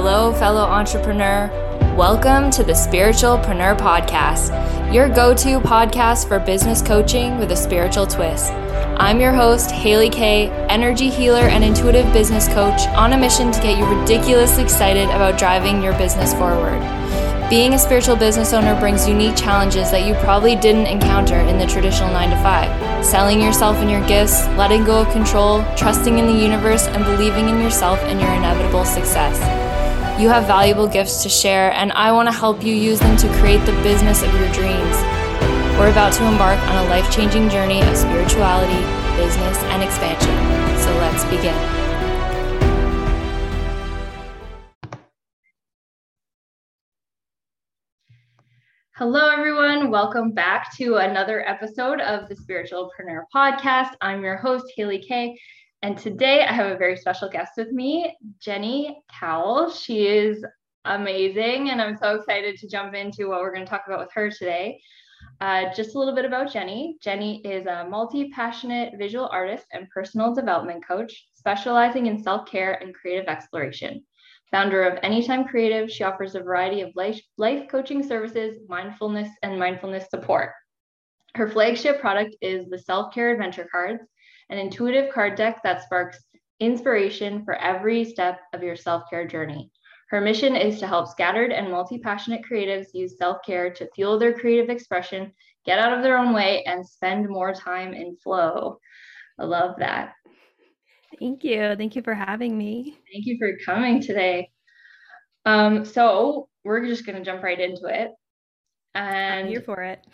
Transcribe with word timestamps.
hello, 0.00 0.32
fellow 0.34 0.60
entrepreneur. 0.60 1.50
Welcome 1.96 2.52
to 2.52 2.62
the 2.62 2.72
Spiritualpreneur 2.72 3.76
Podcast, 3.76 4.94
your 4.94 5.08
go 5.08 5.34
to 5.34 5.58
podcast 5.58 6.28
for 6.28 6.38
business 6.38 6.80
coaching 6.80 7.36
with 7.36 7.50
a 7.50 7.56
spiritual 7.56 8.06
twist. 8.06 8.52
I'm 8.52 9.18
your 9.18 9.32
host, 9.32 9.72
Haily 9.72 10.08
K, 10.08 10.50
energy 10.68 11.10
healer 11.10 11.48
and 11.48 11.64
intuitive 11.64 12.12
business 12.12 12.46
coach 12.46 12.86
on 12.90 13.12
a 13.12 13.18
mission 13.18 13.50
to 13.50 13.60
get 13.60 13.76
you 13.76 13.86
ridiculously 13.86 14.62
excited 14.62 15.06
about 15.06 15.36
driving 15.36 15.82
your 15.82 15.98
business 15.98 16.32
forward. 16.32 16.78
Being 17.50 17.74
a 17.74 17.78
spiritual 17.78 18.14
business 18.14 18.52
owner 18.52 18.78
brings 18.78 19.08
unique 19.08 19.34
challenges 19.34 19.90
that 19.90 20.06
you 20.06 20.14
probably 20.22 20.54
didn't 20.54 20.86
encounter 20.86 21.40
in 21.40 21.58
the 21.58 21.66
traditional 21.66 22.12
9 22.12 22.30
to 22.30 22.36
5. 22.36 23.04
Selling 23.04 23.42
yourself 23.42 23.78
and 23.78 23.90
your 23.90 24.06
gifts, 24.06 24.46
letting 24.56 24.84
go 24.84 25.00
of 25.00 25.10
control, 25.10 25.64
trusting 25.76 26.20
in 26.20 26.26
the 26.26 26.40
universe, 26.40 26.86
and 26.86 27.04
believing 27.04 27.48
in 27.48 27.60
yourself 27.60 27.98
and 28.02 28.20
your 28.20 28.30
inevitable 28.30 28.84
success. 28.84 29.57
You 30.18 30.28
have 30.30 30.48
valuable 30.48 30.88
gifts 30.88 31.22
to 31.22 31.28
share, 31.28 31.72
and 31.74 31.92
I 31.92 32.10
want 32.10 32.26
to 32.26 32.34
help 32.36 32.64
you 32.64 32.74
use 32.74 32.98
them 32.98 33.16
to 33.18 33.28
create 33.38 33.64
the 33.64 33.72
business 33.84 34.20
of 34.20 34.34
your 34.34 34.50
dreams. 34.52 34.96
We're 35.78 35.92
about 35.92 36.12
to 36.14 36.26
embark 36.26 36.58
on 36.58 36.84
a 36.84 36.88
life 36.88 37.08
changing 37.12 37.48
journey 37.48 37.82
of 37.82 37.96
spirituality, 37.96 38.82
business, 39.16 39.56
and 39.70 39.80
expansion. 39.80 40.34
So 40.80 40.92
let's 40.98 41.24
begin. 41.26 41.54
Hello, 48.96 49.28
everyone. 49.30 49.92
Welcome 49.92 50.32
back 50.32 50.76
to 50.78 50.96
another 50.96 51.48
episode 51.48 52.00
of 52.00 52.28
the 52.28 52.34
Spiritualpreneur 52.34 53.22
Podcast. 53.32 53.90
I'm 54.00 54.24
your 54.24 54.38
host, 54.38 54.72
Haily 54.74 54.98
K. 54.98 55.38
And 55.82 55.96
today 55.96 56.44
I 56.44 56.52
have 56.52 56.72
a 56.72 56.76
very 56.76 56.96
special 56.96 57.28
guest 57.28 57.52
with 57.56 57.70
me, 57.70 58.16
Jenni 58.44 58.96
Kowal. 59.12 59.72
She 59.72 60.08
is 60.08 60.44
amazing, 60.84 61.70
and 61.70 61.80
I'm 61.80 61.96
so 61.96 62.16
excited 62.16 62.56
to 62.56 62.68
jump 62.68 62.94
into 62.94 63.28
what 63.28 63.40
we're 63.40 63.54
going 63.54 63.64
to 63.64 63.70
talk 63.70 63.84
about 63.86 64.00
with 64.00 64.12
her 64.14 64.28
today. 64.28 64.80
Uh, 65.40 65.72
just 65.74 65.94
a 65.94 65.98
little 65.98 66.16
bit 66.16 66.24
about 66.24 66.48
Jenni. 66.48 66.94
Jenni 67.00 67.46
is 67.46 67.66
a 67.66 67.86
multi 67.88 68.28
passionate 68.30 68.94
visual 68.98 69.28
artist 69.30 69.66
and 69.72 69.88
personal 69.90 70.34
development 70.34 70.84
coach, 70.84 71.28
specializing 71.34 72.06
in 72.06 72.20
self 72.20 72.50
care 72.50 72.74
and 72.82 72.92
creative 72.92 73.28
exploration. 73.28 74.04
Founder 74.50 74.82
of 74.82 74.98
Anytime 75.04 75.46
Creative, 75.46 75.88
she 75.88 76.02
offers 76.02 76.34
a 76.34 76.40
variety 76.40 76.80
of 76.80 76.90
life, 76.96 77.20
life 77.36 77.68
coaching 77.70 78.02
services, 78.02 78.58
mindfulness, 78.68 79.28
and 79.44 79.58
mindfulness 79.58 80.06
support. 80.10 80.50
Her 81.34 81.48
flagship 81.48 82.00
product 82.00 82.34
is 82.40 82.68
the 82.68 82.78
Self 82.78 83.14
Care 83.14 83.30
Adventure 83.30 83.68
Cards, 83.70 84.02
an 84.50 84.58
intuitive 84.58 85.12
card 85.12 85.36
deck 85.36 85.62
that 85.62 85.82
sparks 85.82 86.18
inspiration 86.60 87.44
for 87.44 87.54
every 87.54 88.04
step 88.04 88.40
of 88.52 88.62
your 88.62 88.76
self 88.76 89.04
care 89.10 89.26
journey. 89.26 89.70
Her 90.10 90.20
mission 90.20 90.56
is 90.56 90.80
to 90.80 90.86
help 90.86 91.08
scattered 91.08 91.52
and 91.52 91.70
multi 91.70 91.98
passionate 91.98 92.42
creatives 92.50 92.88
use 92.94 93.18
self 93.18 93.38
care 93.44 93.70
to 93.74 93.88
fuel 93.94 94.18
their 94.18 94.32
creative 94.32 94.70
expression, 94.70 95.32
get 95.66 95.78
out 95.78 95.96
of 95.96 96.02
their 96.02 96.16
own 96.16 96.32
way, 96.32 96.64
and 96.64 96.86
spend 96.86 97.28
more 97.28 97.52
time 97.52 97.92
in 97.92 98.16
flow. 98.16 98.78
I 99.38 99.44
love 99.44 99.76
that. 99.78 100.14
Thank 101.18 101.44
you. 101.44 101.74
Thank 101.76 101.94
you 101.96 102.02
for 102.02 102.14
having 102.14 102.56
me. 102.56 102.98
Thank 103.12 103.26
you 103.26 103.38
for 103.38 103.52
coming 103.64 104.00
today. 104.00 104.50
Um, 105.44 105.84
so 105.84 106.48
we're 106.64 106.84
just 106.86 107.06
going 107.06 107.16
to 107.16 107.24
jump 107.24 107.42
right 107.42 107.58
into 107.58 107.86
it. 107.86 108.10
And 108.94 109.40
I'm 109.40 109.48
here 109.48 109.62
for 109.62 109.82
it. 109.82 110.06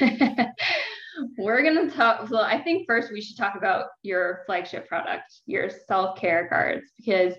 we're 1.38 1.62
going 1.62 1.88
to 1.88 1.94
talk. 1.94 2.28
Well, 2.30 2.42
I 2.42 2.60
think 2.60 2.86
first 2.86 3.12
we 3.12 3.20
should 3.20 3.36
talk 3.36 3.54
about 3.56 3.86
your 4.02 4.42
flagship 4.46 4.88
product, 4.88 5.40
your 5.46 5.70
self 5.88 6.18
care 6.18 6.48
cards, 6.48 6.90
because 6.96 7.34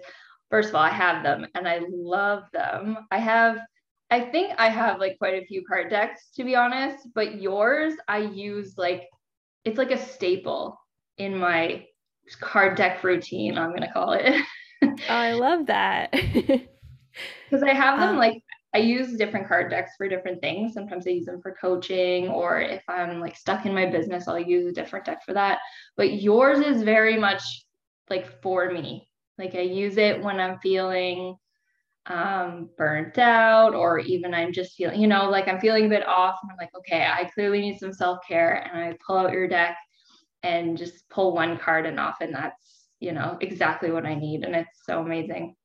first 0.50 0.70
of 0.70 0.76
all, 0.76 0.84
I 0.84 0.90
have 0.90 1.24
them 1.24 1.48
and 1.56 1.68
I 1.68 1.82
love 1.90 2.44
them. 2.54 2.98
I 3.12 3.18
have, 3.20 3.60
I 4.10 4.22
think 4.22 4.54
I 4.58 4.70
have 4.70 5.00
like 5.00 5.18
quite 5.18 5.42
a 5.42 5.46
few 5.46 5.64
card 5.66 5.90
decks 5.90 6.30
to 6.36 6.44
be 6.44 6.56
honest, 6.56 7.08
but 7.16 7.42
yours 7.42 7.94
I 8.08 8.20
use 8.20 8.76
like, 8.78 9.08
it's 9.64 9.78
like 9.78 9.92
a 9.92 9.98
staple 9.98 10.80
in 11.18 11.38
my 11.38 11.86
card 12.40 12.78
deck 12.78 13.04
routine, 13.04 13.58
I'm 13.58 13.70
going 13.70 13.82
to 13.82 13.92
call 13.92 14.14
it. 14.14 14.44
oh, 14.84 14.96
I 15.08 15.34
love 15.34 15.68
that. 15.68 16.14
Because 17.50 17.64
I 17.64 17.74
have 17.74 18.00
them 18.00 18.12
um, 18.12 18.18
like, 18.18 18.42
I 18.74 18.80
use 18.80 19.18
different 19.18 19.48
card 19.48 19.70
decks 19.70 19.92
for 19.98 20.08
different 20.08 20.42
things. 20.42 20.74
Sometimes 20.74 21.06
I 21.06 21.12
use 21.12 21.26
them 21.26 21.42
for 21.42 21.56
coaching, 21.60 22.30
or 22.30 22.60
if 22.60 22.84
I'm 22.88 23.20
like 23.20 23.36
stuck 23.36 23.66
in 23.66 23.74
my 23.74 23.86
business, 23.86 24.28
I'll 24.28 24.40
use 24.40 24.68
a 24.68 24.74
different 24.74 25.06
deck 25.06 25.24
for 25.26 25.34
that. 25.34 25.60
But 25.98 26.22
yours 26.22 26.60
is 26.60 26.84
very 26.84 27.18
much 27.18 27.66
like 28.10 28.42
for 28.42 28.72
me. 28.72 29.08
Like 29.38 29.56
I 29.56 29.62
use 29.62 29.98
it 29.98 30.22
when 30.24 30.40
I'm 30.40 30.60
feeling 30.60 31.36
um 32.08 32.68
burnt 32.78 33.20
out 33.20 33.76
or 33.76 34.00
even 34.00 34.34
I'm 34.34 34.52
just 34.54 34.76
feeling, 34.76 35.00
you 35.00 35.08
know, 35.08 35.30
like 35.30 35.48
I'm 35.48 35.60
feeling 35.60 35.86
a 35.86 35.90
bit 35.90 36.08
off 36.08 36.40
and 36.42 36.52
I'm 36.52 36.58
like, 36.58 36.76
okay, 36.76 37.06
I 37.06 37.30
clearly 37.34 37.62
need 37.62 37.78
some 37.78 37.94
self-care 37.94 38.68
and 38.72 38.84
I 38.84 38.98
pull 39.06 39.18
out 39.18 39.34
your 39.34 39.48
deck 39.48 39.78
and 40.44 40.78
just 40.78 41.08
pull 41.10 41.34
one 41.34 41.58
card 41.58 41.86
and 41.86 42.00
off 42.00 42.18
and 42.22 42.34
that's 42.34 42.88
you 43.00 43.12
know 43.12 43.38
exactly 43.42 43.92
what 43.92 44.06
i 44.06 44.16
need 44.16 44.44
and 44.44 44.56
it's 44.56 44.86
so 44.86 45.02
amazing 45.02 45.56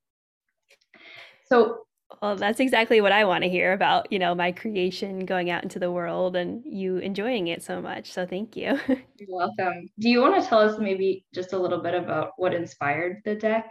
so 1.48 1.85
well 2.22 2.36
that's 2.36 2.60
exactly 2.60 3.00
what 3.00 3.12
i 3.12 3.24
want 3.24 3.42
to 3.42 3.50
hear 3.50 3.72
about 3.72 4.10
you 4.12 4.18
know 4.18 4.34
my 4.34 4.52
creation 4.52 5.26
going 5.26 5.50
out 5.50 5.62
into 5.62 5.78
the 5.78 5.90
world 5.90 6.36
and 6.36 6.62
you 6.64 6.98
enjoying 6.98 7.48
it 7.48 7.62
so 7.62 7.80
much 7.80 8.12
so 8.12 8.24
thank 8.24 8.56
you 8.56 8.78
you're 8.88 9.28
welcome 9.28 9.88
do 9.98 10.08
you 10.08 10.20
want 10.20 10.40
to 10.40 10.48
tell 10.48 10.60
us 10.60 10.78
maybe 10.78 11.24
just 11.34 11.52
a 11.52 11.58
little 11.58 11.82
bit 11.82 11.94
about 11.94 12.30
what 12.36 12.54
inspired 12.54 13.20
the 13.24 13.34
deck 13.34 13.70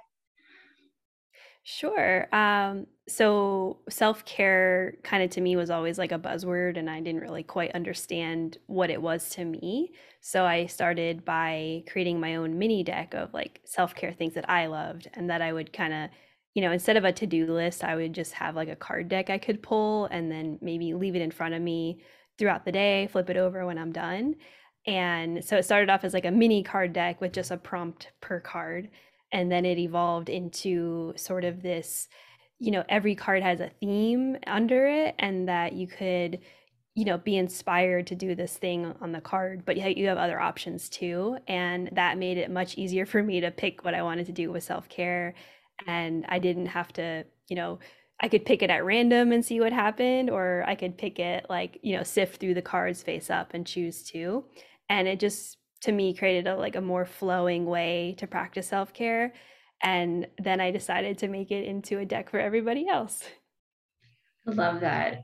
Sure. 1.67 2.27
Um, 2.33 2.85
so 3.07 3.79
self 3.89 4.23
care 4.23 4.93
kind 5.01 5.23
of 5.23 5.31
to 5.31 5.41
me 5.41 5.55
was 5.55 5.71
always 5.71 5.97
like 5.97 6.11
a 6.11 6.19
buzzword, 6.19 6.77
and 6.77 6.87
I 6.87 7.01
didn't 7.01 7.21
really 7.21 7.41
quite 7.41 7.71
understand 7.71 8.59
what 8.67 8.91
it 8.91 9.01
was 9.01 9.31
to 9.31 9.45
me. 9.45 9.91
So 10.21 10.45
I 10.45 10.67
started 10.67 11.25
by 11.25 11.83
creating 11.87 12.19
my 12.19 12.35
own 12.35 12.59
mini 12.59 12.83
deck 12.83 13.15
of 13.15 13.33
like 13.33 13.61
self 13.65 13.95
care 13.95 14.13
things 14.13 14.35
that 14.35 14.47
I 14.47 14.67
loved, 14.67 15.07
and 15.15 15.27
that 15.31 15.41
I 15.41 15.53
would 15.53 15.73
kind 15.73 15.91
of, 15.91 16.09
you 16.55 16.63
know, 16.63 16.71
instead 16.71 16.97
of 16.97 17.05
a 17.05 17.11
to 17.13 17.27
do 17.27 17.45
list, 17.53 17.83
I 17.83 17.95
would 17.95 18.13
just 18.13 18.33
have 18.33 18.55
like 18.55 18.69
a 18.69 18.75
card 18.75 19.09
deck 19.09 19.29
I 19.29 19.37
could 19.37 19.61
pull 19.61 20.07
and 20.07 20.31
then 20.31 20.57
maybe 20.61 20.95
leave 20.95 21.15
it 21.15 21.21
in 21.21 21.31
front 21.31 21.53
of 21.53 21.61
me 21.61 22.01
throughout 22.39 22.65
the 22.65 22.71
day, 22.71 23.07
flip 23.11 23.29
it 23.29 23.37
over 23.37 23.65
when 23.65 23.77
I'm 23.77 23.91
done. 23.91 24.35
And 24.87 25.43
so 25.45 25.57
it 25.57 25.65
started 25.65 25.89
off 25.91 26.03
as 26.03 26.13
like 26.13 26.25
a 26.25 26.31
mini 26.31 26.63
card 26.63 26.93
deck 26.93 27.21
with 27.21 27.33
just 27.33 27.51
a 27.51 27.57
prompt 27.57 28.11
per 28.21 28.39
card 28.39 28.89
and 29.31 29.51
then 29.51 29.65
it 29.65 29.77
evolved 29.77 30.29
into 30.29 31.13
sort 31.17 31.43
of 31.43 31.61
this 31.61 32.07
you 32.59 32.71
know 32.71 32.83
every 32.87 33.15
card 33.15 33.43
has 33.43 33.59
a 33.59 33.71
theme 33.81 34.37
under 34.47 34.87
it 34.87 35.15
and 35.19 35.49
that 35.49 35.73
you 35.73 35.87
could 35.87 36.39
you 36.93 37.03
know 37.03 37.17
be 37.17 37.35
inspired 37.35 38.07
to 38.07 38.15
do 38.15 38.35
this 38.35 38.57
thing 38.57 38.93
on 39.01 39.11
the 39.11 39.19
card 39.21 39.65
but 39.65 39.75
you 39.97 40.07
have 40.07 40.17
other 40.17 40.39
options 40.39 40.89
too 40.89 41.37
and 41.47 41.89
that 41.93 42.17
made 42.17 42.37
it 42.37 42.49
much 42.49 42.77
easier 42.77 43.05
for 43.05 43.21
me 43.21 43.41
to 43.41 43.51
pick 43.51 43.83
what 43.83 43.93
i 43.93 44.01
wanted 44.01 44.25
to 44.25 44.31
do 44.31 44.51
with 44.51 44.63
self-care 44.63 45.33
and 45.87 46.25
i 46.29 46.39
didn't 46.39 46.67
have 46.67 46.91
to 46.93 47.23
you 47.47 47.55
know 47.55 47.79
i 48.21 48.27
could 48.27 48.45
pick 48.45 48.63
it 48.63 48.69
at 48.69 48.85
random 48.85 49.31
and 49.31 49.45
see 49.45 49.59
what 49.59 49.73
happened 49.73 50.29
or 50.29 50.63
i 50.67 50.75
could 50.75 50.97
pick 50.97 51.19
it 51.19 51.45
like 51.49 51.79
you 51.81 51.95
know 51.95 52.03
sift 52.03 52.39
through 52.39 52.53
the 52.53 52.61
cards 52.61 53.01
face 53.01 53.29
up 53.29 53.53
and 53.53 53.67
choose 53.67 54.03
two 54.03 54.43
and 54.89 55.07
it 55.07 55.19
just 55.19 55.57
to 55.81 55.91
me 55.91 56.13
created 56.13 56.47
a 56.47 56.55
like 56.55 56.75
a 56.75 56.81
more 56.81 57.05
flowing 57.05 57.65
way 57.65 58.15
to 58.17 58.27
practice 58.27 58.67
self-care 58.67 59.33
and 59.83 60.27
then 60.41 60.59
i 60.59 60.71
decided 60.71 61.17
to 61.17 61.27
make 61.27 61.51
it 61.51 61.65
into 61.65 61.99
a 61.99 62.05
deck 62.05 62.29
for 62.29 62.39
everybody 62.39 62.87
else. 62.87 63.23
I 64.47 64.51
love 64.51 64.81
that. 64.81 65.23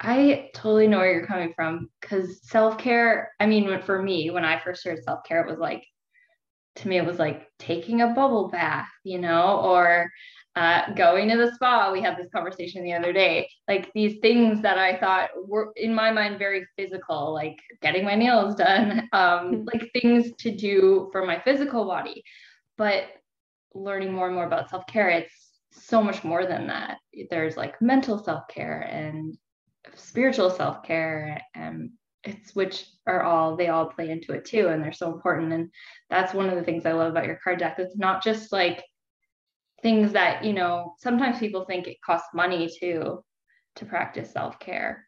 I 0.00 0.50
totally 0.54 0.86
know 0.86 0.98
where 0.98 1.12
you're 1.12 1.26
coming 1.26 1.52
from 1.54 1.90
because 2.00 2.40
self-care 2.48 3.32
i 3.40 3.46
mean 3.46 3.80
for 3.82 4.02
me 4.02 4.30
when 4.30 4.44
i 4.44 4.58
first 4.58 4.80
started 4.80 5.04
self-care 5.04 5.42
it 5.42 5.50
was 5.50 5.58
like 5.58 5.84
to 6.76 6.88
me 6.88 6.96
it 6.96 7.06
was 7.06 7.18
like 7.18 7.48
taking 7.58 8.00
a 8.00 8.08
bubble 8.08 8.48
bath 8.48 8.88
you 9.04 9.18
know 9.18 9.60
or 9.60 10.10
uh, 10.56 10.92
going 10.94 11.28
to 11.28 11.36
the 11.36 11.52
spa. 11.54 11.90
We 11.92 12.00
had 12.00 12.16
this 12.16 12.30
conversation 12.32 12.84
the 12.84 12.92
other 12.92 13.12
day. 13.12 13.48
Like 13.66 13.92
these 13.92 14.20
things 14.20 14.62
that 14.62 14.78
I 14.78 14.96
thought 14.98 15.30
were 15.46 15.72
in 15.76 15.92
my 15.94 16.12
mind 16.12 16.38
very 16.38 16.66
physical, 16.76 17.34
like 17.34 17.58
getting 17.82 18.04
my 18.04 18.14
nails 18.14 18.54
done, 18.54 19.08
um, 19.12 19.48
hmm. 19.48 19.64
like 19.72 19.90
things 19.92 20.32
to 20.38 20.54
do 20.54 21.08
for 21.12 21.26
my 21.26 21.40
physical 21.40 21.86
body. 21.86 22.22
But 22.76 23.04
learning 23.74 24.12
more 24.12 24.26
and 24.26 24.34
more 24.34 24.46
about 24.46 24.70
self 24.70 24.86
care, 24.86 25.08
it's 25.10 25.34
so 25.72 26.02
much 26.02 26.22
more 26.22 26.46
than 26.46 26.68
that. 26.68 26.98
There's 27.30 27.56
like 27.56 27.80
mental 27.82 28.22
self 28.22 28.46
care 28.48 28.80
and 28.80 29.36
spiritual 29.94 30.50
self 30.50 30.84
care, 30.84 31.40
and 31.54 31.90
it's 32.24 32.54
which 32.54 32.86
are 33.06 33.22
all 33.22 33.56
they 33.56 33.68
all 33.68 33.86
play 33.86 34.10
into 34.10 34.32
it 34.32 34.44
too, 34.44 34.68
and 34.68 34.82
they're 34.82 34.92
so 34.92 35.12
important. 35.12 35.52
And 35.52 35.70
that's 36.10 36.34
one 36.34 36.48
of 36.48 36.56
the 36.56 36.62
things 36.62 36.86
I 36.86 36.92
love 36.92 37.10
about 37.10 37.26
your 37.26 37.38
card 37.42 37.58
deck. 37.58 37.76
It's 37.78 37.96
not 37.96 38.22
just 38.22 38.52
like 38.52 38.84
things 39.82 40.12
that 40.12 40.44
you 40.44 40.52
know 40.52 40.94
sometimes 40.98 41.38
people 41.38 41.64
think 41.64 41.86
it 41.86 42.00
costs 42.04 42.28
money 42.34 42.70
to 42.80 43.22
to 43.76 43.84
practice 43.84 44.32
self-care 44.32 45.04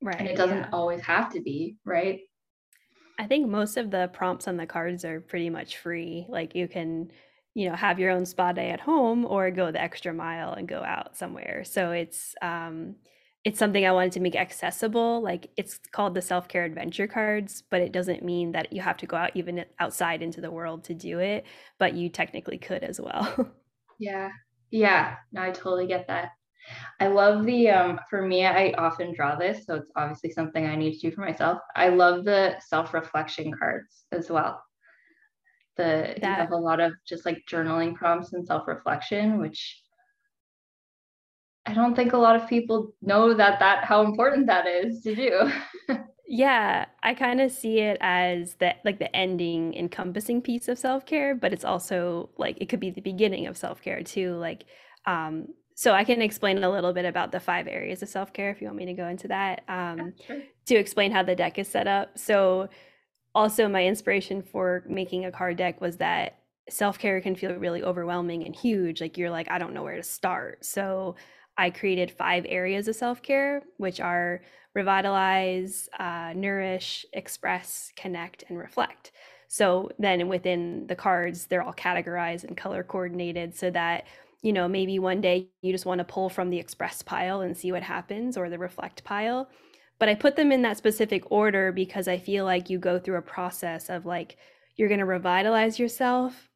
right 0.00 0.18
and 0.18 0.28
it 0.28 0.36
doesn't 0.36 0.58
yeah. 0.58 0.70
always 0.72 1.02
have 1.02 1.30
to 1.30 1.42
be 1.42 1.76
right 1.84 2.20
i 3.18 3.26
think 3.26 3.46
most 3.46 3.76
of 3.76 3.90
the 3.90 4.08
prompts 4.14 4.48
on 4.48 4.56
the 4.56 4.64
cards 4.64 5.04
are 5.04 5.20
pretty 5.20 5.50
much 5.50 5.76
free 5.76 6.24
like 6.30 6.54
you 6.54 6.66
can 6.66 7.10
you 7.54 7.68
know, 7.68 7.74
have 7.74 7.98
your 7.98 8.10
own 8.10 8.24
spa 8.24 8.52
day 8.52 8.70
at 8.70 8.80
home 8.80 9.24
or 9.24 9.50
go 9.50 9.70
the 9.70 9.80
extra 9.80 10.12
mile 10.12 10.52
and 10.52 10.68
go 10.68 10.82
out 10.82 11.16
somewhere. 11.16 11.64
So 11.64 11.90
it's 11.90 12.34
um 12.42 12.96
it's 13.44 13.58
something 13.58 13.86
I 13.86 13.92
wanted 13.92 14.12
to 14.12 14.20
make 14.20 14.36
accessible. 14.36 15.22
Like 15.22 15.50
it's 15.56 15.80
called 15.92 16.14
the 16.14 16.22
self 16.22 16.48
care 16.48 16.64
adventure 16.64 17.06
cards, 17.06 17.62
but 17.70 17.80
it 17.80 17.92
doesn't 17.92 18.22
mean 18.22 18.52
that 18.52 18.72
you 18.72 18.82
have 18.82 18.98
to 18.98 19.06
go 19.06 19.16
out 19.16 19.30
even 19.34 19.64
outside 19.78 20.22
into 20.22 20.40
the 20.40 20.50
world 20.50 20.84
to 20.84 20.94
do 20.94 21.18
it, 21.20 21.46
but 21.78 21.94
you 21.94 22.08
technically 22.08 22.58
could 22.58 22.84
as 22.84 23.00
well. 23.00 23.52
yeah. 23.98 24.30
Yeah. 24.70 25.16
No, 25.32 25.42
I 25.42 25.50
totally 25.50 25.86
get 25.86 26.06
that. 26.08 26.30
I 27.00 27.06
love 27.08 27.46
the, 27.46 27.70
um, 27.70 28.00
for 28.10 28.24
me, 28.24 28.44
I 28.44 28.72
often 28.72 29.14
draw 29.14 29.34
this. 29.34 29.64
So 29.64 29.76
it's 29.76 29.90
obviously 29.96 30.30
something 30.30 30.66
I 30.66 30.76
need 30.76 30.98
to 30.98 31.08
do 31.08 31.14
for 31.14 31.22
myself. 31.22 31.58
I 31.74 31.88
love 31.88 32.24
the 32.24 32.56
self 32.60 32.92
reflection 32.92 33.52
cards 33.58 34.04
as 34.12 34.30
well. 34.30 34.62
The, 35.76 36.14
that, 36.20 36.22
you 36.22 36.28
have 36.28 36.52
a 36.52 36.56
lot 36.56 36.78
of 36.80 36.92
just 37.08 37.24
like 37.24 37.42
journaling 37.50 37.94
prompts 37.94 38.34
and 38.34 38.46
self 38.46 38.68
reflection, 38.68 39.40
which 39.40 39.80
I 41.70 41.74
don't 41.74 41.94
think 41.94 42.12
a 42.12 42.18
lot 42.18 42.34
of 42.34 42.48
people 42.48 42.92
know 43.00 43.32
that 43.32 43.60
that 43.60 43.84
how 43.84 44.02
important 44.02 44.48
that 44.48 44.66
is 44.66 45.02
to 45.02 45.14
do. 45.14 45.52
yeah, 46.26 46.86
I 47.02 47.14
kind 47.14 47.40
of 47.40 47.52
see 47.52 47.78
it 47.78 47.96
as 48.00 48.54
that 48.54 48.78
like 48.84 48.98
the 48.98 49.14
ending 49.14 49.74
encompassing 49.74 50.42
piece 50.42 50.66
of 50.66 50.78
self-care, 50.78 51.36
but 51.36 51.52
it's 51.52 51.64
also 51.64 52.30
like 52.36 52.56
it 52.60 52.68
could 52.68 52.80
be 52.80 52.90
the 52.90 53.00
beginning 53.00 53.46
of 53.46 53.56
self-care 53.56 54.02
too. 54.02 54.34
Like 54.34 54.64
um 55.06 55.46
so 55.76 55.92
I 55.92 56.02
can 56.02 56.20
explain 56.20 56.62
a 56.62 56.70
little 56.70 56.92
bit 56.92 57.04
about 57.04 57.30
the 57.30 57.40
five 57.40 57.68
areas 57.68 58.02
of 58.02 58.08
self-care 58.08 58.50
if 58.50 58.60
you 58.60 58.66
want 58.66 58.76
me 58.76 58.86
to 58.86 58.94
go 58.94 59.06
into 59.06 59.28
that. 59.28 59.62
Um 59.68 59.98
yeah, 59.98 60.26
sure. 60.26 60.42
to 60.66 60.74
explain 60.74 61.12
how 61.12 61.22
the 61.22 61.36
deck 61.36 61.56
is 61.56 61.68
set 61.68 61.86
up. 61.86 62.18
So 62.18 62.68
also 63.32 63.68
my 63.68 63.84
inspiration 63.86 64.42
for 64.42 64.82
making 64.88 65.24
a 65.24 65.30
card 65.30 65.56
deck 65.56 65.80
was 65.80 65.98
that 65.98 66.38
self-care 66.68 67.20
can 67.20 67.36
feel 67.36 67.54
really 67.54 67.82
overwhelming 67.82 68.44
and 68.44 68.56
huge 68.56 69.00
like 69.00 69.16
you're 69.18 69.30
like 69.30 69.48
I 69.48 69.58
don't 69.58 69.72
know 69.72 69.84
where 69.84 69.96
to 69.96 70.02
start. 70.02 70.64
So 70.64 71.14
I 71.60 71.68
created 71.68 72.10
five 72.10 72.46
areas 72.48 72.88
of 72.88 72.96
self 72.96 73.20
care, 73.20 73.62
which 73.76 74.00
are 74.00 74.40
revitalize, 74.74 75.90
uh, 75.98 76.32
nourish, 76.34 77.04
express, 77.12 77.92
connect, 77.96 78.44
and 78.48 78.58
reflect. 78.58 79.12
So 79.46 79.90
then 79.98 80.26
within 80.28 80.86
the 80.86 80.96
cards, 80.96 81.46
they're 81.46 81.62
all 81.62 81.74
categorized 81.74 82.44
and 82.44 82.56
color 82.56 82.82
coordinated 82.82 83.54
so 83.54 83.68
that, 83.72 84.06
you 84.40 84.54
know, 84.54 84.68
maybe 84.68 84.98
one 84.98 85.20
day 85.20 85.48
you 85.60 85.70
just 85.70 85.84
want 85.84 85.98
to 85.98 86.04
pull 86.04 86.30
from 86.30 86.48
the 86.48 86.58
express 86.58 87.02
pile 87.02 87.42
and 87.42 87.54
see 87.54 87.72
what 87.72 87.82
happens 87.82 88.38
or 88.38 88.48
the 88.48 88.58
reflect 88.58 89.04
pile. 89.04 89.50
But 89.98 90.08
I 90.08 90.14
put 90.14 90.36
them 90.36 90.52
in 90.52 90.62
that 90.62 90.78
specific 90.78 91.30
order 91.30 91.72
because 91.72 92.08
I 92.08 92.16
feel 92.16 92.46
like 92.46 92.70
you 92.70 92.78
go 92.78 92.98
through 92.98 93.18
a 93.18 93.22
process 93.22 93.90
of 93.90 94.06
like, 94.06 94.38
you're 94.76 94.88
going 94.88 95.00
to 95.00 95.04
revitalize 95.04 95.78
yourself, 95.78 96.48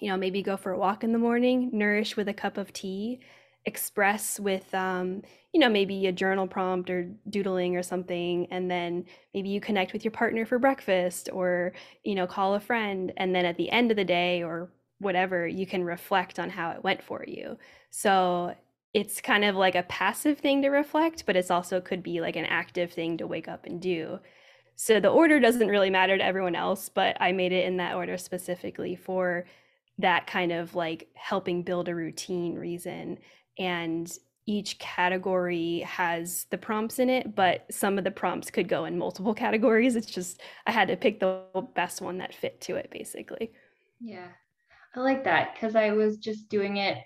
you 0.00 0.08
know, 0.08 0.16
maybe 0.16 0.42
go 0.42 0.56
for 0.56 0.70
a 0.70 0.78
walk 0.78 1.02
in 1.02 1.10
the 1.10 1.18
morning, 1.18 1.70
nourish 1.72 2.16
with 2.16 2.28
a 2.28 2.34
cup 2.34 2.56
of 2.56 2.72
tea, 2.72 3.20
express 3.68 4.40
with 4.40 4.74
um, 4.74 5.22
you 5.52 5.60
know 5.60 5.68
maybe 5.68 6.06
a 6.06 6.12
journal 6.12 6.46
prompt 6.46 6.90
or 6.90 7.10
doodling 7.28 7.76
or 7.76 7.82
something 7.82 8.46
and 8.50 8.70
then 8.70 9.04
maybe 9.34 9.48
you 9.50 9.60
connect 9.60 9.92
with 9.92 10.04
your 10.04 10.10
partner 10.10 10.44
for 10.44 10.58
breakfast 10.58 11.28
or 11.32 11.72
you 12.02 12.14
know 12.14 12.26
call 12.26 12.54
a 12.54 12.60
friend 12.60 13.12
and 13.18 13.34
then 13.34 13.44
at 13.44 13.56
the 13.56 13.70
end 13.70 13.90
of 13.90 13.96
the 13.96 14.04
day 14.04 14.42
or 14.42 14.70
whatever 14.98 15.46
you 15.46 15.66
can 15.66 15.84
reflect 15.84 16.38
on 16.38 16.50
how 16.50 16.70
it 16.70 16.82
went 16.82 17.02
for 17.02 17.24
you. 17.28 17.56
So 17.90 18.54
it's 18.94 19.20
kind 19.20 19.44
of 19.44 19.54
like 19.54 19.74
a 19.74 19.84
passive 19.84 20.38
thing 20.38 20.62
to 20.62 20.70
reflect 20.70 21.24
but 21.26 21.36
it's 21.36 21.50
also 21.50 21.80
could 21.80 22.02
be 22.02 22.20
like 22.20 22.36
an 22.36 22.46
active 22.46 22.92
thing 22.92 23.18
to 23.18 23.26
wake 23.26 23.48
up 23.48 23.66
and 23.66 23.80
do. 23.80 24.18
So 24.76 24.98
the 24.98 25.08
order 25.08 25.40
doesn't 25.40 25.68
really 25.68 25.90
matter 25.90 26.16
to 26.16 26.24
everyone 26.24 26.54
else 26.54 26.88
but 26.88 27.16
i 27.20 27.32
made 27.32 27.52
it 27.52 27.66
in 27.66 27.76
that 27.76 27.94
order 27.94 28.16
specifically 28.16 28.96
for 28.96 29.44
that 29.98 30.26
kind 30.26 30.52
of 30.52 30.74
like 30.74 31.08
helping 31.14 31.62
build 31.62 31.88
a 31.88 31.94
routine 31.94 32.54
reason 32.54 33.18
and 33.58 34.10
each 34.46 34.78
category 34.78 35.80
has 35.80 36.46
the 36.50 36.56
prompts 36.56 36.98
in 36.98 37.10
it, 37.10 37.34
but 37.34 37.66
some 37.70 37.98
of 37.98 38.04
the 38.04 38.10
prompts 38.10 38.50
could 38.50 38.66
go 38.66 38.86
in 38.86 38.96
multiple 38.96 39.34
categories. 39.44 39.94
It's 39.94 40.10
just 40.10 40.40
I 40.66 40.72
had 40.72 40.88
to 40.88 40.96
pick 40.96 41.20
the 41.20 41.44
best 41.74 42.00
one 42.00 42.18
that 42.18 42.34
fit 42.34 42.60
to 42.62 42.76
it, 42.76 42.90
basically. 42.90 43.52
Yeah, 44.00 44.28
I 44.96 45.00
like 45.00 45.24
that 45.24 45.54
because 45.54 45.76
I 45.76 45.90
was 45.90 46.16
just 46.16 46.48
doing 46.48 46.78
it, 46.78 46.96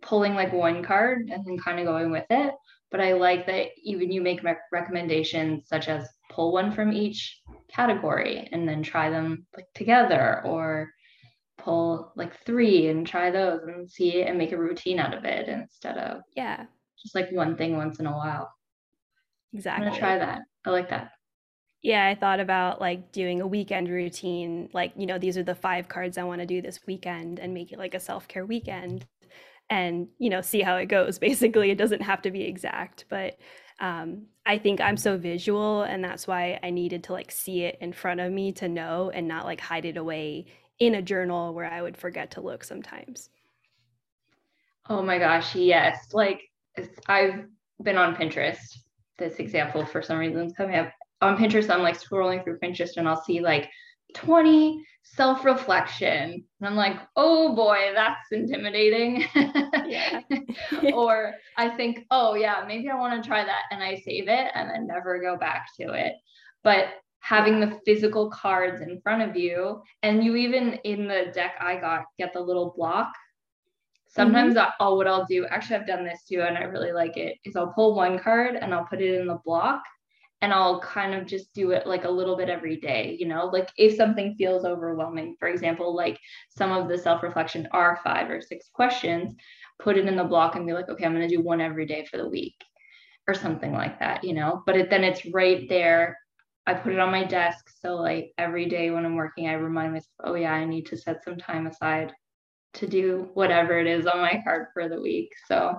pulling 0.00 0.34
like 0.34 0.52
one 0.52 0.82
card 0.82 1.28
and 1.30 1.44
then 1.44 1.58
kind 1.58 1.80
of 1.80 1.86
going 1.86 2.10
with 2.10 2.26
it. 2.30 2.54
But 2.90 3.00
I 3.00 3.12
like 3.12 3.46
that 3.46 3.68
even 3.82 4.10
you 4.10 4.22
make 4.22 4.40
recommendations 4.72 5.68
such 5.68 5.88
as 5.88 6.08
pull 6.30 6.52
one 6.52 6.72
from 6.72 6.92
each 6.92 7.40
category 7.68 8.48
and 8.52 8.66
then 8.66 8.82
try 8.82 9.10
them 9.10 9.46
like 9.54 9.66
together 9.74 10.40
or 10.46 10.90
pull 11.58 12.12
like 12.16 12.44
three 12.44 12.88
and 12.88 13.06
try 13.06 13.30
those 13.30 13.62
and 13.62 13.88
see 13.88 14.22
and 14.22 14.38
make 14.38 14.52
a 14.52 14.58
routine 14.58 14.98
out 14.98 15.14
of 15.14 15.24
it 15.24 15.48
instead 15.48 15.96
of 15.98 16.22
yeah. 16.36 16.64
just 17.00 17.14
like 17.14 17.30
one 17.32 17.56
thing 17.56 17.76
once 17.76 18.00
in 18.00 18.06
a 18.06 18.12
while. 18.12 18.52
Exactly 19.52 19.86
i'm 19.86 19.92
gonna 19.92 20.00
try 20.00 20.18
that. 20.18 20.42
I 20.66 20.70
like 20.70 20.90
that. 20.90 21.12
Yeah 21.82 22.06
i 22.06 22.14
thought 22.14 22.40
about 22.40 22.80
like 22.80 23.12
doing 23.12 23.40
a 23.40 23.46
weekend 23.46 23.88
routine 23.88 24.68
like 24.72 24.92
you 24.96 25.06
know 25.06 25.18
these 25.18 25.36
are 25.36 25.42
the 25.42 25.54
five 25.54 25.88
cards 25.88 26.18
i 26.18 26.24
want 26.24 26.40
to 26.40 26.46
do 26.46 26.62
this 26.62 26.80
weekend 26.86 27.38
and 27.38 27.54
make 27.54 27.72
it 27.72 27.78
like 27.78 27.94
a 27.94 28.00
self-care 28.00 28.46
weekend 28.46 29.06
and 29.70 30.08
you 30.18 30.30
know 30.30 30.40
see 30.40 30.60
how 30.60 30.76
it 30.76 30.86
goes 30.86 31.18
basically. 31.28 31.70
It 31.70 31.78
doesn't 31.78 32.02
have 32.02 32.22
to 32.22 32.30
be 32.30 32.42
exact 32.42 33.04
but 33.08 33.38
um, 33.80 34.26
i 34.46 34.56
think 34.56 34.80
i'm 34.80 34.96
so 34.96 35.16
visual 35.16 35.82
and 35.82 36.02
that's 36.02 36.26
why 36.26 36.58
i 36.62 36.70
needed 36.70 37.02
to 37.04 37.12
like 37.12 37.30
see 37.30 37.62
it 37.62 37.76
in 37.80 37.92
front 37.92 38.20
of 38.20 38.32
me 38.32 38.52
to 38.52 38.68
know 38.68 39.10
and 39.12 39.26
not 39.26 39.44
like 39.44 39.60
hide 39.60 39.84
it 39.84 39.96
away 39.96 40.46
in 40.78 40.94
a 40.96 41.02
journal 41.02 41.54
where 41.54 41.70
I 41.70 41.82
would 41.82 41.96
forget 41.96 42.32
to 42.32 42.40
look 42.40 42.64
sometimes. 42.64 43.30
Oh 44.88 45.02
my 45.02 45.18
gosh, 45.18 45.54
yes. 45.54 46.12
Like 46.12 46.42
I've 47.06 47.44
been 47.82 47.96
on 47.96 48.16
Pinterest. 48.16 48.78
This 49.18 49.36
example 49.36 49.86
for 49.86 50.02
some 50.02 50.18
reason 50.18 50.52
coming 50.54 50.76
up 50.76 50.92
on 51.20 51.36
Pinterest. 51.36 51.70
I'm 51.70 51.82
like 51.82 52.00
scrolling 52.00 52.42
through 52.42 52.58
Pinterest 52.58 52.96
and 52.96 53.08
I'll 53.08 53.22
see 53.22 53.40
like 53.40 53.70
20 54.14 54.84
self-reflection. 55.02 56.44
And 56.60 56.68
I'm 56.68 56.76
like, 56.76 56.96
oh 57.16 57.54
boy, 57.54 57.92
that's 57.94 58.32
intimidating. 58.32 59.24
Yeah. 59.86 60.20
or 60.94 61.34
I 61.56 61.68
think, 61.68 62.06
oh 62.10 62.34
yeah, 62.34 62.64
maybe 62.66 62.88
I 62.88 62.98
want 62.98 63.22
to 63.22 63.26
try 63.26 63.44
that. 63.44 63.62
And 63.70 63.82
I 63.82 63.96
save 63.96 64.28
it 64.28 64.50
and 64.54 64.70
then 64.70 64.86
never 64.86 65.20
go 65.20 65.36
back 65.36 65.66
to 65.80 65.92
it. 65.92 66.14
But 66.62 66.86
having 67.24 67.58
the 67.58 67.80
physical 67.86 68.28
cards 68.28 68.82
in 68.82 69.00
front 69.00 69.22
of 69.22 69.34
you. 69.34 69.80
And 70.02 70.22
you 70.22 70.36
even 70.36 70.74
in 70.84 71.08
the 71.08 71.32
deck 71.34 71.54
i 71.58 71.76
got 71.76 72.04
get 72.18 72.34
the 72.34 72.40
little 72.40 72.74
block. 72.76 73.12
Sometimes 74.08 74.54
mm-hmm. 74.54 74.70
I'll, 74.78 74.96
what 74.96 75.08
i'll 75.08 75.24
do 75.24 75.44
actually 75.46 75.76
i've 75.76 75.86
done 75.88 76.04
this 76.04 76.22
too 76.22 76.42
and 76.42 76.56
i 76.56 76.62
really 76.62 76.92
like 76.92 77.16
it 77.16 77.36
is 77.44 77.56
i'll 77.56 77.72
pull 77.72 77.96
one 77.96 78.16
card 78.16 78.54
and 78.54 78.72
i'll 78.72 78.84
put 78.84 79.00
it 79.00 79.20
in 79.20 79.26
the 79.26 79.40
block 79.44 79.82
and 80.40 80.52
i'll 80.52 80.80
kind 80.82 81.14
of 81.14 81.26
just 81.26 81.52
do 81.52 81.72
it 81.72 81.84
like 81.84 82.04
a 82.04 82.10
little 82.10 82.36
bit 82.36 82.48
every 82.48 82.76
day 82.76 83.16
you 83.18 83.26
know? 83.26 83.46
Like 83.46 83.70
if 83.76 83.96
something 83.96 84.36
feels 84.36 84.64
overwhelming 84.64 85.34
for 85.40 85.48
example 85.48 85.96
like 85.96 86.20
some 86.50 86.70
of 86.70 86.88
the 86.88 86.96
self-reflection 86.96 87.66
are 87.72 87.98
five 88.04 88.30
or 88.30 88.40
six 88.40 88.68
questions 88.72 89.34
put 89.80 89.96
it 89.96 90.06
in 90.06 90.14
the 90.14 90.22
block 90.22 90.54
and 90.54 90.64
be 90.64 90.74
like 90.74 90.88
okay 90.88 91.06
i'm 91.06 91.14
going 91.14 91.28
to 91.28 91.36
do 91.36 91.42
one 91.42 91.60
every 91.60 91.86
day 91.86 92.06
for 92.08 92.18
the 92.18 92.28
week 92.28 92.54
or 93.26 93.34
something 93.34 93.72
like 93.72 93.98
that 93.98 94.22
you 94.22 94.34
know? 94.34 94.62
But 94.64 94.76
it, 94.76 94.90
then 94.90 95.02
it's 95.02 95.26
right 95.26 95.68
there 95.68 96.18
I 96.66 96.74
put 96.74 96.92
it 96.92 96.98
on 96.98 97.10
my 97.10 97.24
desk. 97.24 97.68
So 97.80 97.96
like 97.96 98.32
every 98.38 98.66
day 98.66 98.90
when 98.90 99.04
I'm 99.04 99.16
working, 99.16 99.48
I 99.48 99.54
remind 99.54 99.92
myself, 99.92 100.12
oh 100.24 100.34
yeah, 100.34 100.52
I 100.52 100.64
need 100.64 100.86
to 100.86 100.96
set 100.96 101.22
some 101.22 101.36
time 101.36 101.66
aside 101.66 102.12
to 102.74 102.86
do 102.86 103.28
whatever 103.34 103.78
it 103.78 103.86
is 103.86 104.06
on 104.06 104.20
my 104.20 104.40
card 104.44 104.68
for 104.72 104.88
the 104.88 105.00
week. 105.00 105.32
So 105.46 105.78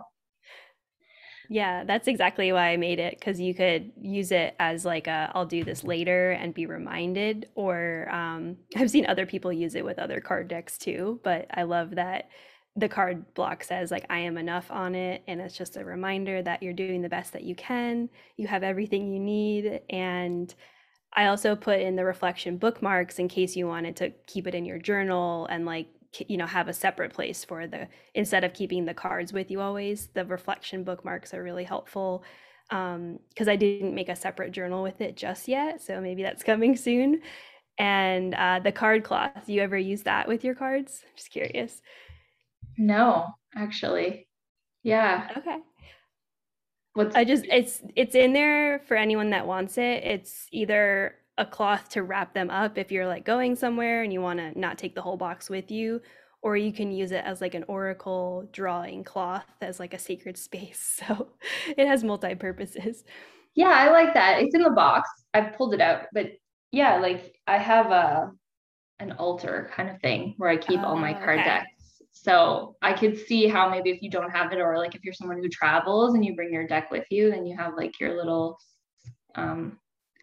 yeah, 1.50 1.84
that's 1.84 2.08
exactly 2.08 2.52
why 2.52 2.70
I 2.70 2.78
made 2.78 3.00
it 3.00 3.20
because 3.20 3.40
you 3.40 3.54
could 3.54 3.92
use 4.00 4.32
it 4.32 4.56
as 4.60 4.86
like 4.86 5.08
a 5.08 5.32
I'll 5.34 5.46
do 5.46 5.64
this 5.64 5.84
later 5.84 6.32
and 6.32 6.54
be 6.54 6.66
reminded. 6.66 7.50
Or 7.56 8.08
um, 8.12 8.58
I've 8.76 8.92
seen 8.92 9.06
other 9.06 9.26
people 9.26 9.52
use 9.52 9.76
it 9.76 9.86
with 9.86 10.00
other 10.00 10.22
card 10.22 10.48
decks 10.48 10.78
too. 10.78 11.20
But 11.24 11.48
I 11.52 11.64
love 11.64 11.96
that 11.96 12.30
the 12.78 12.90
card 12.90 13.34
block 13.36 13.64
says 13.64 13.90
like 13.90 14.06
I 14.10 14.20
am 14.20 14.38
enough 14.38 14.70
on 14.70 14.96
it, 14.96 15.24
and 15.28 15.40
it's 15.40 15.58
just 15.58 15.78
a 15.78 15.86
reminder 15.86 16.42
that 16.42 16.62
you're 16.62 16.74
doing 16.74 17.02
the 17.02 17.10
best 17.10 17.34
that 17.34 17.44
you 17.44 17.56
can. 17.56 18.10
You 18.38 18.48
have 18.48 18.64
everything 18.64 19.12
you 19.12 19.20
need, 19.20 19.82
and 19.90 20.54
I 21.16 21.28
also 21.28 21.56
put 21.56 21.80
in 21.80 21.96
the 21.96 22.04
reflection 22.06 22.58
bookmarks 22.58 23.20
in 23.20 23.28
case 23.28 23.56
you 23.56 23.68
wanted 23.68 23.96
to 23.98 24.12
keep 24.28 24.48
it 24.48 24.56
in 24.56 24.66
your 24.66 24.80
journal 24.80 25.48
and 25.50 25.66
like 25.66 25.88
you 26.28 26.38
know 26.38 26.46
have 26.46 26.68
a 26.68 26.74
separate 26.74 27.14
place 27.14 27.44
for 27.44 27.68
the 27.68 27.88
instead 28.14 28.44
of 28.44 28.54
keeping 28.54 28.86
the 28.86 28.94
cards 28.94 29.34
with 29.34 29.52
you 29.52 29.60
always 29.60 30.08
the 30.14 30.26
reflection 30.26 30.84
bookmarks 30.84 31.34
are 31.34 31.44
really 31.44 31.64
helpful. 31.64 32.24
Um 32.72 33.20
because 33.30 33.48
i 33.48 33.56
didn't 33.56 33.96
make 33.96 34.10
a 34.10 34.16
separate 34.16 34.52
journal 34.52 34.84
with 34.84 35.02
it 35.02 35.16
just 35.16 35.48
yet 35.48 35.82
so 35.82 36.02
maybe 36.02 36.24
that's 36.24 36.44
coming 36.44 36.76
soon. 36.88 37.22
And 37.78 38.34
uh, 38.36 38.62
the 38.64 38.72
card 38.72 39.04
cloth 39.04 39.50
you 39.50 39.62
ever 39.62 39.78
use 39.78 40.04
that 40.04 40.30
with 40.30 40.46
your 40.46 40.56
cards? 40.56 41.04
Just 41.18 41.32
curious. 41.32 41.82
No 42.78 43.28
actually. 43.56 44.28
Yeah. 44.84 45.30
Okay 45.38 45.58
What's 46.96 47.16
I 47.16 47.26
just 47.26 47.46
it's 47.46 47.82
it's 47.96 48.16
in 48.16 48.34
there 48.34 48.80
for 48.88 48.98
anyone 48.98 49.30
that 49.30 49.46
wants 49.46 49.78
it. 49.78 50.04
It's 50.04 50.48
either 50.52 51.16
a 51.38 51.46
cloth 51.46 51.90
to 51.90 52.04
wrap 52.04 52.34
them 52.34 52.50
up 52.50 52.78
if 52.78 52.92
you're 52.92 53.08
like 53.08 53.26
going 53.26 53.56
somewhere 53.56 54.04
and 54.04 54.14
you 54.14 54.22
want 54.22 54.40
to 54.40 54.58
not 54.58 54.78
take 54.78 54.96
the 54.96 55.02
whole 55.02 55.18
box 55.18 55.50
with 55.50 55.70
you 55.70 56.02
or 56.42 56.56
you 56.56 56.72
can 56.72 56.92
use 56.92 57.12
it 57.12 57.24
as 57.26 57.42
like 57.42 57.54
an 57.54 57.66
oracle 57.68 58.48
drawing 58.54 59.04
cloth 59.04 59.48
as 59.62 59.80
like 59.80 59.94
a 59.94 60.00
sacred 60.00 60.38
space. 60.38 61.02
So 61.08 61.30
it 61.78 61.88
has 61.88 62.04
multi 62.04 62.34
purposes. 62.36 63.04
Yeah, 63.56 63.70
I 63.70 63.90
like 63.90 64.14
that. 64.14 64.42
It's 64.42 64.56
in 64.56 64.62
the 64.62 64.70
box. 64.70 65.10
I've 65.34 65.54
pulled 65.58 65.74
it 65.74 65.82
out, 65.82 66.04
but 66.14 66.28
yeah, 66.72 66.98
like 67.00 67.36
I 67.48 67.58
have 67.58 67.88
a 67.92 68.32
an 69.00 69.12
altar 69.14 69.70
kind 69.76 69.90
of 69.90 70.00
thing 70.00 70.36
where 70.38 70.50
I 70.50 70.56
keep 70.56 70.80
all 70.80 70.96
my 70.96 71.14
oh, 71.14 71.24
card 71.24 71.40
okay. 71.40 71.50
decks. 71.50 71.75
So 72.18 72.76
I 72.82 72.94
could 72.94 73.18
see 73.18 73.48
how 73.48 73.70
maybe 73.70 73.92
if 73.92 74.02
you 74.02 74.10
don't 74.10 74.32
have 74.32 74.52
it, 74.54 74.60
or 74.60 74.78
like 74.78 74.96
if 74.96 75.04
you're 75.04 75.14
someone 75.14 75.38
who 75.38 75.50
travels 75.50 76.16
and 76.16 76.24
you 76.26 76.36
bring 76.36 76.52
your 76.54 76.66
deck 76.66 76.90
with 76.90 77.06
you, 77.12 77.30
then 77.30 77.46
you 77.46 77.56
have 77.58 77.74
like 77.76 78.00
your 78.00 78.16
little 78.16 78.58
um, 79.36 79.78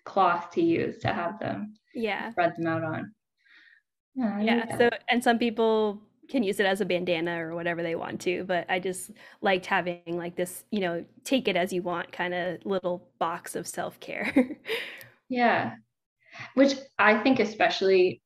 cloth 0.04 0.50
to 0.52 0.62
use 0.62 0.99
to 1.00 1.12
have 1.12 1.38
them 1.38 1.75
Yeah. 1.94 2.30
spread 2.30 2.54
them 2.56 2.66
out 2.66 2.82
on. 2.82 3.14
Yeah, 4.14 4.40
Yeah. 4.40 4.78
So, 4.78 4.90
and 5.08 5.22
some 5.22 5.38
people 5.38 6.00
can 6.28 6.42
use 6.42 6.61
it 6.61 6.66
as 6.66 6.80
a 6.80 6.87
bandana 6.87 7.46
or 7.46 7.54
whatever 7.54 7.82
they 7.82 7.94
want 7.94 8.20
to, 8.22 8.44
but 8.44 8.64
I 8.70 8.78
just 8.78 9.11
liked 9.42 9.66
having 9.66 10.16
like 10.16 10.34
this, 10.34 10.64
you 10.70 10.80
know, 10.80 11.04
take 11.25 11.46
it 11.46 11.56
as 11.56 11.72
you 11.72 11.82
want 11.82 12.11
kind 12.11 12.32
of 12.32 12.64
little 12.64 13.06
box 13.18 13.54
of 13.54 13.66
self 13.66 14.00
care. 14.00 14.32
Yeah. 15.28 15.76
Which 16.54 16.75
I 16.99 17.22
think 17.22 17.40
especially, 17.40 18.22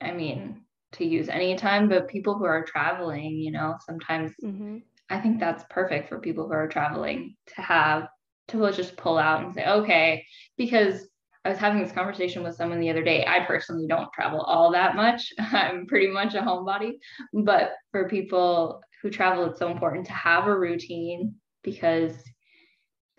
I 0.00 0.12
mean, 0.12 0.63
to 0.94 1.04
use 1.04 1.28
anytime, 1.28 1.88
but 1.88 2.08
people 2.08 2.36
who 2.36 2.44
are 2.44 2.64
traveling, 2.64 3.32
you 3.36 3.52
know, 3.52 3.76
sometimes 3.84 4.32
hmm 4.40 4.78
I 5.10 5.20
think 5.20 5.38
that's 5.38 5.64
perfect 5.68 6.08
for 6.08 6.18
people 6.18 6.46
who 6.46 6.54
are 6.54 6.66
traveling 6.66 7.36
to 7.54 7.60
have 7.60 8.08
to 8.48 8.72
just 8.72 8.96
pull 8.96 9.18
out 9.18 9.44
and 9.44 9.54
say, 9.54 9.66
okay, 9.66 10.24
because 10.56 11.06
I 11.44 11.50
was 11.50 11.58
having 11.58 11.82
this 11.82 11.92
conversation 11.92 12.42
with 12.42 12.56
someone 12.56 12.80
the 12.80 12.88
other 12.88 13.04
day. 13.04 13.24
I 13.26 13.40
personally 13.40 13.86
don't 13.86 14.12
travel 14.14 14.40
all 14.40 14.72
that 14.72 14.96
much. 14.96 15.30
I'm 15.38 15.86
pretty 15.86 16.08
much 16.08 16.34
a 16.34 16.40
homebody, 16.40 16.92
but 17.32 17.72
for 17.92 18.08
people 18.08 18.80
who 19.02 19.10
travel, 19.10 19.44
it's 19.44 19.58
so 19.58 19.70
important 19.70 20.06
to 20.06 20.12
have 20.12 20.46
a 20.46 20.58
routine 20.58 21.34
because 21.62 22.14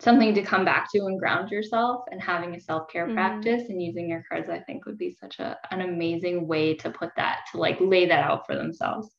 something 0.00 0.34
to 0.34 0.42
come 0.42 0.64
back 0.64 0.90
to 0.92 0.98
and 1.06 1.18
ground 1.18 1.50
yourself 1.50 2.04
and 2.10 2.20
having 2.20 2.54
a 2.54 2.60
self-care 2.60 3.06
hmm 3.06 3.14
practice 3.14 3.64
and 3.68 3.82
using 3.82 4.08
your 4.08 4.24
cards 4.28 4.48
i 4.50 4.58
think 4.60 4.84
would 4.86 4.98
be 4.98 5.10
such 5.10 5.38
a, 5.38 5.56
an 5.70 5.80
amazing 5.82 6.46
way 6.46 6.74
to 6.74 6.90
put 6.90 7.10
that 7.16 7.40
to 7.50 7.58
like 7.58 7.78
lay 7.80 8.06
that 8.06 8.24
out 8.24 8.46
for 8.46 8.54
themselves 8.56 9.14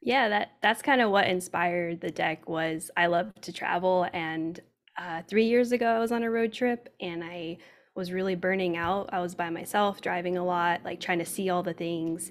Yeah, 0.00 0.28
that 0.28 0.52
that's 0.62 0.82
kind 0.82 1.00
of 1.00 1.10
what 1.10 1.26
inspired 1.26 2.00
the 2.00 2.10
deck 2.10 2.48
was 2.48 2.90
I 2.96 3.06
love 3.06 3.32
to 3.42 3.52
travel 3.52 4.08
and 4.12 4.58
uh, 4.96 5.22
three 5.28 5.46
years 5.46 5.72
ago 5.72 5.86
I 5.86 5.98
was 5.98 6.12
on 6.12 6.22
a 6.22 6.30
road 6.30 6.52
trip 6.52 6.94
and 7.00 7.22
I 7.22 7.58
was 7.94 8.12
really 8.12 8.36
burning 8.36 8.76
out. 8.76 9.10
I 9.12 9.20
was 9.20 9.34
by 9.34 9.50
myself 9.50 10.00
driving 10.00 10.36
a 10.36 10.44
lot, 10.44 10.82
like 10.84 11.00
trying 11.00 11.18
to 11.18 11.24
see 11.26 11.50
all 11.50 11.62
the 11.62 11.72
things. 11.72 12.30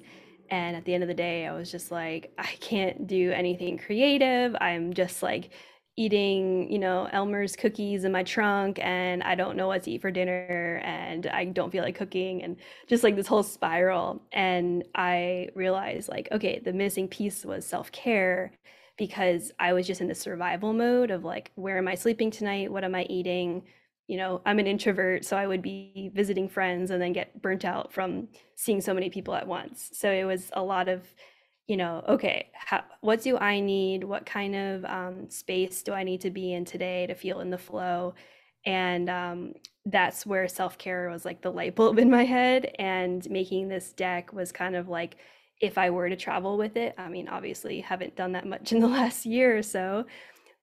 And 0.50 0.78
at 0.78 0.86
the 0.86 0.94
end 0.94 1.04
of 1.04 1.10
the 1.10 1.14
day, 1.14 1.46
I 1.46 1.54
was 1.54 1.70
just 1.72 1.92
like, 1.92 2.32
I 2.38 2.46
can't 2.62 3.06
do 3.06 3.32
anything 3.32 3.78
creative. 3.78 4.56
I'm 4.62 4.94
just 4.94 5.22
like 5.22 5.50
eating, 5.98 6.72
you 6.72 6.80
know, 6.80 7.10
Elmer's 7.12 7.56
cookies 7.56 8.04
in 8.04 8.12
my 8.12 8.24
trunk 8.24 8.80
and 8.82 9.24
I 9.24 9.36
don't 9.36 9.58
know 9.58 9.68
what 9.68 9.84
to 9.84 9.92
eat 9.92 10.02
for 10.02 10.12
dinner 10.12 10.80
and 10.84 11.26
I 11.28 11.46
don't 11.46 11.72
feel 11.72 11.84
like 11.84 11.96
cooking 11.96 12.44
and 12.44 12.58
just 12.88 13.04
like 13.04 13.16
this 13.16 13.28
whole 13.28 13.44
spiral. 13.44 14.22
And 14.32 14.84
I 14.96 15.50
realized, 15.56 16.08
like, 16.10 16.30
okay, 16.32 16.60
the 16.64 16.74
missing 16.74 17.08
piece 17.08 17.44
was 17.46 17.66
self 17.66 17.92
care 17.92 18.52
because 18.98 19.52
I 19.60 19.74
was 19.74 19.88
just 19.88 20.02
in 20.02 20.08
the 20.08 20.16
survival 20.16 20.74
mode 20.74 21.12
of 21.12 21.24
like, 21.24 21.52
where 21.56 21.78
am 21.78 21.88
I 21.88 21.96
sleeping 21.96 22.32
tonight? 22.32 22.72
What 22.72 22.84
am 22.84 22.96
I 22.96 23.04
eating? 23.04 23.64
You 24.08 24.18
know, 24.18 24.42
I'm 24.46 24.60
an 24.60 24.68
introvert, 24.68 25.26
so 25.26 25.36
I 25.38 25.48
would 25.48 25.62
be 25.62 26.12
visiting 26.14 26.48
friends 26.48 26.92
and 26.92 27.02
then 27.02 27.12
get 27.14 27.42
burnt 27.42 27.66
out 27.66 27.92
from 27.92 28.30
seeing 28.56 28.82
so 28.82 28.94
many 28.94 29.10
people 29.10 29.36
at 29.36 29.48
once. 29.48 29.90
So 29.94 30.10
it 30.12 30.24
was 30.24 30.50
a 30.54 30.64
lot 30.64 30.88
of, 30.88 31.04
you 31.68 31.78
know, 31.78 32.04
okay, 32.08 32.50
how, 32.54 32.84
what 33.02 33.22
do 33.22 33.38
I 33.38 33.60
need? 33.60 34.04
What 34.04 34.26
kind 34.26 34.56
of 34.56 34.86
um, 34.86 35.30
space 35.30 35.84
do 35.84 35.94
I 35.94 36.04
need 36.04 36.22
to 36.22 36.32
be 36.32 36.54
in 36.54 36.66
today 36.66 37.08
to 37.08 37.16
feel 37.16 37.42
in 37.42 37.50
the 37.50 37.58
flow? 37.58 38.14
And 38.66 39.10
um, 39.10 39.54
that's 39.86 40.26
where 40.26 40.48
self 40.48 40.78
care 40.78 41.10
was 41.10 41.26
like 41.26 41.42
the 41.42 41.52
light 41.52 41.76
bulb 41.76 42.00
in 42.00 42.10
my 42.10 42.24
head. 42.24 42.74
And 42.80 43.30
making 43.30 43.68
this 43.68 43.92
deck 43.94 44.34
was 44.34 44.52
kind 44.52 44.76
of 44.76 44.88
like, 44.88 45.18
if 45.60 45.78
I 45.78 45.90
were 45.90 46.08
to 46.10 46.16
travel 46.16 46.58
with 46.58 46.78
it, 46.78 46.96
I 46.98 47.10
mean, 47.10 47.28
obviously, 47.28 47.82
haven't 47.82 48.16
done 48.16 48.34
that 48.34 48.46
much 48.48 48.72
in 48.72 48.80
the 48.80 48.88
last 49.00 49.26
year 49.26 49.58
or 49.58 49.64
so. 49.64 50.06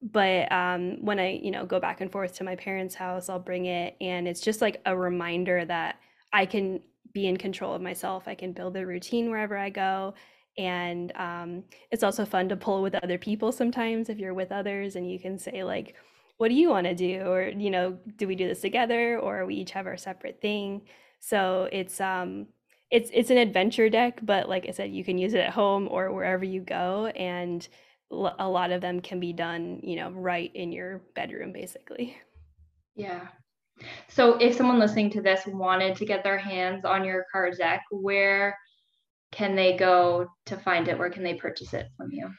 But 0.03 0.51
um, 0.53 1.05
when 1.05 1.19
I, 1.19 1.41
you 1.43 1.51
know, 1.51 1.65
go 1.67 1.81
back 1.81 2.01
and 2.01 2.13
forth 2.13 2.35
to 2.37 2.45
my 2.45 2.57
parents' 2.57 2.95
house, 2.95 3.29
I'll 3.29 3.39
bring 3.39 3.67
it. 3.67 3.97
And 4.01 4.29
it's 4.29 4.41
just 4.41 4.61
like 4.61 4.81
a 4.87 4.97
reminder 4.97 5.65
that 5.65 5.97
I 6.33 6.47
can 6.47 6.81
be 7.13 7.27
in 7.27 7.37
control 7.37 7.75
of 7.75 7.81
myself. 7.81 8.29
I 8.29 8.35
can 8.35 8.53
build 8.53 8.77
a 8.77 8.87
routine 8.87 9.31
wherever 9.31 9.57
I 9.57 9.71
go. 9.71 10.15
And 10.57 11.13
um, 11.17 11.65
it's 11.91 12.03
also 12.03 12.25
fun 12.25 12.49
to 12.51 12.57
pull 12.57 12.83
with 12.83 12.95
other 12.97 13.19
people 13.19 13.51
sometimes 13.53 14.09
if 14.09 14.19
you're 14.19 14.35
with 14.35 14.53
others 14.53 14.97
and 14.97 15.11
you 15.11 15.19
can 15.19 15.39
say, 15.39 15.65
like, 15.65 15.97
what 16.37 16.49
do 16.49 16.55
you 16.55 16.69
want 16.71 16.87
to 16.87 16.95
do? 16.95 17.23
Or, 17.27 17.49
you 17.49 17.71
know, 17.71 17.99
do 18.17 18.27
we 18.29 18.35
do 18.37 18.49
this 18.49 18.61
together 18.61 19.19
or 19.19 19.47
we 19.47 19.57
each 19.57 19.73
have 19.73 19.87
our 19.87 19.97
separate 19.97 20.41
thing? 20.41 20.83
So 21.21 21.69
it's 21.73 22.01
um 22.01 22.47
it's 22.91 23.11
it's 23.13 23.31
an 23.31 23.39
adventure 23.39 23.89
deck, 23.89 24.21
but 24.23 24.49
like 24.49 24.67
I 24.69 24.73
said, 24.73 24.93
you 24.93 25.05
can 25.05 25.19
use 25.19 25.35
it 25.35 25.41
at 25.41 25.51
home 25.53 25.89
or 25.91 26.13
wherever 26.13 26.45
you 26.45 26.61
go, 26.61 27.07
and 27.07 27.67
l- 28.13 28.37
a 28.39 28.49
lot 28.49 28.71
of 28.73 28.81
them 28.81 29.01
can 29.01 29.21
be 29.21 29.33
done, 29.33 29.81
you 29.83 29.97
know, 29.97 30.11
right 30.11 30.51
in 30.55 30.71
your 30.73 31.03
bedroom, 31.15 31.53
basically. 31.53 32.17
yeah 32.95 33.27
so 34.09 34.37
if 34.37 34.55
someone 34.55 34.79
listening 34.79 35.11
to 35.11 35.21
this 35.21 35.47
wanted 35.47 35.97
to 35.97 36.05
get 36.07 36.23
their 36.23 36.39
hands 36.39 36.85
on 36.85 37.05
your 37.05 37.27
card 37.33 37.57
deck 37.59 37.83
where 37.91 38.57
can 39.35 39.57
they 39.57 39.77
go 39.77 40.29
to 40.47 40.57
find 40.57 40.87
it 40.87 40.97
where 40.97 41.11
can 41.11 41.25
they 41.25 41.35
purchase 41.35 41.75
it 41.75 41.89
from 41.97 42.11
you 42.13 42.31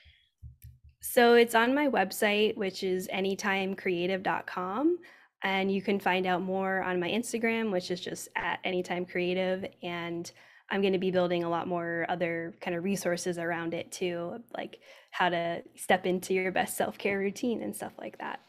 So 1.01 1.33
it's 1.35 1.53
on 1.53 1.75
my 1.75 1.87
website, 1.87 2.55
which 2.55 2.83
is 2.83 3.07
anytimecreative.com. 3.09 4.97
And 5.43 5.71
you 5.71 5.81
can 5.81 5.99
find 5.99 6.25
out 6.25 6.41
more 6.41 6.81
on 6.81 6.99
my 6.99 7.09
Instagram, 7.09 7.71
which 7.71 7.91
is 7.91 7.99
just 7.99 8.29
at 8.35 8.63
anytimecreative. 8.63 9.69
And 9.83 10.31
I'm 10.71 10.81
going 10.81 10.93
to 10.93 10.99
be 10.99 11.11
building 11.11 11.43
a 11.43 11.49
lot 11.49 11.67
more 11.67 12.05
other 12.09 12.55
kind 12.61 12.75
of 12.75 12.83
resources 12.83 13.37
around 13.37 13.73
it 13.73 13.91
too, 13.91 14.39
like 14.57 14.79
how 15.11 15.29
to 15.29 15.61
step 15.75 16.05
into 16.05 16.33
your 16.33 16.51
best 16.51 16.75
self 16.77 16.97
care 16.97 17.19
routine 17.19 17.61
and 17.61 17.75
stuff 17.75 17.93
like 17.99 18.17
that. 18.17 18.39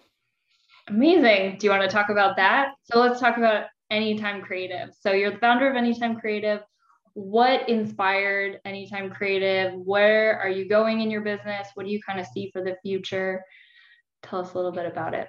Amazing. 0.89 1.59
Do 1.59 1.67
you 1.67 1.71
want 1.71 1.83
to 1.83 1.89
talk 1.89 2.09
about 2.09 2.37
that? 2.37 2.75
So 2.85 3.01
let's 3.01 3.21
talk 3.21 3.37
about 3.37 3.67
Anytime 3.91 4.41
Creative. 4.41 4.91
So 4.99 5.13
you're 5.13 5.33
the 5.33 5.39
founder 5.39 5.69
of 5.69 5.77
Anytime 5.77 6.19
Creative. 6.19 6.61
What 7.17 7.67
inspired 7.67 8.61
Anytime 8.67 9.09
Creative? 9.09 9.73
Where 9.73 10.39
are 10.39 10.51
you 10.51 10.69
going 10.69 11.01
in 11.01 11.11
your 11.11 11.23
business? 11.23 11.69
What 11.73 11.87
do 11.87 11.91
you 11.91 11.99
kind 12.07 12.21
of 12.21 12.27
see 12.27 12.51
for 12.53 12.63
the 12.63 12.77
future? 12.83 13.43
Tell 14.23 14.41
us 14.41 14.53
a 14.53 14.57
little 14.59 14.71
bit 14.71 14.85
about 14.85 15.15
it. 15.15 15.27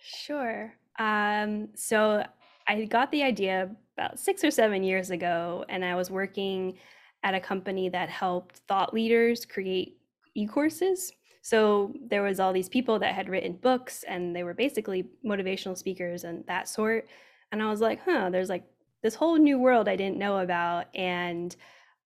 Sure. 0.00 0.72
Um, 1.00 1.70
so 1.74 2.24
I 2.68 2.84
got 2.84 3.10
the 3.10 3.24
idea 3.24 3.74
about 3.98 4.20
six 4.20 4.44
or 4.44 4.52
seven 4.52 4.84
years 4.84 5.10
ago, 5.10 5.64
and 5.68 5.84
I 5.84 5.96
was 5.96 6.08
working 6.08 6.78
at 7.24 7.34
a 7.34 7.40
company 7.40 7.88
that 7.88 8.08
helped 8.08 8.58
thought 8.68 8.94
leaders 8.94 9.44
create 9.44 9.98
e-courses. 10.36 11.10
So 11.40 11.92
there 12.08 12.22
was 12.22 12.38
all 12.38 12.52
these 12.52 12.68
people 12.68 13.00
that 13.00 13.16
had 13.16 13.28
written 13.28 13.54
books, 13.54 14.04
and 14.06 14.36
they 14.36 14.44
were 14.44 14.54
basically 14.54 15.08
motivational 15.26 15.76
speakers 15.76 16.22
and 16.22 16.46
that 16.46 16.68
sort. 16.68 17.08
And 17.50 17.60
I 17.60 17.68
was 17.68 17.80
like, 17.80 17.98
huh, 18.04 18.30
there's 18.30 18.48
like 18.48 18.62
this 19.02 19.14
whole 19.14 19.36
new 19.36 19.58
world 19.58 19.88
I 19.88 19.96
didn't 19.96 20.18
know 20.18 20.38
about. 20.38 20.86
And 20.94 21.54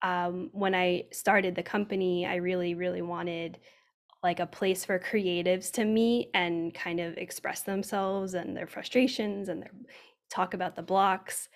um, 0.02 0.50
when 0.52 0.74
I 0.74 1.04
started 1.12 1.54
the 1.54 1.62
company, 1.62 2.26
I 2.26 2.36
really, 2.36 2.74
really 2.74 3.02
wanted 3.02 3.58
like 4.22 4.40
a 4.40 4.46
place 4.46 4.84
for 4.84 4.98
creatives 4.98 5.70
to 5.72 5.84
meet 5.84 6.30
and 6.34 6.74
kind 6.74 7.00
of 7.00 7.16
express 7.16 7.62
themselves 7.62 8.34
and 8.34 8.56
their 8.56 8.66
frustrations 8.66 9.48
and 9.48 9.62
their 9.62 9.70
talk 10.30 10.54
about 10.54 10.74
the 10.74 10.82
blocks 10.82 11.48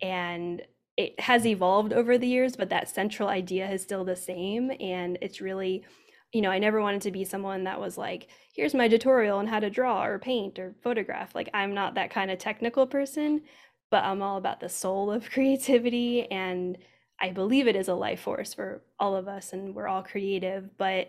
and 0.00 0.62
it 0.96 1.18
has 1.20 1.44
evolved 1.44 1.92
over 1.92 2.16
the 2.16 2.26
years 2.26 2.56
but 2.56 2.70
that 2.70 2.88
central 2.88 3.28
idea 3.28 3.70
is 3.70 3.82
still 3.82 4.04
the 4.04 4.16
same 4.16 4.70
and 4.80 5.18
it's 5.20 5.40
really 5.40 5.84
you 6.32 6.40
know 6.40 6.50
i 6.50 6.58
never 6.58 6.80
wanted 6.80 7.02
to 7.02 7.10
be 7.10 7.24
someone 7.24 7.64
that 7.64 7.80
was 7.80 7.98
like 7.98 8.28
here's 8.54 8.74
my 8.74 8.88
tutorial 8.88 9.38
on 9.38 9.46
how 9.46 9.60
to 9.60 9.68
draw 9.68 10.02
or 10.04 10.18
paint 10.18 10.58
or 10.58 10.74
photograph 10.82 11.34
like 11.34 11.50
i'm 11.52 11.74
not 11.74 11.94
that 11.94 12.10
kind 12.10 12.30
of 12.30 12.38
technical 12.38 12.86
person 12.86 13.42
but 13.90 14.04
i'm 14.04 14.22
all 14.22 14.36
about 14.36 14.60
the 14.60 14.68
soul 14.68 15.10
of 15.10 15.30
creativity 15.30 16.30
and 16.30 16.78
i 17.20 17.30
believe 17.30 17.66
it 17.66 17.76
is 17.76 17.88
a 17.88 17.94
life 17.94 18.20
force 18.20 18.54
for 18.54 18.82
all 18.98 19.14
of 19.16 19.28
us 19.28 19.52
and 19.52 19.74
we're 19.74 19.88
all 19.88 20.02
creative 20.02 20.76
but 20.76 21.08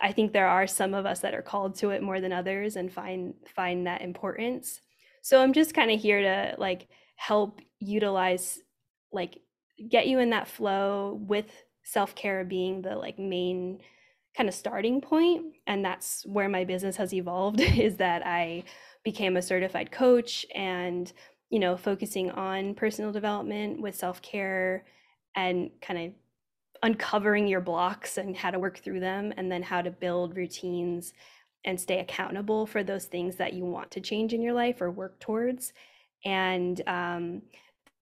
I 0.00 0.12
think 0.12 0.32
there 0.32 0.48
are 0.48 0.66
some 0.66 0.94
of 0.94 1.06
us 1.06 1.20
that 1.20 1.34
are 1.34 1.42
called 1.42 1.76
to 1.76 1.90
it 1.90 2.02
more 2.02 2.20
than 2.20 2.32
others 2.32 2.76
and 2.76 2.92
find 2.92 3.34
find 3.54 3.86
that 3.86 4.02
importance. 4.02 4.80
So 5.22 5.40
I'm 5.40 5.52
just 5.52 5.74
kind 5.74 5.90
of 5.90 6.00
here 6.00 6.20
to 6.20 6.54
like 6.58 6.88
help 7.16 7.60
utilize 7.80 8.60
like 9.12 9.38
get 9.88 10.06
you 10.06 10.18
in 10.18 10.30
that 10.30 10.48
flow 10.48 11.18
with 11.26 11.50
self-care 11.84 12.44
being 12.44 12.82
the 12.82 12.96
like 12.96 13.18
main 13.18 13.80
kind 14.36 14.48
of 14.48 14.54
starting 14.54 15.00
point 15.00 15.44
and 15.66 15.84
that's 15.84 16.24
where 16.26 16.48
my 16.48 16.64
business 16.64 16.96
has 16.96 17.14
evolved 17.14 17.60
is 17.78 17.96
that 17.98 18.26
I 18.26 18.64
became 19.04 19.36
a 19.36 19.42
certified 19.42 19.92
coach 19.92 20.44
and 20.54 21.12
you 21.50 21.58
know 21.58 21.76
focusing 21.76 22.30
on 22.30 22.74
personal 22.74 23.12
development 23.12 23.80
with 23.80 23.94
self-care 23.94 24.84
and 25.36 25.70
kind 25.80 25.98
of 26.06 26.12
uncovering 26.82 27.46
your 27.46 27.60
blocks 27.60 28.18
and 28.18 28.36
how 28.36 28.50
to 28.50 28.58
work 28.58 28.78
through 28.78 29.00
them, 29.00 29.32
and 29.36 29.50
then 29.50 29.62
how 29.62 29.80
to 29.80 29.90
build 29.90 30.36
routines 30.36 31.12
and 31.64 31.80
stay 31.80 32.00
accountable 32.00 32.66
for 32.66 32.84
those 32.84 33.06
things 33.06 33.36
that 33.36 33.54
you 33.54 33.64
want 33.64 33.90
to 33.90 34.00
change 34.00 34.34
in 34.34 34.42
your 34.42 34.52
life 34.52 34.82
or 34.82 34.90
work 34.90 35.18
towards. 35.18 35.72
And 36.26 36.82
um, 36.86 37.42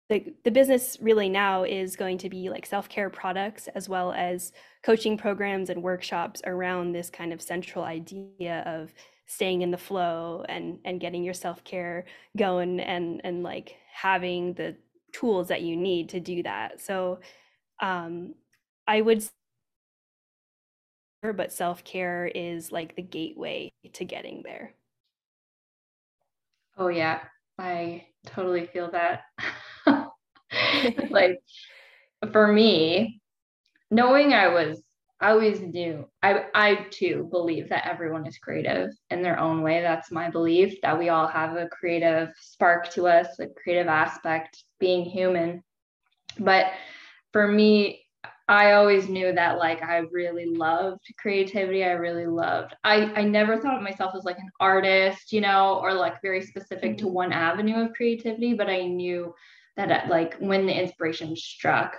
the, 0.08 0.34
the 0.44 0.50
business 0.50 0.98
really 1.00 1.28
now 1.28 1.62
is 1.62 1.94
going 1.94 2.18
to 2.18 2.28
be 2.28 2.50
like 2.50 2.66
self-care 2.66 3.08
products 3.08 3.68
as 3.74 3.88
well 3.88 4.12
as 4.12 4.52
coaching 4.82 5.16
programs 5.16 5.70
and 5.70 5.82
workshops 5.82 6.42
around 6.44 6.92
this 6.92 7.08
kind 7.08 7.32
of 7.32 7.40
central 7.40 7.84
idea 7.84 8.64
of 8.66 8.92
staying 9.26 9.62
in 9.62 9.70
the 9.70 9.78
flow 9.78 10.44
and 10.48 10.78
and 10.84 11.00
getting 11.00 11.24
your 11.24 11.34
self-care 11.34 12.04
going 12.36 12.80
and 12.80 13.20
and 13.24 13.42
like 13.42 13.76
having 13.92 14.54
the 14.54 14.76
tools 15.12 15.48
that 15.48 15.62
you 15.62 15.76
need 15.76 16.08
to 16.10 16.20
do 16.20 16.42
that. 16.42 16.80
So 16.80 17.20
um 17.80 18.34
i 18.86 19.00
would 19.00 19.24
but 21.22 21.52
self-care 21.52 22.30
is 22.34 22.72
like 22.72 22.96
the 22.96 23.02
gateway 23.02 23.70
to 23.92 24.04
getting 24.04 24.42
there. 24.44 24.74
Oh 26.76 26.88
yeah. 26.88 27.20
I 27.58 28.06
totally 28.26 28.66
feel 28.66 28.90
that. 28.90 29.22
Like 31.10 31.40
for 32.32 32.46
me 32.46 33.20
knowing 33.90 34.32
i 34.32 34.48
was 34.48 34.80
I 35.22 35.30
always 35.30 35.60
knew. 35.60 36.08
I 36.22 36.46
I 36.52 36.86
too 36.90 37.28
believe 37.30 37.68
that 37.68 37.86
everyone 37.86 38.26
is 38.26 38.38
creative 38.38 38.90
in 39.08 39.22
their 39.22 39.38
own 39.38 39.62
way. 39.62 39.80
That's 39.80 40.10
my 40.10 40.28
belief 40.28 40.80
that 40.82 40.98
we 40.98 41.10
all 41.10 41.28
have 41.28 41.56
a 41.56 41.68
creative 41.68 42.30
spark 42.40 42.90
to 42.94 43.06
us, 43.06 43.38
a 43.38 43.46
creative 43.46 43.86
aspect, 43.86 44.64
being 44.80 45.04
human. 45.04 45.62
But 46.38 46.72
for 47.32 47.46
me, 47.46 48.04
I 48.48 48.72
always 48.72 49.08
knew 49.08 49.32
that 49.32 49.58
like 49.58 49.82
I 49.82 49.98
really 50.10 50.46
loved 50.46 51.06
creativity. 51.18 51.84
I 51.84 51.92
really 51.92 52.26
loved. 52.26 52.74
I 52.82 53.12
I 53.14 53.22
never 53.22 53.58
thought 53.58 53.76
of 53.76 53.82
myself 53.82 54.14
as 54.16 54.24
like 54.24 54.38
an 54.38 54.50
artist, 54.58 55.32
you 55.32 55.40
know, 55.40 55.78
or 55.80 55.94
like 55.94 56.20
very 56.20 56.42
specific 56.42 56.98
to 56.98 57.04
mm-hmm. 57.04 57.14
one 57.14 57.32
avenue 57.32 57.84
of 57.84 57.92
creativity, 57.92 58.54
but 58.54 58.68
I 58.68 58.86
knew 58.86 59.32
that 59.76 60.08
like 60.08 60.34
when 60.38 60.66
the 60.66 60.78
inspiration 60.78 61.36
struck, 61.36 61.96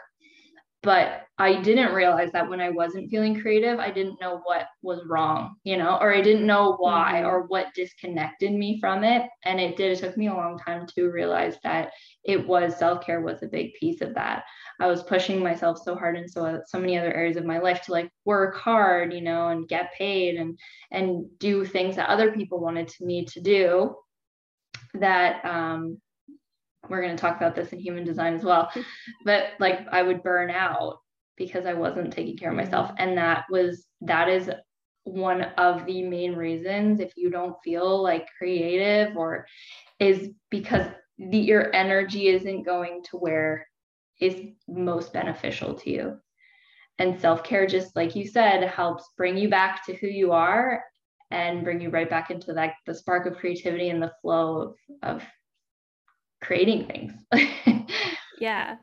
but 0.84 1.22
I 1.40 1.62
didn't 1.62 1.96
realize 1.96 2.32
that 2.34 2.48
when 2.48 2.60
I 2.60 2.70
wasn't 2.70 3.10
feeling 3.10 3.40
creative, 3.40 3.80
I 3.80 3.90
didn't 3.90 4.20
know 4.22 4.42
what 4.44 4.68
was 4.82 5.02
wrong, 5.08 5.56
you 5.63 5.78
know, 5.78 5.98
or 6.00 6.13
I 6.13 6.22
didn't 6.22 6.46
know 6.46 6.75
why 6.78 7.13
mm-hmm. 7.16 7.25
or 7.25 7.44
what 7.44 7.74
disconnected 7.74 8.52
me 8.52 8.80
from 8.80 9.04
it. 9.04 9.28
And 9.46 9.60
it 9.60 9.78
did, 9.78 9.94
it 9.94 10.00
took 10.00 10.18
me 10.18 10.28
a 10.28 10.34
long 10.34 10.60
time 10.60 10.86
to 10.94 11.10
realize 11.10 11.56
that 11.63 11.92
it 12.25 12.46
was 12.46 12.78
self 12.78 13.04
care 13.04 13.22
was 13.22 13.42
a 13.42 13.48
big 13.48 13.74
piece 13.75 14.02
of 14.02 14.13
that. 14.13 14.44
I 14.80 14.88
was 14.88 15.04
pushing 15.04 15.42
myself 15.42 15.80
so 15.84 15.96
hard 15.96 16.18
in 16.18 16.28
so, 16.28 16.62
so 16.68 16.80
many 16.80 17.00
other 17.00 17.13
areas 17.13 17.38
of 17.38 17.46
my 17.46 17.60
life 17.60 17.82
to 17.84 17.94
like 17.94 18.12
work 18.25 18.58
hard, 18.58 19.13
you 19.13 19.22
know, 19.22 19.48
and 19.48 19.68
get 19.68 19.94
paid 19.98 20.36
and, 20.36 20.60
and 20.92 21.25
do 21.40 21.66
things 21.66 21.96
that 21.96 22.10
other 22.10 22.32
people 22.34 22.60
wanted 22.60 22.92
me 23.00 23.25
to 23.25 23.40
do 23.40 23.96
that 24.96 25.44
um, 25.46 26.00
we're 26.90 27.02
going 27.02 27.16
to 27.16 27.22
talk 27.22 27.38
about 27.38 27.56
this 27.56 27.72
in 27.74 27.80
human 27.80 28.04
design 28.04 28.34
as 28.34 28.44
well 28.44 28.70
but 29.25 29.48
like 29.60 29.88
i 29.92 30.02
would 30.02 30.24
burn 30.24 30.50
out 30.50 31.00
because 31.38 31.66
i 31.66 31.74
wasn't 31.74 32.13
taking 32.13 32.38
care 32.38 32.52
of 32.52 32.58
myself. 32.58 32.92
And 32.98 33.18
that 33.18 33.46
was 33.50 33.86
that 34.02 34.30
is 34.30 34.50
one 35.06 35.42
of 35.58 35.86
the 35.86 36.02
main 36.04 36.36
reasons 36.36 37.00
if 37.00 37.13
you 37.18 37.30
don't 37.30 37.56
feel 37.63 38.02
like 38.02 38.28
creative 38.38 39.18
or 39.18 39.46
is 40.00 40.30
because 40.50 40.88
the, 41.18 41.38
your 41.38 41.75
energy 41.75 42.28
isn't 42.28 42.63
going 42.63 43.04
to 43.10 43.18
where 43.18 43.68
is 44.22 44.36
most 44.68 45.12
beneficial 45.12 45.74
to 45.74 45.90
you. 45.90 46.18
And 47.00 47.20
self-care 47.20 47.68
just 47.68 47.96
like 47.96 48.16
you 48.16 48.28
said 48.28 48.63
helps 48.63 49.10
bring 49.18 49.38
you 49.38 49.50
back 49.50 49.86
to 49.86 49.96
who 49.96 50.08
you 50.08 50.32
are 50.32 50.84
and 51.32 51.63
bring 51.63 51.82
you 51.82 51.89
right 51.89 52.10
back 52.10 52.30
into 52.30 52.54
that 52.54 52.76
the 52.86 52.93
spark 52.93 53.26
of 53.26 53.38
creativity 53.38 53.89
and 53.89 54.02
the 54.02 54.13
flow 54.22 54.76
of, 55.02 55.17
of 55.17 55.24
creating 56.43 56.86
things. 56.88 57.13
yeah. 58.39 58.77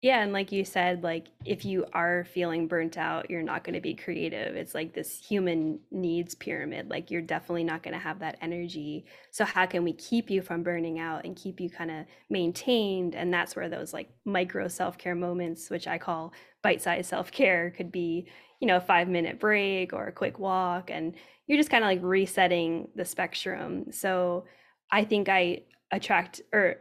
Yeah, 0.00 0.22
and 0.22 0.32
like 0.32 0.52
you 0.52 0.64
said, 0.64 1.02
like 1.02 1.26
if 1.44 1.64
you 1.64 1.84
are 1.92 2.24
feeling 2.32 2.68
burnt 2.68 2.96
out, 2.96 3.28
you're 3.30 3.42
not 3.42 3.64
going 3.64 3.74
to 3.74 3.80
be 3.80 3.94
creative. 3.94 4.54
It's 4.54 4.72
like 4.72 4.94
this 4.94 5.18
human 5.18 5.80
needs 5.90 6.36
pyramid. 6.36 6.88
Like 6.88 7.10
you're 7.10 7.20
definitely 7.20 7.64
not 7.64 7.82
going 7.82 7.94
to 7.94 7.98
have 7.98 8.20
that 8.20 8.38
energy. 8.40 9.06
So 9.32 9.44
how 9.44 9.66
can 9.66 9.82
we 9.82 9.92
keep 9.92 10.30
you 10.30 10.40
from 10.40 10.62
burning 10.62 11.00
out 11.00 11.24
and 11.24 11.34
keep 11.34 11.60
you 11.60 11.68
kind 11.68 11.90
of 11.90 12.06
maintained? 12.30 13.16
And 13.16 13.34
that's 13.34 13.56
where 13.56 13.68
those 13.68 13.92
like 13.92 14.08
micro 14.24 14.68
self-care 14.68 15.16
moments, 15.16 15.68
which 15.68 15.88
I 15.88 15.98
call 15.98 16.32
bite-sized 16.62 17.08
self-care, 17.08 17.72
could 17.76 17.90
be, 17.90 18.28
you 18.60 18.68
know, 18.68 18.76
a 18.76 18.80
5-minute 18.80 19.40
break 19.40 19.92
or 19.92 20.06
a 20.06 20.12
quick 20.12 20.38
walk 20.38 20.90
and 20.92 21.16
you're 21.48 21.58
just 21.58 21.70
kind 21.70 21.82
of 21.82 21.88
like 21.88 22.02
resetting 22.02 22.88
the 22.94 23.04
spectrum. 23.04 23.90
So 23.90 24.44
I 24.92 25.04
think 25.04 25.28
I 25.28 25.62
attract 25.90 26.40
or 26.52 26.76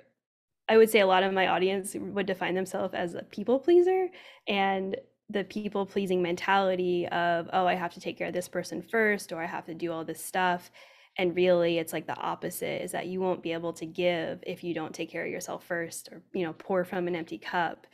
I 0.70 0.78
would 0.78 0.90
say 0.90 1.00
a 1.00 1.08
lot 1.08 1.24
of 1.24 1.34
my 1.34 1.48
audience 1.48 1.96
would 1.98 2.26
define 2.26 2.56
themselves 2.56 2.94
as 2.94 3.16
a 3.16 3.24
people 3.24 3.60
pleaser 3.60 4.08
and 4.48 4.98
the 5.30 5.44
people 5.44 5.86
pleasing 5.86 6.22
mentality 6.22 7.08
of, 7.08 7.50
oh, 7.54 7.66
I 7.66 7.76
have 7.76 7.94
to 7.94 8.00
take 8.00 8.18
care 8.18 8.28
of 8.28 8.34
this 8.34 8.48
person 8.48 8.82
first 8.82 9.32
or 9.32 9.42
I 9.42 9.46
have 9.46 9.66
to 9.66 9.74
do 9.74 9.92
all 9.92 10.06
this 10.06 10.24
stuff. 10.24 10.72
And 11.18 11.36
really, 11.36 11.80
it's 11.80 11.94
like 11.94 12.06
the 12.06 12.18
opposite 12.18 12.84
is 12.84 12.92
that 12.92 13.08
you 13.08 13.20
won't 13.20 13.42
be 13.44 13.54
able 13.54 13.74
to 13.74 13.86
give 13.86 14.44
if 14.46 14.64
you 14.64 14.74
don't 14.74 14.94
take 14.94 15.10
care 15.10 15.26
of 15.26 15.32
yourself 15.32 15.66
first 15.66 16.10
or, 16.12 16.22
you 16.34 16.46
know, 16.46 16.54
pour 16.54 16.86
from 16.86 17.08
an 17.08 17.16
empty 17.16 17.38
cup. 17.38 17.88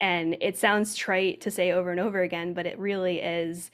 And 0.00 0.36
it 0.40 0.56
sounds 0.56 0.94
trite 0.94 1.42
to 1.42 1.50
say 1.50 1.72
over 1.72 1.90
and 1.90 2.00
over 2.00 2.22
again, 2.22 2.54
but 2.54 2.66
it 2.66 2.78
really 2.78 3.20
is, 3.20 3.70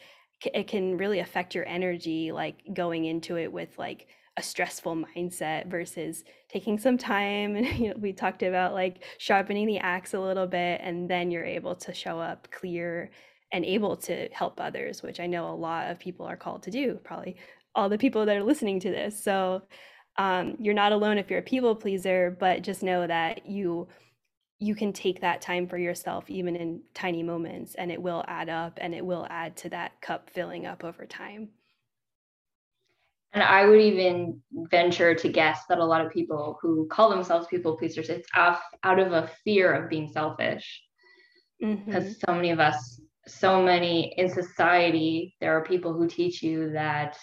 it 0.52 0.66
can 0.66 0.98
really 0.98 1.20
affect 1.20 1.54
your 1.54 1.66
energy, 1.66 2.32
like 2.32 2.56
going 2.74 3.04
into 3.04 3.38
it 3.38 3.52
with 3.52 3.78
like, 3.78 4.08
a 4.38 4.42
stressful 4.42 4.96
mindset 5.16 5.66
versus 5.66 6.24
taking 6.48 6.78
some 6.78 6.98
time 6.98 7.56
and 7.56 7.66
you 7.78 7.88
know, 7.88 7.94
we 7.98 8.12
talked 8.12 8.42
about 8.42 8.72
like 8.72 9.04
sharpening 9.18 9.66
the 9.66 9.78
axe 9.78 10.14
a 10.14 10.20
little 10.20 10.46
bit 10.46 10.80
and 10.82 11.08
then 11.08 11.30
you're 11.30 11.44
able 11.44 11.74
to 11.74 11.94
show 11.94 12.18
up 12.18 12.48
clear 12.50 13.10
and 13.52 13.64
able 13.64 13.96
to 13.96 14.28
help 14.32 14.60
others 14.60 15.02
which 15.02 15.20
i 15.20 15.26
know 15.26 15.48
a 15.48 15.54
lot 15.54 15.90
of 15.90 15.98
people 15.98 16.26
are 16.26 16.36
called 16.36 16.62
to 16.62 16.70
do 16.70 16.98
probably 17.04 17.36
all 17.76 17.90
the 17.90 17.98
people 17.98 18.26
that 18.26 18.36
are 18.36 18.42
listening 18.42 18.80
to 18.80 18.90
this. 18.90 19.22
So 19.22 19.62
um, 20.16 20.56
you're 20.58 20.74
not 20.74 20.92
alone 20.92 21.18
if 21.18 21.30
you're 21.30 21.40
a 21.40 21.42
people 21.42 21.76
pleaser 21.76 22.34
but 22.40 22.62
just 22.62 22.82
know 22.82 23.06
that 23.06 23.46
you 23.46 23.86
you 24.58 24.74
can 24.74 24.90
take 24.90 25.20
that 25.20 25.42
time 25.42 25.68
for 25.68 25.76
yourself 25.76 26.24
even 26.30 26.56
in 26.56 26.80
tiny 26.94 27.22
moments 27.22 27.74
and 27.74 27.92
it 27.92 28.00
will 28.00 28.24
add 28.26 28.48
up 28.48 28.78
and 28.80 28.94
it 28.94 29.04
will 29.04 29.26
add 29.28 29.54
to 29.54 29.68
that 29.68 30.00
cup 30.00 30.30
filling 30.30 30.64
up 30.64 30.82
over 30.82 31.04
time 31.04 31.50
and 33.32 33.42
I 33.42 33.66
would 33.66 33.80
even 33.80 34.40
venture 34.70 35.14
to 35.14 35.28
guess 35.28 35.60
that 35.68 35.78
a 35.78 35.84
lot 35.84 36.04
of 36.04 36.12
people 36.12 36.58
who 36.62 36.86
call 36.88 37.10
themselves 37.10 37.46
people 37.48 37.76
pleasers, 37.76 38.08
it's 38.08 38.28
off, 38.34 38.62
out 38.82 38.98
of 38.98 39.12
a 39.12 39.30
fear 39.44 39.72
of 39.72 39.90
being 39.90 40.08
selfish. 40.08 40.82
Mm-hmm. 41.62 41.84
Because 41.84 42.16
so 42.26 42.34
many 42.34 42.50
of 42.50 42.60
us, 42.60 43.00
so 43.26 43.62
many 43.62 44.14
in 44.16 44.28
society, 44.28 45.34
there 45.40 45.56
are 45.56 45.64
people 45.64 45.92
who 45.92 46.06
teach 46.08 46.42
you 46.42 46.70
that 46.72 47.18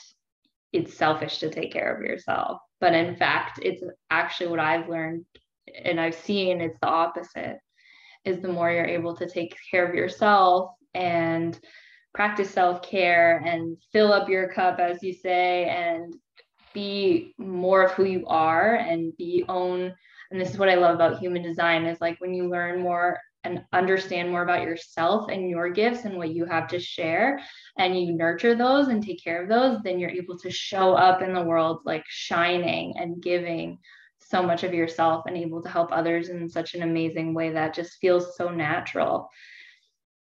it's 0.72 0.94
selfish 0.96 1.40
to 1.40 1.50
take 1.50 1.72
care 1.72 1.96
of 1.96 2.04
yourself. 2.04 2.60
But 2.80 2.94
in 2.94 3.16
fact, 3.16 3.60
it's 3.62 3.84
actually 4.10 4.50
what 4.50 4.60
I've 4.60 4.90
learned 4.90 5.26
and 5.84 6.00
I've 6.00 6.16
seen 6.16 6.62
it's 6.62 6.80
the 6.80 6.88
opposite 6.88 7.58
is 8.26 8.42
the 8.42 8.48
more 8.48 8.72
you're 8.72 8.86
able 8.86 9.16
to 9.18 9.30
take 9.30 9.56
care 9.72 9.88
of 9.88 9.96
yourself 9.96 10.72
and 10.94 11.60
practice 12.14 12.52
self 12.52 12.82
care 12.82 13.42
and 13.46 13.78
fill 13.92 14.14
up 14.14 14.30
your 14.30 14.52
cup, 14.52 14.80
as 14.80 15.02
you 15.02 15.14
say, 15.14 15.66
and 15.66 16.14
be 16.74 17.34
more 17.38 17.84
of 17.84 17.92
who 17.92 18.06
you 18.06 18.26
are 18.28 18.76
and 18.76 19.16
be 19.18 19.46
own. 19.50 19.94
And 20.32 20.42
this 20.42 20.52
is 20.52 20.58
what 20.58 20.70
I 20.70 20.76
love 20.76 20.96
about 20.96 21.20
human 21.20 21.44
design 21.44 21.86
is 21.86 22.02
like 22.02 22.20
when 22.20 22.34
you 22.34 22.50
learn 22.50 22.82
more 22.82 23.20
and 23.44 23.64
understand 23.74 24.30
more 24.30 24.44
about 24.44 24.62
yourself 24.62 25.30
and 25.30 25.50
your 25.50 25.70
gifts 25.70 26.06
and 26.06 26.18
what 26.18 26.34
you 26.34 26.46
have 26.46 26.68
to 26.70 26.80
share 26.80 27.40
and 27.78 28.00
you 28.00 28.14
nurture 28.14 28.56
those 28.56 28.88
and 28.88 29.04
take 29.04 29.22
care 29.24 29.44
of 29.44 29.50
those 29.50 29.82
then 29.84 30.00
you're 30.00 30.10
able 30.10 30.38
to 30.38 30.50
show 30.50 30.94
up 30.94 31.22
in 31.22 31.34
the 31.34 31.44
world 31.44 31.82
like 31.86 32.04
shining 32.08 32.94
and 32.98 33.22
giving 33.22 33.78
so 34.20 34.42
much 34.42 34.64
of 34.64 34.74
yourself 34.74 35.26
and 35.28 35.36
able 35.36 35.62
to 35.62 35.70
help 35.70 35.92
others 35.92 36.30
in 36.30 36.50
such 36.50 36.74
an 36.74 36.84
amazing 36.84 37.34
way 37.34 37.52
that 37.52 37.74
just 37.74 38.00
feels 38.00 38.38
so 38.38 38.50
natural 38.50 39.30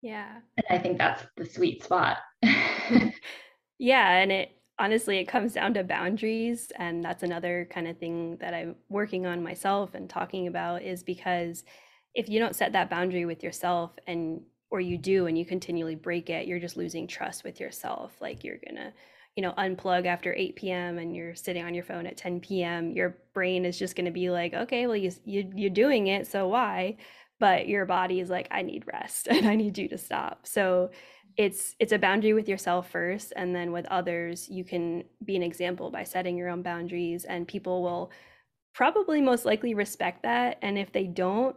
yeah. 0.01 0.39
And 0.57 0.65
I 0.69 0.81
think 0.81 0.97
that's 0.97 1.23
the 1.37 1.45
sweet 1.45 1.83
spot. 1.83 2.17
yeah. 3.79 4.09
And 4.17 4.31
it 4.31 4.51
honestly, 4.79 5.17
it 5.17 5.25
comes 5.25 5.53
down 5.53 5.73
to 5.73 5.83
boundaries. 5.83 6.71
And 6.77 7.03
that's 7.03 7.23
another 7.23 7.67
kind 7.71 7.87
of 7.87 7.97
thing 7.97 8.37
that 8.39 8.53
I'm 8.53 8.75
working 8.87 9.25
on 9.25 9.43
myself 9.43 9.93
and 9.93 10.09
talking 10.09 10.47
about 10.47 10.81
is 10.81 11.03
because 11.03 11.63
if 12.15 12.29
you 12.29 12.39
don't 12.39 12.55
set 12.55 12.71
that 12.73 12.89
boundary 12.89 13.25
with 13.25 13.43
yourself 13.43 13.91
and 14.07 14.41
or 14.71 14.79
you 14.79 14.97
do 14.97 15.27
and 15.27 15.37
you 15.37 15.45
continually 15.45 15.95
break 15.95 16.29
it, 16.29 16.47
you're 16.47 16.59
just 16.59 16.77
losing 16.77 17.07
trust 17.07 17.43
with 17.43 17.59
yourself. 17.59 18.13
Like 18.21 18.43
you're 18.43 18.59
gonna, 18.65 18.93
you 19.35 19.43
know, 19.43 19.53
unplug 19.57 20.05
after 20.05 20.33
8 20.33 20.55
p.m. 20.55 20.97
and 20.97 21.15
you're 21.15 21.35
sitting 21.35 21.63
on 21.63 21.73
your 21.73 21.83
phone 21.83 22.05
at 22.05 22.17
10 22.17 22.39
p.m. 22.39 22.91
Your 22.91 23.17
brain 23.33 23.65
is 23.65 23.77
just 23.77 23.95
gonna 23.95 24.11
be 24.11 24.29
like, 24.29 24.53
okay, 24.53 24.87
well 24.87 24.95
you, 24.95 25.11
you 25.25 25.51
you're 25.55 25.69
doing 25.71 26.07
it, 26.07 26.27
so 26.27 26.47
why? 26.47 26.97
But 27.39 27.67
your 27.67 27.85
body 27.85 28.19
is 28.19 28.29
like 28.29 28.47
i 28.51 28.61
need 28.61 28.83
rest 28.91 29.27
and 29.31 29.47
i 29.47 29.55
need 29.55 29.77
you 29.77 29.87
to 29.87 29.97
stop. 29.97 30.45
So 30.45 30.91
it's 31.37 31.75
it's 31.79 31.93
a 31.93 31.97
boundary 31.97 32.33
with 32.33 32.49
yourself 32.49 32.89
first 32.89 33.31
and 33.35 33.55
then 33.55 33.71
with 33.71 33.85
others 33.85 34.49
you 34.49 34.65
can 34.65 35.05
be 35.23 35.37
an 35.37 35.43
example 35.43 35.89
by 35.89 36.03
setting 36.03 36.35
your 36.35 36.49
own 36.49 36.61
boundaries 36.61 37.23
and 37.23 37.47
people 37.47 37.81
will 37.81 38.11
probably 38.73 39.21
most 39.21 39.45
likely 39.45 39.73
respect 39.73 40.23
that 40.23 40.57
and 40.61 40.77
if 40.77 40.91
they 40.91 41.05
don't 41.05 41.55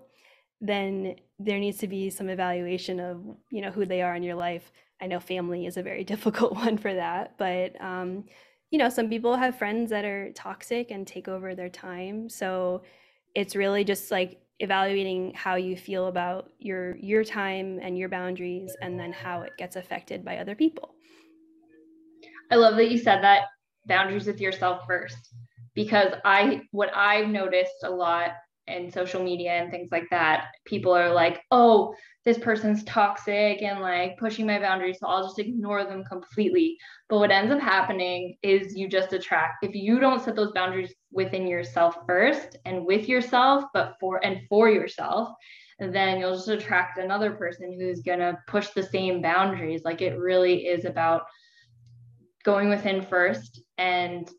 then 0.60 1.16
there 1.40 1.58
needs 1.58 1.78
to 1.78 1.88
be 1.88 2.10
some 2.10 2.28
evaluation 2.28 3.00
of 3.00 3.24
you 3.50 3.60
know 3.60 3.72
who 3.72 3.84
they 3.84 4.02
are 4.02 4.14
in 4.14 4.22
your 4.22 4.36
life. 4.36 4.70
I 5.00 5.08
know 5.08 5.18
family 5.18 5.66
is 5.66 5.76
a 5.76 5.82
very 5.82 6.04
difficult 6.12 6.54
one 6.54 6.78
for 6.78 6.94
that 6.94 7.36
but 7.36 7.80
um, 7.80 8.24
you 8.70 8.78
know 8.78 8.88
some 8.88 9.08
people 9.08 9.36
have 9.36 9.58
friends 9.58 9.90
that 9.90 10.04
are 10.04 10.30
toxic 10.32 10.92
and 10.92 11.06
take 11.06 11.26
over 11.26 11.56
their 11.56 11.68
time 11.68 12.28
so 12.28 12.82
it's 13.34 13.56
really 13.56 13.82
just 13.82 14.12
like 14.12 14.41
evaluating 14.62 15.32
how 15.34 15.56
you 15.56 15.76
feel 15.76 16.06
about 16.06 16.50
your 16.58 16.96
your 16.96 17.24
time 17.24 17.78
and 17.82 17.98
your 17.98 18.08
boundaries 18.08 18.74
and 18.80 18.98
then 18.98 19.12
how 19.12 19.42
it 19.42 19.52
gets 19.58 19.76
affected 19.76 20.24
by 20.24 20.38
other 20.38 20.54
people. 20.54 20.94
I 22.50 22.56
love 22.56 22.76
that 22.76 22.90
you 22.90 22.98
said 22.98 23.22
that 23.22 23.44
boundaries 23.86 24.26
with 24.26 24.40
yourself 24.40 24.84
first 24.86 25.34
because 25.74 26.12
i 26.24 26.60
what 26.70 26.90
i've 26.94 27.28
noticed 27.28 27.84
a 27.84 27.90
lot 27.90 28.30
in 28.66 28.90
social 28.90 29.22
media 29.22 29.50
and 29.52 29.70
things 29.70 29.88
like 29.90 30.08
that 30.10 30.46
people 30.64 30.92
are 30.92 31.12
like 31.12 31.42
oh 31.50 31.94
this 32.24 32.38
person's 32.38 32.84
toxic 32.84 33.60
and 33.62 33.80
like 33.80 34.16
pushing 34.16 34.46
my 34.46 34.58
boundaries 34.58 34.98
so 35.00 35.08
i'll 35.08 35.24
just 35.24 35.38
ignore 35.38 35.84
them 35.84 36.04
completely. 36.04 36.76
But 37.08 37.18
what 37.18 37.30
ends 37.30 37.52
up 37.52 37.60
happening 37.60 38.36
is 38.42 38.76
you 38.76 38.88
just 38.88 39.12
attract 39.12 39.64
if 39.64 39.74
you 39.74 39.98
don't 39.98 40.22
set 40.22 40.36
those 40.36 40.52
boundaries 40.52 40.94
within 41.10 41.46
yourself 41.46 41.96
first 42.06 42.56
and 42.64 42.86
with 42.86 43.08
yourself 43.08 43.64
but 43.74 43.94
for 44.00 44.24
and 44.24 44.40
for 44.48 44.70
yourself 44.70 45.28
then 45.90 46.18
you'll 46.18 46.34
just 46.34 46.48
attract 46.48 46.98
another 46.98 47.32
person 47.32 47.72
who's 47.72 48.02
to 48.02 48.38
push 48.46 48.68
the 48.68 48.82
same 48.82 49.20
boundaries. 49.20 49.82
Like 49.84 50.00
it 50.00 50.18
really 50.18 50.66
is 50.66 50.84
about 50.84 51.22
going 52.44 52.68
within 52.68 53.02
first 53.02 53.62
and 53.78 54.30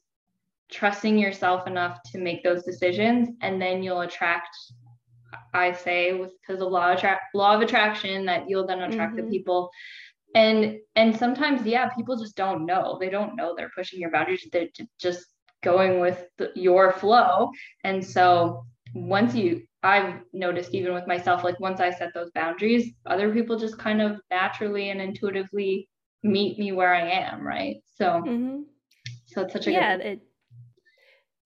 trusting 0.74 1.18
yourself 1.18 1.68
enough 1.68 2.02
to 2.12 2.18
make 2.18 2.44
those 2.44 2.64
decisions 2.64 3.30
and 3.42 3.62
then 3.62 3.84
you'll 3.84 4.02
attract 4.02 4.56
i 5.54 5.72
say 5.72 6.14
with 6.14 6.32
because 6.42 6.62
of 6.62 6.72
law, 6.72 6.92
attra- 6.92 7.20
law 7.34 7.56
of 7.56 7.62
attraction 7.62 8.26
that 8.26 8.50
you'll 8.50 8.68
then 8.68 8.82
attract 8.82 9.16
mm-hmm. 9.16 9.26
the 9.26 9.32
people. 9.32 9.70
And 10.36 10.80
and 10.96 11.16
sometimes 11.16 11.66
yeah 11.66 11.90
people 11.90 12.18
just 12.18 12.36
don't 12.36 12.66
know. 12.66 12.98
They 13.00 13.10
don't 13.10 13.36
know 13.36 13.54
they're 13.56 13.72
pushing 13.76 14.00
your 14.00 14.10
boundaries. 14.10 14.48
They're 14.52 14.70
just 15.00 15.26
going 15.62 16.00
with 16.00 16.26
the, 16.38 16.52
your 16.56 16.92
flow. 16.92 17.52
And 17.84 18.04
so 18.04 18.66
once 18.96 19.34
you 19.34 19.64
i've 19.82 20.20
noticed 20.34 20.74
even 20.74 20.94
with 20.94 21.08
myself 21.08 21.44
like 21.44 21.60
once 21.60 21.80
i 21.80 21.90
set 21.90 22.14
those 22.14 22.30
boundaries 22.32 22.94
other 23.08 23.34
people 23.34 23.58
just 23.58 23.78
kind 23.78 24.02
of 24.02 24.20
naturally 24.30 24.92
and 24.92 25.02
intuitively 25.02 25.90
meet 26.22 26.60
me 26.60 26.72
where 26.72 26.94
i 26.94 27.02
am 27.02 27.46
right? 27.46 27.78
So 27.96 28.06
mm-hmm. 28.06 28.62
so 29.26 29.42
it's 29.42 29.54
such 29.54 29.68
a 29.68 29.72
yeah 29.72 29.98
good- 29.98 30.06
it 30.06 30.22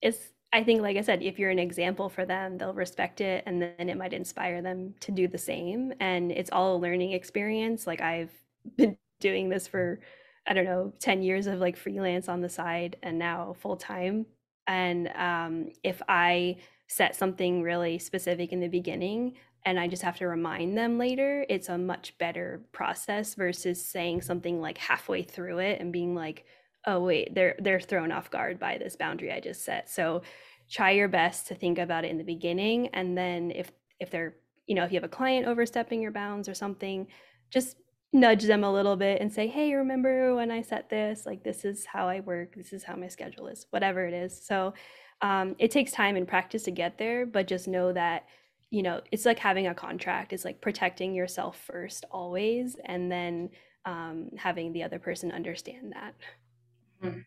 it's 0.01 0.17
I 0.53 0.63
think, 0.63 0.81
like 0.81 0.95
I 0.97 1.01
said, 1.01 1.21
if 1.21 1.37
you're 1.37 1.49
an 1.49 1.59
example 1.59 2.09
for 2.09 2.25
them, 2.25 2.57
they'll 2.57 2.73
respect 2.73 3.19
it 3.19 3.43
and 3.45 3.61
then 3.61 3.89
it 3.89 3.97
might 3.97 4.13
inspire 4.13 4.61
them 4.61 4.95
to 5.01 5.11
do 5.11 5.27
the 5.27 5.37
same. 5.37 5.93
And 5.99 6.31
it's 6.31 6.49
all 6.51 6.77
a 6.77 6.79
learning 6.79 7.11
experience. 7.11 7.85
Like 7.85 8.01
I've 8.01 8.31
been 8.77 8.97
doing 9.19 9.49
this 9.49 9.67
for, 9.67 9.99
I 10.47 10.53
don't 10.53 10.65
know, 10.65 10.93
10 10.99 11.21
years 11.21 11.47
of 11.47 11.59
like 11.59 11.75
freelance 11.75 12.29
on 12.29 12.41
the 12.41 12.49
side 12.49 12.95
and 13.03 13.19
now 13.19 13.55
full 13.59 13.75
time. 13.75 14.25
And 14.67 15.09
um, 15.15 15.69
if 15.83 16.01
I 16.07 16.57
set 16.87 17.15
something 17.15 17.61
really 17.61 17.99
specific 17.99 18.53
in 18.53 18.61
the 18.61 18.67
beginning 18.69 19.33
and 19.65 19.77
I 19.77 19.87
just 19.89 20.03
have 20.03 20.17
to 20.17 20.27
remind 20.27 20.77
them 20.77 20.97
later, 20.97 21.45
it's 21.49 21.67
a 21.67 21.77
much 21.77 22.17
better 22.17 22.61
process 22.71 23.35
versus 23.35 23.83
saying 23.83 24.21
something 24.21 24.61
like 24.61 24.77
halfway 24.77 25.23
through 25.23 25.59
it 25.59 25.81
and 25.81 25.91
being 25.91 26.15
like, 26.15 26.45
oh 26.87 27.01
wait 27.01 27.35
they're 27.35 27.55
they're 27.59 27.79
thrown 27.79 28.11
off 28.11 28.31
guard 28.31 28.59
by 28.59 28.77
this 28.77 28.95
boundary 28.95 29.31
i 29.31 29.39
just 29.39 29.63
set. 29.63 29.89
So 29.89 30.23
try 30.69 30.91
your 30.91 31.07
best 31.07 31.47
to 31.47 31.55
think 31.55 31.77
about 31.77 32.03
it 32.05 32.11
in 32.11 32.17
the 32.17 32.23
beginning 32.23 32.87
and 32.93 33.17
then 33.17 33.51
if 33.51 33.71
if 33.99 34.09
they're 34.09 34.35
you 34.65 34.75
know 34.75 34.83
if 34.83 34.91
you 34.91 34.97
have 34.97 35.03
a 35.03 35.09
client 35.09 35.45
overstepping 35.45 36.01
your 36.01 36.11
bounds 36.11 36.49
or 36.49 36.53
something 36.53 37.07
just 37.49 37.77
nudge 38.13 38.43
them 38.43 38.63
a 38.63 38.71
little 38.71 38.95
bit 38.95 39.21
and 39.21 39.31
say 39.31 39.47
hey 39.47 39.73
remember 39.73 40.33
when 40.35 40.49
i 40.49 40.61
set 40.61 40.89
this? 40.89 41.25
Like 41.25 41.43
this 41.43 41.65
is 41.65 41.85
how 41.85 42.07
i 42.07 42.21
work. 42.21 42.55
This 42.55 42.73
is 42.73 42.83
how 42.83 42.95
my 42.95 43.09
schedule 43.09 43.47
is 43.47 43.67
whatever 43.69 44.05
it 44.05 44.13
is. 44.13 44.41
So 44.45 44.73
um, 45.21 45.55
it 45.57 45.71
takes 45.71 45.91
time 45.91 46.15
and 46.15 46.27
practice 46.27 46.63
to 46.63 46.71
get 46.71 46.97
there 46.97 47.25
but 47.25 47.47
just 47.47 47.67
know 47.67 47.91
that 47.93 48.25
you 48.69 48.83
know 48.83 49.01
it's 49.11 49.25
like 49.25 49.39
having 49.39 49.67
a 49.67 49.73
contract. 49.73 50.33
It's 50.33 50.45
like 50.45 50.61
protecting 50.61 51.13
yourself 51.13 51.59
first 51.65 52.05
always 52.11 52.75
and 52.85 53.11
then 53.11 53.49
um, 53.85 54.31
having 54.37 54.73
the 54.73 54.83
other 54.83 54.99
person 54.99 55.31
understand 55.31 55.93
that 55.93 56.13
Mm-hmm. 57.03 57.19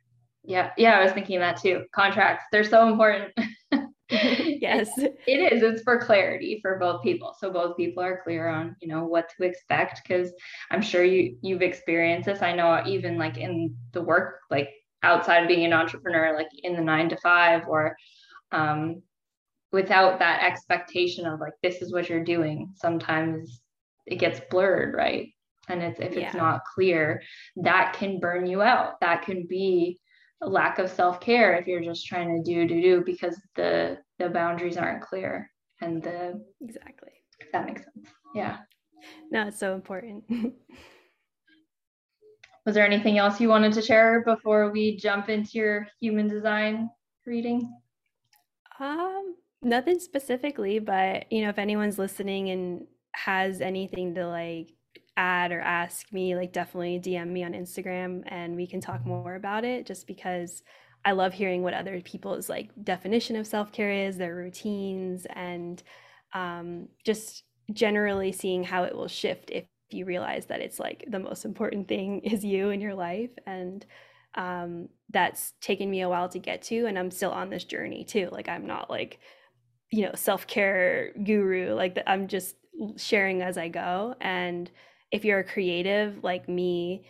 Yeah, 0.44 0.70
yeah, 0.76 0.98
I 0.98 1.04
was 1.04 1.12
thinking 1.12 1.40
that 1.40 1.60
too. 1.60 1.84
Contracts, 1.92 2.44
they're 2.50 2.64
so 2.64 2.88
important. 2.88 3.32
yes. 4.10 4.90
It, 4.98 5.18
it 5.26 5.52
is. 5.52 5.62
It's 5.62 5.82
for 5.82 5.98
clarity 6.00 6.58
for 6.62 6.78
both 6.78 7.02
people. 7.02 7.34
So 7.38 7.50
both 7.52 7.76
people 7.76 8.02
are 8.02 8.20
clear 8.24 8.48
on, 8.48 8.74
you 8.80 8.88
know, 8.88 9.04
what 9.04 9.30
to 9.36 9.44
expect 9.44 10.00
because 10.02 10.32
I'm 10.70 10.82
sure 10.82 11.04
you 11.04 11.36
you've 11.42 11.62
experienced 11.62 12.26
this. 12.26 12.42
I 12.42 12.54
know 12.54 12.82
even 12.86 13.18
like 13.18 13.36
in 13.36 13.76
the 13.92 14.02
work 14.02 14.40
like 14.50 14.70
outside 15.02 15.42
of 15.42 15.48
being 15.48 15.64
an 15.64 15.72
entrepreneur 15.72 16.34
like 16.36 16.48
in 16.62 16.74
the 16.74 16.82
9 16.82 17.08
to 17.10 17.16
5 17.16 17.68
or 17.68 17.96
um 18.52 19.02
without 19.72 20.18
that 20.18 20.42
expectation 20.42 21.26
of 21.26 21.40
like 21.40 21.52
this 21.62 21.80
is 21.82 21.92
what 21.92 22.08
you're 22.08 22.24
doing, 22.24 22.72
sometimes 22.76 23.60
it 24.06 24.16
gets 24.16 24.40
blurred, 24.50 24.94
right? 24.94 25.28
And 25.70 25.82
it's 25.82 26.00
if 26.00 26.14
yeah. 26.14 26.26
it's 26.26 26.34
not 26.34 26.62
clear 26.74 27.22
that 27.56 27.94
can 27.94 28.20
burn 28.20 28.46
you 28.46 28.62
out. 28.62 29.00
That 29.00 29.22
can 29.22 29.46
be 29.46 30.00
a 30.42 30.48
lack 30.48 30.78
of 30.78 30.90
self-care 30.90 31.54
if 31.54 31.66
you're 31.66 31.82
just 31.82 32.06
trying 32.06 32.36
to 32.36 32.42
do 32.42 32.66
do 32.66 32.80
do 32.80 33.02
because 33.04 33.40
the 33.56 33.98
the 34.18 34.28
boundaries 34.28 34.76
aren't 34.76 35.02
clear 35.02 35.50
and 35.80 36.02
the 36.02 36.42
exactly. 36.60 37.12
that 37.52 37.66
makes 37.66 37.82
sense. 37.82 38.08
Yeah. 38.34 38.58
No 39.30 39.48
it's 39.48 39.58
so 39.58 39.74
important. 39.74 40.24
Was 42.66 42.74
there 42.74 42.84
anything 42.84 43.16
else 43.18 43.40
you 43.40 43.48
wanted 43.48 43.72
to 43.72 43.82
share 43.82 44.22
before 44.24 44.70
we 44.70 44.96
jump 44.96 45.30
into 45.30 45.52
your 45.54 45.88
human 46.00 46.28
design 46.28 46.90
reading? 47.26 47.72
Um 48.78 49.36
nothing 49.62 50.00
specifically 50.00 50.78
but 50.78 51.30
you 51.30 51.42
know 51.42 51.50
if 51.50 51.58
anyone's 51.58 51.98
listening 51.98 52.48
and 52.48 52.86
has 53.12 53.60
anything 53.60 54.14
to 54.14 54.26
like 54.26 54.70
add 55.20 55.52
or 55.52 55.60
ask 55.60 56.10
me, 56.12 56.34
like 56.34 56.52
definitely 56.52 56.98
DM 56.98 57.28
me 57.28 57.44
on 57.44 57.52
Instagram 57.52 58.22
and 58.26 58.56
we 58.56 58.66
can 58.66 58.80
talk 58.80 59.04
more 59.04 59.34
about 59.34 59.64
it 59.64 59.84
just 59.84 60.06
because 60.06 60.62
I 61.04 61.12
love 61.12 61.34
hearing 61.34 61.62
what 61.62 61.74
other 61.74 62.00
people's 62.00 62.48
like 62.48 62.70
definition 62.82 63.36
of 63.36 63.46
self-care 63.46 63.92
is, 64.06 64.16
their 64.16 64.34
routines 64.34 65.26
and 65.34 65.82
um, 66.32 66.88
just 67.04 67.44
generally 67.72 68.32
seeing 68.32 68.64
how 68.64 68.84
it 68.84 68.96
will 68.96 69.08
shift 69.08 69.50
if 69.50 69.64
you 69.90 70.06
realize 70.06 70.46
that 70.46 70.60
it's 70.60 70.80
like 70.80 71.04
the 71.08 71.18
most 71.18 71.44
important 71.44 71.86
thing 71.86 72.20
is 72.24 72.42
you 72.42 72.70
in 72.70 72.80
your 72.80 72.94
life 72.94 73.30
and 73.46 73.84
um, 74.36 74.88
that's 75.10 75.52
taken 75.60 75.90
me 75.90 76.00
a 76.00 76.08
while 76.08 76.28
to 76.30 76.38
get 76.38 76.62
to 76.62 76.86
and 76.86 76.98
i'm 76.98 77.10
still 77.10 77.32
on 77.32 77.50
this 77.50 77.64
journey 77.64 78.04
too. 78.04 78.28
Like 78.32 78.48
i'm 78.48 78.66
not 78.66 78.88
like 78.88 79.18
you 79.90 80.04
know 80.04 80.12
self-care 80.14 81.12
guru 81.24 81.74
like 81.74 81.98
i'm 82.06 82.28
just 82.28 82.54
sharing 82.96 83.42
as 83.42 83.58
i 83.58 83.68
go 83.68 84.14
and 84.20 84.70
if 85.10 85.24
you're 85.24 85.40
a 85.40 85.44
creative 85.44 86.22
like 86.22 86.48
me 86.48 87.04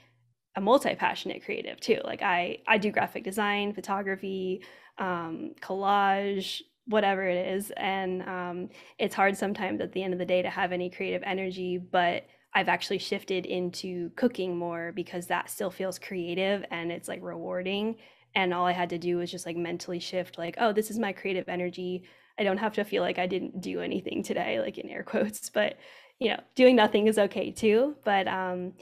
a 0.57 0.61
multi-passionate 0.61 1.45
creative 1.45 1.81
too. 1.81 2.01
Like 2.05 2.23
i 2.23 2.59
i 2.67 2.79
do 2.79 2.91
graphic 2.91 3.25
design 3.25 3.73
photography 3.73 4.63
um, 4.99 5.55
collage 5.61 6.61
whatever 6.87 7.23
it 7.23 7.55
is. 7.55 7.71
And 7.77 8.23
um, 8.23 8.69
it's 8.99 9.15
hard 9.15 9.37
sometimes 9.37 9.81
at 9.81 9.93
the 9.93 10.03
end 10.03 10.13
of 10.13 10.19
the 10.19 10.27
day 10.27 10.43
to 10.43 10.51
have 10.51 10.73
any 10.73 10.91
creative 10.91 11.23
energy 11.25 11.79
but 11.79 12.27
i've 12.55 12.69
actually 12.69 12.99
shifted 12.99 13.47
into 13.47 14.11
cooking 14.17 14.57
more 14.57 14.93
because 14.93 15.27
that 15.29 15.49
still 15.49 15.71
feels 15.71 15.99
creative 15.99 16.65
and 16.71 16.91
it's 16.91 17.09
like 17.09 17.23
rewarding. 17.23 17.97
And 18.35 18.53
all 18.55 18.67
i 18.67 18.73
had 18.73 18.91
to 18.91 18.99
do 18.99 19.19
was 19.19 19.31
just 19.31 19.47
like 19.47 19.57
mentally 19.57 20.01
shift 20.01 20.39
like 20.39 20.57
oh 20.59 20.73
this 20.73 20.91
is 20.91 20.99
my 20.99 21.13
creative 21.13 21.49
energy. 21.49 22.05
I 22.39 22.43
don't 22.45 22.59
have 22.59 22.75
to 22.75 22.85
feel 22.85 23.03
like 23.03 23.19
i 23.19 23.27
didn't 23.27 23.61
do 23.61 23.81
anything 23.81 24.23
today 24.23 24.61
like 24.61 24.79
in 24.79 24.89
air 24.89 25.03
quotes. 25.13 25.49
But 25.51 25.77
you 26.21 26.29
know, 26.29 26.41
doing 26.55 26.77
nothing 26.77 27.09
is 27.09 27.19
okay 27.19 27.51
too. 27.51 27.97
But 28.05 28.29
um, 28.29 28.75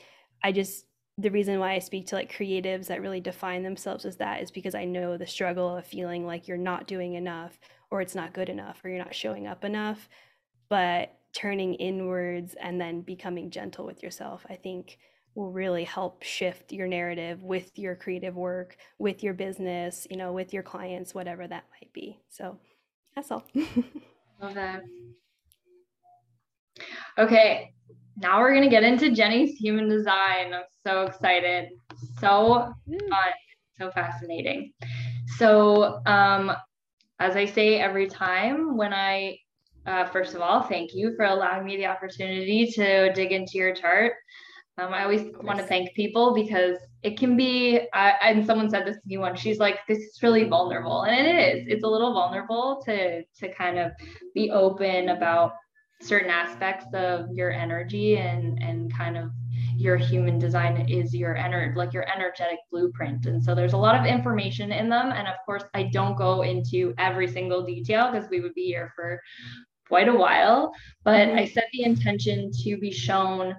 I 0.43 0.53
just, 0.53 0.85
the 1.17 1.31
reason 1.31 1.59
why 1.59 1.73
I 1.73 1.79
speak 1.79 2.09
to 2.09 2.17
like 2.17 2.33
creatives 2.33 2.89
that 2.89 3.01
really 3.01 3.21
define 3.21 3.63
themselves 3.63 4.05
as 4.05 4.17
that 4.17 4.43
is 4.43 4.51
because 4.51 4.75
I 4.75 4.85
know 4.85 5.17
the 5.17 5.27
struggle 5.27 5.77
of 5.77 5.87
feeling 5.87 6.27
like 6.27 6.47
you're 6.47 6.57
not 6.57 6.87
doing 6.87 7.15
enough 7.15 7.59
or 7.91 8.03
it's 8.03 8.15
not 8.15 8.35
good 8.35 8.49
enough 8.49 8.85
or 8.85 8.91
you're 8.91 9.03
not 9.03 9.15
showing 9.15 9.47
up 9.47 9.65
enough. 9.65 10.09
But 10.69 11.15
turning 11.35 11.75
inwards 11.75 12.55
and 12.61 12.81
then 12.81 13.01
becoming 13.01 13.51
gentle 13.51 13.87
with 13.87 14.03
yourself, 14.03 14.45
I 14.51 14.57
think 14.57 14.99
will 15.35 15.53
really 15.53 15.85
help 15.85 16.23
shift 16.25 16.73
your 16.73 16.89
narrative 16.89 17.43
with 17.45 17.79
your 17.79 17.95
creative 17.95 18.35
work, 18.35 18.77
with 18.99 19.23
your 19.23 19.35
business, 19.35 20.07
you 20.11 20.17
know, 20.17 20.33
with 20.33 20.53
your 20.53 20.65
clients, 20.65 21.15
whatever 21.15 21.47
that 21.47 21.65
might 21.81 21.93
be. 21.93 22.19
So 22.29 22.59
that's 23.15 23.31
all. 23.31 23.45
Love 23.55 24.55
that. 24.55 24.83
Okay, 27.19 27.73
now 28.17 28.41
we're 28.41 28.55
gonna 28.55 28.71
get 28.71 28.85
into 28.85 29.11
Jenni's 29.11 29.57
human 29.59 29.89
design. 29.89 30.53
I'm 30.55 30.63
so 30.87 31.03
excited. 31.03 31.71
So 32.21 32.73
fun, 32.87 33.33
so 33.79 33.91
fascinating. 33.91 34.73
So 35.37 36.01
um, 36.07 36.53
as 37.19 37.37
I 37.37 37.45
say 37.45 37.79
every 37.81 38.09
time 38.09 38.77
when 38.77 38.93
I 38.93 39.39
uh, 39.87 40.05
first 40.07 40.35
of 40.35 40.43
all, 40.43 40.63
thank 40.63 40.95
you 40.95 41.15
for 41.17 41.25
allowing 41.25 41.65
me 41.65 41.77
the 41.77 41.87
opportunity 41.87 42.67
to 42.67 43.13
dig 43.15 43.33
into 43.33 43.53
your 43.55 43.75
chart. 43.75 44.13
Um, 44.77 44.93
I 44.93 45.03
always 45.03 45.33
want 45.43 45.59
to 45.59 45.65
thank 45.65 45.93
people 45.95 46.35
because 46.35 46.77
it 47.03 47.19
can 47.19 47.37
be, 47.37 47.81
I, 47.93 48.13
and 48.23 48.47
someone 48.47 48.71
said 48.71 48.87
this 48.87 48.97
to 48.97 49.03
me 49.07 49.19
once, 49.19 49.41
she's 49.41 49.59
like, 49.59 49.79
this 49.89 49.99
is 49.99 50.23
really 50.23 50.45
vulnerable. 50.45 51.03
And 51.03 51.27
it 51.27 51.57
is, 51.57 51.65
it's 51.69 51.85
a 51.85 51.89
little 51.89 52.13
vulnerable 52.13 52.83
to, 52.85 53.25
to 53.25 53.55
kind 53.55 53.79
of 53.79 53.93
be 54.35 54.51
open 54.51 55.09
about 55.09 55.55
certain 56.01 56.31
aspects 56.31 56.87
of 56.95 57.31
your 57.33 57.51
energy 57.51 58.19
and, 58.19 58.63
and 58.63 58.95
kind 58.95 59.17
of 59.17 59.31
your 59.79 59.97
human 59.97 60.39
design 60.39 60.89
is 60.89 61.15
your 61.15 61.37
energy 61.37 61.77
like 61.77 61.93
your 61.93 62.09
energetic 62.13 62.59
blueprint. 62.71 63.27
And 63.27 63.43
so 63.43 63.55
there's 63.55 63.75
a 63.75 63.79
lot 63.79 63.99
of 63.99 64.07
information 64.07 64.73
in 64.73 64.89
them. 64.89 65.13
And 65.13 65.29
of 65.29 65.35
course 65.47 65.63
i 65.75 65.85
don't 65.85 66.17
go 66.17 66.43
into 66.43 66.95
every 66.99 67.29
single 67.29 67.65
detail 67.65 68.11
because 68.11 68.29
we 68.29 68.41
would 68.41 68.55
be 68.55 68.67
here 68.67 68.93
for 68.97 69.21
quite 69.87 70.09
a 70.09 70.15
while. 70.15 70.73
But 71.05 71.15
i 71.15 71.27
mm-hmm. 71.27 71.53
set 71.53 71.69
the 71.73 71.85
intention 71.85 72.51
to 72.65 72.77
be 72.79 72.91
shown 72.91 73.55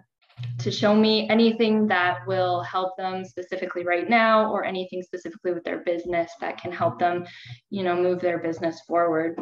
to 0.60 0.72
show 0.72 0.96
me 0.96 1.28
anything 1.30 1.86
that 1.88 2.26
will 2.26 2.62
help 2.64 2.96
them 2.96 3.26
specifically 3.26 3.84
right 3.84 4.10
now 4.10 4.50
or 4.52 4.64
anything 4.64 5.02
specifically 5.04 5.54
with 5.54 5.66
their 5.66 5.80
business 5.80 6.32
that 6.40 6.58
can 6.58 6.72
help 6.72 6.98
them 6.98 7.26
you 7.70 7.84
know 7.84 7.96
move 7.96 8.20
their 8.20 8.40
business 8.40 8.82
forward. 8.88 9.40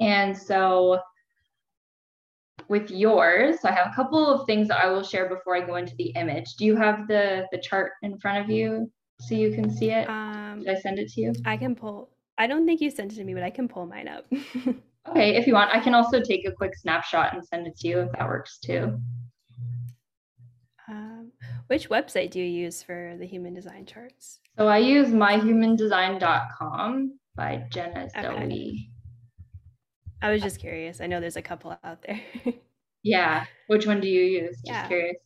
And 0.00 0.36
so 0.36 1.00
with 2.68 2.90
yours. 2.90 3.60
So 3.60 3.68
i 3.68 3.72
have 3.72 3.92
a 3.92 3.94
couple 3.94 4.26
of 4.26 4.46
things 4.46 4.68
that 4.68 4.82
i 4.82 4.88
will 4.88 5.02
share 5.02 5.28
before 5.28 5.56
i 5.56 5.60
go 5.60 5.76
into 5.76 5.94
the 5.96 6.12
image. 6.16 6.54
Do 6.56 6.64
you 6.64 6.76
have 6.76 7.06
the 7.08 7.46
the 7.52 7.58
chart 7.58 7.92
in 8.02 8.18
front 8.18 8.44
of 8.44 8.50
you 8.50 8.90
so 9.20 9.34
you 9.34 9.52
can 9.52 9.70
see 9.70 9.90
it? 9.90 10.08
Um, 10.08 10.60
did 10.60 10.76
i 10.76 10.80
send 10.80 10.98
it 10.98 11.10
to 11.12 11.20
you? 11.20 11.32
I 11.44 11.56
can 11.56 11.74
pull 11.74 12.10
i 12.38 12.46
don't 12.46 12.66
think 12.66 12.80
you 12.80 12.90
sent 12.90 13.12
it 13.12 13.16
to 13.16 13.24
me 13.24 13.34
but 13.34 13.42
i 13.42 13.50
can 13.50 13.68
pull 13.68 13.86
mine 13.86 14.08
up. 14.08 14.24
Okay 15.08 15.34
if 15.34 15.48
you 15.48 15.54
want 15.54 15.74
i 15.74 15.80
can 15.80 15.94
also 15.94 16.20
take 16.20 16.46
a 16.46 16.52
quick 16.52 16.76
snapshot 16.76 17.34
and 17.34 17.44
send 17.44 17.66
it 17.66 17.76
to 17.78 17.88
you 17.88 17.98
if 18.00 18.12
that 18.12 18.28
works 18.28 18.60
too. 18.60 19.00
Um, 20.88 21.32
which 21.66 21.88
website 21.88 22.30
do 22.30 22.38
you 22.38 22.46
use 22.46 22.84
for 22.84 23.16
the 23.18 23.26
human 23.26 23.52
design 23.52 23.84
charts? 23.84 24.38
So 24.56 24.68
i 24.68 24.78
use 24.78 25.08
myhumandesign.com 25.08 27.18
by 27.34 27.64
jenna 27.70 28.08
okay. 28.16 28.22
zoe 28.22 28.91
I 30.22 30.30
was 30.30 30.40
just 30.40 30.60
curious. 30.60 31.00
I 31.00 31.06
know 31.06 31.20
there's 31.20 31.36
a 31.36 31.42
couple 31.42 31.76
out 31.82 32.02
there. 32.06 32.20
yeah. 33.02 33.46
Which 33.66 33.86
one 33.86 34.00
do 34.00 34.08
you 34.08 34.22
use? 34.22 34.56
Just 34.56 34.66
yeah. 34.66 34.86
curious. 34.86 35.16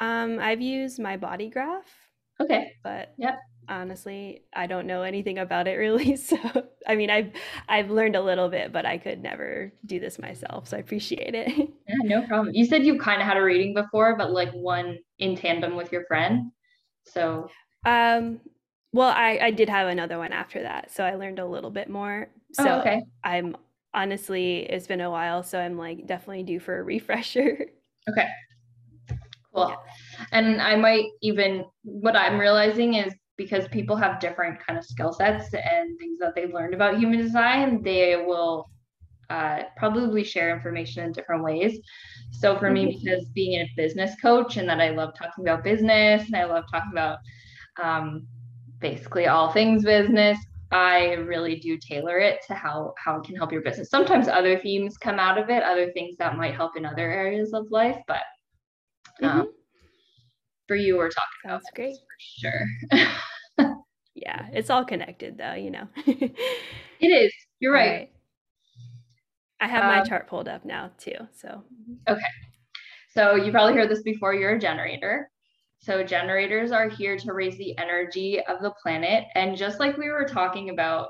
Um, 0.00 0.38
I've 0.40 0.60
used 0.60 0.98
my 0.98 1.16
body 1.16 1.50
graph. 1.50 1.84
Okay. 2.40 2.72
But 2.82 3.14
yep. 3.18 3.38
honestly, 3.68 4.42
I 4.54 4.66
don't 4.66 4.86
know 4.86 5.02
anything 5.02 5.38
about 5.38 5.68
it 5.68 5.74
really. 5.76 6.16
So 6.16 6.36
I 6.86 6.96
mean 6.96 7.10
I've 7.10 7.30
I've 7.68 7.90
learned 7.90 8.16
a 8.16 8.22
little 8.22 8.48
bit, 8.48 8.72
but 8.72 8.86
I 8.86 8.98
could 8.98 9.22
never 9.22 9.72
do 9.84 10.00
this 10.00 10.18
myself. 10.18 10.68
So 10.68 10.76
I 10.76 10.80
appreciate 10.80 11.34
it. 11.34 11.68
Yeah, 11.88 12.20
no 12.20 12.26
problem. 12.26 12.54
You 12.54 12.64
said 12.64 12.86
you've 12.86 13.02
kind 13.02 13.20
of 13.20 13.26
had 13.26 13.36
a 13.36 13.42
reading 13.42 13.74
before, 13.74 14.16
but 14.16 14.30
like 14.30 14.50
one 14.52 14.98
in 15.18 15.36
tandem 15.36 15.76
with 15.76 15.92
your 15.92 16.06
friend. 16.06 16.50
So 17.04 17.50
um 17.84 18.40
well 18.94 19.10
I, 19.10 19.38
I 19.42 19.50
did 19.50 19.68
have 19.68 19.88
another 19.88 20.16
one 20.16 20.32
after 20.32 20.62
that. 20.62 20.90
So 20.90 21.04
I 21.04 21.16
learned 21.16 21.38
a 21.38 21.46
little 21.46 21.70
bit 21.70 21.90
more. 21.90 22.28
So 22.54 22.64
oh, 22.66 22.80
okay. 22.80 23.02
I'm 23.22 23.56
honestly, 23.94 24.60
it's 24.60 24.86
been 24.86 25.00
a 25.00 25.10
while, 25.10 25.42
so 25.42 25.58
I'm 25.58 25.76
like 25.76 26.06
definitely 26.06 26.42
due 26.44 26.60
for 26.60 26.78
a 26.78 26.82
refresher. 26.94 27.66
Okay. 28.08 28.28
Cool. 29.54 29.68
Yeah. 29.68 30.26
And 30.32 30.60
I 30.62 30.76
might 30.76 31.06
even 31.20 31.64
what 31.82 32.16
I'm 32.16 32.38
realizing 32.38 32.94
is 32.94 33.12
because 33.36 33.66
people 33.68 33.96
have 33.96 34.20
different 34.20 34.64
kind 34.64 34.78
of 34.78 34.84
skill 34.84 35.12
sets 35.12 35.52
and 35.54 35.98
things 35.98 36.18
that 36.20 36.34
they've 36.34 36.52
learned 36.52 36.74
about 36.74 36.98
human 36.98 37.18
design, 37.18 37.82
they 37.82 38.16
will 38.16 38.70
uh, 39.30 39.62
probably 39.76 40.22
share 40.22 40.54
information 40.54 41.04
in 41.04 41.12
different 41.12 41.42
ways. 41.42 41.78
So 42.30 42.58
for 42.58 42.70
me, 42.70 42.86
mm-hmm. 42.86 43.04
because 43.04 43.28
being 43.30 43.60
a 43.60 43.70
business 43.76 44.14
coach 44.20 44.56
and 44.56 44.68
that 44.68 44.80
I 44.80 44.90
love 44.90 45.14
talking 45.16 45.44
about 45.44 45.64
business 45.64 46.26
and 46.26 46.36
I 46.36 46.44
love 46.44 46.64
talking 46.70 46.92
about 46.92 47.18
um, 47.82 48.26
basically 48.78 49.26
all 49.26 49.50
things 49.50 49.84
business, 49.84 50.38
I 50.72 51.14
really 51.14 51.56
do 51.56 51.76
tailor 51.76 52.18
it 52.18 52.40
to 52.46 52.54
how 52.54 52.94
how 52.96 53.18
it 53.18 53.24
can 53.24 53.36
help 53.36 53.52
your 53.52 53.62
business. 53.62 53.90
Sometimes 53.90 54.28
other 54.28 54.58
themes 54.58 54.96
come 54.96 55.18
out 55.18 55.38
of 55.38 55.50
it, 55.50 55.62
other 55.62 55.92
things 55.92 56.16
that 56.18 56.36
might 56.36 56.54
help 56.54 56.76
in 56.76 56.86
other 56.86 57.10
areas 57.10 57.52
of 57.52 57.70
life, 57.70 57.98
but 58.06 58.22
um, 59.22 59.30
mm-hmm. 59.30 59.48
for 60.66 60.76
you, 60.76 60.96
we're 60.96 61.10
talking 61.10 61.28
Sounds 61.46 61.62
about 61.62 61.74
great 61.74 61.96
for 61.96 63.60
sure. 63.60 63.76
yeah, 64.14 64.46
it's 64.52 64.70
all 64.70 64.84
connected 64.84 65.36
though, 65.36 65.54
you 65.54 65.70
know. 65.70 65.88
it 66.06 66.32
is. 67.00 67.32
You're 67.60 67.72
right. 67.72 67.90
right. 67.90 68.12
I 69.60 69.68
have 69.68 69.84
my 69.84 70.00
um, 70.00 70.06
chart 70.06 70.26
pulled 70.26 70.48
up 70.48 70.64
now 70.64 70.90
too. 70.98 71.14
So 71.32 71.62
okay. 72.08 72.22
So 73.10 73.36
you 73.36 73.52
probably 73.52 73.74
heard 73.74 73.90
this 73.90 74.02
before. 74.02 74.34
You're 74.34 74.56
a 74.56 74.58
generator. 74.58 75.30
So 75.82 76.04
generators 76.04 76.70
are 76.70 76.88
here 76.88 77.16
to 77.18 77.32
raise 77.32 77.58
the 77.58 77.76
energy 77.76 78.40
of 78.46 78.62
the 78.62 78.70
planet. 78.82 79.24
And 79.34 79.56
just 79.56 79.80
like 79.80 79.96
we 79.96 80.10
were 80.10 80.24
talking 80.24 80.70
about, 80.70 81.08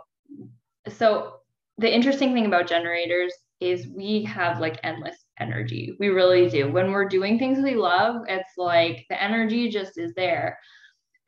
so 0.88 1.34
the 1.76 1.94
interesting 1.94 2.32
thing 2.32 2.46
about 2.46 2.68
generators 2.68 3.34
is 3.60 3.86
we 3.86 4.24
have 4.24 4.60
like 4.60 4.80
endless 4.82 5.16
energy. 5.38 5.94
We 6.00 6.08
really 6.08 6.48
do. 6.48 6.72
When 6.72 6.90
we're 6.90 7.08
doing 7.08 7.38
things 7.38 7.62
we 7.62 7.74
love, 7.74 8.22
it's 8.28 8.56
like 8.56 9.04
the 9.10 9.22
energy 9.22 9.68
just 9.68 9.98
is 9.98 10.14
there. 10.14 10.58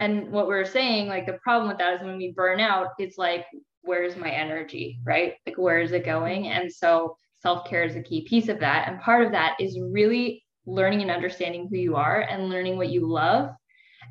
And 0.00 0.32
what 0.32 0.48
we're 0.48 0.64
saying, 0.64 1.08
like 1.08 1.26
the 1.26 1.38
problem 1.44 1.68
with 1.68 1.78
that 1.78 1.94
is 1.94 2.02
when 2.02 2.16
we 2.16 2.32
burn 2.32 2.60
out, 2.60 2.88
it's 2.98 3.18
like, 3.18 3.44
where's 3.82 4.16
my 4.16 4.30
energy, 4.30 4.98
right? 5.04 5.34
Like, 5.46 5.58
where 5.58 5.80
is 5.80 5.92
it 5.92 6.06
going? 6.06 6.48
And 6.48 6.72
so 6.72 7.16
self 7.40 7.68
care 7.68 7.84
is 7.84 7.94
a 7.94 8.02
key 8.02 8.26
piece 8.26 8.48
of 8.48 8.58
that. 8.60 8.88
And 8.88 9.00
part 9.00 9.24
of 9.24 9.32
that 9.32 9.56
is 9.60 9.78
really 9.78 10.43
learning 10.66 11.02
and 11.02 11.10
understanding 11.10 11.68
who 11.68 11.76
you 11.76 11.96
are 11.96 12.20
and 12.20 12.48
learning 12.48 12.76
what 12.76 12.90
you 12.90 13.06
love 13.06 13.50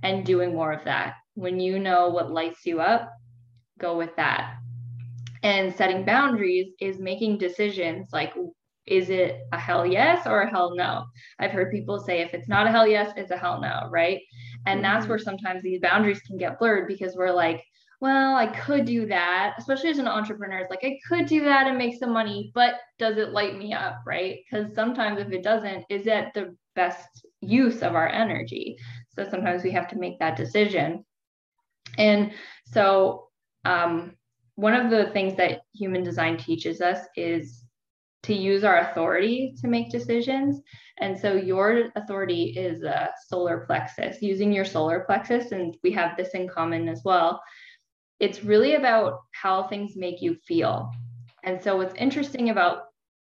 and 0.04 0.26
doing 0.26 0.54
more 0.54 0.72
of 0.72 0.84
that. 0.86 1.16
When 1.36 1.60
you 1.60 1.80
know 1.80 2.10
what 2.10 2.32
lights 2.32 2.66
you 2.66 2.80
up, 2.80 3.12
go 3.80 3.98
with 3.98 4.16
that. 4.18 4.56
And 5.42 5.74
setting 5.76 6.06
boundaries 6.06 6.74
is 6.80 7.00
making 7.00 7.38
decisions 7.38 8.10
like, 8.14 8.34
is 8.86 9.10
it 9.10 9.42
a 9.52 9.60
hell 9.60 9.86
yes 9.86 10.28
or 10.28 10.42
a 10.42 10.50
hell 10.50 10.76
no? 10.76 11.06
I've 11.40 11.52
heard 11.52 11.72
people 11.72 12.00
say 12.00 12.22
if 12.22 12.34
it's 12.34 12.48
not 12.48 12.68
a 12.68 12.72
hell 12.72 12.88
yes, 12.88 13.14
it's 13.16 13.32
a 13.32 13.38
hell 13.38 13.60
no, 13.62 13.90
right? 13.90 14.22
And 14.66 14.84
that's 14.84 15.04
mm-hmm. 15.04 15.10
where 15.10 15.20
sometimes 15.20 15.64
these 15.64 15.82
boundaries 15.82 16.22
can 16.22 16.38
get 16.38 16.60
blurred 16.60 16.88
because 16.88 17.16
we're 17.16 17.32
like, 17.32 17.64
well, 18.04 18.36
I 18.36 18.48
could 18.48 18.84
do 18.84 19.06
that, 19.06 19.56
especially 19.58 19.90
as 19.90 19.98
an 19.98 20.10
entrepreneur. 20.10 20.58
It's 20.58 20.70
like, 20.70 20.84
I 20.84 21.00
could 21.08 21.26
do 21.26 21.46
that 21.46 21.68
and 21.68 21.78
make 21.78 21.98
some 21.98 22.12
money, 22.12 22.52
but 22.54 22.74
does 23.00 23.16
it 23.16 23.32
light 23.32 23.58
me 23.58 23.72
up? 23.72 24.02
Right. 24.06 24.40
Because 24.44 24.76
sometimes 24.76 25.22
if 25.22 25.32
it 25.32 25.42
doesn't, 25.42 25.86
is 25.90 26.06
it 26.06 26.34
the 26.34 26.54
best 26.76 27.26
use 27.40 27.82
of 27.82 27.96
our 27.96 28.10
energy? 28.10 28.76
So 29.16 29.26
sometimes 29.30 29.64
we 29.64 29.72
have 29.72 29.88
to 29.88 29.98
make 29.98 30.20
that 30.20 30.36
decision. 30.36 31.06
And 31.98 32.34
so, 32.66 33.30
um, 33.64 34.18
one 34.56 34.74
of 34.74 34.92
the 34.92 35.06
things 35.14 35.38
that 35.38 35.62
human 35.74 36.04
design 36.04 36.36
teaches 36.36 36.82
us 36.82 37.06
is 37.16 37.64
to 38.24 38.34
use 38.34 38.66
our 38.66 38.80
authority 38.80 39.56
to 39.62 39.70
make 39.70 39.92
decisions. 39.92 40.60
And 41.00 41.18
so 41.18 41.36
your 41.36 41.86
authority 41.96 42.54
is 42.58 42.84
a 42.84 43.12
solar 43.30 43.60
plexus, 43.66 44.22
using 44.22 44.52
your 44.52 44.66
solar 44.66 45.06
plexus, 45.06 45.54
and 45.54 45.78
we 45.84 45.92
have 45.92 46.18
this 46.18 46.32
in 46.32 46.50
common 46.50 46.90
as 46.90 47.02
well 47.06 47.42
it's 48.20 48.44
really 48.44 48.76
about 48.76 49.22
how 49.32 49.64
things 49.64 49.96
make 49.96 50.22
you 50.22 50.36
feel. 50.48 50.92
And 51.44 51.62
so 51.62 51.78
what's 51.78 51.96
interesting 51.96 52.50
about 52.50 52.86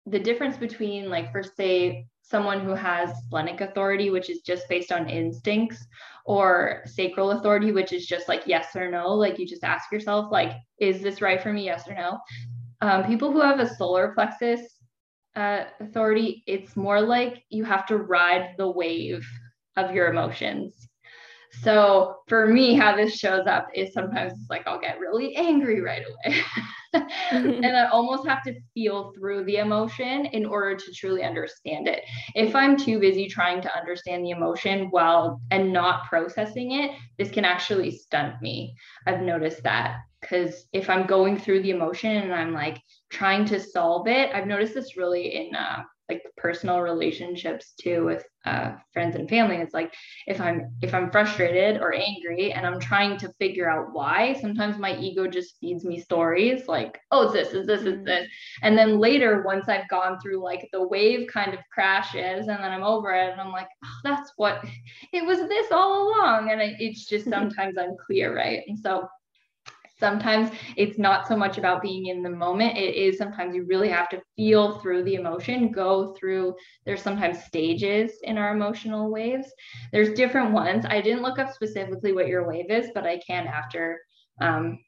the 0.06 0.20
difference 0.20 0.58
between 0.58 1.10
like 1.10 1.32
for 1.32 1.44
say 1.44 2.06
someone 2.22 2.62
who 2.62 2.74
has 2.74 3.16
splenic 3.26 3.62
authority, 3.62 4.10
which 4.10 4.30
is 4.30 4.42
just 4.42 4.68
based 4.70 4.92
on 4.92 5.10
instincts, 5.10 5.86
or 6.26 6.82
sacral 6.86 7.32
authority, 7.32 7.72
which 7.72 7.92
is 7.92 8.06
just 8.06 8.28
like 8.28 8.44
yes 8.46 8.76
or 8.76 8.90
no, 8.90 9.14
like 9.14 9.38
you 9.38 9.46
just 9.46 9.64
ask 9.64 9.92
yourself, 9.92 10.32
like, 10.32 10.54
is 10.80 11.02
this 11.02 11.22
right 11.22 11.42
for 11.42 11.52
me? 11.52 11.66
Yes 11.66 11.88
or 11.88 11.96
no. 11.96 12.20
Um, 12.82 13.04
people 13.04 13.32
who 13.32 13.42
have 13.42 13.60
a 13.60 13.76
solar 13.76 14.14
plexus 14.14 14.62
uh, 15.36 15.66
authority, 15.80 16.44
it's 16.48 16.76
more 16.76 17.02
like 17.02 17.44
you 17.50 17.64
have 17.64 17.86
to 17.88 17.98
ride 17.98 18.56
the 18.58 18.70
wave 18.70 19.26
of 19.76 19.94
your 19.94 20.08
emotions. 20.08 20.88
So 21.62 22.18
for 22.28 22.48
me, 22.48 22.76
how 22.76 22.96
this 22.96 23.16
shows 23.16 23.46
up 23.48 23.68
is 23.74 23.94
sometimes 23.94 24.34
it's 24.34 24.50
like 24.50 24.66
I'll 24.68 24.80
get 24.80 25.00
really 25.00 25.36
angry 25.36 25.82
right 25.82 26.04
away. 26.04 26.42
and 27.32 27.66
I 27.66 27.88
almost 27.88 28.28
have 28.28 28.44
to 28.44 28.60
feel 28.74 29.14
through 29.14 29.46
the 29.46 29.58
emotion 29.58 30.26
in 30.28 30.46
order 30.46 30.76
to 30.76 30.94
truly 30.94 31.24
understand 31.24 31.88
it. 31.88 32.04
If 32.36 32.56
I'm 32.56 32.78
too 32.78 33.00
busy 33.00 33.28
trying 33.28 33.62
to 33.62 33.78
understand 33.78 34.26
the 34.26 34.32
emotion 34.32 34.88
while 34.90 35.42
and 35.52 35.72
not 35.72 36.06
processing 36.06 36.72
it, 36.72 36.92
this 37.18 37.32
can 37.32 37.46
actually 37.46 37.92
stunt 37.92 38.42
me. 38.42 38.76
I've 39.08 39.22
noticed 39.22 39.64
that 39.64 39.98
because 40.22 40.68
if 40.74 40.90
I'm 40.90 41.06
going 41.06 41.38
through 41.38 41.62
the 41.62 41.72
emotion 41.72 42.12
and 42.12 42.34
I'm 42.34 42.54
like 42.54 42.82
trying 43.10 43.46
to 43.46 43.60
solve 43.60 44.08
it, 44.08 44.32
I've 44.34 44.48
noticed 44.48 44.74
this 44.74 44.98
really 44.98 45.36
in 45.36 45.56
uh, 45.56 45.84
like 46.10 46.22
personal 46.38 46.82
relationships 46.82 47.74
too 47.80 48.06
with 48.06 48.26
uh, 48.46 48.74
friends 48.92 49.16
and 49.16 49.30
family. 49.30 49.58
It's 49.58 49.74
like 49.74 49.94
if 50.28 50.42
i'm 50.42 50.76
if 50.82 50.94
i'm 50.94 51.12
frustrated 51.12 51.82
or 51.82 51.94
angry 51.94 52.52
and 52.52 52.66
i'm 52.66 52.80
trying 52.80 53.18
to 53.18 53.32
figure 53.40 53.70
out 53.70 53.94
why 53.94 54.34
sometimes 54.42 54.78
my 54.78 54.98
ego 54.98 55.28
just 55.28 55.58
feeds 55.60 55.86
me 55.86 56.00
stories 56.00 56.68
like 56.68 57.00
oh 57.12 57.24
it's 57.24 57.34
this 57.34 57.54
is 57.54 57.68
this 57.68 57.82
is 57.82 58.00
mm. 58.00 58.06
this. 58.06 58.28
And 58.62 58.78
then 58.78 59.00
later 59.00 59.44
once 59.44 59.70
i've 59.70 59.88
gone 59.88 60.20
through 60.20 60.44
like 60.44 60.68
the 60.74 60.86
wave 60.88 61.28
kind 61.32 61.54
of 61.54 61.60
crashes 61.72 62.48
and 62.48 62.64
then 62.64 62.72
i'm 62.72 62.84
over 62.84 63.14
it 63.14 63.32
and 63.32 63.40
i'm 63.40 63.52
like 63.52 63.70
oh, 63.86 64.00
that's 64.04 64.32
what 64.36 64.64
it 65.14 65.26
was 65.26 65.40
this 65.48 65.72
all 65.72 66.10
along. 66.10 66.52
And 66.52 66.62
it's 66.62 67.06
just 67.06 67.26
sometimes 67.30 67.78
unclear 67.78 68.36
right? 68.36 68.62
And 68.68 68.78
so 68.78 69.08
sometimes 70.04 70.50
it's 70.76 70.98
not 70.98 71.26
so 71.30 71.36
much 71.38 71.58
about 71.58 71.82
being 71.82 72.08
in 72.08 72.22
the 72.22 72.30
moment. 72.30 72.78
It 72.78 72.94
is 72.96 73.18
sometimes 73.18 73.56
you 73.56 73.64
really 73.64 73.88
have 73.88 74.10
to 74.10 74.22
feel 74.36 74.80
through 74.80 75.04
the 75.06 75.16
emotion 75.16 75.72
go 75.72 76.14
through 76.16 76.56
there's 76.86 77.02
sometimes 77.02 77.46
stages 77.46 78.12
in 78.24 78.38
our 78.38 78.54
emotional 78.54 79.10
waves. 79.10 79.48
There's 79.94 80.14
different 80.14 80.52
ones. 80.52 80.86
I 80.86 81.00
didn't 81.00 81.24
look 81.24 81.40
up 81.40 81.54
specifically 81.54 82.12
what 82.12 82.28
your 82.28 82.46
wave 82.46 82.70
is 82.70 82.88
but 82.94 83.06
i 83.06 83.18
can 83.26 83.48
after 83.48 84.02
um, 84.42 84.80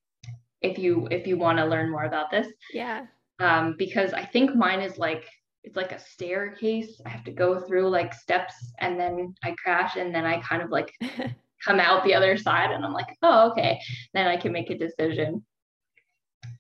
if 0.62 0.78
you 0.78 1.08
if 1.12 1.26
you 1.28 1.38
want 1.38 1.60
to 1.60 1.66
learn 1.66 1.90
more 1.90 2.04
about 2.12 2.30
this. 2.30 2.48
Yeah. 2.74 3.06
Um, 3.40 3.76
because 3.78 4.12
i 4.14 4.24
think 4.34 4.56
mine 4.56 4.82
is 4.82 4.98
like 4.98 5.24
it's 5.64 5.78
like 5.78 5.94
a 5.94 6.06
staircase. 6.14 6.92
I 7.06 7.10
have 7.10 7.24
to 7.24 7.32
go 7.32 7.50
through 7.66 7.88
like 7.90 8.14
steps 8.14 8.56
and 8.80 9.00
then 9.00 9.34
i 9.46 9.56
crash 9.64 9.96
and 9.96 10.14
then 10.14 10.26
i 10.26 10.36
kind 10.42 10.62
of 10.62 10.70
like 10.78 10.92
come 11.64 11.80
out 11.80 12.04
the 12.04 12.14
other 12.14 12.38
side 12.38 12.72
and 12.72 12.86
i'm 12.86 12.94
like 12.94 13.16
oh 13.22 13.52
okay. 13.52 13.80
Then 14.14 14.28
i 14.28 14.38
can 14.38 14.52
make 14.52 14.70
a 14.70 14.78
decision. 14.78 15.46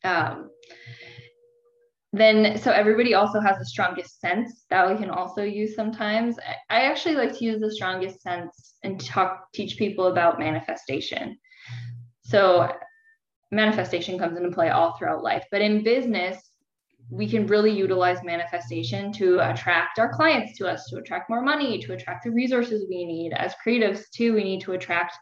Um, 0.03 0.49
then 2.13 2.57
so 2.57 2.71
everybody 2.71 3.13
also 3.13 3.41
has 3.41 3.57
the 3.57 3.65
strongest 3.65 4.21
sense 4.21 4.65
that 4.69 4.89
we 4.89 4.95
can 4.97 5.09
also 5.09 5.43
use 5.43 5.75
sometimes. 5.75 6.37
I 6.69 6.81
actually 6.81 7.15
like 7.15 7.37
to 7.37 7.45
use 7.45 7.59
the 7.59 7.71
strongest 7.71 8.21
sense 8.21 8.75
and 8.83 9.03
talk 9.03 9.47
teach 9.53 9.77
people 9.77 10.07
about 10.07 10.39
manifestation. 10.39 11.37
So 12.23 12.71
manifestation 13.51 14.17
comes 14.19 14.37
into 14.37 14.51
play 14.51 14.69
all 14.69 14.97
throughout 14.97 15.23
life 15.23 15.45
but 15.51 15.61
in 15.61 15.83
business 15.83 16.44
we 17.09 17.27
can 17.29 17.47
really 17.47 17.71
utilize 17.71 18.23
manifestation 18.23 19.11
to 19.13 19.39
attract 19.49 19.99
our 19.99 20.11
clients 20.11 20.57
to 20.57 20.67
us, 20.67 20.89
to 20.89 20.97
attract 20.97 21.29
more 21.29 21.41
money, 21.41 21.79
to 21.79 21.93
attract 21.93 22.23
the 22.23 22.31
resources 22.31 22.85
we 22.89 23.05
need. 23.05 23.33
As 23.33 23.53
creatives, 23.65 24.09
too, 24.09 24.33
we 24.33 24.43
need 24.43 24.61
to 24.61 24.73
attract, 24.73 25.15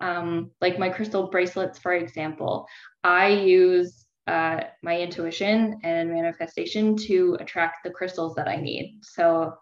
um, 0.00 0.50
like 0.60 0.78
my 0.78 0.88
crystal 0.88 1.28
bracelets, 1.28 1.78
for 1.78 1.92
example. 1.92 2.66
I 3.04 3.28
use 3.28 4.06
uh, 4.26 4.60
my 4.82 4.98
intuition 4.98 5.78
and 5.84 6.10
manifestation 6.10 6.96
to 6.96 7.36
attract 7.40 7.78
the 7.84 7.90
crystals 7.90 8.34
that 8.36 8.48
I 8.48 8.56
need. 8.56 9.00
So 9.02 9.54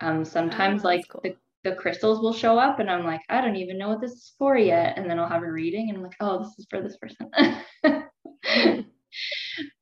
um, 0.00 0.24
sometimes, 0.24 0.84
oh, 0.84 0.88
like, 0.88 1.08
cool. 1.08 1.20
the 1.22 1.36
the 1.64 1.76
crystals 1.76 2.20
will 2.20 2.32
show 2.32 2.58
up 2.58 2.80
and 2.80 2.90
I'm 2.90 3.04
like, 3.04 3.20
I 3.28 3.40
don't 3.40 3.54
even 3.54 3.78
know 3.78 3.88
what 3.88 4.00
this 4.00 4.12
is 4.12 4.32
for 4.36 4.56
yet. 4.56 4.98
And 4.98 5.08
then 5.08 5.20
I'll 5.20 5.28
have 5.28 5.44
a 5.44 5.50
reading 5.50 5.88
and 5.88 5.98
I'm 5.98 6.02
like, 6.02 6.16
oh, 6.18 6.40
this 6.40 6.58
is 6.58 6.66
for 6.68 6.80
this 6.80 6.96
person. 6.96 7.30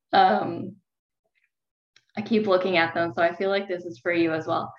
um, 0.13 0.77
I 2.17 2.23
keep 2.23 2.47
looking 2.47 2.77
at 2.77 2.95
them. 2.95 3.13
So 3.15 3.23
I 3.23 3.35
feel 3.35 3.51
like 3.51 3.69
this 3.69 3.85
is 3.85 3.99
for 3.99 4.13
you 4.13 4.33
as 4.33 4.47
well. 4.47 4.73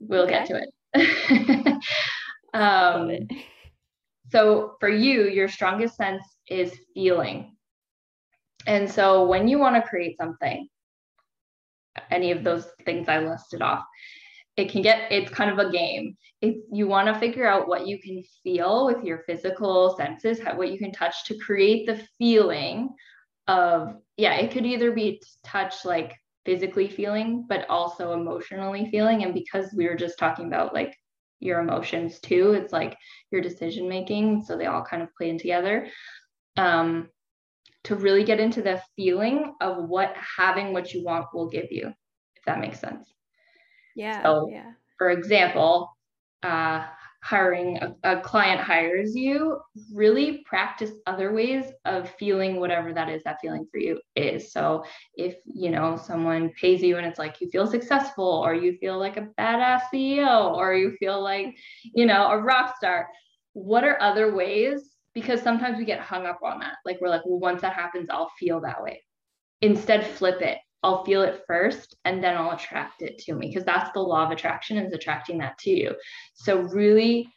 We'll 0.00 0.24
okay. 0.24 0.32
get 0.32 0.46
to 0.48 0.62
it. 0.62 1.84
um, 2.54 3.10
it. 3.10 3.30
So 4.30 4.76
for 4.80 4.88
you, 4.88 5.28
your 5.28 5.48
strongest 5.48 5.96
sense 5.96 6.24
is 6.48 6.72
feeling. 6.94 7.56
And 8.66 8.90
so 8.90 9.26
when 9.26 9.48
you 9.48 9.58
want 9.58 9.76
to 9.76 9.88
create 9.88 10.16
something, 10.16 10.68
any 12.10 12.30
of 12.30 12.44
those 12.44 12.66
things 12.84 13.08
I 13.08 13.18
listed 13.18 13.62
off, 13.62 13.84
it 14.56 14.70
can 14.70 14.82
get 14.82 15.10
it's 15.10 15.30
kind 15.30 15.50
of 15.50 15.58
a 15.58 15.70
game 15.70 16.16
if 16.40 16.56
you 16.72 16.86
want 16.86 17.08
to 17.08 17.18
figure 17.18 17.46
out 17.46 17.68
what 17.68 17.86
you 17.86 17.98
can 18.00 18.22
feel 18.42 18.86
with 18.86 19.02
your 19.02 19.22
physical 19.26 19.96
senses 19.96 20.40
how, 20.40 20.56
what 20.56 20.70
you 20.70 20.78
can 20.78 20.92
touch 20.92 21.24
to 21.24 21.38
create 21.38 21.86
the 21.86 22.06
feeling 22.18 22.90
of 23.48 23.96
yeah 24.16 24.34
it 24.34 24.50
could 24.50 24.66
either 24.66 24.92
be 24.92 25.22
touch 25.42 25.84
like 25.84 26.14
physically 26.44 26.88
feeling, 26.88 27.46
but 27.48 27.68
also 27.68 28.12
emotionally 28.12 28.88
feeling. 28.90 29.24
And 29.24 29.34
because 29.34 29.72
we 29.74 29.86
were 29.86 29.96
just 29.96 30.18
talking 30.18 30.46
about 30.46 30.74
like 30.74 30.96
your 31.40 31.60
emotions 31.60 32.20
too, 32.20 32.52
it's 32.52 32.72
like 32.72 32.96
your 33.30 33.40
decision 33.40 33.88
making. 33.88 34.44
So 34.44 34.56
they 34.56 34.66
all 34.66 34.84
kind 34.84 35.02
of 35.02 35.14
play 35.16 35.30
in 35.30 35.38
together. 35.38 35.88
Um, 36.56 37.08
to 37.84 37.96
really 37.96 38.24
get 38.24 38.38
into 38.38 38.62
the 38.62 38.80
feeling 38.94 39.54
of 39.60 39.88
what 39.88 40.14
having 40.16 40.72
what 40.72 40.92
you 40.92 41.04
want 41.04 41.26
will 41.34 41.48
give 41.48 41.66
you, 41.70 41.88
if 42.36 42.44
that 42.46 42.60
makes 42.60 42.78
sense. 42.78 43.12
Yeah. 43.96 44.22
So, 44.22 44.48
yeah. 44.50 44.72
for 44.98 45.10
example, 45.10 45.96
uh, 46.42 46.86
hiring 47.22 47.78
a, 47.78 47.94
a, 48.02 48.20
client 48.20 48.60
hires 48.60 49.14
you, 49.14 49.60
really 49.94 50.42
practice 50.44 50.90
other 51.06 51.32
ways 51.32 51.66
of 51.84 52.10
feeling 52.18 52.58
whatever 52.58 52.92
that 52.92 53.08
is 53.08 53.22
that 53.22 53.38
feeling 53.40 53.64
for 53.70 53.78
you 53.78 54.00
is. 54.16 54.52
So 54.52 54.84
if 55.14 55.36
you 55.44 55.70
know 55.70 55.96
someone 55.96 56.50
pays 56.60 56.82
you 56.82 56.96
and 56.98 57.06
it's 57.06 57.20
like 57.20 57.40
you 57.40 57.48
feel 57.48 57.68
successful 57.68 58.42
or 58.44 58.54
you 58.54 58.76
feel 58.78 58.98
like 58.98 59.16
a 59.16 59.28
badass 59.38 59.82
CEO 59.94 60.52
or 60.52 60.74
you 60.74 60.96
feel 60.98 61.22
like, 61.22 61.56
you 61.94 62.06
know, 62.06 62.26
a 62.26 62.38
rock 62.38 62.76
star, 62.76 63.08
what 63.52 63.84
are 63.84 64.02
other 64.02 64.34
ways? 64.34 64.96
Because 65.14 65.40
sometimes 65.42 65.78
we 65.78 65.84
get 65.84 66.00
hung 66.00 66.26
up 66.26 66.40
on 66.42 66.58
that. 66.58 66.74
Like 66.84 66.98
we're 67.00 67.08
like, 67.08 67.22
well, 67.24 67.38
once 67.38 67.62
that 67.62 67.74
happens, 67.74 68.08
I'll 68.10 68.32
feel 68.38 68.60
that 68.62 68.82
way. 68.82 69.00
Instead, 69.60 70.04
flip 70.04 70.42
it. 70.42 70.58
I'll 70.82 71.04
feel 71.04 71.22
it 71.22 71.42
first 71.46 71.96
and 72.04 72.22
then 72.22 72.36
I'll 72.36 72.52
attract 72.52 73.02
it 73.02 73.18
to 73.18 73.34
me 73.34 73.48
because 73.48 73.64
that's 73.64 73.92
the 73.92 74.00
law 74.00 74.24
of 74.24 74.30
attraction 74.30 74.78
is 74.78 74.92
attracting 74.92 75.38
that 75.38 75.58
to 75.58 75.70
you. 75.70 75.94
So 76.34 76.60
really 76.60 77.28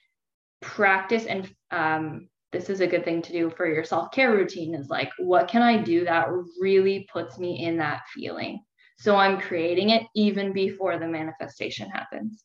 practice 0.61 1.25
and 1.25 1.53
um, 1.71 2.27
this 2.51 2.69
is 2.69 2.81
a 2.81 2.87
good 2.87 3.05
thing 3.05 3.21
to 3.21 3.31
do 3.31 3.51
for 3.51 3.67
your 3.67 3.83
self-care 3.83 4.31
routine 4.31 4.73
is 4.73 4.89
like 4.89 5.11
what 5.19 5.47
can 5.47 5.61
I 5.61 5.77
do 5.77 6.05
that 6.05 6.27
really 6.59 7.07
puts 7.11 7.37
me 7.37 7.63
in 7.65 7.77
that 7.77 8.01
feeling. 8.13 8.63
So 8.97 9.15
I'm 9.15 9.39
creating 9.39 9.89
it 9.89 10.03
even 10.15 10.53
before 10.53 10.97
the 10.97 11.07
manifestation 11.07 11.89
happens. 11.89 12.43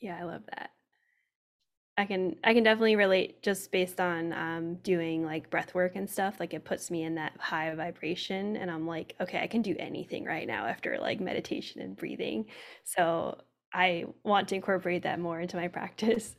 Yeah, 0.00 0.18
I 0.18 0.24
love 0.24 0.42
that. 0.50 0.70
I 2.00 2.06
can 2.06 2.34
I 2.42 2.54
can 2.54 2.64
definitely 2.64 2.96
relate 2.96 3.42
just 3.42 3.70
based 3.70 4.00
on 4.00 4.32
um, 4.32 4.76
doing 4.76 5.22
like 5.22 5.50
breath 5.50 5.74
work 5.74 5.96
and 5.96 6.08
stuff. 6.08 6.40
Like 6.40 6.54
it 6.54 6.64
puts 6.64 6.90
me 6.90 7.02
in 7.02 7.14
that 7.16 7.34
high 7.38 7.74
vibration, 7.74 8.56
and 8.56 8.70
I'm 8.70 8.86
like, 8.86 9.14
okay, 9.20 9.42
I 9.42 9.46
can 9.46 9.60
do 9.60 9.76
anything 9.78 10.24
right 10.24 10.46
now 10.46 10.64
after 10.64 10.96
like 10.98 11.20
meditation 11.20 11.82
and 11.82 11.94
breathing. 11.94 12.46
So 12.84 13.36
I 13.74 14.06
want 14.24 14.48
to 14.48 14.54
incorporate 14.54 15.02
that 15.02 15.20
more 15.20 15.40
into 15.40 15.58
my 15.58 15.68
practice. 15.68 16.34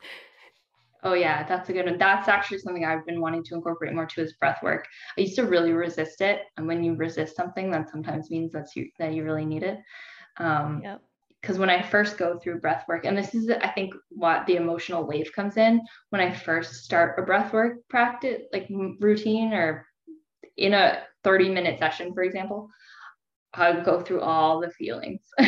Oh 1.04 1.14
yeah, 1.14 1.46
that's 1.46 1.68
a 1.68 1.72
good 1.72 1.86
one. 1.86 1.98
That's 1.98 2.26
actually 2.26 2.58
something 2.58 2.84
I've 2.84 3.06
been 3.06 3.20
wanting 3.20 3.44
to 3.44 3.54
incorporate 3.54 3.92
more 3.92 4.06
too 4.06 4.22
is 4.22 4.32
breath 4.34 4.64
work. 4.64 4.88
I 5.16 5.20
used 5.20 5.36
to 5.36 5.44
really 5.44 5.72
resist 5.72 6.20
it, 6.22 6.40
and 6.56 6.66
when 6.66 6.82
you 6.82 6.96
resist 6.96 7.36
something, 7.36 7.70
that 7.70 7.88
sometimes 7.88 8.32
means 8.32 8.52
that's 8.52 8.74
you 8.74 8.88
that 8.98 9.12
you 9.12 9.22
really 9.22 9.44
need 9.44 9.62
it. 9.62 9.78
Um, 10.38 10.80
yep 10.82 11.02
because 11.42 11.58
when 11.58 11.70
I 11.70 11.82
first 11.82 12.16
go 12.16 12.38
through 12.38 12.60
breath 12.60 12.84
work, 12.86 13.04
and 13.04 13.18
this 13.18 13.34
is, 13.34 13.50
I 13.50 13.68
think, 13.68 13.92
what 14.10 14.46
the 14.46 14.54
emotional 14.54 15.04
wave 15.04 15.32
comes 15.34 15.56
in 15.56 15.80
when 16.10 16.20
I 16.20 16.32
first 16.32 16.84
start 16.84 17.18
a 17.18 17.22
breath 17.22 17.52
work 17.52 17.78
practice, 17.90 18.42
like 18.52 18.68
routine 19.00 19.52
or 19.52 19.84
in 20.56 20.72
a 20.72 21.02
30 21.24 21.48
minute 21.48 21.80
session, 21.80 22.14
for 22.14 22.22
example, 22.22 22.68
I 23.54 23.80
go 23.80 24.00
through 24.00 24.20
all 24.20 24.60
the 24.60 24.70
feelings. 24.70 25.20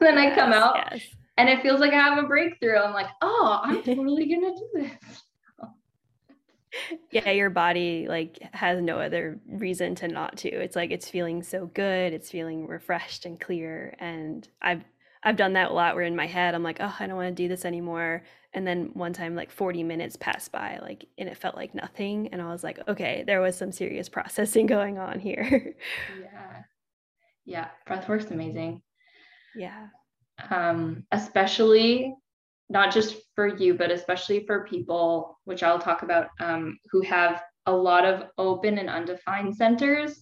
then 0.00 0.16
I 0.16 0.32
come 0.34 0.52
out 0.52 0.76
yes. 0.92 1.02
and 1.36 1.48
it 1.48 1.60
feels 1.60 1.80
like 1.80 1.92
I 1.92 1.96
have 1.96 2.22
a 2.22 2.26
breakthrough. 2.28 2.78
I'm 2.78 2.94
like, 2.94 3.10
oh, 3.20 3.60
I'm 3.64 3.82
totally 3.82 4.28
going 4.28 4.42
to 4.42 4.54
do 4.56 4.68
this. 4.74 5.22
yeah 7.10 7.30
your 7.30 7.50
body 7.50 8.06
like 8.08 8.38
has 8.54 8.80
no 8.80 8.98
other 8.98 9.38
reason 9.46 9.94
to 9.94 10.08
not 10.08 10.38
to 10.38 10.48
it's 10.48 10.74
like 10.74 10.90
it's 10.90 11.06
feeling 11.06 11.42
so 11.42 11.66
good 11.66 12.14
it's 12.14 12.30
feeling 12.30 12.66
refreshed 12.66 13.26
and 13.26 13.38
clear 13.38 13.94
and 14.00 14.48
i've 14.62 14.82
I've 15.24 15.36
done 15.36 15.52
that 15.52 15.70
a 15.70 15.74
lot 15.74 15.94
where 15.94 16.04
in 16.04 16.16
my 16.16 16.26
head 16.26 16.54
I'm 16.54 16.62
like, 16.62 16.78
oh, 16.80 16.96
I 16.98 17.06
don't 17.06 17.16
want 17.16 17.28
to 17.28 17.42
do 17.42 17.48
this 17.48 17.64
anymore. 17.64 18.22
And 18.54 18.66
then 18.66 18.90
one 18.94 19.12
time 19.12 19.36
like 19.36 19.50
40 19.50 19.84
minutes 19.84 20.16
passed 20.16 20.52
by, 20.52 20.78
like, 20.82 21.06
and 21.16 21.28
it 21.28 21.36
felt 21.36 21.54
like 21.54 21.74
nothing. 21.74 22.28
And 22.32 22.42
I 22.42 22.50
was 22.50 22.64
like, 22.64 22.80
okay, 22.88 23.24
there 23.26 23.40
was 23.40 23.56
some 23.56 23.72
serious 23.72 24.08
processing 24.08 24.66
going 24.66 24.98
on 24.98 25.20
here. 25.20 25.74
yeah. 26.20 26.62
Yeah. 27.44 27.68
Breathwork's 27.88 28.30
amazing. 28.30 28.82
Yeah. 29.54 29.88
Um, 30.50 31.04
especially 31.12 32.14
not 32.68 32.92
just 32.92 33.16
for 33.34 33.46
you, 33.46 33.74
but 33.74 33.90
especially 33.90 34.44
for 34.46 34.64
people, 34.64 35.38
which 35.44 35.62
I'll 35.62 35.78
talk 35.78 36.02
about, 36.02 36.28
um, 36.40 36.78
who 36.90 37.02
have 37.02 37.42
a 37.66 37.72
lot 37.72 38.04
of 38.04 38.28
open 38.38 38.78
and 38.78 38.88
undefined 38.88 39.54
centers 39.54 40.20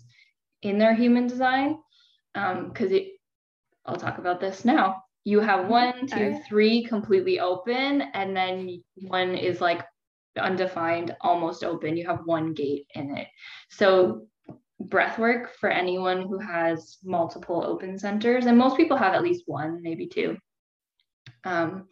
in 0.62 0.78
their 0.78 0.94
human 0.94 1.26
design. 1.26 1.78
Because 2.34 2.90
um, 2.90 2.94
it 2.94 3.12
I'll 3.86 3.96
talk 3.96 4.18
about 4.18 4.40
this 4.40 4.64
now. 4.64 5.02
You 5.24 5.40
have 5.40 5.60
mm-hmm. 5.60 5.70
one, 5.70 6.06
two, 6.06 6.40
three 6.48 6.84
completely 6.84 7.40
open, 7.40 8.02
and 8.14 8.36
then 8.36 8.82
one 8.94 9.34
is 9.34 9.60
like 9.60 9.84
undefined, 10.38 11.14
almost 11.20 11.64
open. 11.64 11.96
You 11.96 12.06
have 12.06 12.20
one 12.24 12.54
gate 12.54 12.86
in 12.94 13.16
it. 13.16 13.28
So 13.68 14.26
breath 14.80 15.18
work 15.18 15.54
for 15.56 15.68
anyone 15.68 16.22
who 16.22 16.38
has 16.38 16.98
multiple 17.04 17.62
open 17.64 17.98
centers, 17.98 18.46
and 18.46 18.56
most 18.56 18.76
people 18.76 18.96
have 18.96 19.14
at 19.14 19.22
least 19.22 19.44
one, 19.46 19.82
maybe 19.82 20.06
two. 20.06 20.36
Um, 21.44 21.88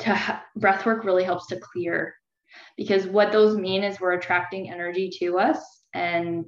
to 0.00 0.14
ha- 0.14 0.44
breath 0.56 0.86
work 0.86 1.04
really 1.04 1.24
helps 1.24 1.46
to 1.48 1.56
clear 1.56 2.14
because 2.76 3.06
what 3.06 3.32
those 3.32 3.56
mean 3.56 3.82
is 3.82 4.00
we're 4.00 4.12
attracting 4.12 4.70
energy 4.70 5.10
to 5.20 5.38
us 5.38 5.82
and 5.92 6.44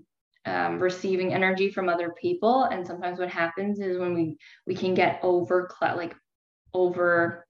um, 0.46 0.78
receiving 0.78 1.34
energy 1.34 1.70
from 1.70 1.88
other 1.88 2.14
people. 2.20 2.64
And 2.64 2.86
sometimes 2.86 3.18
what 3.18 3.28
happens 3.28 3.80
is 3.80 3.98
when 3.98 4.14
we 4.14 4.38
we 4.66 4.74
can 4.74 4.94
get 4.94 5.20
over 5.22 5.68
like 5.80 6.14
over 6.72 7.46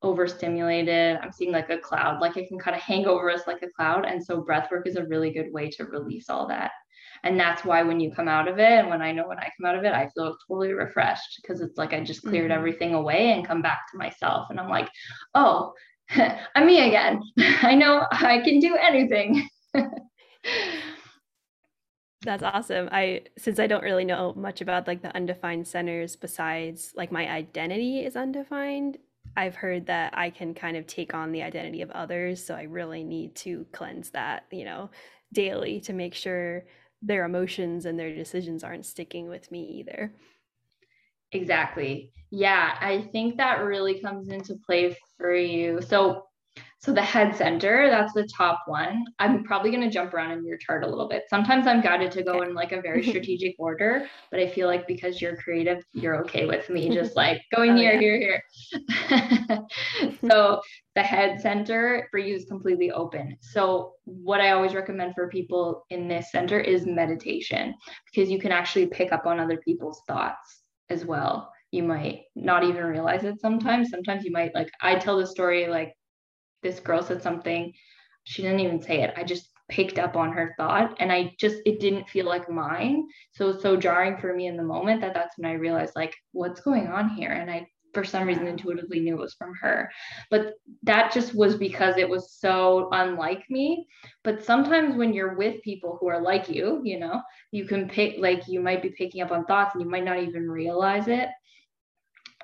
overstimulated 0.00 1.18
i'm 1.22 1.32
seeing 1.32 1.50
like 1.50 1.70
a 1.70 1.78
cloud 1.78 2.20
like 2.20 2.36
it 2.36 2.46
can 2.46 2.56
kind 2.56 2.76
of 2.76 2.80
hang 2.80 3.04
over 3.06 3.30
us 3.30 3.48
like 3.48 3.62
a 3.62 3.70
cloud. 3.70 4.04
And 4.06 4.24
so 4.24 4.42
breath 4.42 4.70
work 4.70 4.86
is 4.86 4.94
a 4.94 5.04
really 5.06 5.32
good 5.32 5.52
way 5.52 5.70
to 5.70 5.86
release 5.86 6.30
all 6.30 6.46
that. 6.48 6.70
And 7.24 7.38
that's 7.38 7.64
why 7.64 7.82
when 7.82 7.98
you 7.98 8.12
come 8.12 8.28
out 8.28 8.46
of 8.46 8.60
it 8.60 8.78
and 8.78 8.88
when 8.88 9.02
i 9.02 9.10
know 9.10 9.26
when 9.26 9.38
i 9.38 9.50
come 9.58 9.66
out 9.66 9.74
of 9.74 9.82
it 9.84 9.92
i 9.92 10.08
feel 10.14 10.36
totally 10.46 10.72
refreshed 10.72 11.40
because 11.42 11.60
it's 11.60 11.76
like 11.76 11.92
i 11.92 12.00
just 12.00 12.22
cleared 12.22 12.50
mm-hmm. 12.52 12.58
everything 12.58 12.94
away 12.94 13.32
and 13.32 13.46
come 13.46 13.60
back 13.60 13.90
to 13.90 13.98
myself. 13.98 14.46
And 14.50 14.60
i'm 14.60 14.68
like 14.68 14.88
oh 15.34 15.72
i'm 16.10 16.66
me 16.66 16.86
again. 16.86 17.20
I 17.38 17.74
know 17.74 18.06
i 18.12 18.40
can 18.44 18.60
do 18.60 18.76
anything 18.76 19.48
That's 22.22 22.42
awesome. 22.42 22.88
I 22.90 23.22
since 23.36 23.60
I 23.60 23.68
don't 23.68 23.84
really 23.84 24.04
know 24.04 24.34
much 24.34 24.60
about 24.60 24.86
like 24.88 25.02
the 25.02 25.14
undefined 25.14 25.68
centers 25.68 26.16
besides 26.16 26.92
like 26.96 27.12
my 27.12 27.28
identity 27.28 28.04
is 28.04 28.16
undefined, 28.16 28.98
I've 29.36 29.54
heard 29.54 29.86
that 29.86 30.16
I 30.18 30.30
can 30.30 30.52
kind 30.54 30.76
of 30.76 30.86
take 30.86 31.14
on 31.14 31.30
the 31.30 31.42
identity 31.42 31.80
of 31.80 31.90
others, 31.92 32.44
so 32.44 32.54
I 32.56 32.62
really 32.62 33.04
need 33.04 33.36
to 33.36 33.66
cleanse 33.72 34.10
that, 34.10 34.46
you 34.50 34.64
know, 34.64 34.90
daily 35.32 35.80
to 35.82 35.92
make 35.92 36.14
sure 36.14 36.64
their 37.00 37.24
emotions 37.24 37.86
and 37.86 37.98
their 37.98 38.12
decisions 38.14 38.64
aren't 38.64 38.86
sticking 38.86 39.28
with 39.28 39.52
me 39.52 39.62
either. 39.78 40.12
Exactly. 41.32 42.12
Yeah, 42.30 42.76
I 42.80 43.02
think 43.12 43.36
that 43.36 43.64
really 43.64 44.00
comes 44.00 44.28
into 44.28 44.56
play 44.66 44.96
for 45.16 45.34
you. 45.34 45.80
So 45.82 46.27
so 46.80 46.92
the 46.92 47.02
head 47.02 47.34
center, 47.34 47.90
that's 47.90 48.12
the 48.12 48.26
top 48.26 48.62
one. 48.66 49.04
I'm 49.18 49.42
probably 49.42 49.70
going 49.70 49.82
to 49.82 49.90
jump 49.90 50.14
around 50.14 50.30
in 50.30 50.46
your 50.46 50.58
chart 50.58 50.84
a 50.84 50.86
little 50.86 51.08
bit. 51.08 51.24
Sometimes 51.28 51.66
I'm 51.66 51.80
guided 51.80 52.12
to 52.12 52.22
go 52.22 52.42
in 52.42 52.54
like 52.54 52.70
a 52.70 52.80
very 52.82 53.02
strategic 53.02 53.56
order, 53.58 54.06
but 54.30 54.38
I 54.38 54.48
feel 54.48 54.68
like 54.68 54.86
because 54.86 55.20
you're 55.20 55.36
creative, 55.36 55.84
you're 55.92 56.16
okay 56.24 56.46
with 56.46 56.70
me 56.70 56.88
just 56.94 57.16
like 57.16 57.42
going 57.54 57.72
oh, 57.72 57.76
here, 57.76 57.94
yeah. 57.94 58.00
here, 58.00 58.42
here. 59.10 59.66
so 60.30 60.60
the 60.94 61.02
head 61.02 61.40
center 61.40 62.06
for 62.12 62.18
you 62.18 62.36
is 62.36 62.44
completely 62.44 62.92
open. 62.92 63.36
So 63.40 63.94
what 64.04 64.40
I 64.40 64.52
always 64.52 64.74
recommend 64.74 65.14
for 65.14 65.28
people 65.28 65.84
in 65.90 66.06
this 66.06 66.30
center 66.30 66.60
is 66.60 66.86
meditation 66.86 67.74
because 68.12 68.30
you 68.30 68.38
can 68.38 68.52
actually 68.52 68.86
pick 68.86 69.12
up 69.12 69.26
on 69.26 69.40
other 69.40 69.56
people's 69.58 70.02
thoughts 70.06 70.62
as 70.90 71.04
well 71.04 71.52
you 71.70 71.82
might 71.82 72.22
not 72.34 72.64
even 72.64 72.84
realize 72.84 73.24
it 73.24 73.40
sometimes. 73.40 73.90
Sometimes 73.90 74.24
you 74.24 74.32
might 74.32 74.54
like 74.54 74.70
I 74.80 74.94
tell 74.94 75.18
the 75.18 75.26
story 75.26 75.66
like 75.66 75.92
this 76.62 76.80
girl 76.80 77.02
said 77.02 77.22
something. 77.22 77.72
She 78.24 78.42
didn't 78.42 78.60
even 78.60 78.82
say 78.82 79.02
it. 79.02 79.14
I 79.16 79.24
just 79.24 79.48
picked 79.68 79.98
up 79.98 80.16
on 80.16 80.32
her 80.32 80.54
thought 80.56 80.96
and 80.98 81.12
i 81.12 81.34
just 81.38 81.56
it 81.66 81.78
didn't 81.78 82.08
feel 82.08 82.26
like 82.26 82.50
mine. 82.50 83.06
So 83.32 83.50
it's 83.50 83.62
so 83.62 83.76
jarring 83.76 84.16
for 84.18 84.34
me 84.34 84.46
in 84.46 84.56
the 84.56 84.62
moment 84.62 85.02
that 85.02 85.14
that's 85.14 85.36
when 85.36 85.50
i 85.50 85.54
realized 85.54 85.92
like 85.94 86.14
what's 86.32 86.60
going 86.60 86.88
on 86.88 87.10
here? 87.10 87.32
And 87.32 87.50
i 87.50 87.66
for 87.94 88.04
some 88.04 88.26
reason 88.26 88.46
intuitively 88.46 89.00
knew 89.00 89.14
it 89.14 89.20
was 89.20 89.34
from 89.34 89.54
her. 89.60 89.90
But 90.30 90.54
that 90.82 91.12
just 91.12 91.34
was 91.34 91.56
because 91.56 91.96
it 91.96 92.08
was 92.08 92.32
so 92.32 92.90
unlike 92.92 93.44
me. 93.48 93.88
But 94.24 94.44
sometimes 94.44 94.94
when 94.94 95.14
you're 95.14 95.36
with 95.36 95.62
people 95.62 95.96
who 95.98 96.08
are 96.08 96.20
like 96.20 96.48
you 96.48 96.80
you 96.84 96.98
know 96.98 97.20
you 97.50 97.66
can 97.66 97.88
pick 97.88 98.16
like 98.18 98.46
you 98.48 98.60
might 98.60 98.82
be 98.82 98.90
picking 98.90 99.22
up 99.22 99.32
on 99.32 99.44
thoughts 99.44 99.74
and 99.74 99.82
you 99.82 99.90
might 99.90 100.04
not 100.04 100.22
even 100.22 100.50
realize 100.50 101.08
it 101.08 101.28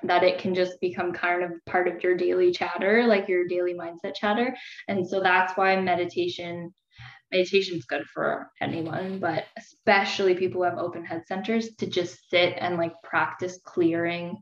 that 0.03 0.23
it 0.23 0.39
can 0.39 0.53
just 0.53 0.79
become 0.81 1.13
kind 1.13 1.43
of 1.43 1.51
part 1.65 1.87
of 1.87 2.03
your 2.03 2.15
daily 2.15 2.51
chatter, 2.51 3.05
like 3.05 3.27
your 3.27 3.47
daily 3.47 3.73
mindset 3.73 4.15
chatter. 4.15 4.55
And 4.87 5.07
so 5.07 5.21
that's 5.21 5.55
why 5.57 5.79
meditation 5.79 6.73
meditation 7.31 7.77
is 7.77 7.85
good 7.85 8.05
for 8.13 8.49
anyone, 8.61 9.19
but 9.19 9.45
especially 9.57 10.35
people 10.35 10.61
who 10.61 10.69
have 10.69 10.77
open 10.77 11.03
head 11.03 11.23
centers 11.27 11.75
to 11.75 11.87
just 11.87 12.29
sit 12.29 12.55
and 12.59 12.77
like 12.77 12.93
practice 13.03 13.59
clearing 13.65 14.37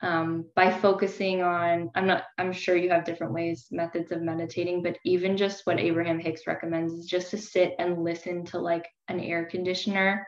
um, 0.00 0.44
by 0.54 0.70
focusing 0.70 1.42
on 1.42 1.90
i'm 1.94 2.06
not 2.06 2.24
i'm 2.38 2.52
sure 2.52 2.76
you 2.76 2.90
have 2.90 3.04
different 3.04 3.32
ways 3.32 3.66
methods 3.70 4.12
of 4.12 4.22
meditating 4.22 4.82
but 4.82 4.96
even 5.04 5.36
just 5.36 5.66
what 5.66 5.80
abraham 5.80 6.20
hicks 6.20 6.46
recommends 6.46 6.92
is 6.92 7.06
just 7.06 7.30
to 7.30 7.38
sit 7.38 7.74
and 7.78 8.04
listen 8.04 8.44
to 8.44 8.58
like 8.58 8.86
an 9.08 9.20
air 9.20 9.44
conditioner 9.46 10.26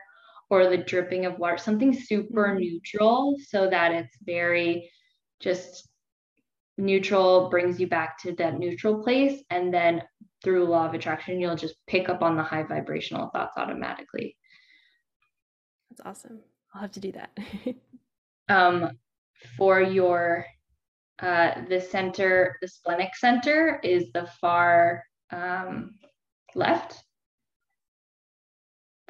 or 0.51 0.67
the 0.67 0.77
dripping 0.77 1.25
of 1.25 1.39
water, 1.39 1.57
something 1.57 1.93
super 1.93 2.49
mm-hmm. 2.49 2.59
neutral 2.59 3.37
so 3.47 3.69
that 3.69 3.93
it's 3.93 4.15
very 4.23 4.91
just 5.39 5.87
neutral, 6.77 7.49
brings 7.49 7.79
you 7.79 7.87
back 7.87 8.21
to 8.21 8.33
that 8.33 8.59
neutral 8.59 9.01
place. 9.01 9.41
And 9.49 9.73
then 9.73 10.03
through 10.43 10.65
law 10.65 10.85
of 10.85 10.93
attraction, 10.93 11.39
you'll 11.39 11.55
just 11.55 11.75
pick 11.87 12.09
up 12.09 12.21
on 12.21 12.35
the 12.35 12.43
high 12.43 12.63
vibrational 12.63 13.29
thoughts 13.29 13.57
automatically. 13.57 14.35
That's 15.89 16.01
awesome. 16.05 16.41
I'll 16.75 16.81
have 16.81 16.91
to 16.91 16.99
do 16.99 17.13
that. 17.13 17.37
um, 18.49 18.97
for 19.57 19.81
your 19.81 20.45
uh, 21.19 21.61
the 21.69 21.79
center, 21.79 22.57
the 22.61 22.67
splenic 22.67 23.15
center 23.15 23.79
is 23.83 24.11
the 24.13 24.27
far 24.41 25.03
um, 25.31 25.95
left 26.55 27.01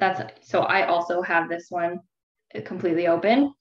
that's 0.02 0.48
so 0.48 0.62
I 0.62 0.86
also 0.86 1.22
have 1.22 1.48
this 1.48 1.66
one 1.70 2.00
completely 2.64 3.06
open. 3.06 3.54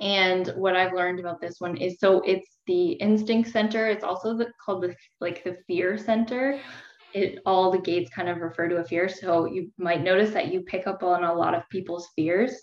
And 0.00 0.48
what 0.56 0.76
I've 0.76 0.94
learned 0.94 1.20
about 1.20 1.40
this 1.40 1.56
one 1.58 1.76
is 1.76 1.98
so 1.98 2.20
it's 2.20 2.58
the 2.66 2.92
instinct 2.92 3.50
center. 3.50 3.88
It's 3.88 4.04
also 4.04 4.36
the, 4.36 4.46
called 4.64 4.82
the 4.82 4.94
like 5.20 5.42
the 5.44 5.58
fear 5.66 5.98
center. 5.98 6.60
It 7.12 7.40
all 7.44 7.72
the 7.72 7.80
gates 7.80 8.10
kind 8.14 8.28
of 8.28 8.38
refer 8.38 8.68
to 8.68 8.76
a 8.76 8.84
fear. 8.84 9.08
So 9.08 9.46
you 9.46 9.72
might 9.76 10.02
notice 10.02 10.30
that 10.30 10.52
you 10.52 10.62
pick 10.62 10.86
up 10.86 11.02
on 11.02 11.24
a 11.24 11.34
lot 11.34 11.54
of 11.54 11.68
people's 11.68 12.08
fears. 12.14 12.54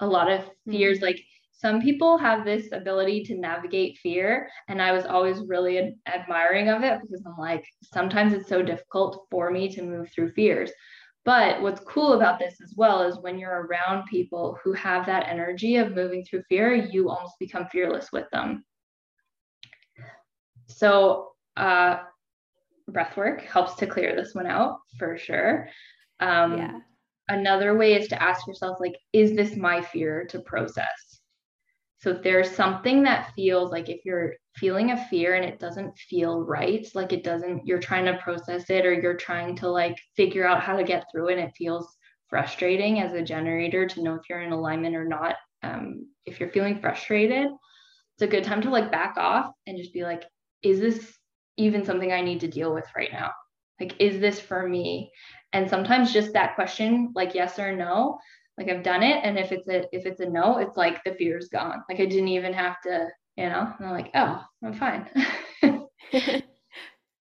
A 0.00 0.06
lot 0.06 0.30
of 0.30 0.44
fears, 0.68 0.98
mm-hmm. 0.98 1.06
like 1.06 1.20
some 1.52 1.80
people 1.80 2.18
have 2.18 2.44
this 2.44 2.68
ability 2.72 3.24
to 3.24 3.34
navigate 3.34 3.96
fear 4.02 4.46
and 4.68 4.82
i 4.82 4.92
was 4.92 5.06
always 5.06 5.40
really 5.46 5.78
ad- 5.78 5.94
admiring 6.06 6.68
of 6.68 6.82
it 6.82 7.00
because 7.00 7.24
i'm 7.24 7.38
like 7.38 7.64
sometimes 7.82 8.34
it's 8.34 8.46
so 8.48 8.60
difficult 8.62 9.26
for 9.30 9.50
me 9.50 9.66
to 9.66 9.82
move 9.82 10.06
through 10.12 10.30
fears 10.32 10.70
but 11.26 11.60
what's 11.60 11.80
cool 11.80 12.12
about 12.12 12.38
this 12.38 12.60
as 12.62 12.72
well 12.76 13.02
is 13.02 13.18
when 13.18 13.36
you're 13.36 13.66
around 13.66 14.06
people 14.06 14.58
who 14.62 14.72
have 14.72 15.04
that 15.06 15.28
energy 15.28 15.74
of 15.76 15.92
moving 15.92 16.24
through 16.24 16.44
fear, 16.48 16.72
you 16.72 17.10
almost 17.10 17.34
become 17.40 17.66
fearless 17.66 18.12
with 18.12 18.30
them. 18.30 18.64
So, 20.68 21.32
uh, 21.56 21.98
breath 22.88 23.16
work 23.16 23.42
helps 23.42 23.74
to 23.74 23.88
clear 23.88 24.14
this 24.14 24.36
one 24.36 24.46
out 24.46 24.78
for 24.98 25.18
sure. 25.18 25.68
Um, 26.20 26.58
yeah. 26.58 26.78
Another 27.28 27.76
way 27.76 27.94
is 27.94 28.06
to 28.08 28.22
ask 28.22 28.46
yourself, 28.46 28.78
like, 28.78 28.94
is 29.12 29.34
this 29.34 29.56
my 29.56 29.82
fear 29.82 30.26
to 30.26 30.38
process? 30.38 30.86
So 31.98 32.10
if 32.10 32.22
there's 32.22 32.50
something 32.50 33.02
that 33.04 33.32
feels 33.34 33.70
like 33.70 33.88
if 33.88 34.04
you're 34.04 34.34
feeling 34.56 34.90
a 34.90 35.06
fear 35.06 35.34
and 35.34 35.44
it 35.44 35.58
doesn't 35.58 35.98
feel 35.98 36.42
right, 36.42 36.86
like 36.94 37.12
it 37.12 37.24
doesn't, 37.24 37.66
you're 37.66 37.78
trying 37.78 38.04
to 38.04 38.18
process 38.18 38.68
it 38.68 38.84
or 38.84 38.92
you're 38.92 39.16
trying 39.16 39.56
to 39.56 39.68
like 39.70 39.98
figure 40.14 40.46
out 40.46 40.62
how 40.62 40.76
to 40.76 40.84
get 40.84 41.06
through 41.10 41.28
it, 41.28 41.38
and 41.38 41.48
it 41.48 41.54
feels 41.56 41.96
frustrating 42.28 43.00
as 43.00 43.12
a 43.12 43.22
generator 43.22 43.86
to 43.86 44.02
know 44.02 44.14
if 44.14 44.28
you're 44.28 44.42
in 44.42 44.52
alignment 44.52 44.94
or 44.94 45.04
not. 45.04 45.36
Um, 45.62 46.06
if 46.26 46.38
you're 46.38 46.50
feeling 46.50 46.80
frustrated, 46.80 47.46
it's 47.46 48.22
a 48.22 48.26
good 48.26 48.44
time 48.44 48.60
to 48.62 48.70
like 48.70 48.92
back 48.92 49.16
off 49.16 49.52
and 49.66 49.78
just 49.78 49.92
be 49.92 50.02
like, 50.02 50.24
is 50.62 50.80
this 50.80 51.14
even 51.56 51.84
something 51.84 52.12
I 52.12 52.20
need 52.20 52.40
to 52.40 52.48
deal 52.48 52.74
with 52.74 52.86
right 52.96 53.12
now? 53.12 53.30
Like, 53.80 53.94
is 54.00 54.20
this 54.20 54.40
for 54.40 54.66
me? 54.66 55.10
And 55.52 55.68
sometimes 55.68 56.12
just 56.12 56.32
that 56.32 56.54
question, 56.54 57.12
like 57.14 57.34
yes 57.34 57.58
or 57.58 57.74
no, 57.74 58.18
like 58.58 58.68
I've 58.68 58.82
done 58.82 59.02
it. 59.02 59.20
And 59.22 59.38
if 59.38 59.52
it's 59.52 59.68
a 59.68 59.84
if 59.94 60.06
it's 60.06 60.20
a 60.20 60.26
no, 60.28 60.58
it's 60.58 60.76
like 60.76 61.02
the 61.04 61.14
fear's 61.14 61.48
gone. 61.48 61.82
Like 61.88 62.00
I 62.00 62.06
didn't 62.06 62.28
even 62.28 62.52
have 62.52 62.80
to, 62.82 63.08
you 63.36 63.48
know, 63.48 63.72
I'm 63.78 63.90
like, 63.90 64.10
oh, 64.14 64.42
I'm 64.64 64.74
fine. 64.74 65.08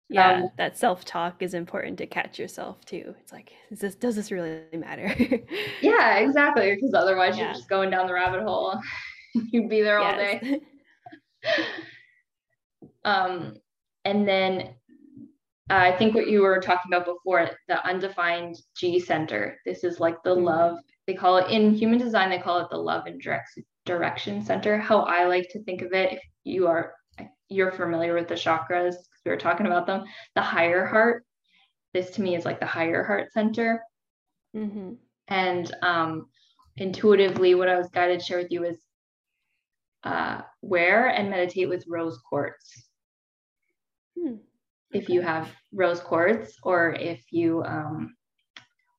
yeah, 0.10 0.34
um, 0.34 0.50
that 0.58 0.78
self-talk 0.78 1.42
is 1.42 1.54
important 1.54 1.98
to 1.98 2.06
catch 2.06 2.40
yourself 2.40 2.86
too. 2.86 3.16
It's 3.20 3.34
like, 3.34 3.52
is 3.70 3.80
this 3.80 3.96
does 3.96 4.16
this 4.16 4.32
really 4.32 4.62
matter? 4.74 5.14
yeah, 5.82 6.18
exactly. 6.18 6.76
Because 6.76 6.94
otherwise 6.94 7.38
yeah. 7.38 7.46
you're 7.46 7.54
just 7.54 7.70
going 7.70 7.90
down 7.90 8.08
the 8.08 8.14
rabbit 8.14 8.44
hole. 8.44 8.80
You'd 9.52 9.70
be 9.70 9.82
there 9.82 10.00
all 10.00 10.16
yes. 10.16 10.42
day. 10.42 10.62
um, 13.04 13.58
and 14.06 14.26
then 14.26 14.76
uh, 15.70 15.74
I 15.74 15.98
think 15.98 16.16
what 16.16 16.30
you 16.30 16.42
were 16.42 16.62
talking 16.62 16.94
about 16.94 17.06
before, 17.06 17.50
the 17.68 17.86
undefined 17.86 18.56
G 18.78 19.00
center. 19.00 19.60
This 19.66 19.84
is 19.84 20.00
like 20.00 20.22
the 20.24 20.36
mm-hmm. 20.36 20.46
love 20.46 20.78
they 21.08 21.14
call 21.14 21.38
it 21.38 21.50
in 21.52 21.74
human 21.74 22.00
design 22.00 22.30
they 22.30 22.40
call 22.40 22.60
it 22.60 22.70
the 22.70 22.78
love 22.78 23.06
and 23.06 23.22
direct, 23.22 23.60
direction 23.86 24.44
center 24.44 24.78
how 24.78 25.02
i 25.02 25.26
like 25.26 25.48
to 25.50 25.64
think 25.64 25.82
of 25.82 25.94
it 25.94 26.14
if 26.14 26.20
you 26.44 26.68
are 26.68 26.94
you're 27.50 27.72
familiar 27.72 28.14
with 28.16 28.28
the 28.28 28.36
chakras 28.36 28.96
because 28.96 29.22
we 29.26 29.32
were 29.32 29.38
talking 29.38 29.68
about 29.68 29.86
them 29.86 30.04
the 30.36 30.42
higher 30.42 30.86
heart 30.86 31.24
this 31.94 32.10
to 32.12 32.22
me 32.22 32.36
is 32.36 32.46
like 32.46 32.60
the 32.60 32.66
higher 32.66 33.04
heart 33.04 33.32
center 33.32 33.82
mm-hmm. 34.56 34.94
And 35.28 35.74
um, 35.82 36.28
intuitively, 36.78 37.56
what 37.56 37.70
I 37.70 37.78
was 37.78 37.90
guided 37.90 38.20
to 38.20 38.26
share 38.26 38.38
with 38.38 38.52
you 38.52 38.64
is 38.66 38.80
uh, 40.04 40.42
wear 40.62 41.08
and 41.08 41.30
meditate 41.30 41.70
with 41.70 41.86
rose 41.88 42.20
quartz. 42.30 42.88
Hmm. 44.20 44.36
If 44.92 45.10
you 45.10 45.22
have 45.22 45.52
rose 45.74 46.00
quartz 46.00 46.56
or 46.64 46.94
if 46.94 47.22
you 47.32 47.64
um, 47.64 48.16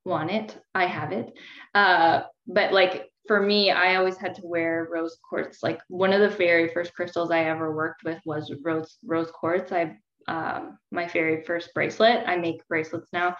want 0.06 0.30
it, 0.30 0.56
I 0.74 0.86
have 0.86 1.12
it. 1.12 1.32
Uh, 1.74 2.22
but 2.46 2.72
like 2.72 3.10
for 3.26 3.42
me, 3.42 3.70
I 3.70 3.96
always 3.96 4.16
had 4.16 4.36
to 4.36 4.42
wear 4.46 4.88
rose 4.90 5.18
quartz. 5.28 5.62
Like 5.62 5.80
one 5.88 6.12
of 6.12 6.20
the 6.20 6.36
very 6.36 6.68
first 6.68 6.94
crystals 6.94 7.30
I 7.30 7.44
ever 7.44 7.74
worked 7.74 8.04
with 8.04 8.20
was 8.24 8.52
rose 8.62 8.96
rose 9.04 9.30
quartz. 9.30 9.72
I 9.72 9.98
um, 10.28 10.78
my 10.90 11.06
very 11.08 11.44
first 11.44 11.74
bracelet. 11.74 12.24
I 12.26 12.36
make 12.36 12.66
bracelets 12.68 13.08
now 13.12 13.36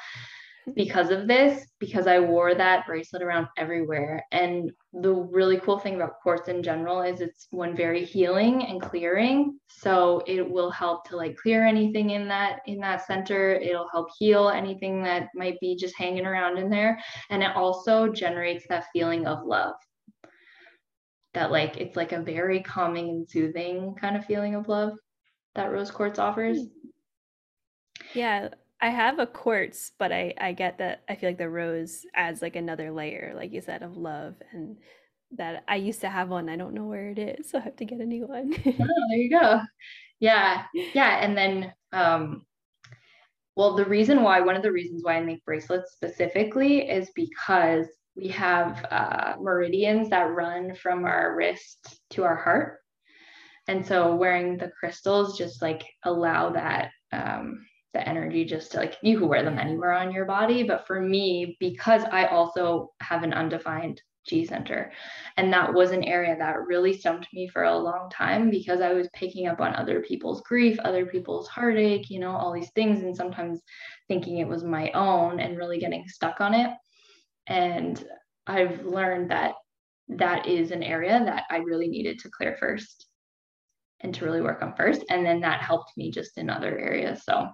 because 0.74 1.10
of 1.10 1.28
this, 1.28 1.66
because 1.78 2.06
I 2.06 2.18
wore 2.18 2.54
that 2.54 2.86
bracelet 2.86 3.22
around 3.22 3.46
everywhere. 3.56 4.24
And 4.32 4.72
the 4.92 5.12
really 5.12 5.58
cool 5.58 5.78
thing 5.78 5.94
about 5.94 6.20
quartz 6.20 6.48
in 6.48 6.62
general 6.62 7.02
is 7.02 7.20
it's 7.20 7.46
one 7.50 7.76
very 7.76 8.04
healing 8.04 8.64
and 8.64 8.82
clearing. 8.82 9.60
So 9.68 10.22
it 10.26 10.48
will 10.48 10.70
help 10.70 11.08
to 11.08 11.16
like 11.16 11.36
clear 11.36 11.64
anything 11.64 12.10
in 12.10 12.26
that 12.28 12.60
in 12.66 12.80
that 12.80 13.06
center. 13.06 13.52
It'll 13.54 13.88
help 13.88 14.08
heal 14.18 14.48
anything 14.48 15.02
that 15.04 15.28
might 15.34 15.60
be 15.60 15.76
just 15.76 15.96
hanging 15.96 16.26
around 16.26 16.58
in 16.58 16.68
there. 16.68 16.98
And 17.30 17.42
it 17.42 17.54
also 17.54 18.08
generates 18.08 18.66
that 18.68 18.86
feeling 18.92 19.26
of 19.26 19.46
love. 19.46 19.74
That 21.34 21.52
like 21.52 21.76
it's 21.76 21.96
like 21.96 22.12
a 22.12 22.22
very 22.22 22.60
calming 22.60 23.08
and 23.10 23.30
soothing 23.30 23.94
kind 24.00 24.16
of 24.16 24.24
feeling 24.24 24.56
of 24.56 24.68
love 24.68 24.94
that 25.54 25.70
rose 25.70 25.90
quartz 25.90 26.18
offers. 26.18 26.58
Hmm. 26.58 26.88
Yeah, 28.14 28.48
I 28.80 28.90
have 28.90 29.18
a 29.18 29.26
quartz, 29.26 29.92
but 29.98 30.12
I 30.12 30.34
I 30.38 30.52
get 30.52 30.78
that 30.78 31.02
I 31.08 31.16
feel 31.16 31.30
like 31.30 31.38
the 31.38 31.48
rose 31.48 32.04
adds 32.14 32.42
like 32.42 32.56
another 32.56 32.90
layer, 32.90 33.32
like 33.34 33.52
you 33.52 33.60
said, 33.60 33.82
of 33.82 33.96
love 33.96 34.34
and 34.52 34.76
that 35.32 35.64
I 35.66 35.76
used 35.76 36.02
to 36.02 36.10
have 36.10 36.28
one. 36.28 36.48
I 36.48 36.56
don't 36.56 36.74
know 36.74 36.84
where 36.84 37.10
it 37.10 37.18
is, 37.18 37.50
so 37.50 37.58
I 37.58 37.62
have 37.62 37.76
to 37.76 37.84
get 37.84 38.00
a 38.00 38.04
new 38.04 38.26
one. 38.26 38.54
oh, 38.66 39.08
there 39.10 39.18
you 39.18 39.30
go. 39.30 39.60
Yeah. 40.20 40.64
Yeah. 40.94 41.18
And 41.20 41.36
then 41.36 41.72
um 41.92 42.46
well, 43.56 43.74
the 43.74 43.86
reason 43.86 44.22
why, 44.22 44.40
one 44.40 44.54
of 44.54 44.62
the 44.62 44.70
reasons 44.70 45.02
why 45.02 45.16
I 45.16 45.22
make 45.22 45.42
bracelets 45.46 45.92
specifically 45.92 46.90
is 46.90 47.10
because 47.14 47.86
we 48.14 48.28
have 48.28 48.84
uh, 48.90 49.34
meridians 49.40 50.10
that 50.10 50.30
run 50.30 50.74
from 50.74 51.04
our 51.04 51.34
wrist 51.34 51.98
to 52.10 52.24
our 52.24 52.36
heart. 52.36 52.80
And 53.66 53.84
so 53.84 54.14
wearing 54.14 54.58
the 54.58 54.70
crystals 54.78 55.38
just 55.38 55.62
like 55.62 55.84
allow 56.04 56.50
that 56.50 56.90
um, 57.12 57.66
the 57.96 58.08
energy 58.08 58.44
just 58.44 58.72
to 58.72 58.78
like 58.78 58.96
you 59.02 59.18
can 59.18 59.28
wear 59.28 59.42
them 59.42 59.56
mm-hmm. 59.56 59.68
anywhere 59.68 59.92
on 59.92 60.12
your 60.12 60.26
body 60.26 60.62
but 60.62 60.86
for 60.86 61.00
me 61.00 61.56
because 61.60 62.02
i 62.12 62.26
also 62.26 62.92
have 63.00 63.22
an 63.22 63.32
undefined 63.32 64.00
g 64.26 64.44
center 64.44 64.92
and 65.38 65.52
that 65.52 65.72
was 65.72 65.92
an 65.92 66.04
area 66.04 66.36
that 66.36 66.66
really 66.66 66.92
stumped 66.92 67.26
me 67.32 67.48
for 67.48 67.62
a 67.62 67.78
long 67.78 68.10
time 68.10 68.50
because 68.50 68.80
i 68.82 68.92
was 68.92 69.08
picking 69.14 69.46
up 69.46 69.60
on 69.60 69.74
other 69.76 70.00
people's 70.00 70.42
grief 70.42 70.78
other 70.80 71.06
people's 71.06 71.48
heartache 71.48 72.10
you 72.10 72.20
know 72.20 72.32
all 72.32 72.52
these 72.52 72.70
things 72.72 73.02
and 73.02 73.16
sometimes 73.16 73.62
thinking 74.08 74.38
it 74.38 74.48
was 74.48 74.62
my 74.62 74.90
own 74.90 75.40
and 75.40 75.56
really 75.56 75.78
getting 75.78 76.06
stuck 76.06 76.40
on 76.40 76.54
it. 76.54 76.70
And 77.46 78.04
i've 78.46 78.84
learned 78.84 79.30
that 79.30 79.54
that 80.08 80.46
is 80.46 80.70
an 80.70 80.82
area 80.82 81.22
that 81.24 81.44
i 81.50 81.58
really 81.58 81.88
needed 81.88 82.18
to 82.18 82.30
clear 82.30 82.56
first 82.58 83.06
and 84.00 84.14
to 84.14 84.24
really 84.24 84.42
work 84.42 84.60
on 84.62 84.74
first 84.76 85.04
and 85.08 85.24
then 85.24 85.40
that 85.40 85.62
helped 85.62 85.92
me 85.96 86.10
just 86.10 86.36
in 86.36 86.50
other 86.50 86.78
areas 86.78 87.22
so 87.24 87.48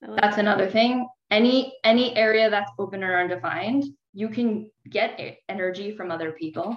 that's 0.00 0.36
that. 0.36 0.38
another 0.38 0.68
thing. 0.70 1.06
Any 1.30 1.74
any 1.84 2.16
area 2.16 2.48
that's 2.48 2.70
open 2.78 3.04
or 3.04 3.20
undefined, 3.20 3.84
you 4.14 4.28
can 4.28 4.70
get 4.88 5.38
energy 5.48 5.94
from 5.96 6.10
other 6.10 6.32
people 6.32 6.76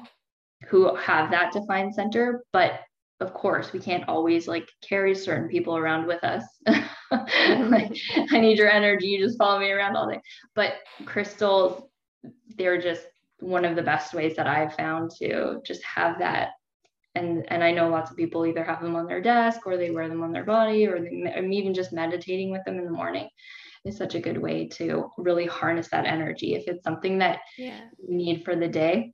who 0.67 0.93
have 0.95 1.31
that 1.31 1.53
defined 1.53 1.93
center, 1.95 2.43
but 2.51 2.81
of 3.21 3.33
course, 3.33 3.71
we 3.71 3.79
can't 3.79 4.07
always 4.07 4.47
like 4.47 4.67
carry 4.81 5.13
certain 5.13 5.47
people 5.47 5.77
around 5.77 6.07
with 6.07 6.23
us. 6.23 6.43
like, 6.65 7.95
I 8.31 8.39
need 8.39 8.57
your 8.57 8.69
energy, 8.69 9.07
you 9.07 9.23
just 9.23 9.37
follow 9.37 9.59
me 9.59 9.71
around 9.71 9.95
all 9.95 10.09
day. 10.09 10.19
But 10.55 10.73
crystals, 11.05 11.83
they're 12.57 12.81
just 12.81 13.03
one 13.39 13.63
of 13.63 13.75
the 13.75 13.83
best 13.83 14.13
ways 14.13 14.35
that 14.35 14.47
I've 14.47 14.75
found 14.75 15.11
to 15.19 15.61
just 15.65 15.83
have 15.83 16.17
that 16.19 16.49
and 17.15 17.45
and 17.49 17.63
I 17.63 17.71
know 17.71 17.89
lots 17.89 18.11
of 18.11 18.17
people 18.17 18.45
either 18.45 18.63
have 18.63 18.81
them 18.81 18.95
on 18.95 19.05
their 19.05 19.21
desk 19.21 19.65
or 19.65 19.77
they 19.77 19.91
wear 19.91 20.07
them 20.07 20.23
on 20.23 20.31
their 20.31 20.45
body 20.45 20.87
or 20.87 20.99
they, 20.99 21.47
even 21.51 21.73
just 21.73 21.93
meditating 21.93 22.51
with 22.51 22.63
them 22.65 22.77
in 22.77 22.85
the 22.85 22.91
morning 22.91 23.27
is 23.83 23.97
such 23.97 24.15
a 24.15 24.19
good 24.19 24.37
way 24.37 24.67
to 24.67 25.09
really 25.17 25.45
harness 25.45 25.89
that 25.89 26.05
energy. 26.05 26.53
If 26.53 26.67
it's 26.67 26.83
something 26.83 27.17
that 27.17 27.39
yeah. 27.57 27.81
you 27.97 28.15
need 28.15 28.45
for 28.45 28.55
the 28.55 28.67
day 28.67 29.13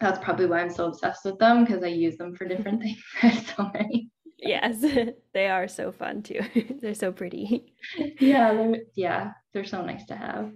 that's 0.00 0.22
probably 0.22 0.46
why 0.46 0.60
I'm 0.60 0.70
so 0.70 0.86
obsessed 0.86 1.24
with 1.24 1.38
them 1.38 1.64
because 1.64 1.82
I 1.82 1.88
use 1.88 2.16
them 2.16 2.34
for 2.34 2.44
different 2.48 2.82
things. 2.82 3.02
There's 3.22 3.46
so 3.54 3.70
many. 3.72 4.10
Yes. 4.38 4.84
They 5.32 5.48
are 5.48 5.68
so 5.68 5.92
fun 5.92 6.22
too. 6.22 6.40
They're 6.80 6.94
so 6.94 7.12
pretty. 7.12 7.74
Yeah 8.18 8.54
they're, 8.54 8.76
yeah 8.94 9.32
they're 9.52 9.64
so 9.66 9.84
nice 9.84 10.06
to 10.06 10.16
have. 10.16 10.50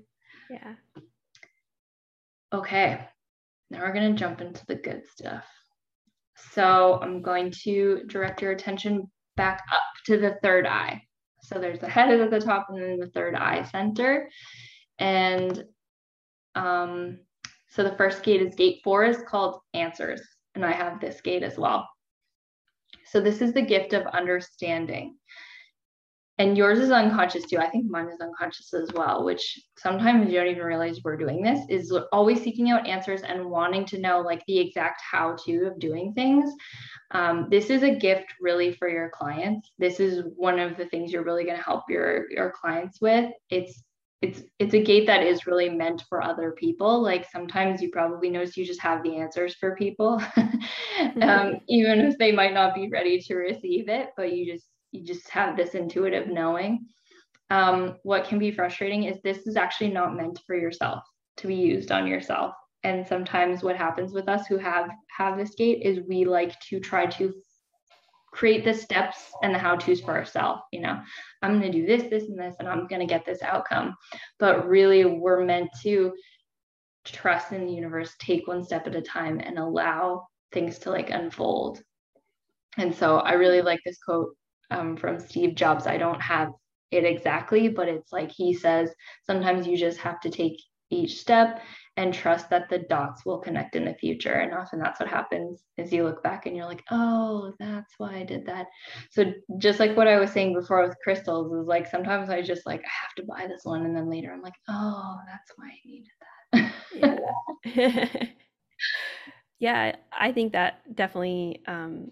Yeah. 0.48 0.74
Okay. 2.52 3.06
Now 3.70 3.80
we're 3.80 3.92
going 3.92 4.14
to 4.14 4.18
jump 4.18 4.40
into 4.40 4.64
the 4.66 4.76
good 4.76 5.06
stuff 5.06 5.44
so 6.52 6.98
I'm 7.02 7.22
going 7.22 7.52
to 7.64 8.02
direct 8.06 8.42
your 8.42 8.52
attention 8.52 9.10
back 9.36 9.62
up 9.72 9.82
to 10.06 10.16
the 10.16 10.38
third 10.42 10.66
eye. 10.66 11.02
So 11.42 11.58
there's 11.58 11.78
the 11.78 11.88
head 11.88 12.20
at 12.20 12.30
the 12.30 12.40
top 12.40 12.66
and 12.68 12.80
then 12.80 12.98
the 12.98 13.10
third 13.10 13.34
eye 13.34 13.62
center. 13.64 14.28
And 14.98 15.64
um, 16.54 17.18
so 17.68 17.82
the 17.82 17.96
first 17.96 18.22
gate 18.22 18.42
is 18.42 18.54
gate 18.54 18.80
four 18.84 19.04
is 19.04 19.22
called 19.26 19.60
answers. 19.74 20.20
And 20.54 20.64
I 20.64 20.72
have 20.72 21.00
this 21.00 21.20
gate 21.20 21.42
as 21.42 21.56
well. 21.56 21.88
So 23.06 23.20
this 23.20 23.40
is 23.40 23.52
the 23.52 23.62
gift 23.62 23.92
of 23.92 24.06
understanding 24.08 25.16
and 26.40 26.56
yours 26.56 26.78
is 26.78 26.90
unconscious 26.90 27.44
too. 27.44 27.58
I 27.58 27.68
think 27.68 27.90
mine 27.90 28.08
is 28.08 28.18
unconscious 28.18 28.72
as 28.72 28.90
well, 28.94 29.24
which 29.24 29.60
sometimes 29.76 30.32
you 30.32 30.38
don't 30.38 30.48
even 30.48 30.64
realize 30.64 31.00
we're 31.04 31.18
doing 31.18 31.42
this, 31.42 31.60
is 31.68 31.94
always 32.12 32.40
seeking 32.40 32.70
out 32.70 32.86
answers 32.86 33.20
and 33.20 33.44
wanting 33.44 33.84
to 33.86 33.98
know 33.98 34.22
like 34.22 34.42
the 34.46 34.58
exact 34.58 35.02
how 35.02 35.36
to 35.44 35.66
of 35.66 35.78
doing 35.78 36.14
things. 36.14 36.50
Um, 37.10 37.48
this 37.50 37.68
is 37.68 37.82
a 37.82 37.94
gift 37.94 38.24
really 38.40 38.72
for 38.72 38.88
your 38.88 39.10
clients. 39.10 39.70
This 39.78 40.00
is 40.00 40.24
one 40.34 40.58
of 40.58 40.78
the 40.78 40.86
things 40.86 41.12
you're 41.12 41.24
really 41.24 41.44
going 41.44 41.58
to 41.58 41.62
help 41.62 41.84
your, 41.90 42.30
your 42.30 42.52
clients 42.52 43.02
with. 43.02 43.30
It's 43.50 43.82
it's 44.22 44.42
it's 44.58 44.74
a 44.74 44.82
gate 44.82 45.06
that 45.06 45.22
is 45.22 45.46
really 45.46 45.70
meant 45.70 46.04
for 46.06 46.22
other 46.22 46.52
people 46.52 47.00
like 47.00 47.24
sometimes 47.30 47.80
you 47.80 47.88
probably 47.90 48.28
notice 48.28 48.54
you 48.54 48.66
just 48.66 48.82
have 48.82 49.02
the 49.02 49.16
answers 49.16 49.54
for 49.54 49.74
people 49.76 50.20
um, 51.22 51.58
even 51.68 52.00
if 52.00 52.18
they 52.18 52.30
might 52.30 52.52
not 52.52 52.74
be 52.74 52.90
ready 52.90 53.18
to 53.18 53.34
receive 53.34 53.88
it 53.88 54.10
but 54.18 54.34
you 54.34 54.52
just 54.52 54.66
you 54.92 55.04
just 55.04 55.28
have 55.30 55.56
this 55.56 55.74
intuitive 55.74 56.28
knowing. 56.28 56.86
Um, 57.50 57.96
what 58.02 58.24
can 58.24 58.38
be 58.38 58.52
frustrating 58.52 59.04
is 59.04 59.18
this 59.22 59.46
is 59.46 59.56
actually 59.56 59.90
not 59.90 60.16
meant 60.16 60.40
for 60.46 60.54
yourself 60.54 61.02
to 61.38 61.46
be 61.46 61.56
used 61.56 61.90
on 61.90 62.06
yourself. 62.06 62.54
And 62.82 63.06
sometimes 63.06 63.62
what 63.62 63.76
happens 63.76 64.12
with 64.12 64.28
us 64.28 64.46
who 64.46 64.56
have 64.56 64.88
have 65.16 65.36
this 65.36 65.54
gate 65.54 65.82
is 65.82 66.06
we 66.08 66.24
like 66.24 66.58
to 66.60 66.80
try 66.80 67.06
to 67.06 67.34
create 68.32 68.64
the 68.64 68.72
steps 68.72 69.32
and 69.42 69.54
the 69.54 69.58
how 69.58 69.76
to's 69.76 70.00
for 70.00 70.16
ourselves. 70.16 70.62
You 70.72 70.80
know, 70.80 71.00
I'm 71.42 71.58
going 71.60 71.70
to 71.72 71.78
do 71.78 71.86
this, 71.86 72.08
this, 72.08 72.28
and 72.28 72.38
this, 72.38 72.54
and 72.58 72.68
I'm 72.68 72.86
going 72.86 73.00
to 73.00 73.12
get 73.12 73.26
this 73.26 73.42
outcome. 73.42 73.96
But 74.38 74.68
really, 74.68 75.04
we're 75.04 75.44
meant 75.44 75.70
to 75.82 76.12
trust 77.04 77.52
in 77.52 77.66
the 77.66 77.72
universe, 77.72 78.14
take 78.18 78.46
one 78.46 78.64
step 78.64 78.86
at 78.86 78.94
a 78.96 79.02
time, 79.02 79.40
and 79.40 79.58
allow 79.58 80.26
things 80.52 80.78
to 80.80 80.90
like 80.90 81.10
unfold. 81.10 81.82
And 82.78 82.94
so 82.94 83.18
I 83.18 83.32
really 83.32 83.62
like 83.62 83.80
this 83.84 83.98
quote 83.98 84.36
um, 84.70 84.96
from 84.96 85.18
Steve 85.18 85.54
Jobs. 85.54 85.86
I 85.86 85.96
don't 85.96 86.20
have 86.20 86.52
it 86.90 87.04
exactly, 87.04 87.68
but 87.68 87.88
it's 87.88 88.12
like 88.12 88.30
he 88.30 88.52
says 88.52 88.92
sometimes 89.24 89.66
you 89.66 89.76
just 89.76 89.98
have 89.98 90.20
to 90.20 90.30
take 90.30 90.60
each 90.90 91.20
step 91.20 91.60
and 91.96 92.12
trust 92.12 92.50
that 92.50 92.68
the 92.68 92.78
dots 92.78 93.24
will 93.24 93.38
connect 93.38 93.76
in 93.76 93.84
the 93.84 93.94
future. 93.94 94.32
And 94.32 94.52
often 94.52 94.80
that's 94.80 95.00
what 95.00 95.08
happens 95.08 95.62
is 95.76 95.92
you 95.92 96.02
look 96.02 96.22
back 96.22 96.46
and 96.46 96.56
you're 96.56 96.66
like, 96.66 96.82
oh, 96.90 97.52
that's 97.58 97.94
why 97.98 98.16
I 98.16 98.24
did 98.24 98.46
that. 98.46 98.66
So 99.10 99.32
just 99.58 99.80
like 99.80 99.96
what 99.96 100.08
I 100.08 100.18
was 100.18 100.30
saying 100.30 100.54
before 100.54 100.82
with 100.82 100.96
crystals 101.02 101.52
is 101.52 101.66
like 101.66 101.86
sometimes 101.86 102.30
I 102.30 102.42
just 102.42 102.66
like 102.66 102.80
I 102.80 102.90
have 103.02 103.14
to 103.16 103.24
buy 103.24 103.46
this 103.46 103.62
one 103.64 103.84
and 103.84 103.96
then 103.96 104.10
later 104.10 104.32
I'm 104.32 104.42
like, 104.42 104.54
oh, 104.68 105.18
that's 105.26 105.52
why 105.56 105.68
I 105.68 105.78
needed 105.84 106.10
that. 106.52 106.72
yeah. 107.64 108.26
yeah, 109.58 109.96
I 110.12 110.32
think 110.32 110.52
that 110.52 110.96
definitely 110.96 111.62
um, 111.66 112.10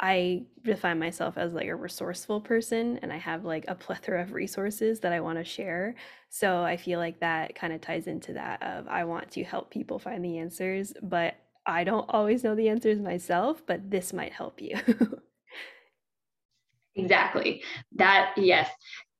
I 0.00 0.42
define 0.62 0.98
myself 0.98 1.36
as 1.36 1.52
like 1.52 1.66
a 1.66 1.74
resourceful 1.74 2.40
person 2.40 2.98
and 3.02 3.12
I 3.12 3.16
have 3.16 3.44
like 3.44 3.64
a 3.68 3.74
plethora 3.74 4.22
of 4.22 4.32
resources 4.32 5.00
that 5.00 5.12
I 5.12 5.20
want 5.20 5.38
to 5.38 5.44
share. 5.44 5.96
So 6.28 6.62
I 6.62 6.76
feel 6.76 7.00
like 7.00 7.20
that 7.20 7.54
kind 7.54 7.72
of 7.72 7.80
ties 7.80 8.06
into 8.06 8.34
that 8.34 8.62
of 8.62 8.86
I 8.86 9.04
want 9.04 9.30
to 9.32 9.44
help 9.44 9.70
people 9.70 9.98
find 9.98 10.24
the 10.24 10.38
answers, 10.38 10.92
but 11.02 11.34
I 11.66 11.84
don't 11.84 12.06
always 12.08 12.44
know 12.44 12.54
the 12.54 12.68
answers 12.68 13.00
myself, 13.00 13.62
but 13.66 13.90
this 13.90 14.12
might 14.12 14.32
help 14.32 14.62
you. 14.62 14.78
exactly. 16.94 17.62
That 17.96 18.34
yes, 18.36 18.70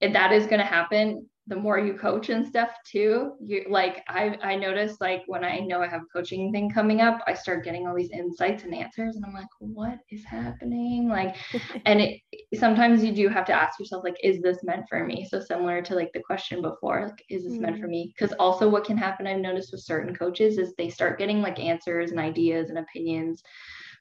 that 0.01 0.33
is 0.33 0.47
going 0.47 0.61
to 0.61 0.65
happen 0.65 1.29
the 1.49 1.57
more 1.57 1.79
you 1.79 1.95
coach 1.95 2.29
and 2.29 2.47
stuff 2.47 2.71
too 2.85 3.33
you 3.41 3.65
like 3.69 4.05
i 4.09 4.37
i 4.43 4.55
notice 4.55 4.97
like 5.01 5.23
when 5.27 5.45
i 5.45 5.59
know 5.59 5.83
i 5.83 5.87
have 5.87 6.03
a 6.03 6.13
coaching 6.13 6.53
thing 6.53 6.71
coming 6.71 7.01
up 7.01 7.21
i 7.27 7.35
start 7.35 7.65
getting 7.65 7.87
all 7.87 7.95
these 7.95 8.11
insights 8.11 8.65
and 8.65 8.75
answers 8.75 9.17
and 9.17 9.25
i'm 9.25 9.35
like 9.35 9.47
what 9.61 9.99
is 10.11 10.25
happening? 10.25 11.09
Like 11.09 11.37
and 11.87 12.01
it 12.01 12.21
sometimes 12.55 13.05
you 13.05 13.13
do 13.13 13.29
have 13.29 13.45
to 13.47 13.53
ask 13.53 13.79
yourself 13.79 14.05
like 14.05 14.17
is 14.23 14.41
this 14.41 14.63
meant 14.63 14.87
for 14.89 15.05
me? 15.05 15.27
So 15.29 15.41
similar 15.41 15.83
to 15.83 15.95
like 15.95 16.13
the 16.13 16.21
question 16.21 16.63
before 16.63 17.07
like 17.07 17.25
is 17.31 17.45
this 17.45 17.55
mm 17.55 17.59
meant 17.59 17.81
for 17.81 17.87
mm. 17.87 17.91
me? 17.91 18.15
Because 18.17 18.35
also 18.39 18.69
what 18.69 18.85
can 18.85 18.97
happen 18.97 19.27
i've 19.27 19.41
noticed 19.41 19.73
with 19.73 19.81
certain 19.83 20.15
coaches 20.15 20.59
is 20.59 20.75
they 20.75 20.89
start 20.89 21.19
getting 21.19 21.43
like 21.43 21.59
answers 21.59 22.11
and 22.11 22.21
ideas 22.21 22.69
and 22.69 22.79
opinions 22.79 23.43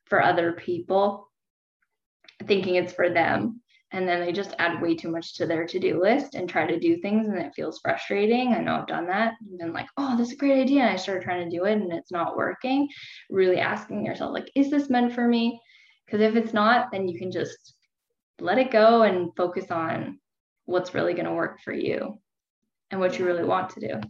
for 0.06 0.22
other 0.22 0.54
people 0.54 1.30
thinking 2.45 2.76
it's 2.76 2.93
for 2.93 3.10
them 3.10 3.62
and 3.92 4.08
then 4.08 4.20
they 4.20 4.34
just 4.34 4.54
add 4.60 4.82
way 4.82 4.96
too 4.96 5.10
much 5.10 5.36
to 5.36 5.46
their 5.46 5.66
to-do 5.66 6.02
list 6.02 6.36
and 6.36 6.50
try 6.50 6.68
to 6.68 6.80
do 6.80 6.98
things 6.98 7.28
and 7.28 7.38
it 7.38 7.54
feels 7.56 7.80
frustrating. 7.80 8.54
I 8.54 8.60
know 8.60 8.76
i've 8.76 8.88
done 8.88 9.08
that 9.08 9.36
and 9.40 9.58
been 9.58 9.74
like 9.74 9.88
oh 9.98 10.18
this 10.18 10.28
is 10.28 10.34
a 10.34 10.38
great 10.38 10.62
idea. 10.62 10.82
And 10.82 10.90
i 10.90 10.96
started 10.98 11.24
trying 11.24 11.50
to 11.50 11.58
do 11.58 11.66
it 11.66 11.74
and 11.74 11.92
it's 11.94 12.12
not 12.12 12.36
working. 12.36 12.90
Really 13.30 13.58
asking 13.58 14.06
yourself 14.06 14.34
like 14.34 14.52
is 14.56 14.70
this 14.70 14.90
meant 14.90 15.14
for 15.14 15.28
me? 15.28 15.62
Because 16.06 16.22
if 16.22 16.36
it's 16.36 16.54
not 16.54 16.92
then 16.92 17.08
you 17.08 17.18
can 17.18 17.32
just 17.32 17.76
let 18.40 18.58
it 18.58 18.72
go 18.72 19.04
and 19.04 19.32
focus 19.36 19.72
on 19.72 20.20
what's 20.66 20.94
really 20.94 21.14
going 21.14 21.26
to 21.26 21.34
work 21.34 21.60
for 21.64 21.74
you 21.74 22.20
and 22.92 23.00
what 23.00 23.18
you 23.18 23.26
really 23.26 23.46
want 23.46 23.70
to 23.72 23.80
do. 23.80 24.02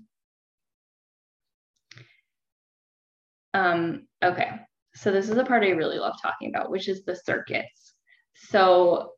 Um 3.54 4.08
okay. 4.24 4.50
So 4.96 5.12
this 5.12 5.30
is 5.30 5.36
the 5.36 5.46
part 5.46 5.62
i 5.62 5.70
really 5.70 6.00
love 6.00 6.16
talking 6.20 6.50
about 6.50 6.72
which 6.72 6.90
is 6.90 7.06
the 7.06 7.16
circuits. 7.16 7.94
So 8.34 9.12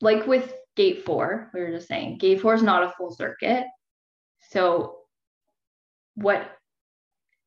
like 0.00 0.26
with 0.26 0.54
gate 0.76 1.04
four, 1.04 1.50
we 1.54 1.60
were 1.60 1.70
just 1.70 1.88
saying, 1.88 2.18
gate 2.18 2.40
four 2.40 2.54
is 2.54 2.62
not 2.62 2.82
a 2.82 2.92
full 2.96 3.12
circuit. 3.12 3.64
So 4.50 4.96
what 6.14 6.50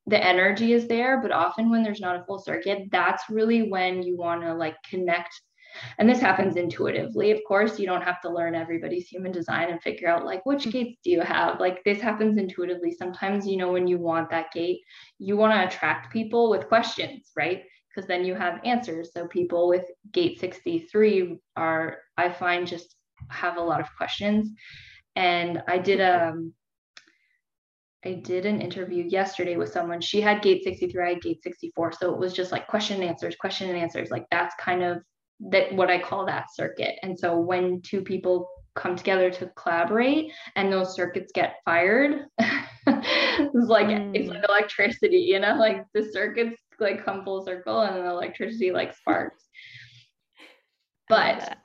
the 0.05 0.23
energy 0.23 0.73
is 0.73 0.87
there, 0.87 1.21
but 1.21 1.31
often 1.31 1.69
when 1.69 1.83
there's 1.83 1.99
not 1.99 2.19
a 2.19 2.23
full 2.23 2.39
circuit, 2.39 2.87
that's 2.91 3.29
really 3.29 3.69
when 3.69 4.01
you 4.01 4.17
want 4.17 4.41
to 4.41 4.53
like 4.53 4.75
connect. 4.89 5.33
And 5.99 6.09
this 6.09 6.19
happens 6.19 6.55
intuitively. 6.55 7.31
Of 7.31 7.41
course, 7.47 7.77
you 7.77 7.85
don't 7.85 8.01
have 8.01 8.21
to 8.21 8.29
learn 8.29 8.55
everybody's 8.55 9.07
human 9.07 9.31
design 9.31 9.69
and 9.69 9.81
figure 9.81 10.07
out 10.07 10.25
like 10.25 10.45
which 10.45 10.61
mm-hmm. 10.61 10.69
gates 10.71 10.99
do 11.03 11.11
you 11.11 11.21
have. 11.21 11.59
Like 11.59 11.83
this 11.83 12.01
happens 12.01 12.37
intuitively. 12.37 12.93
Sometimes, 12.93 13.45
you 13.45 13.57
know, 13.57 13.71
when 13.71 13.85
you 13.85 13.97
want 13.99 14.29
that 14.29 14.51
gate, 14.53 14.79
you 15.19 15.37
want 15.37 15.53
to 15.53 15.67
attract 15.67 16.11
people 16.11 16.49
with 16.49 16.67
questions, 16.67 17.31
right? 17.35 17.63
Because 17.97 18.07
then 18.07 18.23
you 18.23 18.35
have 18.35 18.61
answers. 18.63 19.09
So 19.11 19.25
people 19.25 19.67
with 19.67 19.85
gate 20.11 20.39
63 20.39 21.39
are, 21.55 21.97
I 22.15 22.31
find, 22.31 22.67
just 22.67 22.95
have 23.29 23.57
a 23.57 23.61
lot 23.61 23.81
of 23.81 23.87
questions. 23.97 24.51
And 25.15 25.63
I 25.67 25.79
did 25.79 25.99
a, 25.99 26.27
um, 26.27 26.53
did 28.03 28.45
an 28.45 28.61
interview 28.61 29.03
yesterday 29.03 29.57
with 29.57 29.71
someone. 29.71 29.99
She 29.99 30.21
had 30.21 30.43
gate 30.43 30.63
63, 30.63 31.03
I 31.03 31.09
had 31.09 31.21
gate 31.23 31.41
64. 31.41 31.93
So 31.93 32.13
it 32.13 32.19
was 32.19 32.33
just 32.33 32.51
like 32.51 32.67
question 32.67 33.01
and 33.01 33.09
answers, 33.09 33.35
question 33.35 33.67
and 33.67 33.79
answers. 33.79 34.11
Like 34.11 34.27
that's 34.29 34.53
kind 34.59 34.83
of 34.83 35.01
that 35.49 35.73
what 35.73 35.89
I 35.89 35.97
call 35.97 36.27
that 36.27 36.53
circuit. 36.53 36.99
And 37.01 37.17
so 37.17 37.39
when 37.39 37.81
two 37.81 38.01
people 38.01 38.47
come 38.75 38.95
together 38.95 39.31
to 39.31 39.47
collaborate 39.55 40.31
and 40.55 40.71
those 40.71 40.95
circuits 40.95 41.31
get 41.33 41.55
fired, 41.65 42.27
it's 42.39 43.67
like 43.67 43.87
mm. 43.87 44.15
it's 44.15 44.29
like 44.29 44.43
electricity, 44.47 45.17
you 45.17 45.39
know, 45.39 45.55
like 45.55 45.83
the 45.95 46.07
circuits 46.11 46.61
like 46.79 47.03
come 47.03 47.23
full 47.23 47.43
circle 47.43 47.81
and 47.81 47.95
the 47.97 48.09
electricity 48.09 48.71
like 48.71 48.95
sparks. 48.97 49.43
But 51.09 51.57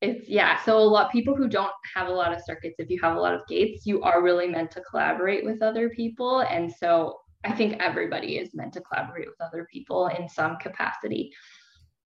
it's 0.00 0.28
yeah, 0.28 0.62
so 0.64 0.78
a 0.78 0.80
lot 0.80 1.12
people 1.12 1.34
who 1.34 1.48
don't 1.48 1.72
have 1.94 2.08
a 2.08 2.12
lot 2.12 2.32
of 2.32 2.42
circuits, 2.44 2.76
if 2.78 2.90
you 2.90 3.00
have 3.02 3.16
a 3.16 3.20
lot 3.20 3.34
of 3.34 3.46
gates, 3.48 3.86
you 3.86 4.02
are 4.02 4.22
really 4.22 4.48
meant 4.48 4.70
to 4.72 4.82
collaborate 4.82 5.44
with 5.44 5.62
other 5.62 5.88
people. 5.90 6.40
And 6.40 6.72
so 6.72 7.18
I 7.44 7.52
think 7.52 7.76
everybody 7.80 8.38
is 8.38 8.54
meant 8.54 8.72
to 8.74 8.80
collaborate 8.80 9.28
with 9.28 9.40
other 9.40 9.66
people 9.72 10.08
in 10.08 10.28
some 10.28 10.56
capacity. 10.56 11.32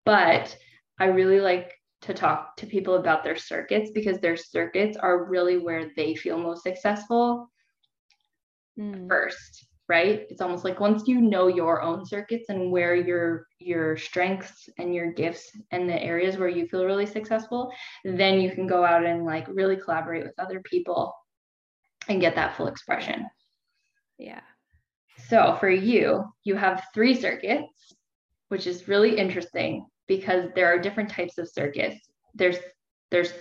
But 0.05 0.57
I 0.99 1.07
really 1.07 1.41
like 1.41 1.73
to 2.03 2.15
talk 2.15 2.57
to 2.57 2.67
people 2.67 2.97
about 2.97 3.25
their 3.25 3.37
circuits 3.37 3.91
because 3.93 4.19
their 4.19 4.37
circuits 4.37 4.97
are 4.97 5.25
really 5.25 5.59
where 5.59 5.91
they 5.97 6.15
feel 6.15 6.39
most 6.39 6.63
successful 6.63 7.51
mm. 8.79 9.09
first 9.09 9.67
right? 9.89 10.27
It's 10.29 10.43
almost 10.43 10.65
like 10.65 10.81
once 10.81 11.09
you 11.09 11.21
know 11.21 11.49
your 11.49 11.81
own 11.83 12.05
circuits 12.05 12.51
and 12.51 12.71
where 12.71 12.95
your 12.95 13.47
your 13.59 13.97
strengths 13.97 14.69
and 14.79 14.95
your 14.95 15.13
gifts 15.13 15.51
and 15.71 15.89
the 15.89 16.01
areas 16.03 16.37
where 16.37 16.49
you 16.49 16.67
feel 16.69 16.85
really 16.85 17.07
successful 17.07 17.73
then 18.05 18.41
you 18.41 18.51
can 18.51 18.67
go 18.67 18.85
out 18.85 19.05
and 19.05 19.25
like 19.25 19.47
really 19.49 19.77
collaborate 19.77 20.23
with 20.25 20.39
other 20.39 20.61
people 20.61 21.15
and 22.09 22.21
get 22.21 22.35
that 22.35 22.57
full 22.57 22.69
expression. 22.69 23.27
Yeah. 24.19 24.41
So 25.29 25.57
for 25.59 25.71
you 25.71 26.25
you 26.45 26.55
have 26.55 26.87
three 26.95 27.15
circuits 27.15 27.95
which 28.49 28.67
is 28.67 28.89
really 28.89 29.19
interesting 29.19 29.87
because 30.07 30.51
there 30.55 30.67
are 30.67 30.79
different 30.79 31.11
types 31.11 31.39
of 31.39 31.49
circuits. 31.49 31.99
There's 32.35 32.59
there's 33.11 33.33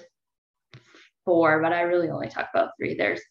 four 1.25 1.61
but 1.61 1.73
i 1.73 1.81
really 1.81 2.09
only 2.09 2.29
talk 2.29 2.47
about 2.53 2.71
three. 2.77 2.95
There's 2.95 3.21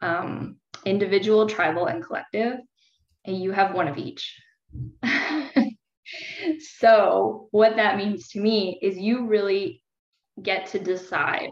um, 0.00 0.56
individual, 0.84 1.48
tribal, 1.48 1.86
and 1.86 2.04
collective, 2.04 2.58
and 3.24 3.38
you 3.40 3.52
have 3.52 3.74
one 3.74 3.88
of 3.88 3.98
each. 3.98 4.36
so, 6.78 7.48
what 7.50 7.76
that 7.76 7.96
means 7.96 8.28
to 8.28 8.40
me 8.40 8.78
is 8.82 8.98
you 8.98 9.26
really 9.26 9.82
get 10.42 10.66
to 10.66 10.78
decide 10.78 11.50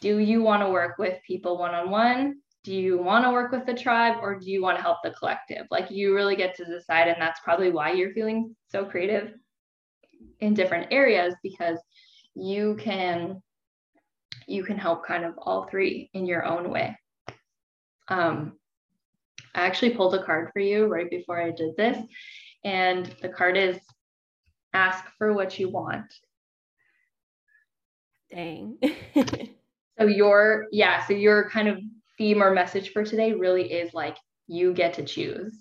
do 0.00 0.18
you 0.18 0.42
want 0.42 0.62
to 0.62 0.70
work 0.70 0.96
with 0.98 1.18
people 1.26 1.58
one 1.58 1.74
on 1.74 1.90
one? 1.90 2.36
Do 2.62 2.72
you 2.72 2.98
want 2.98 3.24
to 3.24 3.32
work 3.32 3.50
with 3.50 3.66
the 3.66 3.74
tribe 3.74 4.18
or 4.22 4.38
do 4.38 4.48
you 4.48 4.62
want 4.62 4.76
to 4.76 4.82
help 4.82 4.98
the 5.02 5.10
collective? 5.10 5.66
Like, 5.72 5.90
you 5.90 6.14
really 6.14 6.36
get 6.36 6.54
to 6.56 6.64
decide, 6.64 7.08
and 7.08 7.20
that's 7.20 7.40
probably 7.40 7.72
why 7.72 7.92
you're 7.92 8.12
feeling 8.12 8.54
so 8.68 8.84
creative 8.84 9.32
in 10.40 10.54
different 10.54 10.92
areas 10.92 11.34
because 11.42 11.78
you 12.34 12.76
can 12.78 13.42
you 14.46 14.64
can 14.64 14.78
help 14.78 15.06
kind 15.06 15.24
of 15.24 15.34
all 15.38 15.66
three 15.66 16.10
in 16.14 16.24
your 16.24 16.44
own 16.44 16.70
way 16.70 16.96
um, 18.08 18.58
I 19.54 19.66
actually 19.66 19.94
pulled 19.94 20.14
a 20.14 20.22
card 20.22 20.50
for 20.52 20.60
you 20.60 20.86
right 20.86 21.10
before 21.10 21.40
I 21.40 21.50
did 21.50 21.76
this. 21.76 21.98
And 22.64 23.06
the 23.22 23.28
card 23.28 23.56
is 23.56 23.78
ask 24.72 25.04
for 25.16 25.32
what 25.32 25.58
you 25.58 25.68
want. 25.70 26.12
Dang. 28.30 28.78
so 29.98 30.06
your, 30.06 30.66
yeah, 30.70 31.04
so 31.06 31.14
your 31.14 31.48
kind 31.50 31.68
of 31.68 31.78
theme 32.18 32.42
or 32.42 32.52
message 32.52 32.92
for 32.92 33.04
today 33.04 33.32
really 33.32 33.72
is 33.72 33.94
like 33.94 34.16
you 34.46 34.72
get 34.72 34.94
to 34.94 35.04
choose. 35.04 35.54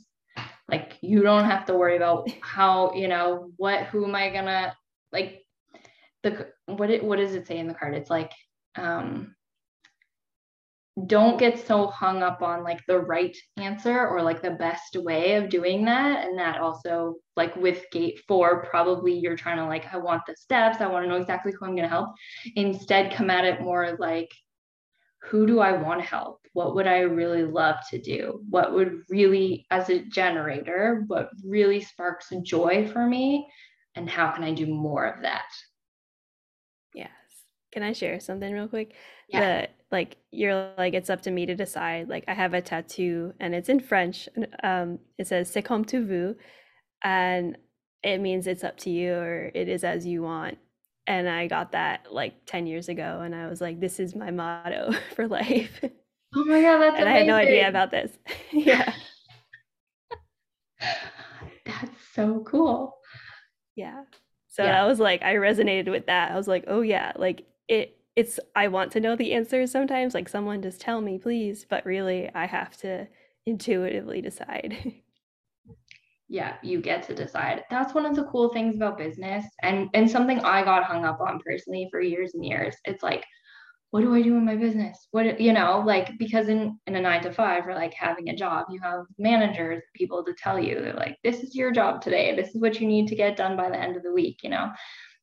Like 0.67 0.97
you 1.01 1.21
don't 1.21 1.45
have 1.45 1.65
to 1.67 1.75
worry 1.75 1.95
about 1.95 2.29
how, 2.41 2.93
you 2.93 3.07
know, 3.07 3.51
what, 3.57 3.83
who 3.85 4.05
am 4.05 4.15
I 4.15 4.29
gonna 4.29 4.75
like 5.13 5.41
the 6.23 6.47
what 6.65 6.89
it 6.89 7.03
what 7.03 7.17
does 7.17 7.35
it 7.35 7.47
say 7.47 7.57
in 7.57 7.67
the 7.67 7.73
card? 7.73 7.93
It's 7.93 8.09
like 8.09 8.33
um 8.75 9.35
don't 11.05 11.37
get 11.37 11.67
so 11.67 11.87
hung 11.87 12.23
up 12.23 12.41
on 12.41 12.63
like 12.63 12.83
the 12.87 12.97
right 12.97 13.35
answer 13.57 14.07
or 14.07 14.23
like 14.23 14.41
the 14.41 14.51
best 14.51 14.95
way 14.95 15.35
of 15.35 15.49
doing 15.49 15.85
that. 15.85 16.25
And 16.25 16.39
that 16.39 16.59
also 16.59 17.15
like 17.35 17.55
with 17.55 17.85
gate 17.91 18.19
4 18.27 18.63
probably 18.63 19.13
you're 19.13 19.37
trying 19.37 19.57
to 19.57 19.65
like 19.65 19.93
I 19.93 19.97
want 19.97 20.23
the 20.25 20.35
steps. 20.35 20.81
I 20.81 20.87
want 20.87 21.05
to 21.05 21.09
know 21.09 21.21
exactly 21.21 21.51
who 21.51 21.65
I'm 21.65 21.75
going 21.75 21.83
to 21.83 21.89
help. 21.89 22.15
Instead 22.55 23.13
come 23.13 23.29
at 23.29 23.45
it 23.45 23.61
more 23.61 23.95
like 23.99 24.31
who 25.21 25.45
do 25.45 25.59
I 25.59 25.73
want 25.73 25.99
to 25.99 26.07
help? 26.07 26.39
What 26.53 26.73
would 26.73 26.87
I 26.87 27.01
really 27.01 27.43
love 27.43 27.75
to 27.91 28.01
do? 28.01 28.41
What 28.49 28.73
would 28.73 29.03
really 29.09 29.67
as 29.69 29.89
a 29.89 30.03
generator 30.03 31.03
what 31.07 31.29
really 31.45 31.81
sparks 31.81 32.29
joy 32.41 32.89
for 32.91 33.05
me? 33.05 33.47
And 33.93 34.09
how 34.09 34.31
can 34.31 34.43
I 34.43 34.53
do 34.53 34.65
more 34.65 35.05
of 35.05 35.21
that? 35.21 35.45
Yes. 36.95 37.09
Can 37.71 37.83
I 37.83 37.93
share 37.93 38.19
something 38.19 38.51
real 38.51 38.67
quick? 38.67 38.95
Yeah. 39.27 39.61
The, 39.61 39.69
like 39.91 40.17
you're 40.31 40.71
like 40.77 40.93
it's 40.93 41.09
up 41.09 41.21
to 41.21 41.31
me 41.31 41.45
to 41.45 41.55
decide. 41.55 42.09
Like 42.09 42.25
i 42.27 42.33
have 42.33 42.53
a 42.53 42.61
tattoo 42.61 43.33
and 43.39 43.55
it's 43.55 43.69
in 43.69 43.79
french 43.79 44.27
um 44.63 44.99
it 45.17 45.27
says 45.27 45.49
c'est 45.49 45.63
comme 45.63 45.85
tu 45.85 46.05
veux 46.05 46.35
and 47.03 47.57
it 48.03 48.19
means 48.19 48.47
it's 48.47 48.63
up 48.63 48.77
to 48.77 48.89
you 48.89 49.13
or 49.13 49.51
it 49.53 49.67
is 49.67 49.83
as 49.83 50.05
you 50.05 50.21
want. 50.21 50.57
And 51.05 51.29
i 51.29 51.47
got 51.47 51.71
that 51.71 52.11
like 52.11 52.45
10 52.45 52.67
years 52.67 52.89
ago 52.89 53.21
and 53.23 53.33
i 53.33 53.47
was 53.47 53.61
like 53.61 53.79
this 53.79 53.99
is 53.99 54.15
my 54.15 54.31
motto 54.31 54.91
for 55.15 55.27
life. 55.27 55.79
Oh 56.35 56.43
my 56.43 56.61
god 56.61 56.79
that's 56.79 56.99
and 56.99 57.07
amazing. 57.07 57.07
i 57.07 57.17
had 57.17 57.27
no 57.27 57.35
idea 57.35 57.69
about 57.69 57.91
this. 57.91 58.11
Yeah. 58.51 58.93
That's 61.65 61.91
so 62.13 62.43
cool. 62.45 62.97
Yeah. 63.75 64.03
So 64.47 64.63
yeah. 64.63 64.83
i 64.83 64.85
was 64.85 64.99
like 64.99 65.21
i 65.21 65.35
resonated 65.35 65.89
with 65.89 66.07
that. 66.07 66.31
I 66.31 66.35
was 66.35 66.47
like 66.47 66.65
oh 66.67 66.81
yeah. 66.81 67.13
Like 67.15 67.45
it 67.67 67.96
it's 68.17 68.39
I 68.55 68.67
want 68.67 68.91
to 68.93 68.99
know 68.99 69.15
the 69.15 69.33
answers 69.33 69.71
sometimes, 69.71 70.15
like 70.15 70.27
someone 70.27 70.63
just 70.63 70.81
tell 70.81 71.01
me, 71.01 71.19
please, 71.19 71.65
but 71.69 71.85
really 71.85 72.29
I 72.33 72.47
have 72.47 72.75
to 72.77 73.07
intuitively 73.45 74.21
decide. 74.21 74.75
yeah, 76.27 76.55
you 76.63 76.81
get 76.81 77.03
to 77.03 77.13
decide. 77.13 77.63
That's 77.69 77.93
one 77.93 78.07
of 78.07 78.15
the 78.15 78.23
cool 78.25 78.49
things 78.49 78.75
about 78.75 78.97
business 78.97 79.45
and 79.61 79.89
and 79.93 80.09
something 80.09 80.39
I 80.39 80.63
got 80.63 80.83
hung 80.83 81.05
up 81.05 81.21
on 81.21 81.39
personally 81.45 81.87
for 81.91 82.01
years 82.01 82.33
and 82.33 82.43
years. 82.43 82.75
It's 82.85 83.03
like 83.03 83.23
what 83.91 84.01
do 84.01 84.13
I 84.15 84.21
do 84.21 84.35
in 84.35 84.45
my 84.45 84.55
business? 84.55 85.07
What, 85.11 85.39
you 85.39 85.53
know, 85.53 85.81
like, 85.85 86.17
because 86.19 86.49
in, 86.49 86.77
in 86.87 86.95
a 86.95 87.01
nine 87.01 87.23
to 87.23 87.31
five 87.31 87.65
or 87.65 87.73
like 87.73 87.93
having 87.93 88.29
a 88.29 88.35
job, 88.35 88.65
you 88.69 88.81
have 88.81 89.05
managers, 89.17 89.81
people 89.95 90.25
to 90.25 90.33
tell 90.33 90.59
you, 90.59 90.81
they're 90.81 90.93
like, 90.93 91.17
this 91.23 91.41
is 91.41 91.55
your 91.55 91.71
job 91.71 92.01
today. 92.01 92.35
This 92.35 92.53
is 92.53 92.61
what 92.61 92.81
you 92.81 92.87
need 92.87 93.07
to 93.07 93.15
get 93.15 93.37
done 93.37 93.55
by 93.55 93.69
the 93.69 93.79
end 93.79 93.95
of 93.95 94.03
the 94.03 94.11
week, 94.11 94.39
you 94.43 94.49
know? 94.49 94.71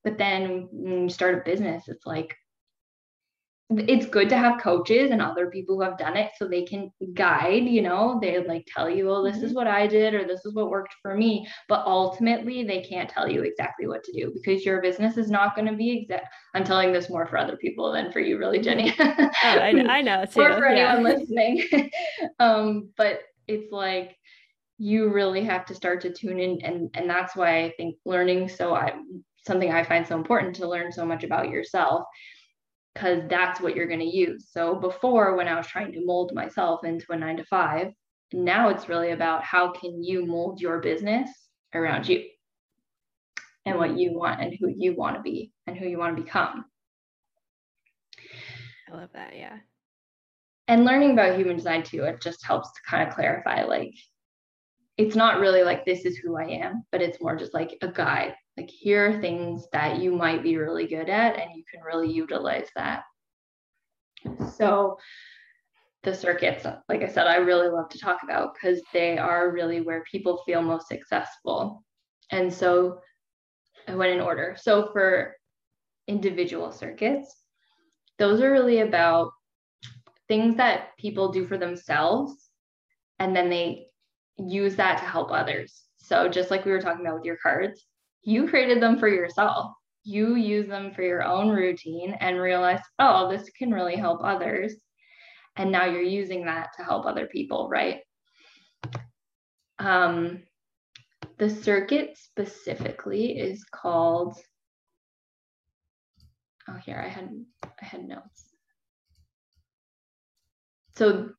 But 0.03 0.17
then 0.17 0.69
when 0.73 1.03
you 1.03 1.09
start 1.11 1.35
a 1.35 1.43
business, 1.45 1.89
it's 1.89 2.07
like, 2.07 2.35
it's 3.71 4.07
good 4.07 4.29
to 4.29 4.37
have 4.37 4.61
coaches 4.61 5.11
and 5.11 5.23
other 5.23 5.49
people 5.49 5.77
who 5.77 5.83
have 5.83 5.97
done 5.97 6.17
it 6.17 6.31
so 6.37 6.47
they 6.47 6.65
can 6.65 6.91
guide 7.15 7.65
you 7.65 7.81
know 7.81 8.19
they 8.21 8.45
like 8.47 8.67
tell 8.67 8.91
you 8.91 9.11
oh 9.11 9.25
this 9.25 9.37
mm-hmm. 9.37 9.47
is 9.47 9.55
what 9.55 9.67
i 9.67 9.87
did 9.87 10.13
or 10.13 10.25
this 10.25 10.45
is 10.45 10.55
what 10.55 10.69
worked 10.69 10.95
for 11.01 11.17
me 11.17 11.47
but 11.67 11.85
ultimately 11.87 12.63
they 12.63 12.83
can't 12.83 13.09
tell 13.09 13.29
you 13.29 13.43
exactly 13.43 13.87
what 13.87 14.05
to 14.05 14.13
do 14.13 14.31
because 14.35 14.67
your 14.67 14.83
business 14.83 15.17
is 15.17 15.31
not 15.31 15.57
going 15.57 15.67
to 15.67 15.75
be 15.75 16.03
exact 16.03 16.27
i'm 16.55 16.63
telling 16.63 16.93
this 16.93 17.09
more 17.09 17.27
for 17.27 17.39
other 17.39 17.57
people 17.57 17.91
than 17.91 18.13
for 18.13 18.21
you 18.21 18.39
really 18.39 18.59
Jenni 18.59 18.93
oh, 18.99 19.31
I, 19.43 19.69
I, 19.89 20.03
know 20.03 20.25
too. 20.31 20.43
or 20.43 20.53
for 20.53 20.67
anyone 20.67 21.03
yeah. 21.03 21.15
listening 21.17 21.91
um, 22.39 22.91
but 22.99 23.21
it's 23.49 23.73
like 23.73 24.15
you 24.77 25.11
really 25.11 25.43
have 25.43 25.65
to 25.67 25.75
start 25.75 26.03
to 26.03 26.13
tune 26.13 26.39
in 26.39 26.61
and 26.63 26.91
and 26.95 27.09
that's 27.09 27.35
why 27.35 27.65
i 27.65 27.73
think 27.79 27.97
learning 28.05 28.49
so 28.49 28.75
i 28.75 28.93
something 29.47 29.73
i 29.73 29.83
find 29.83 30.07
so 30.07 30.17
important 30.17 30.55
to 30.57 30.69
learn 30.69 30.93
so 30.93 31.07
much 31.07 31.25
about 31.25 31.49
yourself 31.49 32.05
because 32.95 33.23
that's 33.29 33.61
what 33.61 33.75
you're 33.75 33.89
going 33.89 34.01
to 34.01 34.17
use. 34.17 34.49
So 34.51 34.77
before, 34.77 35.37
when 35.37 35.49
I 35.49 35.57
was 35.57 35.67
trying 35.67 35.93
to 35.93 36.05
mold 36.05 36.33
myself 36.33 36.85
into 36.85 37.13
a 37.13 37.17
nine 37.17 37.37
to 37.39 37.45
five, 37.45 37.89
now 38.33 38.69
it's 38.69 38.89
really 38.89 39.11
about 39.11 39.43
how 39.43 39.73
can 39.73 40.03
you 40.03 40.25
mold 40.25 40.61
your 40.61 40.81
business 40.81 41.29
around 41.75 42.09
you 42.09 42.25
and 43.67 43.79
what 43.79 43.99
you 43.99 44.17
want 44.17 44.41
and 44.41 44.55
who 44.59 44.69
you 44.69 44.95
want 44.95 45.17
to 45.17 45.23
be 45.23 45.53
and 45.67 45.77
who 45.77 45.87
you 45.87 45.99
want 45.99 46.17
to 46.17 46.23
become. 46.23 46.65
I 48.89 48.97
love 48.97 49.11
that. 49.15 49.37
Yeah. 49.37 49.59
And 50.69 50.85
learning 50.85 51.13
about 51.13 51.37
human 51.37 51.57
design 51.57 51.83
too, 51.83 52.05
it 52.05 52.21
just 52.21 52.45
helps 52.45 52.73
to 52.73 52.81
kind 52.89 53.07
of 53.07 53.15
clarify 53.15 53.65
like, 53.65 53.95
it's 54.97 55.17
not 55.17 55.41
really 55.41 55.65
like 55.65 55.85
this 55.85 56.05
is 56.05 56.17
who 56.17 56.37
I 56.37 56.45
am, 56.45 56.85
but 56.93 57.03
it's 57.03 57.21
more 57.21 57.37
just 57.37 57.53
like 57.53 57.77
a 57.83 57.89
guide 57.89 58.35
like 58.57 58.71
here 58.71 59.09
are 59.09 59.21
things 59.21 59.67
that 59.73 60.01
you 60.01 60.13
might 60.13 60.43
be 60.43 60.57
really 60.57 60.87
good 60.87 61.09
at 61.09 61.39
and 61.39 61.55
you 61.55 61.65
can 61.71 61.83
really 61.83 62.11
utilize 62.11 62.69
that. 62.77 63.03
So 64.57 64.99
the 66.05 66.15
circuits 66.15 66.67
like 66.89 67.03
i 67.03 67.09
said 67.09 67.27
i 67.27 67.37
really 67.37 67.69
love 67.69 67.89
to 67.89 67.99
talk 67.99 68.23
about 68.23 68.55
because 68.55 68.81
they 68.93 69.17
are 69.17 69.51
really 69.51 69.81
where 69.81 70.05
people 70.05 70.43
feel 70.45 70.63
most 70.63 70.87
successful. 70.87 71.83
And 72.31 72.53
so 72.53 73.01
i 73.89 73.95
went 73.95 74.13
in 74.13 74.21
order. 74.21 74.57
So 74.59 74.91
for 74.93 75.35
individual 76.07 76.71
circuits 76.71 77.35
those 78.19 78.41
are 78.41 78.53
really 78.53 78.81
about 78.81 79.33
things 80.29 80.57
that 80.57 80.97
people 80.99 81.33
do 81.33 81.47
for 81.47 81.59
themselves 81.59 82.51
and 83.19 83.35
then 83.35 83.49
they 83.51 83.87
use 84.37 84.77
that 84.77 84.99
to 84.99 85.05
help 85.05 85.31
others. 85.31 85.85
So 85.97 86.29
just 86.29 86.51
like 86.51 86.65
we 86.65 86.71
were 86.71 86.81
talking 86.81 87.05
about 87.05 87.17
with 87.17 87.25
your 87.25 87.39
cards 87.43 87.85
you 88.25 88.49
created 88.49 88.83
them 88.83 88.99
for 88.99 89.09
yourself. 89.09 89.73
You 90.03 90.35
use 90.35 90.69
them 90.69 90.93
for 90.93 91.03
your 91.03 91.23
own 91.23 91.49
routine 91.49 92.15
and 92.21 92.41
realize, 92.41 92.81
oh, 92.99 93.31
this 93.31 93.49
can 93.51 93.71
really 93.71 93.97
help 93.97 94.21
others. 94.23 94.75
And 95.57 95.71
now 95.71 95.87
you're 95.87 96.03
using 96.03 96.45
that 96.47 96.71
to 96.77 96.85
help 96.85 97.07
other 97.07 97.27
people, 97.27 97.69
right? 97.69 98.01
Um, 99.79 100.43
the 101.39 101.49
circuit 101.49 102.17
specifically 102.17 103.39
is 103.39 103.65
called, 103.65 104.37
oh, 106.69 106.77
here 106.85 107.03
I 107.05 107.09
had 107.09 107.31
I 107.65 107.85
had 107.85 108.07
notes. 108.07 108.45
So, 110.97 111.31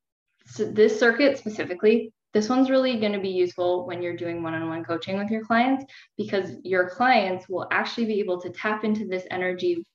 so 0.48 0.66
this 0.66 1.00
circuit 1.00 1.38
specifically 1.38 2.14
this 2.36 2.50
one's 2.50 2.70
really 2.70 3.00
going 3.00 3.14
to 3.14 3.20
be 3.20 3.30
useful 3.30 3.88
when 3.88 4.02
you're 4.02 4.18
doing 4.18 4.44
one-on-one 4.44 4.84
coaching 4.84 5.18
with 5.18 5.32
your 5.32 5.46
clients 5.46 5.86
because 6.18 6.52
your 6.64 6.90
clients 6.90 7.48
will 7.48 7.66
actually 7.72 8.06
be 8.06 8.20
able 8.20 8.42
to 8.42 8.50
tap 8.50 8.84
into 8.84 9.08
this 9.08 9.26
energy 9.32 9.86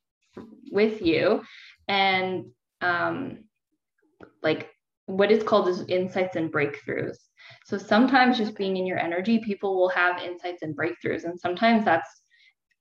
with 0.73 1.03
you 1.03 1.43
and 1.87 2.47
um, 2.81 3.45
like 4.43 4.71
what 5.05 5.31
is 5.31 5.43
called 5.43 5.69
is 5.69 5.85
insights 5.89 6.37
and 6.37 6.51
breakthroughs. 6.51 7.19
So 7.67 7.77
sometimes 7.77 8.39
just 8.39 8.57
being 8.57 8.79
in 8.79 8.87
your 8.87 8.99
energy, 8.99 9.41
people 9.41 9.77
will 9.77 9.91
have 9.91 10.23
insights 10.23 10.63
and 10.63 10.75
breakthroughs. 10.75 11.25
And 11.25 11.39
sometimes 11.39 11.85
that's 11.85 12.09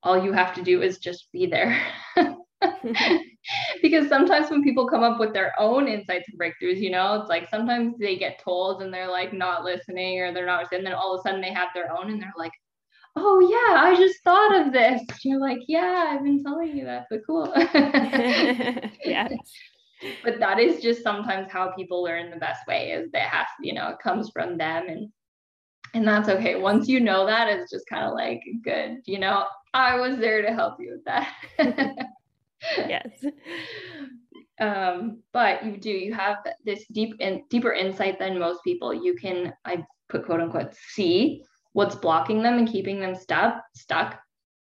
all 0.03 0.23
you 0.23 0.31
have 0.31 0.53
to 0.53 0.61
do 0.61 0.81
is 0.81 0.99
just 0.99 1.29
be 1.33 1.47
there. 1.47 1.77
because 3.81 4.07
sometimes 4.07 4.49
when 4.49 4.63
people 4.63 4.87
come 4.87 5.03
up 5.03 5.19
with 5.19 5.33
their 5.33 5.53
own 5.59 5.87
insights 5.87 6.29
and 6.29 6.39
breakthroughs, 6.39 6.79
you 6.79 6.89
know, 6.89 7.15
it's 7.15 7.29
like 7.29 7.49
sometimes 7.49 7.95
they 7.99 8.17
get 8.17 8.39
told 8.39 8.81
and 8.81 8.93
they're 8.93 9.09
like 9.09 9.33
not 9.33 9.63
listening 9.63 10.19
or 10.19 10.33
they're 10.33 10.45
not, 10.45 10.71
and 10.71 10.85
then 10.85 10.93
all 10.93 11.13
of 11.13 11.19
a 11.19 11.23
sudden 11.23 11.41
they 11.41 11.53
have 11.53 11.69
their 11.73 11.91
own 11.91 12.11
and 12.11 12.21
they're 12.21 12.33
like, 12.37 12.51
oh 13.15 13.39
yeah, 13.39 13.81
I 13.81 13.95
just 13.95 14.23
thought 14.23 14.67
of 14.67 14.73
this. 14.73 15.01
You're 15.23 15.39
like, 15.39 15.59
yeah, 15.67 16.07
I've 16.09 16.23
been 16.23 16.43
telling 16.43 16.75
you 16.75 16.85
that, 16.85 17.07
but 17.09 17.21
cool. 17.25 17.51
yeah. 19.05 19.27
But 20.23 20.39
that 20.39 20.59
is 20.59 20.81
just 20.81 21.03
sometimes 21.03 21.51
how 21.51 21.73
people 21.73 22.01
learn 22.01 22.29
the 22.29 22.37
best 22.37 22.65
way 22.67 22.91
is 22.91 23.11
that 23.11 23.33
has, 23.33 23.47
you 23.61 23.73
know, 23.73 23.89
it 23.89 23.99
comes 24.01 24.29
from 24.29 24.57
them 24.57 24.87
and 24.87 25.11
and 25.93 26.07
that's 26.07 26.29
okay. 26.29 26.55
Once 26.55 26.87
you 26.87 27.01
know 27.01 27.25
that, 27.25 27.49
it's 27.49 27.69
just 27.69 27.85
kind 27.89 28.05
of 28.05 28.13
like 28.13 28.39
good, 28.63 28.99
you 29.03 29.19
know, 29.19 29.45
I 29.73 29.99
was 29.99 30.17
there 30.17 30.41
to 30.41 30.53
help 30.53 30.79
you 30.79 30.91
with 30.91 31.03
that 31.03 31.33
yes. 32.77 33.09
Um, 34.59 35.23
but 35.31 35.65
you 35.65 35.77
do, 35.77 35.89
you 35.89 36.13
have 36.13 36.39
this 36.65 36.85
deep 36.91 37.15
and 37.21 37.41
deeper 37.49 37.71
insight 37.71 38.19
than 38.19 38.37
most 38.37 38.61
people. 38.63 38.93
You 38.93 39.15
can, 39.15 39.53
I 39.65 39.85
put 40.09 40.25
quote 40.25 40.41
unquote, 40.41 40.75
see 40.89 41.43
what's 41.73 41.95
blocking 41.95 42.43
them 42.43 42.57
and 42.57 42.67
keeping 42.67 42.99
them 42.99 43.15
stuck, 43.15 43.63
stuck 43.73 44.19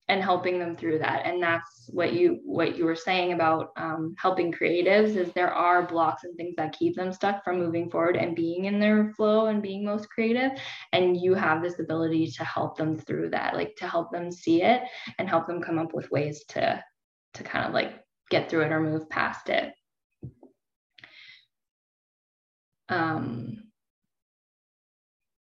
and 0.07 0.21
helping 0.21 0.59
them 0.59 0.75
through 0.75 0.99
that. 0.99 1.25
And 1.25 1.41
that's 1.41 1.89
what 1.91 2.13
you, 2.13 2.39
what 2.43 2.77
you 2.77 2.85
were 2.85 2.95
saying 2.95 3.33
about 3.33 3.69
um, 3.77 4.13
helping 4.19 4.51
creatives 4.51 5.15
is 5.15 5.31
there 5.31 5.53
are 5.53 5.87
blocks 5.87 6.25
and 6.25 6.35
things 6.35 6.55
that 6.57 6.77
keep 6.77 6.95
them 6.95 7.11
stuck 7.11 7.43
from 7.43 7.57
moving 7.57 7.89
forward 7.89 8.15
and 8.17 8.35
being 8.35 8.65
in 8.65 8.79
their 8.79 9.13
flow 9.15 9.47
and 9.47 9.63
being 9.63 9.83
most 9.83 10.09
creative. 10.09 10.51
And 10.91 11.19
you 11.19 11.33
have 11.33 11.63
this 11.63 11.79
ability 11.79 12.27
to 12.31 12.43
help 12.43 12.77
them 12.77 12.97
through 12.97 13.31
that, 13.31 13.55
like 13.55 13.75
to 13.77 13.87
help 13.87 14.11
them 14.11 14.31
see 14.31 14.61
it 14.61 14.83
and 15.17 15.27
help 15.27 15.47
them 15.47 15.61
come 15.61 15.79
up 15.79 15.93
with 15.93 16.11
ways 16.11 16.43
to 16.49 16.83
to 17.35 17.43
kind 17.43 17.65
of 17.65 17.73
like 17.73 17.93
get 18.29 18.49
through 18.49 18.61
it 18.61 18.71
or 18.71 18.79
move 18.79 19.09
past 19.09 19.49
it. 19.49 19.73
Um, 22.89 23.63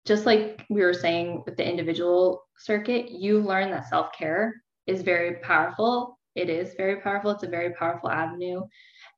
just 0.07 0.27
like 0.27 0.65
we 0.69 0.83
were 0.83 0.95
saying 0.95 1.43
with 1.47 1.57
the 1.57 1.69
individual 1.69 2.43
circuit, 2.59 3.11
you 3.11 3.41
learn 3.41 3.71
that 3.71 3.89
self 3.89 4.13
care 4.13 4.55
is 4.87 5.03
very 5.03 5.37
powerful. 5.37 6.19
It 6.35 6.49
is 6.49 6.75
very 6.77 7.01
powerful. 7.01 7.33
It's 7.33 7.43
a 7.43 7.49
very 7.49 7.75
powerful 7.75 8.11
avenue, 8.11 8.63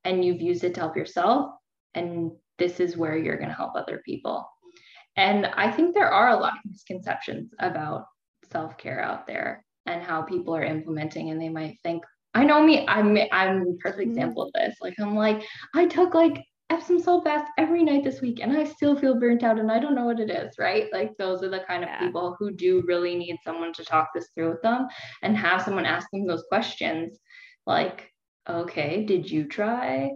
and 0.03 0.23
you've 0.23 0.41
used 0.41 0.63
it 0.63 0.73
to 0.75 0.81
help 0.81 0.95
yourself. 0.95 1.51
And 1.95 2.31
this 2.57 2.79
is 2.79 2.97
where 2.97 3.17
you're 3.17 3.37
going 3.37 3.49
to 3.49 3.55
help 3.55 3.75
other 3.75 4.01
people. 4.05 4.47
And 5.15 5.45
I 5.45 5.71
think 5.71 5.93
there 5.93 6.11
are 6.11 6.29
a 6.29 6.39
lot 6.39 6.53
of 6.53 6.71
misconceptions 6.71 7.51
about 7.59 8.05
self 8.51 8.77
care 8.77 9.01
out 9.01 9.27
there 9.27 9.65
and 9.85 10.01
how 10.01 10.21
people 10.21 10.55
are 10.55 10.63
implementing, 10.63 11.29
and 11.29 11.41
they 11.41 11.49
might 11.49 11.77
think, 11.83 12.03
I 12.33 12.43
know 12.43 12.63
me, 12.63 12.85
I'm 12.87 13.17
I'm 13.31 13.61
a 13.61 13.73
perfect 13.79 14.01
mm-hmm. 14.01 14.09
example 14.11 14.43
of 14.43 14.53
this. 14.53 14.75
Like 14.81 14.95
I'm 14.99 15.15
like, 15.15 15.43
I 15.75 15.85
took 15.85 16.13
like 16.13 16.43
Epsom 16.69 16.99
salt 16.99 17.23
baths 17.25 17.51
every 17.57 17.83
night 17.83 18.03
this 18.03 18.21
week 18.21 18.39
and 18.41 18.51
I 18.57 18.63
still 18.63 18.95
feel 18.95 19.19
burnt 19.19 19.43
out 19.43 19.59
and 19.59 19.71
I 19.71 19.79
don't 19.79 19.93
know 19.93 20.05
what 20.05 20.19
it 20.19 20.31
is, 20.31 20.55
right? 20.57 20.91
Like 20.91 21.11
those 21.17 21.43
are 21.43 21.49
the 21.49 21.59
kind 21.67 21.83
of 21.83 21.89
yeah. 21.89 21.99
people 21.99 22.35
who 22.39 22.51
do 22.51 22.83
really 22.87 23.15
need 23.15 23.37
someone 23.43 23.73
to 23.73 23.85
talk 23.85 24.09
this 24.13 24.29
through 24.33 24.51
with 24.51 24.61
them 24.63 24.87
and 25.21 25.37
have 25.37 25.61
someone 25.61 25.85
ask 25.85 26.07
them 26.11 26.25
those 26.25 26.45
questions 26.49 27.19
like, 27.67 28.09
okay, 28.49 29.05
did 29.05 29.29
you 29.29 29.45
try 29.45 30.11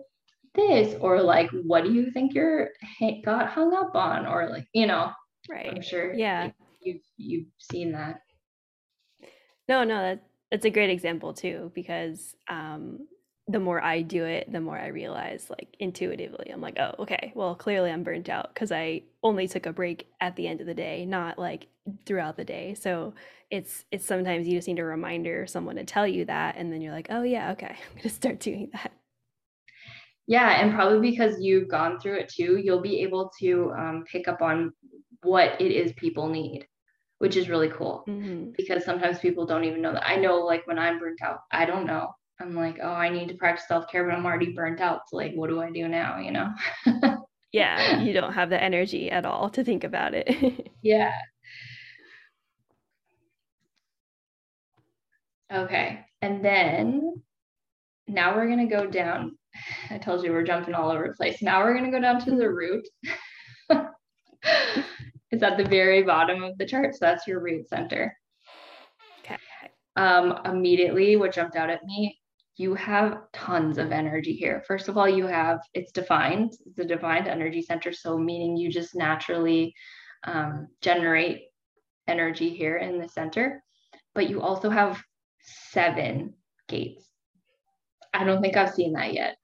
this? 0.55 0.95
Or 0.99 1.21
like, 1.21 1.49
what 1.51 1.83
do 1.83 1.93
you 1.93 2.11
think 2.11 2.33
you're 2.33 2.69
got 3.23 3.49
hung 3.49 3.75
up 3.75 3.95
on? 3.95 4.25
Or 4.25 4.49
like, 4.49 4.67
you 4.73 4.87
know, 4.87 5.11
right. 5.49 5.67
I'm 5.69 5.81
sure 5.81 6.13
yeah. 6.13 6.49
you've 6.81 7.03
you've 7.17 7.47
seen 7.59 7.91
that. 7.91 8.21
No, 9.69 9.83
no, 9.83 10.01
that 10.01 10.26
it's 10.51 10.65
a 10.65 10.69
great 10.69 10.89
example 10.89 11.33
too 11.33 11.71
because 11.75 12.35
um, 12.47 13.07
the 13.47 13.59
more 13.59 13.81
I 13.81 14.01
do 14.01 14.25
it, 14.25 14.51
the 14.51 14.59
more 14.59 14.77
I 14.77 14.87
realize, 14.87 15.49
like 15.49 15.75
intuitively, 15.79 16.49
I'm 16.51 16.61
like, 16.61 16.77
oh, 16.79 16.95
okay, 16.99 17.31
well, 17.33 17.55
clearly 17.55 17.91
I'm 17.91 18.03
burnt 18.03 18.29
out 18.29 18.53
because 18.53 18.71
I 18.71 19.03
only 19.23 19.47
took 19.47 19.65
a 19.65 19.73
break 19.73 20.07
at 20.19 20.35
the 20.35 20.47
end 20.47 20.59
of 20.59 20.67
the 20.67 20.73
day, 20.73 21.05
not 21.05 21.39
like 21.39 21.67
throughout 22.05 22.35
the 22.35 22.43
day. 22.43 22.73
So 22.73 23.13
it's 23.49 23.85
it's 23.91 24.05
sometimes 24.05 24.47
you 24.47 24.57
just 24.57 24.67
need 24.67 24.79
a 24.79 24.83
reminder, 24.83 25.47
someone 25.47 25.77
to 25.77 25.85
tell 25.85 26.07
you 26.07 26.25
that, 26.25 26.55
and 26.57 26.71
then 26.71 26.81
you're 26.81 26.93
like, 26.93 27.07
oh 27.09 27.23
yeah, 27.23 27.51
okay, 27.51 27.67
I'm 27.91 27.97
gonna 27.97 28.09
start 28.09 28.39
doing 28.39 28.69
that. 28.73 28.91
Yeah, 30.27 30.61
and 30.61 30.73
probably 30.73 31.09
because 31.11 31.39
you've 31.39 31.69
gone 31.69 31.99
through 32.01 32.19
it 32.19 32.29
too, 32.29 32.57
you'll 32.61 32.81
be 32.81 33.01
able 33.01 33.31
to 33.39 33.71
um, 33.77 34.03
pick 34.11 34.27
up 34.27 34.41
on 34.41 34.73
what 35.23 35.59
it 35.61 35.71
is 35.71 35.93
people 35.93 36.27
need 36.27 36.67
which 37.19 37.35
is 37.35 37.49
really 37.49 37.69
cool 37.69 38.03
mm-hmm. 38.07 38.51
because 38.55 38.85
sometimes 38.85 39.19
people 39.19 39.45
don't 39.45 39.63
even 39.63 39.81
know 39.81 39.93
that. 39.93 40.07
I 40.07 40.17
know, 40.17 40.37
like 40.37 40.67
when 40.67 40.79
I'm 40.79 40.99
burnt 40.99 41.21
out, 41.21 41.39
I 41.51 41.65
don't 41.65 41.85
know. 41.85 42.09
I'm 42.39 42.55
like, 42.55 42.77
oh, 42.81 42.91
I 42.91 43.09
need 43.09 43.29
to 43.29 43.35
practice 43.35 43.67
self 43.67 43.87
care, 43.91 44.05
but 44.05 44.13
I'm 44.13 44.25
already 44.25 44.53
burnt 44.53 44.79
out. 44.79 45.01
So, 45.07 45.17
like, 45.17 45.33
what 45.33 45.49
do 45.49 45.59
I 45.61 45.71
do 45.71 45.87
now? 45.87 46.19
You 46.19 46.31
know? 46.31 46.53
yeah, 47.51 47.99
you 48.01 48.13
don't 48.13 48.33
have 48.33 48.49
the 48.49 48.61
energy 48.61 49.09
at 49.09 49.25
all 49.25 49.49
to 49.51 49.63
think 49.63 49.83
about 49.83 50.13
it. 50.13 50.71
yeah. 50.83 51.13
Okay. 55.51 56.05
And 56.21 56.43
then 56.45 57.23
now 58.07 58.35
we're 58.35 58.47
going 58.47 58.67
to 58.69 58.75
go 58.75 58.85
down. 58.85 59.37
I 59.89 59.97
told 59.97 60.23
you 60.23 60.31
we're 60.31 60.43
jumping 60.43 60.75
all 60.75 60.91
over 60.91 61.07
the 61.07 61.15
place. 61.15 61.41
Now 61.41 61.63
we're 61.63 61.73
going 61.73 61.85
to 61.85 61.97
go 61.97 62.01
down 62.01 62.19
to 62.25 62.31
the 62.31 62.49
root. 62.49 62.87
It's 65.31 65.43
at 65.43 65.57
the 65.57 65.65
very 65.65 66.03
bottom 66.03 66.43
of 66.43 66.57
the 66.57 66.65
chart. 66.65 66.93
So 66.93 66.99
that's 67.01 67.27
your 67.27 67.41
root 67.41 67.67
center. 67.67 68.15
Okay. 69.19 69.37
Um, 69.95 70.39
immediately, 70.45 71.15
what 71.15 71.33
jumped 71.33 71.55
out 71.55 71.69
at 71.69 71.83
me, 71.83 72.19
you 72.55 72.73
have 72.75 73.19
tons 73.33 73.77
of 73.77 73.91
energy 73.91 74.33
here. 74.33 74.63
First 74.67 74.87
of 74.87 74.97
all, 74.97 75.07
you 75.07 75.27
have 75.27 75.59
it's 75.73 75.91
defined, 75.91 76.53
it's 76.65 76.79
a 76.79 76.85
defined 76.85 77.27
energy 77.27 77.61
center. 77.61 77.91
So, 77.91 78.17
meaning 78.17 78.57
you 78.57 78.71
just 78.71 78.95
naturally 78.95 79.73
um, 80.23 80.67
generate 80.81 81.43
energy 82.07 82.49
here 82.49 82.77
in 82.77 82.99
the 82.99 83.07
center, 83.07 83.63
but 84.15 84.29
you 84.29 84.41
also 84.41 84.69
have 84.69 85.01
seven 85.41 86.33
gates. 86.67 87.05
I 88.13 88.23
don't 88.23 88.41
think 88.41 88.57
I've 88.57 88.73
seen 88.73 88.93
that 88.93 89.13
yet. 89.13 89.37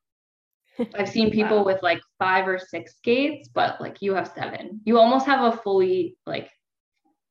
I've 0.96 1.10
seen 1.10 1.30
people 1.30 1.58
wow. 1.58 1.66
with 1.66 1.84
like 1.84 2.02
five 2.24 2.48
or 2.48 2.58
six 2.58 2.96
gates, 3.04 3.50
but 3.54 3.82
like 3.82 4.02
you 4.02 4.14
have 4.14 4.32
seven. 4.34 4.80
You 4.86 4.98
almost 4.98 5.26
have 5.26 5.54
a 5.54 5.58
fully, 5.58 6.16
like, 6.26 6.50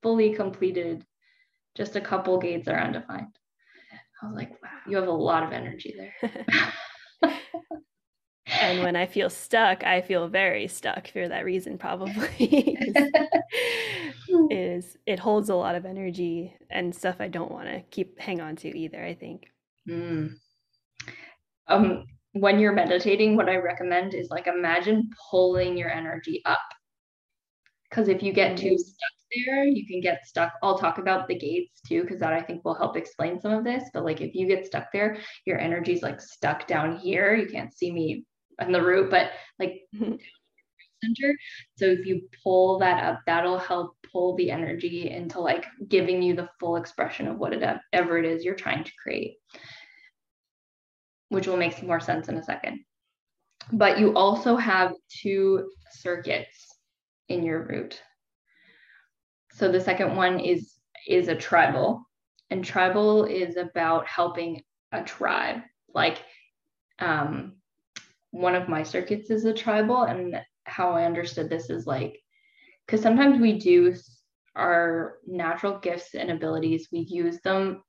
fully 0.02 0.34
completed, 0.34 1.06
just 1.74 1.96
a 1.96 2.00
couple 2.00 2.38
gates 2.38 2.68
are 2.68 2.78
undefined. 2.78 3.34
I 4.22 4.26
was 4.26 4.36
like, 4.36 4.50
wow, 4.62 4.68
you 4.86 4.98
have 4.98 5.08
a 5.08 5.10
lot 5.10 5.44
of 5.44 5.52
energy 5.52 5.94
there. 5.96 6.44
and 8.60 8.82
when 8.82 8.96
I 8.96 9.06
feel 9.06 9.30
stuck, 9.30 9.82
I 9.82 10.02
feel 10.02 10.28
very 10.28 10.68
stuck 10.68 11.08
for 11.08 11.26
that 11.26 11.46
reason, 11.46 11.78
probably. 11.78 12.76
is 14.50 14.98
it 15.06 15.18
holds 15.18 15.48
a 15.48 15.54
lot 15.54 15.74
of 15.74 15.86
energy 15.86 16.54
and 16.68 16.94
stuff 16.94 17.16
I 17.18 17.28
don't 17.28 17.50
want 17.50 17.68
to 17.68 17.80
keep 17.90 18.20
hang 18.20 18.42
on 18.42 18.56
to 18.56 18.78
either, 18.78 19.02
I 19.02 19.14
think. 19.14 19.46
Mm. 19.88 20.34
Um, 21.66 22.04
when 22.32 22.58
you're 22.58 22.72
meditating, 22.72 23.36
what 23.36 23.48
I 23.48 23.56
recommend 23.56 24.14
is 24.14 24.30
like 24.30 24.46
imagine 24.46 25.10
pulling 25.30 25.76
your 25.76 25.90
energy 25.90 26.42
up. 26.44 26.60
Because 27.88 28.08
if 28.08 28.22
you 28.22 28.32
get 28.32 28.56
too 28.56 28.68
mm-hmm. 28.68 28.76
stuck 28.76 29.12
there, 29.46 29.64
you 29.64 29.86
can 29.86 30.00
get 30.00 30.26
stuck. 30.26 30.54
I'll 30.62 30.78
talk 30.78 30.98
about 30.98 31.28
the 31.28 31.38
gates 31.38 31.80
too, 31.86 32.02
because 32.02 32.20
that 32.20 32.32
I 32.32 32.40
think 32.40 32.64
will 32.64 32.74
help 32.74 32.96
explain 32.96 33.40
some 33.40 33.52
of 33.52 33.64
this. 33.64 33.84
But 33.92 34.04
like 34.04 34.20
if 34.20 34.34
you 34.34 34.46
get 34.46 34.66
stuck 34.66 34.92
there, 34.92 35.18
your 35.44 35.58
energy's 35.58 36.02
like 36.02 36.20
stuck 36.20 36.66
down 36.66 36.96
here. 36.96 37.34
You 37.34 37.46
can't 37.46 37.74
see 37.74 37.92
me 37.92 38.24
in 38.60 38.72
the 38.72 38.82
root, 38.82 39.10
but 39.10 39.30
like 39.58 39.82
mm-hmm. 39.94 40.14
center. 41.02 41.36
So 41.76 41.84
if 41.86 42.06
you 42.06 42.22
pull 42.42 42.78
that 42.78 43.04
up, 43.04 43.20
that'll 43.26 43.58
help 43.58 43.96
pull 44.10 44.36
the 44.36 44.50
energy 44.50 45.10
into 45.10 45.40
like 45.40 45.66
giving 45.88 46.22
you 46.22 46.34
the 46.34 46.48
full 46.60 46.76
expression 46.76 47.28
of 47.28 47.38
whatever 47.38 48.18
it 48.18 48.24
is 48.24 48.44
you're 48.44 48.54
trying 48.54 48.84
to 48.84 48.92
create, 49.02 49.36
which 51.32 51.46
will 51.46 51.56
make 51.56 51.72
some 51.72 51.86
more 51.86 52.00
sense 52.00 52.28
in 52.28 52.36
a 52.36 52.44
second. 52.44 52.80
But 53.72 53.98
you 53.98 54.14
also 54.14 54.56
have 54.56 54.92
two 55.08 55.70
circuits 55.90 56.76
in 57.28 57.42
your 57.42 57.66
root. 57.66 58.00
So 59.52 59.72
the 59.72 59.80
second 59.80 60.14
one 60.14 60.40
is 60.40 60.74
is 61.08 61.28
a 61.28 61.34
tribal, 61.34 62.04
and 62.50 62.64
tribal 62.64 63.24
is 63.24 63.56
about 63.56 64.06
helping 64.06 64.62
a 64.92 65.02
tribe. 65.02 65.62
Like 65.94 66.18
um, 66.98 67.54
one 68.30 68.54
of 68.54 68.68
my 68.68 68.82
circuits 68.82 69.30
is 69.30 69.46
a 69.46 69.54
tribal, 69.54 70.02
and 70.02 70.38
how 70.64 70.92
I 70.92 71.04
understood 71.04 71.48
this 71.48 71.70
is 71.70 71.86
like 71.86 72.20
because 72.86 73.00
sometimes 73.00 73.40
we 73.40 73.58
do 73.58 73.94
our 74.54 75.16
natural 75.26 75.78
gifts 75.78 76.14
and 76.14 76.30
abilities, 76.30 76.88
we 76.92 77.00
use 77.00 77.40
them 77.40 77.82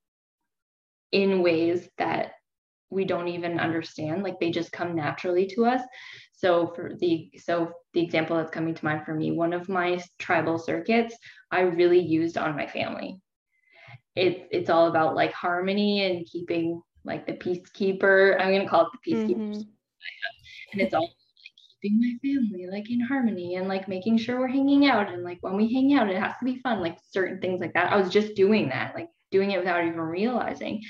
in 1.12 1.41
ways 1.44 1.89
that 1.98 2.34
we 2.94 3.06
don't 3.06 3.28
even 3.28 3.60
understand 3.60 4.24
like 4.24 4.39
they 4.39 4.52
just 4.52 4.72
come 4.72 4.96
naturally 4.96 5.48
to 5.48 5.66
us. 5.66 5.82
So 6.34 6.68
for 6.76 6.94
the 7.00 7.32
so 7.38 7.72
the 7.94 8.02
example 8.02 8.38
that's 8.38 8.52
coming 8.52 8.76
to 8.76 8.86
mind 8.86 9.06
for 9.06 9.14
me 9.14 9.32
one 9.32 9.54
of 9.54 9.70
my 9.70 10.02
tribal 10.18 10.58
circuits 10.58 11.16
i 11.52 11.62
really 11.62 12.00
used 12.00 12.38
on 12.38 12.56
my 12.56 12.68
family. 12.68 13.20
It's 14.16 14.41
it's 14.52 14.70
all 14.70 14.88
about 14.88 15.16
like 15.16 15.34
harmony 15.34 16.04
and 16.06 16.26
keeping 16.26 16.82
like 17.06 17.26
the 17.26 17.34
peacekeeper 17.34 18.39
i'm 18.39 18.50
going 18.50 18.62
to 18.62 18.68
call 18.68 18.86
it 18.86 18.91
the 18.94 19.12
peacekeeper 19.12 19.38
mm-hmm. 19.38 19.62
and 20.72 20.82
it's 20.82 20.94
all 20.94 21.02
like 21.02 21.12
keeping 21.82 22.00
my 22.00 22.14
family 22.22 22.68
like 22.72 22.89
in 22.89 23.02
harmony 23.02 23.56
and 23.56 23.68
like 23.68 23.88
making 23.89 24.18
sure 24.18 24.39
we're 24.39 24.48
hanging 24.48 24.86
out 24.86 25.12
and 25.12 25.24
like 25.24 25.38
when 25.41 25.58
we 25.58 25.74
hang 25.74 25.94
out 25.94 26.10
it 26.10 26.18
has 26.18 26.34
to 26.39 26.46
be 26.46 26.60
fun 26.60 26.80
like 26.80 26.98
certain 27.12 27.41
things 27.41 27.60
like 27.60 27.74
that. 27.74 27.91
I 27.91 27.98
was 27.98 28.10
just 28.10 28.36
doing 28.36 28.70
that 28.70 28.96
like 28.96 29.10
doing 29.34 29.52
it 29.52 29.60
without 29.60 29.84
even 29.84 30.00
realizing. 30.00 30.82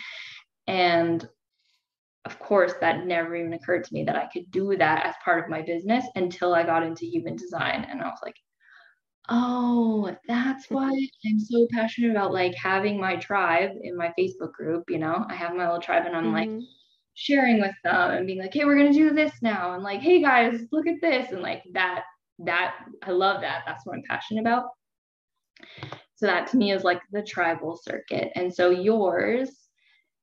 And 0.67 1.27
of 2.25 2.39
course, 2.39 2.73
that 2.79 3.05
never 3.05 3.35
even 3.35 3.53
occurred 3.53 3.83
to 3.83 3.93
me 3.93 4.03
that 4.05 4.15
I 4.15 4.27
could 4.31 4.49
do 4.49 4.75
that 4.77 5.05
as 5.05 5.15
part 5.23 5.43
of 5.43 5.49
my 5.49 5.61
business 5.61 6.05
until 6.15 6.53
I 6.53 6.63
got 6.63 6.83
into 6.83 7.05
human 7.05 7.35
design. 7.35 7.85
And 7.89 8.01
I 8.01 8.05
was 8.05 8.19
like, 8.23 8.35
oh, 9.29 10.15
that's 10.27 10.69
why 10.69 10.89
I'm 11.25 11.39
so 11.39 11.67
passionate 11.71 12.11
about 12.11 12.33
like 12.33 12.55
having 12.55 12.99
my 12.99 13.17
tribe 13.17 13.71
in 13.81 13.97
my 13.97 14.13
Facebook 14.17 14.53
group. 14.53 14.89
You 14.89 14.99
know, 14.99 15.25
I 15.29 15.35
have 15.35 15.53
my 15.53 15.65
little 15.65 15.81
tribe 15.81 16.05
and 16.05 16.15
I'm 16.15 16.33
mm-hmm. 16.33 16.55
like 16.55 16.63
sharing 17.15 17.59
with 17.59 17.75
them 17.83 18.11
and 18.11 18.25
being 18.25 18.39
like, 18.39 18.53
hey, 18.53 18.65
we're 18.65 18.77
going 18.77 18.91
to 18.91 18.97
do 18.97 19.11
this 19.11 19.33
now. 19.41 19.73
And 19.73 19.83
like, 19.83 19.99
hey 19.99 20.21
guys, 20.21 20.61
look 20.71 20.87
at 20.87 21.01
this. 21.01 21.31
And 21.31 21.41
like 21.41 21.63
that, 21.73 22.03
that, 22.39 22.75
I 23.03 23.11
love 23.11 23.41
that. 23.41 23.63
That's 23.65 23.85
what 23.85 23.95
I'm 23.95 24.03
passionate 24.09 24.41
about. 24.41 24.65
So 26.15 26.25
that 26.25 26.47
to 26.47 26.57
me 26.57 26.71
is 26.71 26.83
like 26.83 27.01
the 27.11 27.21
tribal 27.21 27.77
circuit. 27.77 28.31
And 28.35 28.53
so 28.53 28.69
yours, 28.69 29.49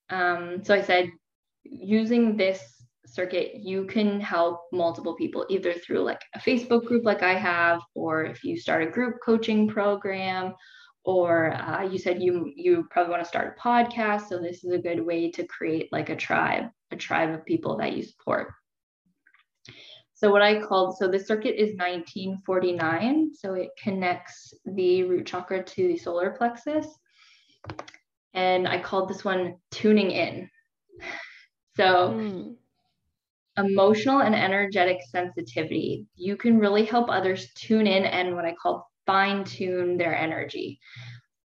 um, 0.09 0.64
so 0.64 0.74
I 0.74 0.82
said 0.82 1.11
using 1.70 2.36
this 2.36 2.60
circuit, 3.06 3.56
you 3.56 3.86
can 3.86 4.20
help 4.20 4.62
multiple 4.72 5.14
people 5.14 5.46
either 5.48 5.72
through 5.72 6.00
like 6.00 6.22
a 6.34 6.38
Facebook 6.38 6.84
group 6.84 7.04
like 7.04 7.22
I 7.22 7.34
have, 7.34 7.80
or 7.94 8.24
if 8.24 8.44
you 8.44 8.58
start 8.58 8.82
a 8.82 8.90
group 8.90 9.16
coaching 9.24 9.68
program, 9.68 10.54
or 11.04 11.54
uh, 11.54 11.82
you 11.82 11.98
said 11.98 12.22
you 12.22 12.52
you 12.54 12.86
probably 12.90 13.10
want 13.10 13.22
to 13.22 13.28
start 13.28 13.56
a 13.56 13.60
podcast. 13.60 14.28
So 14.28 14.38
this 14.38 14.64
is 14.64 14.72
a 14.72 14.78
good 14.78 15.04
way 15.04 15.30
to 15.30 15.46
create 15.46 15.88
like 15.92 16.10
a 16.10 16.16
tribe, 16.16 16.64
a 16.90 16.96
tribe 16.96 17.30
of 17.30 17.44
people 17.44 17.76
that 17.78 17.94
you 17.96 18.02
support. 18.02 18.52
So 20.14 20.30
what 20.30 20.42
I 20.42 20.60
called, 20.60 20.98
so 20.98 21.08
the 21.08 21.18
circuit 21.18 21.54
is 21.56 21.78
1949. 21.78 23.30
So 23.34 23.54
it 23.54 23.70
connects 23.82 24.52
the 24.66 25.04
root 25.04 25.26
chakra 25.26 25.62
to 25.62 25.88
the 25.88 25.96
solar 25.96 26.32
plexus. 26.32 26.86
And 28.34 28.68
I 28.68 28.82
called 28.82 29.08
this 29.08 29.24
one 29.24 29.56
tuning 29.70 30.10
in. 30.10 30.50
So, 31.81 32.11
mm. 32.11 32.57
emotional 33.57 34.20
and 34.20 34.35
energetic 34.35 34.99
sensitivity, 35.09 36.05
you 36.14 36.37
can 36.37 36.59
really 36.59 36.85
help 36.85 37.09
others 37.09 37.51
tune 37.55 37.87
in 37.87 38.05
and 38.05 38.37
what 38.37 38.45
I 38.45 38.53
call 38.53 38.87
fine 39.07 39.45
tune 39.45 39.97
their 39.97 40.14
energy. 40.14 40.78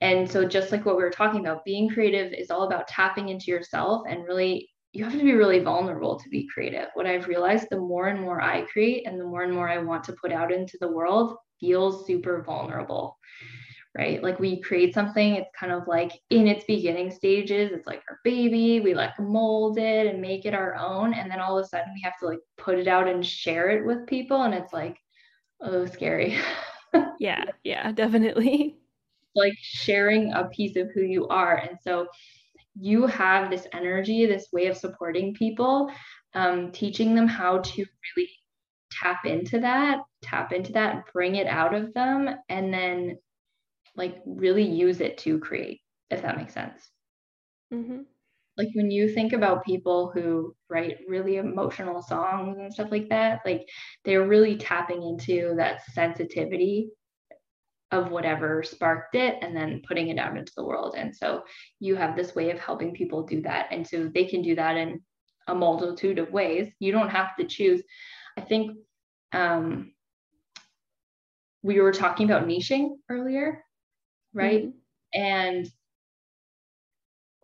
And 0.00 0.30
so, 0.30 0.46
just 0.46 0.70
like 0.70 0.86
what 0.86 0.96
we 0.96 1.02
were 1.02 1.10
talking 1.10 1.40
about, 1.40 1.64
being 1.64 1.90
creative 1.90 2.32
is 2.32 2.52
all 2.52 2.62
about 2.62 2.86
tapping 2.86 3.28
into 3.28 3.50
yourself 3.50 4.02
and 4.08 4.24
really, 4.24 4.70
you 4.92 5.02
have 5.02 5.14
to 5.14 5.22
be 5.22 5.32
really 5.32 5.58
vulnerable 5.58 6.16
to 6.20 6.28
be 6.28 6.48
creative. 6.54 6.86
What 6.94 7.06
I've 7.06 7.26
realized 7.26 7.66
the 7.68 7.78
more 7.78 8.06
and 8.06 8.20
more 8.20 8.40
I 8.40 8.62
create 8.62 9.08
and 9.08 9.18
the 9.18 9.24
more 9.24 9.42
and 9.42 9.52
more 9.52 9.68
I 9.68 9.78
want 9.78 10.04
to 10.04 10.16
put 10.20 10.30
out 10.30 10.52
into 10.52 10.78
the 10.80 10.92
world 10.92 11.34
feels 11.58 12.06
super 12.06 12.44
vulnerable 12.44 13.18
right? 13.96 14.22
Like 14.22 14.38
we 14.38 14.60
create 14.60 14.94
something, 14.94 15.34
it's 15.34 15.50
kind 15.58 15.72
of 15.72 15.88
like 15.88 16.12
in 16.30 16.46
its 16.46 16.64
beginning 16.64 17.10
stages, 17.10 17.72
it's 17.72 17.86
like 17.86 18.02
our 18.08 18.20
baby, 18.22 18.80
we 18.80 18.94
like 18.94 19.18
mold 19.18 19.78
it 19.78 20.06
and 20.06 20.20
make 20.20 20.44
it 20.44 20.54
our 20.54 20.76
own. 20.76 21.12
And 21.12 21.30
then 21.30 21.40
all 21.40 21.58
of 21.58 21.64
a 21.64 21.68
sudden 21.68 21.92
we 21.94 22.02
have 22.02 22.16
to 22.20 22.26
like 22.26 22.38
put 22.56 22.78
it 22.78 22.86
out 22.86 23.08
and 23.08 23.24
share 23.26 23.70
it 23.70 23.84
with 23.84 24.06
people. 24.06 24.42
And 24.42 24.54
it's 24.54 24.72
like, 24.72 24.96
oh, 25.60 25.86
scary. 25.86 26.38
yeah, 27.18 27.44
yeah, 27.64 27.90
definitely. 27.92 28.76
Like 29.34 29.54
sharing 29.60 30.32
a 30.32 30.44
piece 30.44 30.76
of 30.76 30.90
who 30.92 31.02
you 31.02 31.26
are. 31.28 31.56
And 31.56 31.78
so 31.82 32.06
you 32.78 33.06
have 33.06 33.50
this 33.50 33.66
energy, 33.72 34.26
this 34.26 34.48
way 34.52 34.66
of 34.66 34.76
supporting 34.76 35.34
people, 35.34 35.90
um, 36.34 36.70
teaching 36.70 37.14
them 37.14 37.26
how 37.26 37.58
to 37.58 37.84
really 38.16 38.30
tap 38.90 39.24
into 39.24 39.58
that, 39.60 39.98
tap 40.22 40.52
into 40.52 40.72
that, 40.72 41.04
bring 41.12 41.36
it 41.36 41.46
out 41.46 41.74
of 41.74 41.92
them, 41.94 42.28
and 42.48 42.72
then 42.72 43.18
like 43.96 44.20
really 44.24 44.64
use 44.64 45.00
it 45.00 45.18
to 45.18 45.38
create, 45.38 45.80
if 46.10 46.22
that 46.22 46.36
makes 46.36 46.54
sense. 46.54 46.88
Mm-hmm. 47.72 48.02
Like 48.56 48.68
when 48.74 48.90
you 48.90 49.08
think 49.08 49.32
about 49.32 49.64
people 49.64 50.10
who 50.12 50.54
write 50.68 50.98
really 51.08 51.36
emotional 51.36 52.02
songs 52.02 52.58
and 52.58 52.72
stuff 52.72 52.90
like 52.90 53.08
that, 53.08 53.40
like 53.44 53.68
they're 54.04 54.26
really 54.26 54.56
tapping 54.56 55.02
into 55.02 55.54
that 55.56 55.82
sensitivity 55.92 56.90
of 57.92 58.10
whatever 58.10 58.62
sparked 58.62 59.14
it 59.14 59.36
and 59.42 59.56
then 59.56 59.82
putting 59.86 60.08
it 60.08 60.18
out 60.18 60.36
into 60.36 60.52
the 60.56 60.64
world. 60.64 60.94
And 60.96 61.14
so 61.14 61.42
you 61.80 61.96
have 61.96 62.14
this 62.14 62.34
way 62.34 62.50
of 62.50 62.58
helping 62.58 62.92
people 62.92 63.22
do 63.22 63.42
that. 63.42 63.68
And 63.70 63.86
so 63.86 64.10
they 64.12 64.24
can 64.24 64.42
do 64.42 64.54
that 64.56 64.76
in 64.76 65.00
a 65.48 65.54
multitude 65.54 66.18
of 66.18 66.30
ways. 66.30 66.68
You 66.78 66.92
don't 66.92 67.08
have 67.08 67.36
to 67.36 67.46
choose. 67.46 67.82
I 68.36 68.42
think 68.42 68.76
um, 69.32 69.92
we 71.62 71.80
were 71.80 71.92
talking 71.92 72.30
about 72.30 72.46
niching 72.46 72.90
earlier, 73.08 73.64
right? 74.32 74.64
Mm-hmm. 74.64 75.20
And 75.20 75.70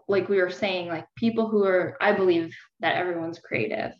like 0.09 0.29
we 0.29 0.39
were 0.39 0.51
saying, 0.51 0.89
like 0.89 1.07
people 1.17 1.49
who 1.49 1.65
are, 1.65 1.97
I 2.01 2.13
believe 2.13 2.55
that 2.81 2.97
everyone's 2.97 3.41
creative, 3.41 3.93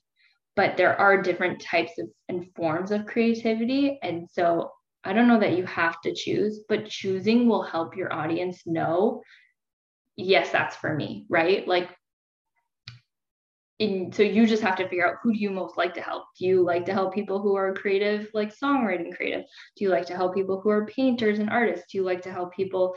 but 0.55 0.77
there 0.77 0.99
are 0.99 1.21
different 1.21 1.61
types 1.61 1.99
of 1.99 2.09
and 2.29 2.47
forms 2.55 2.91
of 2.91 3.07
creativity. 3.07 3.99
And 4.03 4.29
so 4.31 4.71
I 5.05 5.13
don't 5.13 5.29
know 5.29 5.41
that 5.41 5.57
you 5.57 5.65
have 5.67 6.01
to 6.03 6.15
choose, 6.15 6.61
but 6.69 6.87
choosing 6.87 7.49
will 7.49 7.63
help 7.63 7.97
your 7.97 8.13
audience 8.13 8.63
know, 8.67 9.23
yes, 10.17 10.51
that's 10.51 10.77
for 10.77 10.95
me, 10.95 11.27
right? 11.29 11.67
Like, 11.67 11.96
in, 13.79 14.11
so 14.13 14.23
you 14.23 14.47
just 14.47 14.63
have 14.63 14.77
to 14.77 14.89
figure 14.89 15.07
out 15.07 15.17
who 15.23 15.33
do 15.33 15.39
you 15.39 15.51
most 15.51 15.77
like 15.77 15.95
to 15.95 16.01
help? 16.01 16.25
Do 16.39 16.47
you 16.47 16.63
like 16.63 16.87
to 16.87 16.93
help 16.93 17.15
people 17.15 17.41
who 17.41 17.55
are 17.57 17.75
creative, 17.75 18.31
like 18.33 18.57
songwriting 18.57 19.15
creative? 19.15 19.45
Do 19.77 19.85
you 19.85 19.91
like 19.91 20.07
to 20.07 20.17
help 20.17 20.35
people 20.35 20.61
who 20.61 20.71
are 20.71 20.87
painters 20.87 21.39
and 21.39 21.51
artists? 21.51 21.87
Do 21.91 21.99
you 21.99 22.05
like 22.05 22.23
to 22.23 22.33
help 22.33 22.55
people? 22.55 22.95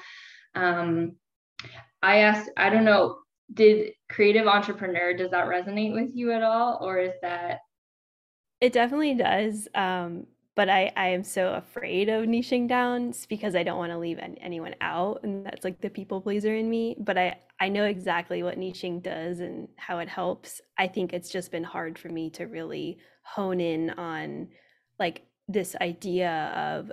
Um, 0.55 1.15
I 2.01 2.19
asked, 2.19 2.49
I 2.55 2.69
don't 2.69 2.85
know, 2.85 3.19
did 3.53 3.93
creative 4.09 4.47
entrepreneur, 4.47 5.13
does 5.13 5.31
that 5.31 5.47
resonate 5.47 5.93
with 5.93 6.11
you 6.13 6.31
at 6.31 6.43
all? 6.43 6.79
Or 6.81 6.99
is 6.99 7.13
that? 7.21 7.59
It 8.61 8.73
definitely 8.73 9.15
does. 9.15 9.67
Um, 9.75 10.27
but 10.59 10.67
I, 10.67 10.91
I 10.97 11.07
am 11.07 11.23
so 11.23 11.53
afraid 11.53 12.09
of 12.09 12.25
niching 12.25 12.67
down 12.67 13.13
because 13.29 13.55
I 13.55 13.63
don't 13.63 13.77
want 13.77 13.93
to 13.93 13.97
leave 13.97 14.19
anyone 14.19 14.75
out. 14.81 15.21
And 15.23 15.45
that's 15.45 15.63
like 15.63 15.79
the 15.79 15.89
people 15.89 16.19
pleaser 16.19 16.53
in 16.53 16.69
me. 16.69 16.97
But 16.99 17.17
I, 17.17 17.37
I 17.61 17.69
know 17.69 17.85
exactly 17.85 18.43
what 18.43 18.59
niching 18.59 19.01
does 19.01 19.39
and 19.39 19.69
how 19.77 19.99
it 19.99 20.09
helps. 20.09 20.59
I 20.77 20.87
think 20.87 21.13
it's 21.13 21.29
just 21.29 21.49
been 21.49 21.63
hard 21.63 21.97
for 21.97 22.09
me 22.09 22.29
to 22.31 22.43
really 22.43 22.97
hone 23.23 23.61
in 23.61 23.91
on 23.91 24.49
like 24.99 25.21
this 25.47 25.77
idea 25.79 26.51
of 26.53 26.91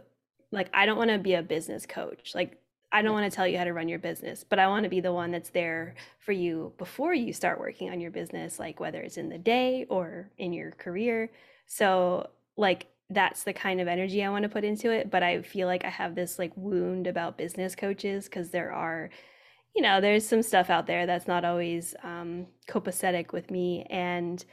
like, 0.53 0.71
I 0.73 0.87
don't 0.87 0.97
want 0.97 1.11
to 1.11 1.19
be 1.19 1.35
a 1.35 1.43
business 1.43 1.87
coach. 1.87 2.37
Like, 2.37 2.61
I 2.93 3.03
don't 3.03 3.15
want 3.15 3.29
to 3.29 3.35
tell 3.35 3.49
you 3.49 3.59
how 3.59 3.65
to 3.65 3.73
run 3.73 3.89
your 3.89 3.99
business, 3.99 4.45
but 4.49 4.61
I 4.61 4.69
want 4.69 4.85
to 4.85 4.91
be 4.91 5.01
the 5.01 5.13
one 5.13 5.33
that's 5.33 5.51
there 5.51 5.97
for 6.21 6.31
you 6.31 6.73
before 6.79 7.15
you 7.15 7.33
start 7.33 7.59
working 7.59 7.91
on 7.91 8.01
your 8.01 8.13
business, 8.13 8.61
like 8.61 8.79
whether 8.79 9.01
it's 9.01 9.17
in 9.17 9.29
the 9.29 9.39
day 9.39 9.87
or 9.89 10.31
in 10.39 10.53
your 10.53 10.71
career. 10.71 11.33
So, 11.67 12.31
like, 12.57 12.87
that's 13.11 13.45
the 13.45 13.53
kind 13.53 13.81
of 13.81 13.89
energy 13.89 14.23
I 14.25 14.31
want 14.31 14.43
to 14.45 14.49
put 14.49 14.65
into 14.65 14.91
it. 14.91 15.11
But 15.11 15.23
I 15.23 15.43
feel 15.43 15.67
like 15.69 15.85
I 15.85 15.91
have 15.91 16.15
this 16.15 16.39
like 16.39 16.53
wound 16.57 17.07
about 17.07 17.39
business 17.39 17.75
coaches 17.75 18.25
because 18.25 18.51
there 18.51 18.73
are, 18.73 19.11
you 19.75 19.83
know, 19.83 20.01
there's 20.01 20.27
some 20.27 20.43
stuff 20.43 20.71
out 20.71 20.87
there 20.87 21.07
that's 21.07 21.29
not 21.29 21.45
always 21.45 21.95
um, 22.03 22.47
copacetic 22.69 23.33
with 23.33 23.51
me. 23.51 23.87
And 23.91 24.45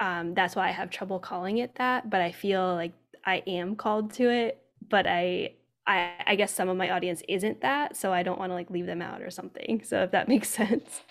um, 0.00 0.34
that's 0.34 0.56
why 0.56 0.68
I 0.68 0.72
have 0.72 0.90
trouble 0.90 1.18
calling 1.18 1.58
it 1.58 1.76
that. 1.76 2.10
But 2.10 2.20
I 2.20 2.32
feel 2.32 2.74
like 2.74 2.92
I 3.24 3.42
am 3.46 3.76
called 3.76 4.12
to 4.14 4.30
it. 4.30 4.62
But 4.88 5.06
I, 5.06 5.54
I, 5.86 6.12
I 6.26 6.36
guess 6.36 6.54
some 6.54 6.68
of 6.68 6.76
my 6.76 6.90
audience 6.90 7.22
isn't 7.28 7.62
that. 7.62 7.96
So 7.96 8.12
I 8.12 8.22
don't 8.22 8.38
want 8.38 8.50
to 8.50 8.54
like 8.54 8.70
leave 8.70 8.86
them 8.86 9.02
out 9.02 9.22
or 9.22 9.30
something. 9.30 9.82
So 9.84 10.02
if 10.02 10.10
that 10.12 10.28
makes 10.28 10.48
sense. 10.50 11.02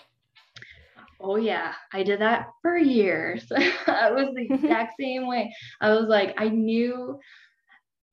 Oh 1.26 1.36
yeah, 1.36 1.72
I 1.92 2.02
did 2.02 2.20
that 2.20 2.48
for 2.60 2.76
years. 2.76 3.50
I 3.86 4.10
was 4.10 4.34
the 4.34 4.42
exact 4.54 4.94
same 5.00 5.26
way. 5.26 5.54
I 5.80 5.90
was 5.90 6.06
like, 6.06 6.34
I 6.38 6.48
knew 6.48 7.18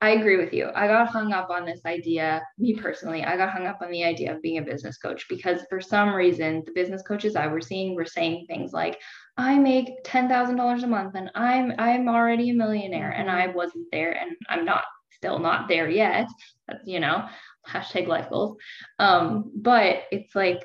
I 0.04 0.12
agree 0.12 0.38
with 0.38 0.52
you. 0.52 0.70
I 0.74 0.88
got 0.88 1.10
hung 1.10 1.32
up 1.32 1.52
on 1.52 1.64
this 1.64 1.82
idea, 1.86 2.42
me 2.58 2.74
personally, 2.74 3.24
I 3.24 3.38
got 3.38 3.52
hung 3.52 3.68
up 3.68 3.80
on 3.84 3.92
the 3.92 4.04
idea 4.04 4.34
of 4.34 4.42
being 4.42 4.58
a 4.58 4.64
business 4.64 4.98
coach 4.98 5.28
because 5.30 5.62
for 5.70 5.80
some 5.80 6.16
reason, 6.16 6.64
the 6.66 6.72
business 6.72 7.04
coaches 7.04 7.36
I 7.36 7.46
were 7.46 7.62
seeing 7.62 7.94
were 7.94 8.06
saying 8.06 8.46
things 8.48 8.74
like, 8.74 9.00
I 9.38 9.60
make 9.60 10.04
$10,000 10.04 10.84
a 10.84 10.88
month 10.88 11.14
and 11.16 11.30
I'm 11.36 11.74
I'm 11.78 12.10
already 12.10 12.50
a 12.50 12.54
millionaire 12.54 13.12
and 13.12 13.30
I 13.30 13.48
wasn't 13.48 13.88
there 13.92 14.12
and 14.14 14.36
I'm 14.50 14.66
not 14.66 14.86
still 15.12 15.38
not 15.38 15.68
there 15.68 15.88
yet. 15.90 16.28
That's, 16.68 16.88
you 16.88 17.00
know, 17.00 17.28
hashtag 17.68 18.08
life 18.08 18.30
goals. 18.30 18.58
Um, 18.98 19.52
but 19.56 20.04
it's 20.12 20.36
like 20.36 20.64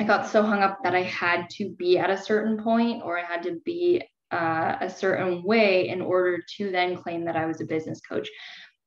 I 0.00 0.04
got 0.04 0.26
so 0.26 0.42
hung 0.42 0.62
up 0.62 0.78
that 0.82 0.94
I 0.94 1.02
had 1.02 1.50
to 1.58 1.68
be 1.68 1.98
at 1.98 2.08
a 2.08 2.16
certain 2.16 2.56
point 2.56 3.02
or 3.04 3.18
I 3.18 3.22
had 3.22 3.42
to 3.42 3.60
be 3.66 4.02
uh, 4.32 4.76
a 4.80 4.88
certain 4.88 5.42
way 5.42 5.88
in 5.88 6.00
order 6.00 6.42
to 6.56 6.70
then 6.70 6.96
claim 6.96 7.26
that 7.26 7.36
I 7.36 7.44
was 7.44 7.60
a 7.60 7.66
business 7.66 8.00
coach. 8.00 8.26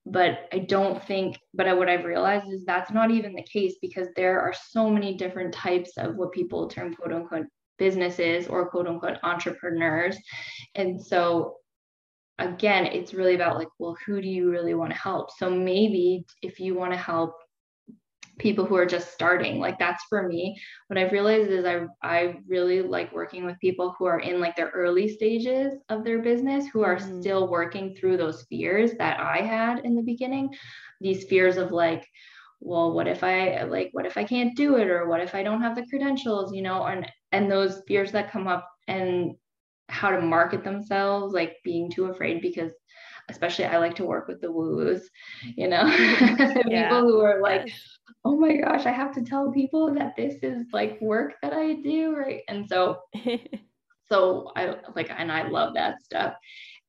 But 0.07 0.49
I 0.51 0.59
don't 0.59 1.01
think, 1.03 1.37
but 1.53 1.67
I, 1.67 1.73
what 1.73 1.87
I've 1.87 2.05
realized 2.05 2.51
is 2.51 2.65
that's 2.65 2.91
not 2.91 3.11
even 3.11 3.35
the 3.35 3.43
case 3.43 3.75
because 3.79 4.07
there 4.15 4.41
are 4.41 4.55
so 4.69 4.89
many 4.89 5.15
different 5.15 5.53
types 5.53 5.91
of 5.97 6.15
what 6.15 6.31
people 6.31 6.67
term 6.67 6.95
quote 6.95 7.13
unquote 7.13 7.45
businesses 7.77 8.47
or 8.47 8.69
quote 8.71 8.87
unquote 8.87 9.17
entrepreneurs. 9.21 10.17
And 10.73 10.99
so 10.99 11.57
again, 12.39 12.87
it's 12.87 13.13
really 13.13 13.35
about 13.35 13.57
like, 13.57 13.69
well, 13.77 13.95
who 14.03 14.19
do 14.19 14.27
you 14.27 14.49
really 14.49 14.73
want 14.73 14.91
to 14.91 14.97
help? 14.97 15.29
So 15.37 15.47
maybe 15.47 16.25
if 16.41 16.59
you 16.59 16.73
want 16.73 16.91
to 16.91 16.97
help 16.97 17.35
people 18.39 18.65
who 18.65 18.75
are 18.75 18.85
just 18.85 19.13
starting 19.13 19.59
like 19.59 19.77
that's 19.77 20.03
for 20.09 20.27
me 20.27 20.59
what 20.87 20.97
i've 20.97 21.11
realized 21.11 21.49
is 21.49 21.65
i 21.65 21.85
i 22.01 22.35
really 22.47 22.81
like 22.81 23.13
working 23.13 23.45
with 23.45 23.59
people 23.59 23.95
who 23.97 24.05
are 24.05 24.19
in 24.19 24.39
like 24.39 24.55
their 24.55 24.69
early 24.69 25.07
stages 25.07 25.73
of 25.89 26.03
their 26.03 26.19
business 26.19 26.65
who 26.67 26.83
are 26.83 26.95
mm-hmm. 26.95 27.21
still 27.21 27.47
working 27.47 27.95
through 27.95 28.17
those 28.17 28.45
fears 28.49 28.91
that 28.97 29.19
i 29.19 29.37
had 29.37 29.79
in 29.79 29.95
the 29.95 30.01
beginning 30.01 30.49
these 30.99 31.25
fears 31.25 31.57
of 31.57 31.71
like 31.71 32.07
well 32.59 32.91
what 32.93 33.07
if 33.07 33.23
i 33.23 33.61
like 33.63 33.89
what 33.91 34.05
if 34.05 34.17
i 34.17 34.23
can't 34.23 34.55
do 34.55 34.77
it 34.77 34.87
or 34.87 35.07
what 35.07 35.21
if 35.21 35.35
i 35.35 35.43
don't 35.43 35.61
have 35.61 35.75
the 35.75 35.85
credentials 35.87 36.53
you 36.53 36.61
know 36.61 36.85
and 36.85 37.07
and 37.31 37.51
those 37.51 37.81
fears 37.87 38.11
that 38.11 38.31
come 38.31 38.47
up 38.47 38.67
and 38.87 39.35
how 39.89 40.09
to 40.09 40.21
market 40.21 40.63
themselves 40.63 41.33
like 41.33 41.57
being 41.63 41.91
too 41.91 42.05
afraid 42.05 42.41
because 42.41 42.71
especially 43.29 43.65
I 43.65 43.77
like 43.77 43.95
to 43.95 44.05
work 44.05 44.27
with 44.27 44.41
the 44.41 44.51
woo-woos, 44.51 45.09
you 45.55 45.67
know, 45.67 45.85
yeah. 45.87 46.89
people 46.89 47.01
who 47.01 47.21
are 47.21 47.41
like, 47.41 47.71
oh 48.25 48.37
my 48.37 48.57
gosh, 48.57 48.85
I 48.85 48.91
have 48.91 49.13
to 49.15 49.23
tell 49.23 49.51
people 49.51 49.93
that 49.93 50.15
this 50.15 50.35
is 50.43 50.65
like 50.71 50.99
work 51.01 51.33
that 51.41 51.53
I 51.53 51.73
do, 51.73 52.15
right? 52.15 52.41
And 52.47 52.67
so, 52.67 52.99
so 54.09 54.51
I 54.55 54.75
like, 54.95 55.09
and 55.09 55.31
I 55.31 55.47
love 55.47 55.73
that 55.75 56.01
stuff. 56.03 56.33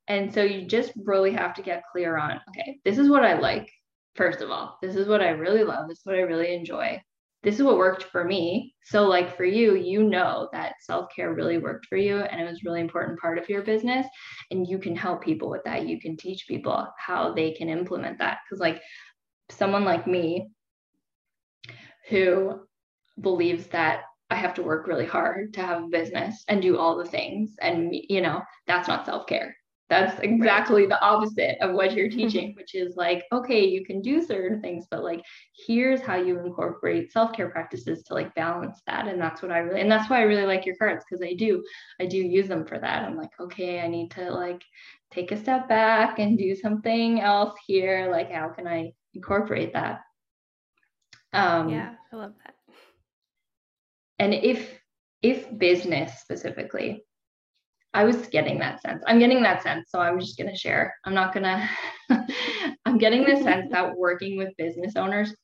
And 0.09 0.32
so 0.32 0.43
you 0.43 0.66
just 0.66 0.93
really 0.97 1.32
have 1.32 1.55
to 1.55 1.62
get 1.62 1.85
clear 1.91 2.16
on, 2.16 2.41
okay, 2.51 2.78
this 2.85 2.99
is 2.99 3.09
what 3.09 3.24
I 3.24 3.39
like. 3.39 3.70
First 4.16 4.43
of 4.43 4.51
all, 4.51 4.78
this 4.82 4.97
is 4.97 5.09
what 5.09 5.22
I 5.22 5.30
really 5.30 5.64
love. 5.64 5.89
This 5.89 5.99
is 5.99 6.07
what 6.07 6.16
I 6.16 6.20
really 6.20 6.55
enjoy. 6.55 7.03
This 7.45 7.57
is 7.57 7.62
what 7.62 7.76
worked 7.76 8.05
for 8.05 8.24
me. 8.24 8.74
So, 8.84 9.05
like 9.05 9.36
for 9.36 9.45
you, 9.45 9.76
you 9.76 10.03
know 10.03 10.49
that 10.53 10.74
self 10.80 11.09
care 11.14 11.34
really 11.34 11.59
worked 11.59 11.86
for 11.86 11.97
you 11.97 12.18
and 12.18 12.40
it 12.40 12.49
was 12.49 12.64
really 12.64 12.80
important 12.80 13.20
part 13.20 13.38
of 13.38 13.49
your 13.49 13.62
business. 13.62 14.07
And 14.51 14.66
you 14.66 14.78
can 14.78 14.97
help 14.97 15.22
people 15.22 15.51
with 15.51 15.62
that. 15.64 15.86
You 15.86 16.01
can 16.01 16.16
teach 16.16 16.47
people 16.49 16.88
how 16.99 17.34
they 17.34 17.53
can 17.53 17.68
implement 17.68 18.18
that. 18.18 18.38
Because, 18.45 18.61
like, 18.61 18.80
someone 19.51 19.84
like 19.84 20.07
me, 20.07 20.49
who 22.09 22.61
believes 23.20 23.66
that 23.68 24.03
I 24.30 24.36
have 24.36 24.55
to 24.55 24.62
work 24.62 24.86
really 24.86 25.07
hard 25.07 25.55
to 25.55 25.62
have 25.62 25.84
a 25.84 25.88
business 25.88 26.45
and 26.49 26.61
do 26.61 26.78
all 26.78 26.97
the 26.97 27.05
things. 27.05 27.55
And, 27.61 27.95
you 28.09 28.20
know, 28.20 28.42
that's 28.66 28.88
not 28.88 29.07
self 29.07 29.26
care. 29.26 29.55
That's 29.91 30.18
exactly 30.20 30.82
right. 30.82 30.89
the 30.89 31.03
opposite 31.03 31.59
of 31.61 31.74
what 31.74 31.93
you're 31.93 32.09
teaching, 32.20 32.55
which 32.57 32.74
is 32.74 32.97
like, 32.97 33.24
okay, 33.32 33.64
you 33.66 33.85
can 33.85 34.01
do 34.01 34.22
certain 34.22 34.61
things, 34.61 34.87
but 34.91 35.05
like, 35.05 35.22
here's 35.66 36.01
how 36.01 36.16
you 36.16 36.41
incorporate 36.41 37.12
self 37.12 37.32
care 37.32 37.51
practices 37.51 38.03
to 38.05 38.14
like 38.14 38.35
balance 38.35 38.80
that. 38.87 39.07
And 39.07 39.20
that's 39.20 39.43
what 39.43 39.51
I 39.53 39.59
really, 39.59 39.80
and 39.80 39.91
that's 39.91 40.09
why 40.09 40.18
I 40.18 40.22
really 40.22 40.47
like 40.47 40.64
your 40.64 40.76
cards 40.76 41.05
because 41.09 41.22
I 41.22 41.35
do, 41.35 41.62
I 42.01 42.07
do 42.07 42.16
use 42.16 42.49
them 42.49 42.66
for 42.66 42.78
that. 42.78 43.05
I'm 43.05 43.16
like, 43.16 43.32
okay, 43.39 43.80
I 43.80 43.89
need 43.89 44.11
to 44.12 44.30
like 44.30 44.62
take 45.11 45.32
a 45.32 45.37
step 45.37 45.68
back 45.68 46.18
and 46.18 46.39
do 46.39 46.55
something 46.57 47.20
else 47.20 47.55
here. 47.66 48.09
Like, 48.11 48.32
how 48.32 48.49
can 48.49 48.66
I 48.66 48.93
incorporate 49.12 49.74
that? 49.74 50.01
Um, 51.35 51.68
yeah, 51.68 51.95
I 52.12 52.16
love 52.16 52.32
that. 52.45 52.55
And 54.18 54.32
if 54.32 54.80
if 55.22 55.57
business 55.59 56.20
specifically, 56.20 57.05
I 57.95 58.03
was 58.03 58.26
getting 58.26 58.59
that 58.59 58.82
sense. 58.82 59.03
I'm 59.07 59.20
getting 59.20 59.42
that 59.45 59.62
sense, 59.62 59.90
so 59.90 60.01
I'm 60.01 60.18
just 60.18 60.36
gonna 60.36 60.57
share. 60.57 60.95
I'm 61.05 61.14
not 61.14 61.32
gonna. 61.32 61.68
I'm 62.84 62.99
getting 62.99 63.24
the 63.24 63.36
sense 63.42 63.70
that 63.70 63.97
working 63.97 64.36
with 64.36 64.57
business 64.59 64.97
owners 64.97 65.34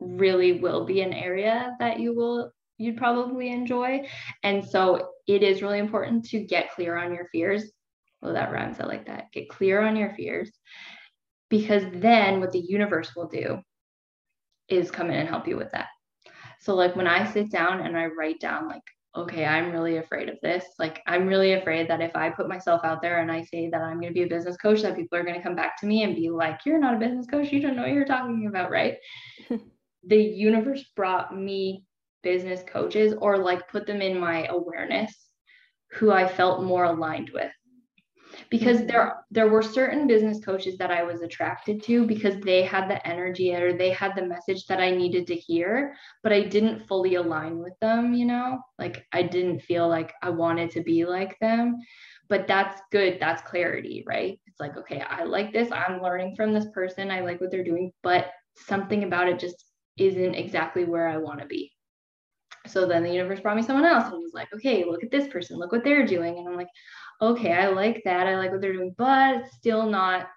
really 0.00 0.60
will 0.60 0.86
be 0.86 1.02
an 1.02 1.12
area 1.12 1.76
that 1.78 2.00
you 2.00 2.14
will 2.14 2.50
you'd 2.78 2.96
probably 2.96 3.50
enjoy, 3.50 4.08
and 4.42 4.64
so 4.64 5.10
it 5.26 5.42
is 5.42 5.62
really 5.62 5.78
important 5.78 6.24
to 6.30 6.40
get 6.40 6.72
clear 6.72 6.96
on 6.96 7.14
your 7.14 7.28
fears. 7.30 7.70
Well, 8.22 8.32
that 8.32 8.52
rhymes. 8.52 8.80
I 8.80 8.86
like 8.86 9.06
that. 9.06 9.30
Get 9.32 9.50
clear 9.50 9.82
on 9.82 9.94
your 9.94 10.14
fears, 10.14 10.50
because 11.50 11.84
then 11.92 12.40
what 12.40 12.52
the 12.52 12.64
universe 12.66 13.14
will 13.14 13.28
do 13.28 13.60
is 14.68 14.90
come 14.90 15.10
in 15.10 15.18
and 15.18 15.28
help 15.28 15.46
you 15.46 15.56
with 15.56 15.70
that. 15.72 15.88
So 16.60 16.74
like 16.74 16.96
when 16.96 17.06
I 17.06 17.30
sit 17.30 17.50
down 17.50 17.80
and 17.80 17.96
I 17.96 18.06
write 18.06 18.40
down 18.40 18.66
like, 18.66 18.82
okay, 19.18 19.44
I'm 19.44 19.72
really 19.72 19.96
afraid 19.96 20.28
of 20.28 20.36
this. 20.42 20.64
Like, 20.78 21.02
I'm 21.06 21.26
really 21.26 21.54
afraid 21.54 21.88
that 21.88 22.00
if 22.00 22.14
I 22.14 22.30
put 22.30 22.48
myself 22.48 22.82
out 22.84 23.02
there 23.02 23.20
and 23.20 23.30
I 23.30 23.42
say 23.42 23.68
that 23.70 23.80
I'm 23.80 24.00
going 24.00 24.12
to 24.12 24.18
be 24.18 24.22
a 24.22 24.28
business 24.28 24.56
coach, 24.56 24.82
that 24.82 24.96
people 24.96 25.18
are 25.18 25.24
going 25.24 25.36
to 25.36 25.42
come 25.42 25.56
back 25.56 25.78
to 25.80 25.86
me 25.86 26.04
and 26.04 26.14
be 26.14 26.30
like, 26.30 26.60
you're 26.64 26.78
not 26.78 26.94
a 26.94 26.98
business 26.98 27.26
coach. 27.26 27.52
You 27.52 27.60
don't 27.60 27.76
know 27.76 27.82
what 27.82 27.92
you're 27.92 28.04
talking 28.04 28.46
about, 28.48 28.70
right? 28.70 28.96
the 30.06 30.16
universe 30.16 30.84
brought 30.94 31.36
me 31.36 31.84
business 32.22 32.62
coaches 32.66 33.14
or 33.18 33.38
like 33.38 33.68
put 33.68 33.86
them 33.86 34.00
in 34.00 34.18
my 34.18 34.46
awareness 34.46 35.14
who 35.92 36.10
I 36.10 36.28
felt 36.28 36.62
more 36.62 36.84
aligned 36.84 37.30
with 37.32 37.52
because 38.50 38.86
there 38.86 39.00
mm-hmm. 39.00 39.20
there 39.30 39.48
were 39.48 39.62
certain 39.62 40.06
business 40.06 40.44
coaches 40.44 40.78
that 40.78 40.90
I 40.90 41.02
was 41.02 41.20
attracted 41.20 41.82
to 41.84 42.06
because 42.06 42.36
they 42.40 42.62
had 42.62 42.88
the 42.88 43.06
energy 43.06 43.54
or 43.54 43.72
they 43.72 43.90
had 43.90 44.14
the 44.14 44.26
message 44.26 44.66
that 44.66 44.80
I 44.80 44.90
needed 44.90 45.26
to 45.28 45.34
hear 45.34 45.94
but 46.22 46.32
I 46.32 46.42
didn't 46.42 46.86
fully 46.86 47.16
align 47.16 47.58
with 47.58 47.78
them 47.80 48.14
you 48.14 48.24
know? 48.24 48.60
Like 48.78 49.06
I 49.12 49.22
didn't 49.22 49.60
feel 49.60 49.88
like 49.88 50.12
I 50.22 50.30
wanted 50.30 50.70
to 50.72 50.82
be 50.82 51.04
like 51.04 51.38
them. 51.40 51.78
But 52.28 52.46
that's 52.46 52.80
good. 52.90 53.18
That's 53.20 53.42
clarity 53.42 54.04
right? 54.06 54.40
It's 54.46 54.60
like 54.60 54.76
okay 54.76 55.00
I 55.00 55.24
like 55.24 55.52
this. 55.52 55.70
I'm 55.72 56.02
learning 56.02 56.34
from 56.36 56.52
this 56.52 56.66
person. 56.72 57.10
I 57.10 57.20
like 57.20 57.40
what 57.40 57.50
they're 57.50 57.64
doing 57.64 57.92
but 58.02 58.30
something 58.56 59.04
about 59.04 59.28
it 59.28 59.38
just 59.38 59.64
isn't 59.96 60.34
exactly 60.34 60.84
where 60.84 61.08
I 61.08 61.16
want 61.18 61.40
to 61.40 61.46
be. 61.46 61.72
So 62.66 62.86
then 62.86 63.02
the 63.02 63.12
universe 63.12 63.40
brought 63.40 63.56
me 63.56 63.62
someone 63.62 63.86
else 63.86 64.12
and 64.12 64.22
was 64.22 64.34
like 64.34 64.52
okay 64.54 64.84
look 64.84 65.04
at 65.04 65.10
this 65.10 65.28
person. 65.28 65.58
Look 65.58 65.72
what 65.72 65.84
they're 65.84 66.06
doing. 66.06 66.38
And 66.38 66.48
i'm 66.48 66.56
like 66.56 66.68
okay, 67.20 67.52
I 67.52 67.68
like 67.68 68.02
that. 68.04 68.26
I 68.26 68.36
like 68.36 68.52
what 68.52 68.60
they're 68.60 68.72
doing, 68.72 68.94
but 68.96 69.36
it's 69.36 69.56
still 69.56 69.86
not 69.86 70.28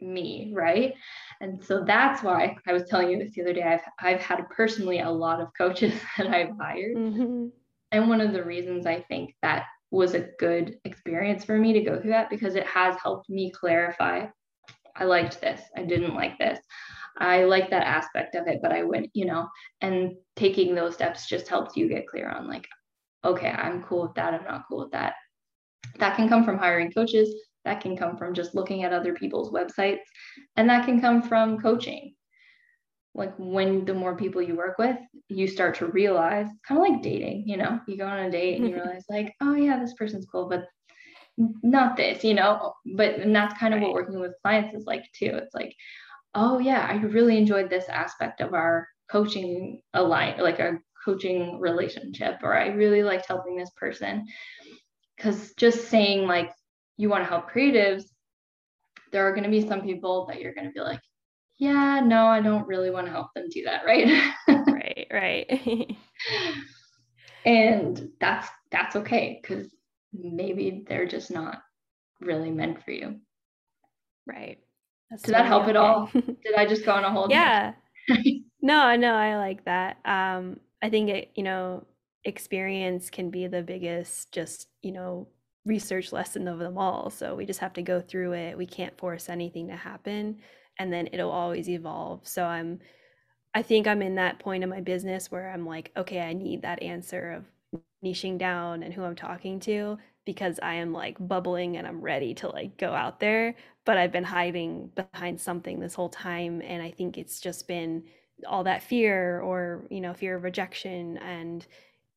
me, 0.00 0.50
right? 0.54 0.94
And 1.40 1.62
so 1.62 1.84
that's 1.84 2.22
why 2.22 2.56
I 2.66 2.72
was 2.72 2.84
telling 2.84 3.10
you 3.10 3.18
this 3.18 3.34
the 3.34 3.42
other 3.42 3.52
day. 3.52 3.62
I've 3.62 3.80
I've 4.00 4.20
had 4.20 4.48
personally 4.50 5.00
a 5.00 5.10
lot 5.10 5.40
of 5.40 5.48
coaches 5.56 5.94
that 6.18 6.28
I've 6.28 6.56
hired. 6.58 6.96
Mm-hmm. 6.96 7.46
And 7.92 8.08
one 8.08 8.20
of 8.20 8.32
the 8.32 8.44
reasons 8.44 8.86
I 8.86 9.02
think 9.02 9.34
that 9.42 9.64
was 9.90 10.14
a 10.14 10.28
good 10.38 10.78
experience 10.84 11.44
for 11.44 11.56
me 11.56 11.72
to 11.72 11.80
go 11.80 12.00
through 12.00 12.10
that 12.10 12.28
because 12.28 12.56
it 12.56 12.66
has 12.66 12.96
helped 12.96 13.30
me 13.30 13.52
clarify 13.52 14.26
I 14.96 15.04
liked 15.04 15.40
this, 15.40 15.60
I 15.76 15.82
didn't 15.82 16.14
like 16.14 16.38
this. 16.38 16.58
I 17.18 17.44
like 17.44 17.70
that 17.70 17.86
aspect 17.86 18.34
of 18.34 18.46
it, 18.46 18.60
but 18.62 18.72
I 18.72 18.82
went, 18.82 19.10
you 19.14 19.24
know, 19.24 19.48
and 19.80 20.16
taking 20.36 20.74
those 20.74 20.94
steps 20.94 21.28
just 21.28 21.48
helps 21.48 21.76
you 21.76 21.88
get 21.88 22.08
clear 22.08 22.28
on 22.28 22.48
like, 22.48 22.66
okay, 23.24 23.50
I'm 23.50 23.82
cool 23.84 24.02
with 24.02 24.14
that, 24.14 24.34
I'm 24.34 24.44
not 24.44 24.64
cool 24.68 24.80
with 24.80 24.92
that. 24.92 25.14
That 25.98 26.16
can 26.16 26.28
come 26.28 26.44
from 26.44 26.58
hiring 26.58 26.92
coaches, 26.92 27.34
that 27.64 27.80
can 27.80 27.96
come 27.96 28.16
from 28.16 28.34
just 28.34 28.54
looking 28.54 28.84
at 28.84 28.92
other 28.92 29.14
people's 29.14 29.50
websites, 29.50 30.02
and 30.56 30.68
that 30.68 30.84
can 30.84 31.00
come 31.00 31.22
from 31.22 31.60
coaching. 31.60 32.14
Like 33.14 33.34
when 33.38 33.84
the 33.84 33.94
more 33.94 34.16
people 34.16 34.42
you 34.42 34.56
work 34.56 34.76
with, 34.76 34.96
you 35.28 35.46
start 35.46 35.76
to 35.76 35.86
realize, 35.86 36.48
kind 36.66 36.80
of 36.80 36.88
like 36.88 37.02
dating, 37.02 37.44
you 37.46 37.56
know, 37.56 37.80
you 37.86 37.96
go 37.96 38.06
on 38.06 38.18
a 38.18 38.30
date 38.30 38.56
and 38.56 38.68
you 38.68 38.74
mm-hmm. 38.74 38.82
realize, 38.84 39.04
like, 39.08 39.34
oh, 39.40 39.54
yeah, 39.54 39.78
this 39.78 39.94
person's 39.94 40.26
cool, 40.26 40.48
but 40.48 40.64
not 41.36 41.96
this, 41.96 42.24
you 42.24 42.34
know. 42.34 42.74
But 42.96 43.14
and 43.16 43.34
that's 43.34 43.58
kind 43.58 43.72
of 43.72 43.80
right. 43.80 43.86
what 43.86 43.94
working 43.94 44.20
with 44.20 44.34
clients 44.42 44.74
is 44.74 44.84
like 44.84 45.04
too. 45.16 45.30
It's 45.34 45.54
like, 45.54 45.74
oh, 46.34 46.58
yeah, 46.58 46.86
I 46.90 46.96
really 46.96 47.38
enjoyed 47.38 47.70
this 47.70 47.88
aspect 47.88 48.40
of 48.40 48.52
our 48.52 48.88
coaching 49.08 49.80
align, 49.92 50.38
like 50.38 50.58
our 50.58 50.82
coaching 51.04 51.60
relationship, 51.60 52.38
or 52.42 52.54
I 52.54 52.68
really 52.68 53.02
liked 53.02 53.26
helping 53.26 53.56
this 53.56 53.70
person 53.76 54.26
because 55.16 55.52
just 55.54 55.88
saying 55.88 56.26
like 56.26 56.50
you 56.96 57.08
want 57.08 57.22
to 57.22 57.28
help 57.28 57.50
creatives 57.50 58.04
there 59.12 59.26
are 59.26 59.32
going 59.32 59.44
to 59.44 59.50
be 59.50 59.66
some 59.66 59.82
people 59.82 60.26
that 60.26 60.40
you're 60.40 60.54
going 60.54 60.66
to 60.66 60.72
be 60.72 60.80
like 60.80 61.00
yeah 61.58 62.00
no 62.00 62.26
i 62.26 62.40
don't 62.40 62.66
really 62.66 62.90
want 62.90 63.06
to 63.06 63.12
help 63.12 63.28
them 63.34 63.48
do 63.50 63.64
that 63.64 63.84
right? 63.84 64.32
Right 64.66 65.06
right. 65.10 65.96
And 67.46 68.10
that's 68.20 68.48
that's 68.70 68.96
okay 68.96 69.38
because 69.40 69.70
maybe 70.14 70.84
they're 70.88 71.06
just 71.06 71.30
not 71.30 71.62
really 72.20 72.50
meant 72.50 72.82
for 72.82 72.90
you. 72.90 73.20
Right. 74.26 74.58
That's 75.10 75.22
did 75.22 75.34
that 75.34 75.44
help 75.44 75.64
okay. 75.64 75.70
at 75.70 75.76
all? 75.76 76.10
Did 76.14 76.54
i 76.56 76.64
just 76.64 76.86
go 76.86 76.92
on 76.92 77.04
a 77.04 77.12
whole 77.12 77.26
yeah. 77.28 77.74
no 78.62 78.96
no 78.96 79.14
i 79.14 79.36
like 79.36 79.64
that. 79.66 79.98
Um 80.06 80.58
i 80.80 80.88
think 80.88 81.10
it 81.10 81.32
you 81.34 81.42
know 81.42 81.84
experience 82.24 83.10
can 83.10 83.30
be 83.30 83.46
the 83.46 83.62
biggest 83.62 84.32
just 84.32 84.68
you 84.82 84.92
know 84.92 85.28
research 85.66 86.12
lesson 86.12 86.48
of 86.48 86.58
them 86.58 86.78
all. 86.78 87.10
So 87.10 87.34
we 87.34 87.46
just 87.46 87.60
have 87.60 87.72
to 87.74 87.82
go 87.82 88.00
through 88.00 88.34
it. 88.34 88.58
We 88.58 88.66
can't 88.66 88.96
force 88.98 89.28
anything 89.30 89.68
to 89.68 89.76
happen 89.76 90.38
and 90.78 90.92
then 90.92 91.08
it'll 91.12 91.30
always 91.30 91.68
evolve. 91.70 92.26
So 92.26 92.44
i'm 92.44 92.80
i 93.54 93.62
think 93.62 93.86
i'm 93.86 94.02
in 94.02 94.16
that 94.16 94.38
point 94.38 94.62
in 94.64 94.68
my 94.70 94.80
business 94.80 95.30
where 95.30 95.50
i'm 95.50 95.66
like 95.66 95.90
okay 95.96 96.20
i 96.20 96.32
need 96.32 96.62
that 96.62 96.82
answer 96.82 97.32
of 97.32 97.44
niching 98.04 98.38
down 98.38 98.82
and 98.82 98.92
who 98.92 99.04
i'm 99.04 99.16
talking 99.16 99.60
to 99.60 99.98
because 100.26 100.60
i 100.62 100.74
am 100.74 100.92
like 100.92 101.16
bubbling 101.20 101.76
and 101.76 101.86
i'm 101.86 102.00
ready 102.00 102.34
to 102.34 102.48
like 102.48 102.76
go 102.78 102.92
out 102.92 103.20
there. 103.20 103.54
But 103.84 103.98
i've 103.98 104.12
been 104.12 104.24
hiding 104.24 104.90
behind 104.94 105.40
something 105.40 105.80
this 105.80 105.94
whole 105.94 106.08
time 106.10 106.62
and 106.64 106.82
i 106.82 106.90
think 106.90 107.18
it's 107.18 107.40
just 107.40 107.68
been 107.68 108.04
all 108.46 108.64
that 108.64 108.82
fear 108.82 109.40
or 109.40 109.86
you 109.90 110.00
know 110.00 110.14
fear 110.14 110.36
of 110.36 110.44
rejection 110.44 111.18
and 111.18 111.66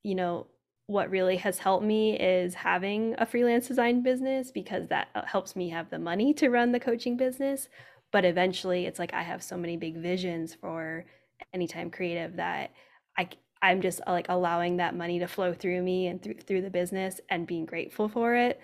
you 0.03 0.15
know, 0.15 0.47
what 0.87 1.09
really 1.09 1.37
has 1.37 1.59
helped 1.59 1.85
me 1.85 2.17
is 2.17 2.53
having 2.53 3.13
a 3.17 3.25
freelance 3.25 3.67
design 3.67 4.01
business 4.03 4.51
because 4.51 4.87
that 4.87 5.09
uh, 5.15 5.25
helps 5.25 5.55
me 5.55 5.69
have 5.69 5.89
the 5.89 5.99
money 5.99 6.33
to 6.35 6.49
run 6.49 6.71
the 6.71 6.79
coaching 6.79 7.17
business. 7.17 7.67
But 8.13 8.23
eventually, 8.23 8.85
it's 8.85 8.99
like 8.99 9.13
I 9.13 9.23
have 9.23 9.43
so 9.43 9.57
many 9.57 9.75
big 9.75 9.97
visions 9.97 10.53
for 10.53 11.05
Anytime 11.53 11.91
Creative 11.91 12.35
that 12.37 12.71
I 13.17 13.29
I'm 13.61 13.81
just 13.81 14.01
uh, 14.07 14.11
like 14.11 14.27
allowing 14.29 14.77
that 14.77 14.95
money 14.95 15.19
to 15.19 15.27
flow 15.27 15.53
through 15.53 15.81
me 15.81 16.07
and 16.07 16.21
through 16.21 16.35
through 16.35 16.61
the 16.61 16.69
business 16.69 17.19
and 17.29 17.47
being 17.47 17.65
grateful 17.65 18.07
for 18.07 18.35
it, 18.35 18.59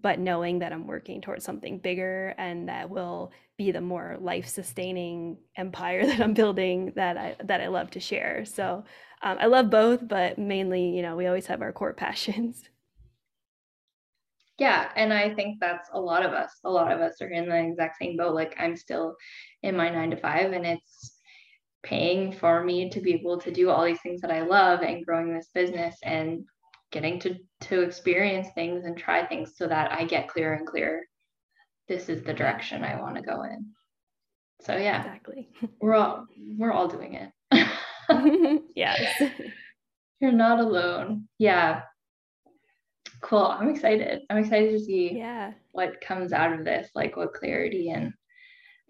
but 0.00 0.18
knowing 0.18 0.58
that 0.60 0.72
I'm 0.72 0.86
working 0.86 1.20
towards 1.20 1.44
something 1.44 1.78
bigger 1.78 2.34
and 2.38 2.68
that 2.68 2.90
will 2.90 3.32
be 3.56 3.72
the 3.72 3.80
more 3.80 4.16
life 4.20 4.48
sustaining 4.48 5.38
empire 5.56 6.06
that 6.08 6.20
I'm 6.20 6.34
building 6.34 6.92
that 6.96 7.16
I 7.16 7.36
that 7.44 7.60
I 7.60 7.68
love 7.68 7.90
to 7.92 8.00
share. 8.00 8.44
So 8.44 8.84
um, 9.22 9.38
I 9.40 9.46
love 9.46 9.70
both, 9.70 10.06
but 10.06 10.38
mainly, 10.38 10.90
you 10.90 11.02
know, 11.02 11.16
we 11.16 11.26
always 11.26 11.46
have 11.46 11.62
our 11.62 11.72
core 11.72 11.92
passions. 11.94 12.68
Yeah, 14.58 14.90
and 14.96 15.12
I 15.12 15.34
think 15.34 15.60
that's 15.60 15.88
a 15.92 16.00
lot 16.00 16.24
of 16.24 16.32
us. 16.32 16.50
A 16.64 16.70
lot 16.70 16.90
of 16.90 17.00
us 17.00 17.22
are 17.22 17.28
in 17.28 17.48
the 17.48 17.56
exact 17.56 17.96
same 18.00 18.16
boat. 18.16 18.34
Like 18.34 18.56
I'm 18.58 18.76
still 18.76 19.14
in 19.62 19.76
my 19.76 19.88
nine 19.88 20.10
to 20.10 20.16
five, 20.16 20.52
and 20.52 20.66
it's 20.66 21.16
paying 21.84 22.32
for 22.32 22.64
me 22.64 22.90
to 22.90 23.00
be 23.00 23.14
able 23.14 23.40
to 23.40 23.52
do 23.52 23.70
all 23.70 23.84
these 23.84 24.00
things 24.00 24.20
that 24.20 24.32
I 24.32 24.42
love 24.42 24.80
and 24.80 25.06
growing 25.06 25.32
this 25.32 25.50
business 25.54 25.96
and 26.02 26.44
getting 26.90 27.20
to 27.20 27.36
to 27.60 27.82
experience 27.82 28.48
things 28.54 28.84
and 28.84 28.96
try 28.96 29.24
things 29.24 29.52
so 29.56 29.68
that 29.68 29.92
I 29.92 30.04
get 30.04 30.28
clearer 30.28 30.54
and 30.54 30.66
clearer. 30.66 31.02
This 31.86 32.08
is 32.08 32.22
the 32.22 32.34
direction 32.34 32.82
I 32.82 33.00
want 33.00 33.14
to 33.14 33.22
go 33.22 33.44
in. 33.44 33.66
So 34.60 34.76
yeah, 34.76 34.98
exactly. 34.98 35.48
We're 35.80 35.94
all 35.94 36.26
we're 36.56 36.72
all 36.72 36.88
doing 36.88 37.14
it. 37.14 37.30
yes. 38.74 39.22
You're 40.20 40.32
not 40.32 40.60
alone. 40.60 41.28
Yeah. 41.38 41.82
Cool. 43.20 43.46
I'm 43.46 43.68
excited. 43.68 44.22
I'm 44.30 44.38
excited 44.38 44.72
to 44.72 44.80
see 44.80 45.16
yeah. 45.16 45.52
what 45.72 46.00
comes 46.00 46.32
out 46.32 46.52
of 46.52 46.64
this, 46.64 46.90
like 46.94 47.16
what 47.16 47.34
clarity 47.34 47.90
and 47.90 48.12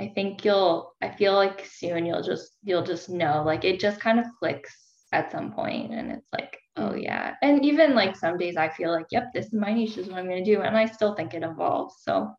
I 0.01 0.13
think 0.15 0.45
you'll 0.45 0.95
I 1.03 1.09
feel 1.09 1.35
like 1.35 1.67
soon 1.67 2.07
you'll 2.07 2.23
just 2.23 2.53
you'll 2.63 2.85
just 2.85 3.09
know. 3.09 3.43
Like 3.45 3.65
it 3.65 3.81
just 3.81 4.01
kind 4.01 4.19
of 4.21 4.27
clicks 4.39 4.73
at 5.13 5.33
some 5.33 5.53
point 5.53 5.93
and 5.93 6.13
it's 6.13 6.29
like, 6.33 6.59
oh 6.77 6.91
mm. 6.91 7.03
yeah. 7.03 7.35
And 7.43 7.65
even 7.65 7.95
like 7.95 8.17
some 8.17 8.39
days 8.39 8.57
I 8.57 8.69
feel 8.69 8.93
like, 8.93 9.07
yep, 9.11 9.33
this 9.35 9.47
is 9.47 9.55
my 9.55 9.73
niche, 9.73 9.97
this 9.97 10.07
is 10.07 10.13
what 10.13 10.21
I'm 10.21 10.29
gonna 10.29 10.45
do. 10.45 10.63
And 10.63 10.77
I 10.77 10.87
still 10.87 11.15
think 11.15 11.35
it 11.35 11.43
evolves. 11.43 11.97
So 12.03 12.31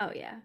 oh 0.00 0.10
yeah. 0.14 0.36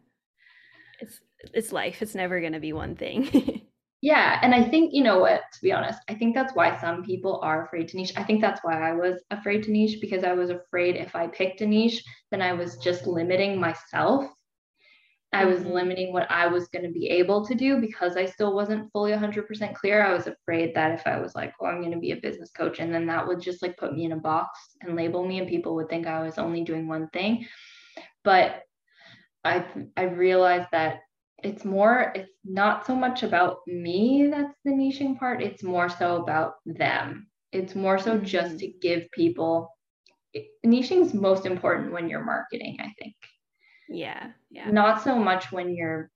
It's 1.00 1.22
it's 1.54 1.72
life. 1.72 2.02
It's 2.02 2.16
never 2.16 2.42
gonna 2.42 2.60
be 2.60 2.74
one 2.74 2.96
thing. 2.96 3.62
Yeah. 4.02 4.40
And 4.44 4.54
I 4.54 4.64
think, 4.64 4.94
you 4.94 5.04
know 5.04 5.20
what, 5.20 5.42
to 5.54 5.62
be 5.62 5.72
honest, 5.72 6.00
I 6.08 6.14
think 6.14 6.36
that's 6.36 6.54
why 6.54 6.80
some 6.80 7.04
people 7.04 7.40
are 7.42 7.66
afraid 7.66 7.88
to 7.90 7.98
niche. 7.98 8.14
I 8.16 8.24
think 8.24 8.42
that's 8.42 8.64
why 8.64 8.80
I 8.80 8.94
was 8.94 9.24
afraid 9.32 9.64
to 9.64 9.72
niche 9.72 10.00
because 10.02 10.24
I 10.24 10.34
was 10.34 10.52
afraid 10.52 10.96
if 10.96 11.16
I 11.16 11.28
picked 11.28 11.62
a 11.62 11.66
niche, 11.66 12.04
then 12.30 12.42
I 12.42 12.54
was 12.54 12.78
just 12.78 13.08
limiting 13.08 13.60
myself. 13.60 14.30
I 15.34 15.46
was 15.46 15.60
mm-hmm. 15.60 15.72
limiting 15.72 16.14
what 16.14 16.30
I 16.32 16.48
was 16.48 16.68
going 16.70 16.86
to 16.86 16.92
be 16.92 17.10
able 17.10 17.46
to 17.48 17.56
do 17.56 17.82
because 17.82 18.16
I 18.16 18.26
still 18.26 18.54
wasn't 18.56 18.90
fully 18.92 19.12
100% 19.12 19.74
clear. 19.76 20.02
I 20.02 20.14
was 20.14 20.28
afraid 20.28 20.74
that 20.76 20.92
if 20.92 21.06
I 21.06 21.20
was 21.20 21.36
like, 21.36 21.54
oh, 21.60 21.66
I'm 21.66 21.82
going 21.82 21.92
to 21.92 22.00
be 22.00 22.12
a 22.12 22.18
business 22.18 22.52
coach, 22.52 22.80
and 22.80 22.94
then 22.94 23.08
that 23.08 23.28
would 23.28 23.42
just 23.42 23.62
like 23.62 23.78
put 23.78 23.94
me 23.94 24.06
in 24.06 24.14
a 24.14 24.18
box 24.18 24.58
and 24.82 24.96
label 24.96 25.28
me, 25.28 25.40
and 25.40 25.48
people 25.48 25.76
would 25.76 25.90
think 25.90 26.08
I 26.08 26.24
was 26.24 26.38
only 26.38 26.64
doing 26.64 26.88
one 26.88 27.10
thing. 27.10 27.46
But 28.24 28.62
I 29.44 29.66
I 29.98 30.04
realized 30.04 30.70
that 30.72 31.02
it's 31.44 31.64
more 31.64 32.12
it's 32.16 32.32
not 32.44 32.86
so 32.86 32.96
much 32.96 33.24
about 33.24 33.60
me 33.68 34.28
that's 34.32 34.58
the 34.66 34.72
niching 34.72 35.18
part 35.18 35.42
it's 35.42 35.64
more 35.64 35.90
so 35.90 36.22
about 36.22 36.56
them. 36.66 37.28
It's 37.52 37.76
more 37.76 37.98
so 37.98 38.16
mm-hmm. 38.16 38.26
just 38.26 38.60
to 38.60 38.68
give 38.68 39.10
people 39.12 39.72
niching 40.66 41.02
is 41.02 41.14
most 41.14 41.46
important 41.46 41.92
when 41.92 42.10
you're 42.10 42.24
marketing 42.24 42.78
i 42.80 42.92
think. 43.00 43.16
Yeah 43.90 44.32
yeah. 44.50 44.70
Not 44.70 45.04
so 45.04 45.16
much 45.18 45.52
when 45.52 45.76
you're 45.76 46.10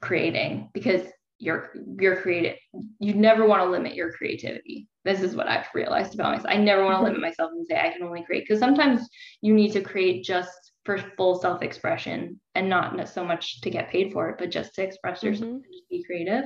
creating 0.00 0.70
because 0.74 1.02
you're 1.38 1.70
you're 1.98 2.16
creative 2.16 2.56
you 2.98 3.14
never 3.14 3.46
want 3.46 3.62
to 3.62 3.70
limit 3.70 3.94
your 3.94 4.12
creativity. 4.12 4.88
This 5.04 5.20
is 5.20 5.36
what 5.36 5.48
i've 5.48 5.66
realized 5.74 6.14
about 6.14 6.32
myself. 6.32 6.52
I 6.52 6.56
never 6.56 6.84
want 6.84 6.98
to 6.98 7.04
limit 7.04 7.20
myself 7.20 7.52
and 7.52 7.66
say 7.66 7.78
i 7.78 7.90
can 7.90 8.02
only 8.02 8.24
create 8.24 8.44
because 8.46 8.60
sometimes 8.60 9.08
you 9.40 9.54
need 9.54 9.72
to 9.72 9.80
create 9.80 10.24
just 10.24 10.73
for 10.84 10.98
full 11.16 11.40
self-expression 11.40 12.38
and 12.54 12.68
not 12.68 13.08
so 13.08 13.24
much 13.24 13.60
to 13.62 13.70
get 13.70 13.88
paid 13.88 14.12
for 14.12 14.28
it 14.28 14.36
but 14.38 14.50
just 14.50 14.74
to 14.74 14.82
express 14.82 15.22
yourself 15.22 15.48
mm-hmm. 15.48 15.56
and 15.56 15.72
just 15.72 15.88
be 15.88 16.04
creative. 16.04 16.44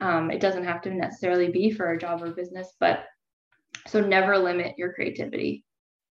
Um, 0.00 0.30
it 0.30 0.40
doesn't 0.40 0.64
have 0.64 0.80
to 0.82 0.94
necessarily 0.94 1.50
be 1.50 1.70
for 1.70 1.92
a 1.92 1.98
job 1.98 2.22
or 2.22 2.30
business 2.30 2.74
but 2.80 3.04
so 3.86 4.00
never 4.00 4.38
limit 4.38 4.74
your 4.78 4.92
creativity. 4.92 5.64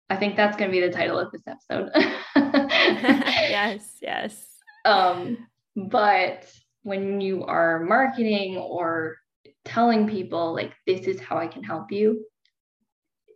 I 0.10 0.18
think 0.18 0.36
that's 0.36 0.58
going 0.58 0.70
to 0.70 0.78
be 0.78 0.86
the 0.86 0.92
title 0.92 1.20
of 1.20 1.32
this 1.32 1.44
episode. 1.48 1.90
Yes 2.36 3.98
yes. 4.02 4.48
Um 4.86 5.48
but 5.76 6.52
when 6.84 7.22
you 7.22 7.44
are 7.46 7.82
marketing 7.82 8.58
or 8.58 9.18
telling 9.66 10.08
people 10.08 10.54
like 10.54 10.74
this 10.88 11.02
is 11.02 11.20
how 11.20 11.38
I 11.38 11.48
can 11.48 11.64
help 11.64 11.92
you, 11.92 12.26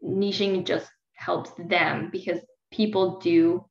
niching 0.03 0.65
just 0.65 0.89
helps 1.13 1.51
them 1.57 2.09
because 2.11 2.39
people 2.71 3.19
do 3.19 3.65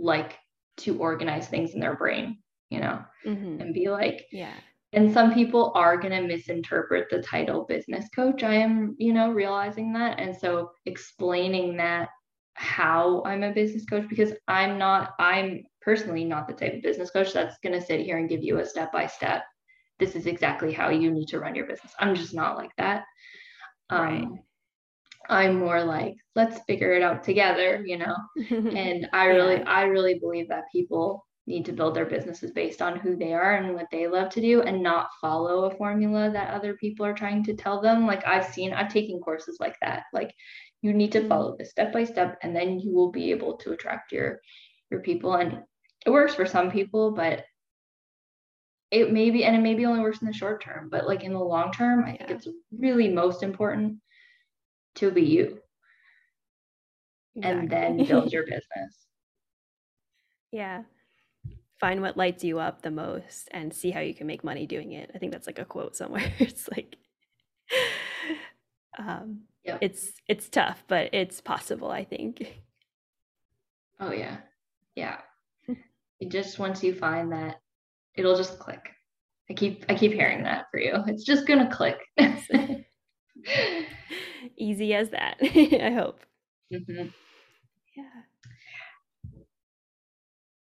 like 0.00 0.38
to 0.78 0.98
organize 0.98 1.48
things 1.48 1.74
in 1.74 1.80
their 1.80 1.96
brain, 1.96 2.38
you 2.70 2.80
know, 2.80 3.02
mm-hmm. 3.26 3.60
and 3.60 3.74
be 3.74 3.88
like, 3.88 4.26
yeah. 4.32 4.54
And 4.92 5.12
some 5.12 5.32
people 5.32 5.70
are 5.76 5.96
going 5.96 6.12
to 6.12 6.26
misinterpret 6.26 7.08
the 7.10 7.22
title 7.22 7.64
business 7.64 8.06
coach. 8.14 8.42
I 8.42 8.54
am, 8.54 8.96
you 8.98 9.12
know, 9.12 9.30
realizing 9.30 9.92
that. 9.92 10.18
And 10.18 10.36
so 10.36 10.72
explaining 10.84 11.76
that 11.76 12.08
how 12.54 13.22
I'm 13.24 13.44
a 13.44 13.52
business 13.52 13.84
coach 13.84 14.08
because 14.08 14.32
I'm 14.48 14.78
not, 14.78 15.12
I'm 15.20 15.62
personally 15.80 16.24
not 16.24 16.48
the 16.48 16.54
type 16.54 16.74
of 16.74 16.82
business 16.82 17.10
coach 17.10 17.32
that's 17.32 17.58
going 17.62 17.78
to 17.78 17.84
sit 17.84 18.00
here 18.00 18.18
and 18.18 18.28
give 18.28 18.42
you 18.42 18.58
a 18.58 18.66
step 18.66 18.90
by 18.92 19.06
step. 19.06 19.44
This 20.00 20.16
is 20.16 20.26
exactly 20.26 20.72
how 20.72 20.88
you 20.88 21.10
need 21.10 21.28
to 21.28 21.38
run 21.38 21.54
your 21.54 21.66
business. 21.66 21.94
I'm 22.00 22.14
just 22.16 22.34
not 22.34 22.56
like 22.56 22.74
that. 22.76 23.04
Right. 23.92 24.26
I'm 25.28 25.58
more 25.58 25.84
like, 25.84 26.16
let's 26.34 26.60
figure 26.64 26.92
it 26.92 27.02
out 27.02 27.22
together, 27.22 27.82
you 27.84 27.98
know? 27.98 28.16
and 28.50 29.08
I 29.12 29.26
really, 29.26 29.56
yeah. 29.56 29.64
I 29.70 29.82
really 29.82 30.18
believe 30.18 30.48
that 30.48 30.64
people 30.72 31.24
need 31.46 31.64
to 31.66 31.72
build 31.72 31.94
their 31.94 32.06
businesses 32.06 32.52
based 32.52 32.80
on 32.80 32.98
who 32.98 33.16
they 33.16 33.32
are 33.32 33.54
and 33.54 33.74
what 33.74 33.86
they 33.90 34.06
love 34.06 34.30
to 34.30 34.40
do 34.40 34.62
and 34.62 34.82
not 34.82 35.08
follow 35.20 35.64
a 35.64 35.76
formula 35.76 36.30
that 36.30 36.54
other 36.54 36.74
people 36.74 37.04
are 37.04 37.14
trying 37.14 37.44
to 37.44 37.54
tell 37.54 37.80
them. 37.80 38.06
Like 38.06 38.26
I've 38.26 38.46
seen, 38.46 38.72
I've 38.72 38.92
taken 38.92 39.20
courses 39.20 39.58
like 39.60 39.76
that. 39.80 40.04
Like 40.12 40.32
you 40.82 40.92
need 40.92 41.12
to 41.12 41.26
follow 41.28 41.56
this 41.56 41.70
step 41.70 41.92
by 41.92 42.04
step 42.04 42.38
and 42.42 42.54
then 42.54 42.78
you 42.78 42.92
will 42.92 43.10
be 43.10 43.30
able 43.30 43.56
to 43.58 43.72
attract 43.72 44.12
your 44.12 44.40
your 44.90 45.00
people 45.00 45.34
and 45.34 45.60
it 46.06 46.10
works 46.10 46.34
for 46.34 46.46
some 46.46 46.70
people 46.70 47.12
but 47.12 47.44
it 48.90 49.12
maybe 49.12 49.44
and 49.44 49.54
it 49.54 49.60
maybe 49.60 49.86
only 49.86 50.00
works 50.00 50.20
in 50.20 50.26
the 50.26 50.32
short 50.32 50.62
term 50.62 50.88
but 50.90 51.06
like 51.06 51.22
in 51.22 51.32
the 51.32 51.38
long 51.38 51.70
term 51.72 52.04
i 52.04 52.16
think 52.16 52.30
it's 52.30 52.48
really 52.76 53.08
most 53.08 53.42
important 53.42 53.98
to 54.96 55.10
be 55.10 55.22
you. 55.22 55.60
Exactly. 57.36 57.60
and 57.60 57.70
then 57.70 58.06
build 58.06 58.32
your 58.32 58.44
business. 58.44 58.62
Yeah. 60.52 60.82
Find 61.78 62.02
what 62.02 62.16
lights 62.16 62.42
you 62.42 62.58
up 62.58 62.82
the 62.82 62.90
most 62.90 63.48
and 63.52 63.72
see 63.72 63.92
how 63.92 64.00
you 64.00 64.12
can 64.12 64.26
make 64.26 64.42
money 64.42 64.66
doing 64.66 64.90
it. 64.90 65.12
I 65.14 65.18
think 65.18 65.30
that's 65.30 65.46
like 65.46 65.60
a 65.60 65.64
quote 65.64 65.94
somewhere. 65.94 66.28
It's 66.40 66.68
like 66.68 66.96
um 68.98 69.42
yep. 69.64 69.78
it's 69.80 70.10
it's 70.26 70.48
tough 70.48 70.82
but 70.88 71.10
it's 71.14 71.40
possible 71.40 71.88
i 71.88 72.02
think. 72.02 72.62
Oh 74.00 74.10
yeah. 74.10 74.38
Yeah. 74.96 75.18
It 76.18 76.30
just 76.30 76.58
once 76.58 76.82
you 76.82 76.94
find 76.94 77.30
that 77.30 77.60
it'll 78.16 78.36
just 78.36 78.58
click. 78.58 78.90
I 79.48 79.54
keep 79.54 79.84
i 79.88 79.94
keep 79.94 80.12
hearing 80.12 80.42
that 80.42 80.66
for 80.72 80.80
you. 80.80 80.94
It's 81.06 81.22
just 81.22 81.46
gonna 81.46 81.70
click 81.70 81.98
easy 84.60 84.94
as 84.94 85.10
that 85.10 85.36
i 85.42 85.90
hope 85.90 86.20
mm-hmm. 86.72 87.06
yeah 87.96 88.20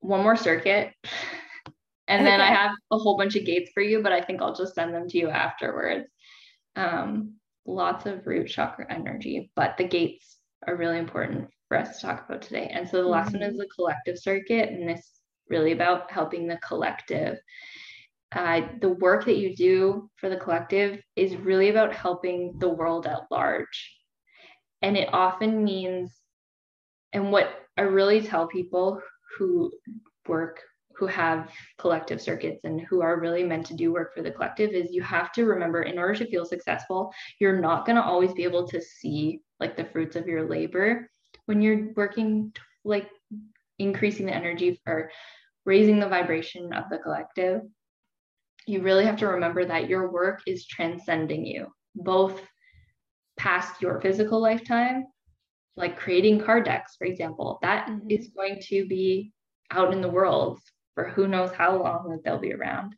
one 0.00 0.22
more 0.22 0.36
circuit 0.36 0.92
and 2.08 2.20
okay. 2.20 2.24
then 2.24 2.40
i 2.40 2.46
have 2.46 2.72
a 2.90 2.98
whole 2.98 3.16
bunch 3.16 3.36
of 3.36 3.44
gates 3.44 3.70
for 3.72 3.82
you 3.82 4.02
but 4.02 4.12
i 4.12 4.20
think 4.20 4.40
i'll 4.40 4.54
just 4.54 4.74
send 4.74 4.94
them 4.94 5.08
to 5.08 5.18
you 5.18 5.28
afterwards 5.28 6.08
um, 6.74 7.34
lots 7.66 8.06
of 8.06 8.26
root 8.26 8.48
chakra 8.48 8.86
energy 8.88 9.50
but 9.54 9.76
the 9.76 9.84
gates 9.84 10.38
are 10.66 10.76
really 10.76 10.98
important 10.98 11.48
for 11.68 11.76
us 11.76 11.96
to 12.00 12.06
talk 12.06 12.24
about 12.26 12.42
today 12.42 12.70
and 12.72 12.88
so 12.88 13.02
the 13.02 13.08
last 13.08 13.32
mm-hmm. 13.32 13.40
one 13.40 13.50
is 13.50 13.56
the 13.56 13.68
collective 13.76 14.18
circuit 14.18 14.70
and 14.70 14.88
this 14.88 15.12
really 15.52 15.72
about 15.72 16.10
helping 16.10 16.46
the 16.46 16.56
collective. 16.58 17.38
Uh, 18.34 18.62
the 18.80 18.88
work 18.88 19.24
that 19.26 19.36
you 19.36 19.54
do 19.54 20.10
for 20.16 20.28
the 20.28 20.36
collective 20.36 21.00
is 21.16 21.36
really 21.36 21.68
about 21.68 21.94
helping 21.94 22.54
the 22.58 22.68
world 22.68 23.06
at 23.06 23.30
large. 23.30 23.94
And 24.80 24.96
it 24.96 25.08
often 25.12 25.62
means, 25.62 26.12
and 27.12 27.30
what 27.30 27.50
I 27.76 27.82
really 27.82 28.22
tell 28.22 28.46
people 28.46 29.00
who 29.36 29.70
work, 30.26 30.60
who 30.96 31.06
have 31.06 31.50
collective 31.78 32.20
circuits 32.20 32.64
and 32.64 32.80
who 32.80 33.02
are 33.02 33.20
really 33.20 33.44
meant 33.44 33.66
to 33.66 33.74
do 33.74 33.92
work 33.92 34.14
for 34.14 34.22
the 34.22 34.30
collective 34.30 34.70
is 34.70 34.92
you 34.92 35.02
have 35.02 35.32
to 35.32 35.44
remember 35.44 35.82
in 35.82 35.98
order 35.98 36.14
to 36.14 36.30
feel 36.30 36.44
successful, 36.44 37.12
you're 37.38 37.60
not 37.60 37.84
going 37.86 37.96
to 37.96 38.02
always 38.02 38.32
be 38.32 38.44
able 38.44 38.66
to 38.68 38.80
see 38.80 39.40
like 39.60 39.76
the 39.76 39.84
fruits 39.86 40.16
of 40.16 40.26
your 40.26 40.48
labor 40.48 41.08
when 41.46 41.60
you're 41.60 41.92
working 41.96 42.52
like 42.84 43.08
increasing 43.78 44.26
the 44.26 44.34
energy 44.34 44.80
for 44.84 45.10
raising 45.64 45.98
the 46.00 46.08
vibration 46.08 46.72
of 46.72 46.84
the 46.90 46.98
collective, 46.98 47.62
you 48.66 48.82
really 48.82 49.04
have 49.04 49.16
to 49.18 49.28
remember 49.28 49.64
that 49.64 49.88
your 49.88 50.10
work 50.10 50.42
is 50.46 50.66
transcending 50.66 51.44
you, 51.44 51.66
both 51.94 52.40
past 53.36 53.80
your 53.80 54.00
physical 54.00 54.40
lifetime, 54.40 55.06
like 55.76 55.98
creating 55.98 56.40
card 56.40 56.64
decks, 56.64 56.96
for 56.96 57.06
example, 57.06 57.58
that 57.62 57.86
mm-hmm. 57.88 58.10
is 58.10 58.30
going 58.36 58.60
to 58.68 58.86
be 58.86 59.32
out 59.70 59.92
in 59.92 60.00
the 60.00 60.08
world 60.08 60.60
for 60.94 61.08
who 61.08 61.26
knows 61.26 61.52
how 61.52 61.82
long 61.82 62.10
that 62.10 62.22
they'll 62.24 62.38
be 62.38 62.52
around. 62.52 62.94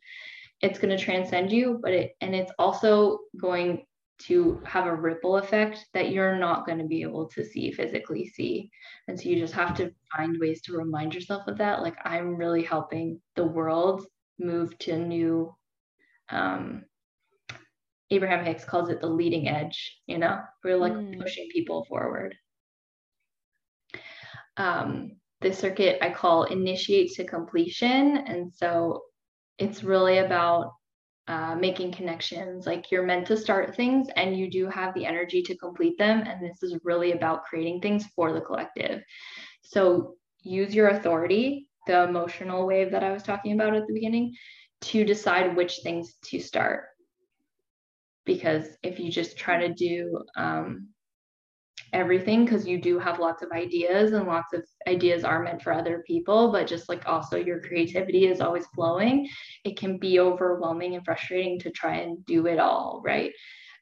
It's 0.61 0.79
going 0.79 0.95
to 0.95 1.03
transcend 1.03 1.51
you, 1.51 1.79
but 1.81 1.91
it 1.93 2.15
and 2.21 2.35
it's 2.35 2.51
also 2.59 3.19
going 3.39 3.85
to 4.17 4.61
have 4.65 4.85
a 4.85 4.95
ripple 4.95 5.37
effect 5.37 5.85
that 5.93 6.11
you're 6.11 6.37
not 6.37 6.65
going 6.65 6.77
to 6.77 6.85
be 6.85 7.01
able 7.01 7.27
to 7.27 7.43
see 7.43 7.71
physically 7.71 8.25
see 8.27 8.69
and 9.07 9.19
so 9.19 9.27
you 9.27 9.37
just 9.37 9.53
have 9.53 9.75
to 9.75 9.91
find 10.15 10.39
ways 10.39 10.61
to 10.61 10.77
remind 10.77 11.13
yourself 11.13 11.45
of 11.47 11.57
that 11.57 11.81
like 11.81 11.97
i'm 12.05 12.35
really 12.35 12.63
helping 12.63 13.19
the 13.35 13.45
world 13.45 14.05
move 14.39 14.77
to 14.79 14.97
new 14.97 15.53
um 16.29 16.83
abraham 18.11 18.43
hicks 18.45 18.65
calls 18.65 18.89
it 18.89 19.01
the 19.01 19.07
leading 19.07 19.47
edge 19.47 19.99
you 20.05 20.17
know 20.17 20.39
we're 20.63 20.77
like 20.77 20.93
mm. 20.93 21.19
pushing 21.19 21.47
people 21.51 21.85
forward 21.85 22.35
um 24.57 25.11
this 25.41 25.59
circuit 25.59 25.97
i 26.01 26.09
call 26.09 26.43
initiate 26.43 27.11
to 27.11 27.23
completion 27.23 28.17
and 28.17 28.53
so 28.53 29.01
it's 29.57 29.83
really 29.83 30.19
about 30.19 30.71
uh, 31.27 31.55
making 31.55 31.91
connections. 31.91 32.65
Like 32.65 32.91
you're 32.91 33.05
meant 33.05 33.27
to 33.27 33.37
start 33.37 33.75
things 33.75 34.07
and 34.15 34.37
you 34.37 34.49
do 34.49 34.67
have 34.67 34.93
the 34.93 35.05
energy 35.05 35.41
to 35.43 35.57
complete 35.57 35.97
them. 35.97 36.21
And 36.21 36.43
this 36.43 36.61
is 36.61 36.77
really 36.83 37.13
about 37.13 37.45
creating 37.45 37.81
things 37.81 38.05
for 38.15 38.31
the 38.31 38.41
collective. 38.41 39.01
So 39.63 40.15
use 40.43 40.75
your 40.75 40.89
authority, 40.89 41.67
the 41.85 42.03
emotional 42.03 42.65
wave 42.65 42.91
that 42.91 43.03
I 43.03 43.11
was 43.11 43.23
talking 43.23 43.53
about 43.53 43.75
at 43.75 43.87
the 43.87 43.93
beginning, 43.93 44.33
to 44.81 45.03
decide 45.03 45.55
which 45.55 45.79
things 45.83 46.15
to 46.25 46.39
start. 46.39 46.85
Because 48.25 48.67
if 48.83 48.99
you 48.99 49.11
just 49.11 49.37
try 49.37 49.67
to 49.67 49.73
do 49.73 50.23
um, 50.35 50.89
everything 51.93 52.43
because 52.43 52.67
you 52.67 52.79
do 52.79 52.99
have 52.99 53.19
lots 53.19 53.41
of 53.41 53.51
ideas 53.51 54.11
and 54.11 54.27
lots 54.27 54.53
of 54.53 54.63
ideas 54.87 55.23
are 55.23 55.41
meant 55.41 55.61
for 55.61 55.71
other 55.71 56.03
people 56.05 56.51
but 56.51 56.67
just 56.67 56.89
like 56.89 57.07
also 57.07 57.37
your 57.37 57.61
creativity 57.61 58.27
is 58.27 58.41
always 58.41 58.65
flowing 58.75 59.27
it 59.63 59.77
can 59.77 59.97
be 59.97 60.19
overwhelming 60.19 60.95
and 60.95 61.05
frustrating 61.05 61.57
to 61.57 61.71
try 61.71 61.97
and 61.97 62.25
do 62.25 62.47
it 62.47 62.59
all 62.59 63.01
right 63.05 63.31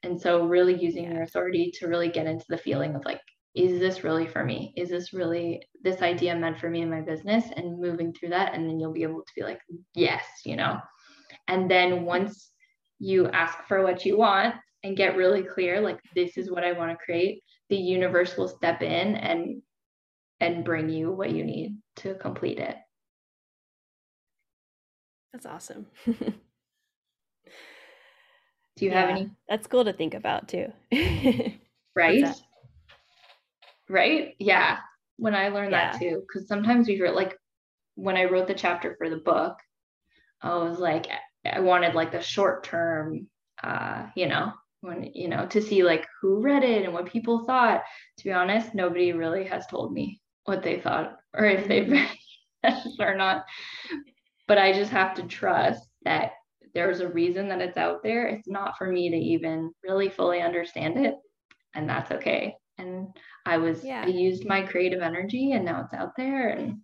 and 0.04 0.20
so 0.20 0.46
really 0.46 0.80
using 0.80 1.10
your 1.10 1.22
authority 1.22 1.72
to 1.74 1.88
really 1.88 2.08
get 2.08 2.26
into 2.26 2.44
the 2.48 2.58
feeling 2.58 2.94
of 2.94 3.04
like 3.04 3.20
is 3.54 3.78
this 3.78 4.04
really 4.04 4.26
for 4.26 4.44
me? 4.44 4.72
Is 4.76 4.90
this 4.90 5.12
really 5.12 5.62
this 5.82 6.02
idea 6.02 6.34
meant 6.34 6.58
for 6.58 6.68
me 6.68 6.82
in 6.82 6.90
my 6.90 7.00
business? 7.00 7.44
And 7.56 7.80
moving 7.80 8.12
through 8.12 8.30
that 8.30 8.54
and 8.54 8.68
then 8.68 8.80
you'll 8.80 8.92
be 8.92 9.02
able 9.02 9.22
to 9.22 9.32
be 9.36 9.42
like 9.42 9.60
yes 9.94 10.24
you 10.44 10.56
know? 10.56 10.78
And 11.48 11.70
then 11.70 12.04
once 12.04 12.50
you 12.98 13.28
ask 13.28 13.58
for 13.68 13.82
what 13.82 14.04
you 14.04 14.16
want 14.18 14.54
and 14.82 14.96
get 14.96 15.16
really 15.16 15.42
clear 15.42 15.80
like 15.80 15.98
this 16.14 16.36
is 16.36 16.50
what 16.50 16.62
i 16.62 16.70
want 16.72 16.90
to 16.90 17.04
create 17.04 17.42
the 17.68 17.76
universe 17.76 18.36
will 18.36 18.48
step 18.48 18.82
in 18.82 19.16
and 19.16 19.60
and 20.40 20.64
bring 20.64 20.88
you 20.88 21.10
what 21.10 21.30
you 21.30 21.44
need 21.44 21.78
to 21.96 22.14
complete 22.14 22.58
it. 22.58 22.76
That's 25.32 25.46
awesome. 25.46 25.86
Do 28.76 28.84
you 28.84 28.90
yeah, 28.90 29.00
have 29.00 29.08
any? 29.10 29.30
that's 29.48 29.66
cool 29.66 29.84
to 29.84 29.92
think 29.92 30.14
about 30.14 30.48
too. 30.48 30.72
Right 31.96 32.34
right 33.88 34.34
yeah 34.38 34.78
when 35.16 35.34
i 35.34 35.48
learned 35.48 35.72
yeah. 35.72 35.92
that 35.92 36.00
too 36.00 36.22
because 36.26 36.48
sometimes 36.48 36.88
we 36.88 37.00
wrote 37.00 37.14
like 37.14 37.36
when 37.94 38.16
i 38.16 38.24
wrote 38.24 38.46
the 38.46 38.54
chapter 38.54 38.94
for 38.98 39.10
the 39.10 39.16
book 39.16 39.56
i 40.42 40.54
was 40.56 40.78
like 40.78 41.06
I 41.44 41.60
wanted 41.60 41.94
like 41.94 42.12
the 42.12 42.20
short 42.20 42.64
term, 42.64 43.28
uh, 43.62 44.06
you 44.14 44.26
know, 44.26 44.52
when 44.80 45.10
you 45.14 45.28
know 45.28 45.46
to 45.46 45.62
see 45.62 45.82
like 45.82 46.06
who 46.20 46.40
read 46.40 46.62
it 46.62 46.84
and 46.84 46.92
what 46.92 47.06
people 47.06 47.44
thought. 47.44 47.82
To 48.18 48.24
be 48.24 48.32
honest, 48.32 48.74
nobody 48.74 49.12
really 49.12 49.44
has 49.44 49.66
told 49.66 49.92
me 49.92 50.20
what 50.44 50.62
they 50.62 50.80
thought 50.80 51.16
or 51.34 51.44
if 51.44 51.66
they've 51.66 51.90
read 51.90 52.10
it 52.64 53.00
or 53.00 53.14
not. 53.14 53.44
But 54.46 54.58
I 54.58 54.72
just 54.72 54.90
have 54.90 55.14
to 55.14 55.22
trust 55.24 55.86
that 56.04 56.32
there's 56.74 57.00
a 57.00 57.08
reason 57.08 57.48
that 57.48 57.60
it's 57.60 57.76
out 57.76 58.02
there. 58.02 58.26
It's 58.26 58.48
not 58.48 58.76
for 58.76 58.86
me 58.90 59.10
to 59.10 59.16
even 59.16 59.72
really 59.82 60.08
fully 60.08 60.40
understand 60.40 61.04
it, 61.04 61.14
and 61.74 61.88
that's 61.88 62.10
okay. 62.10 62.56
And 62.78 63.08
I 63.46 63.58
was 63.58 63.84
yeah. 63.84 64.02
I 64.04 64.08
used 64.08 64.46
my 64.46 64.62
creative 64.62 65.02
energy, 65.02 65.52
and 65.52 65.64
now 65.64 65.82
it's 65.82 65.94
out 65.94 66.16
there, 66.16 66.48
and 66.48 66.80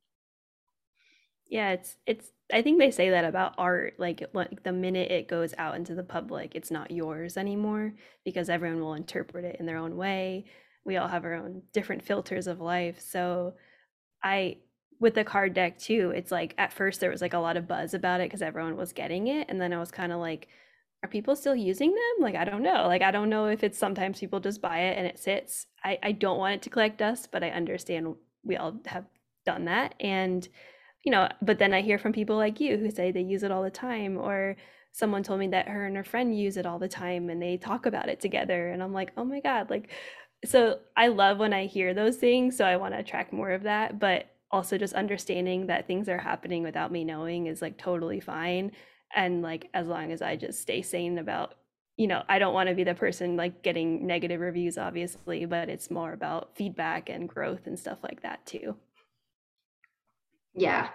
yeah, 1.51 1.71
it's 1.73 1.97
it's 2.07 2.31
I 2.53 2.63
think 2.63 2.79
they 2.79 2.91
say 2.91 3.11
that 3.11 3.25
about 3.25 3.55
art 3.59 3.95
like 3.99 4.23
like 4.33 4.63
the 4.63 4.73
minute 4.73 5.11
it 5.11 5.29
goes 5.29 5.53
out 5.59 5.75
into 5.77 5.95
the 5.95 6.05
public, 6.05 6.55
it's 6.55 6.71
not 6.71 6.91
yours 6.93 7.37
anymore 7.37 7.95
because 8.25 8.49
everyone 8.49 8.81
will 8.81 8.95
interpret 8.95 9.45
it 9.45 9.57
in 9.59 9.67
their 9.67 9.77
own 9.77 9.97
way. 9.97 10.45
We 10.85 10.97
all 10.97 11.09
have 11.09 11.25
our 11.25 11.35
own 11.35 11.63
different 11.73 12.03
filters 12.05 12.47
of 12.47 12.61
life. 12.61 13.01
So 13.01 13.55
I 14.23 14.59
with 15.01 15.15
the 15.15 15.25
card 15.25 15.55
deck 15.55 15.79
too, 15.79 16.13
it's 16.15 16.31
like 16.31 16.55
at 16.59 16.73
first 16.73 17.01
there 17.01 17.11
was 17.11 17.23
like 17.23 17.35
a 17.35 17.39
lot 17.39 17.57
of 17.57 17.67
buzz 17.67 17.95
about 17.95 18.21
it 18.21 18.27
because 18.27 18.43
everyone 18.43 18.77
was 18.77 18.93
getting 18.93 19.27
it 19.29 19.49
and 19.51 19.61
then 19.61 19.73
I 19.73 19.79
was 19.79 19.91
kind 19.91 20.13
of 20.13 20.21
like 20.21 20.49
are 21.03 21.09
people 21.09 21.35
still 21.37 21.57
using 21.57 21.91
them? 21.91 22.25
Like 22.25 22.35
I 22.35 22.45
don't 22.45 22.63
know. 22.63 22.87
Like 22.87 23.03
I 23.03 23.11
don't 23.11 23.31
know 23.31 23.47
if 23.47 23.65
it's 23.65 23.79
sometimes 23.79 24.21
people 24.21 24.41
just 24.41 24.61
buy 24.61 24.81
it 24.81 24.99
and 24.99 25.07
it 25.07 25.19
sits. 25.19 25.67
I 25.85 25.99
I 26.03 26.13
don't 26.13 26.39
want 26.39 26.55
it 26.55 26.63
to 26.63 26.71
collect 26.71 26.99
dust, 26.99 27.29
but 27.33 27.43
I 27.43 27.51
understand 27.51 28.15
we 28.45 28.57
all 28.57 28.75
have 28.87 29.05
done 29.47 29.65
that 29.67 29.95
and 30.01 30.47
you 31.05 31.13
know, 31.13 31.29
but 31.41 31.59
then 31.59 31.73
I 31.73 31.81
hear 31.81 31.99
from 31.99 32.13
people 32.13 32.37
like 32.37 32.61
you 32.61 32.77
who 32.77 32.91
say 32.91 33.11
they 33.11 33.23
use 33.23 33.43
it 33.43 33.51
all 33.51 33.63
the 33.63 33.71
time, 33.71 34.19
or 34.19 34.57
someone 34.93 35.23
told 35.23 35.41
me 35.41 35.49
that 35.49 35.69
her 35.69 35.87
and 35.87 35.97
her 35.97 36.05
friend 36.05 36.37
use 36.39 36.57
it 36.57 36.67
all 36.67 36.79
the 36.79 36.89
time 36.89 37.31
and 37.31 37.41
they 37.41 37.57
talk 37.57 37.87
about 37.87 38.09
it 38.09 38.21
together. 38.21 38.71
And 38.71 38.83
I'm 38.83 38.93
like, 38.93 39.13
oh 39.17 39.25
my 39.25 39.41
God, 39.41 39.71
like, 39.71 39.89
so 40.45 40.79
I 40.97 41.09
love 41.09 41.39
when 41.39 41.53
I 41.53 41.67
hear 41.67 41.95
those 41.95 42.17
things. 42.17 42.57
So 42.57 42.65
I 42.65 42.77
want 42.77 42.95
to 42.95 43.03
track 43.03 43.33
more 43.33 43.51
of 43.53 43.63
that. 43.63 43.99
But 43.99 44.27
also 44.51 44.77
just 44.77 44.95
understanding 44.95 45.69
that 45.69 45.87
things 45.87 46.09
are 46.09 46.19
happening 46.19 46.63
without 46.63 46.91
me 46.91 47.05
knowing 47.05 47.47
is 47.47 47.63
like 47.63 47.79
totally 47.79 48.21
fine. 48.21 48.73
And 49.15 49.43
like, 49.43 49.69
as 49.75 49.87
long 49.87 50.13
as 50.13 50.23
I 50.23 50.37
just 50.37 50.61
stay 50.61 50.83
sane 50.83 51.19
about, 51.19 51.55
you 51.97 52.07
know, 52.07 52.23
I 52.29 52.39
don't 52.39 52.55
want 52.55 52.69
to 52.69 52.75
be 52.75 52.85
the 52.85 52.95
person 52.95 53.37
like 53.37 53.63
getting 53.63 54.07
negative 54.07 54.41
reviews, 54.41 54.79
obviously, 54.79 55.45
but 55.45 55.69
it's 55.69 55.91
more 55.91 56.13
about 56.13 56.57
feedback 56.57 57.09
and 57.09 57.29
growth 57.29 57.67
and 57.67 57.79
stuff 57.79 57.99
like 58.03 58.23
that 58.23 58.45
too. 58.47 58.77
Yeah. 60.55 60.89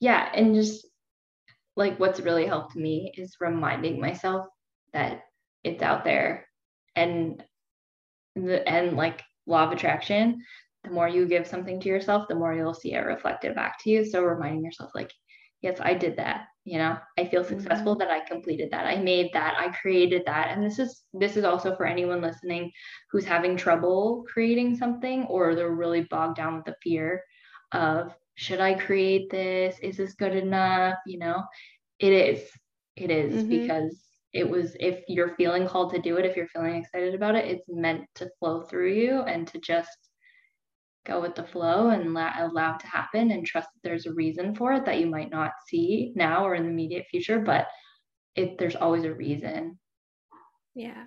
Yeah 0.00 0.30
and 0.34 0.54
just 0.54 0.86
like 1.76 1.98
what's 2.00 2.20
really 2.20 2.44
helped 2.44 2.76
me 2.76 3.12
is 3.16 3.36
reminding 3.40 4.00
myself 4.00 4.46
that 4.92 5.22
it's 5.64 5.82
out 5.82 6.04
there 6.04 6.46
and 6.96 7.42
the 8.34 8.68
and 8.68 8.96
like 8.96 9.22
law 9.46 9.64
of 9.64 9.72
attraction 9.72 10.42
the 10.84 10.90
more 10.90 11.08
you 11.08 11.26
give 11.26 11.46
something 11.46 11.80
to 11.80 11.88
yourself 11.88 12.26
the 12.28 12.34
more 12.34 12.52
you'll 12.52 12.74
see 12.74 12.94
it 12.94 12.98
reflected 12.98 13.54
back 13.54 13.78
to 13.78 13.90
you 13.90 14.04
so 14.04 14.22
reminding 14.22 14.64
yourself 14.64 14.90
like 14.94 15.12
yes 15.62 15.78
i 15.80 15.94
did 15.94 16.16
that 16.16 16.46
you 16.64 16.78
know 16.78 16.96
i 17.18 17.24
feel 17.24 17.44
successful 17.44 17.92
mm-hmm. 17.92 18.00
that 18.00 18.10
i 18.10 18.20
completed 18.26 18.70
that 18.70 18.86
i 18.86 18.96
made 18.96 19.30
that 19.32 19.54
i 19.58 19.68
created 19.68 20.22
that 20.26 20.48
and 20.50 20.64
this 20.64 20.78
is 20.78 21.02
this 21.12 21.36
is 21.36 21.44
also 21.44 21.74
for 21.76 21.86
anyone 21.86 22.20
listening 22.20 22.70
who's 23.10 23.24
having 23.24 23.56
trouble 23.56 24.24
creating 24.32 24.76
something 24.76 25.24
or 25.24 25.54
they're 25.54 25.70
really 25.70 26.06
bogged 26.10 26.36
down 26.36 26.56
with 26.56 26.64
the 26.64 26.76
fear 26.82 27.22
of 27.72 28.14
should 28.38 28.60
I 28.60 28.74
create 28.74 29.30
this? 29.30 29.76
Is 29.82 29.96
this 29.96 30.14
good 30.14 30.34
enough? 30.34 30.94
You 31.06 31.18
know, 31.18 31.42
it 31.98 32.12
is. 32.12 32.48
It 32.94 33.10
is 33.10 33.34
mm-hmm. 33.34 33.48
because 33.48 34.00
it 34.32 34.48
was, 34.48 34.76
if 34.78 35.02
you're 35.08 35.34
feeling 35.34 35.66
called 35.66 35.92
to 35.92 36.00
do 36.00 36.16
it, 36.18 36.24
if 36.24 36.36
you're 36.36 36.46
feeling 36.46 36.76
excited 36.76 37.16
about 37.16 37.34
it, 37.34 37.46
it's 37.46 37.68
meant 37.68 38.04
to 38.14 38.30
flow 38.38 38.62
through 38.62 38.92
you 38.92 39.22
and 39.22 39.48
to 39.48 39.58
just 39.58 40.07
go 41.08 41.20
with 41.20 41.34
the 41.34 41.46
flow 41.46 41.88
and 41.88 42.14
la- 42.14 42.34
allow 42.38 42.74
it 42.74 42.80
to 42.80 42.86
happen 42.86 43.30
and 43.30 43.46
trust 43.46 43.68
that 43.74 43.88
there's 43.88 44.06
a 44.06 44.12
reason 44.12 44.54
for 44.54 44.72
it 44.74 44.84
that 44.84 45.00
you 45.00 45.06
might 45.06 45.30
not 45.30 45.52
see 45.66 46.12
now 46.14 46.44
or 46.44 46.54
in 46.54 46.64
the 46.64 46.70
immediate 46.70 47.06
future, 47.10 47.40
but 47.40 47.66
it 48.36 48.58
there's 48.58 48.76
always 48.76 49.04
a 49.04 49.14
reason. 49.14 49.78
Yeah. 50.74 51.06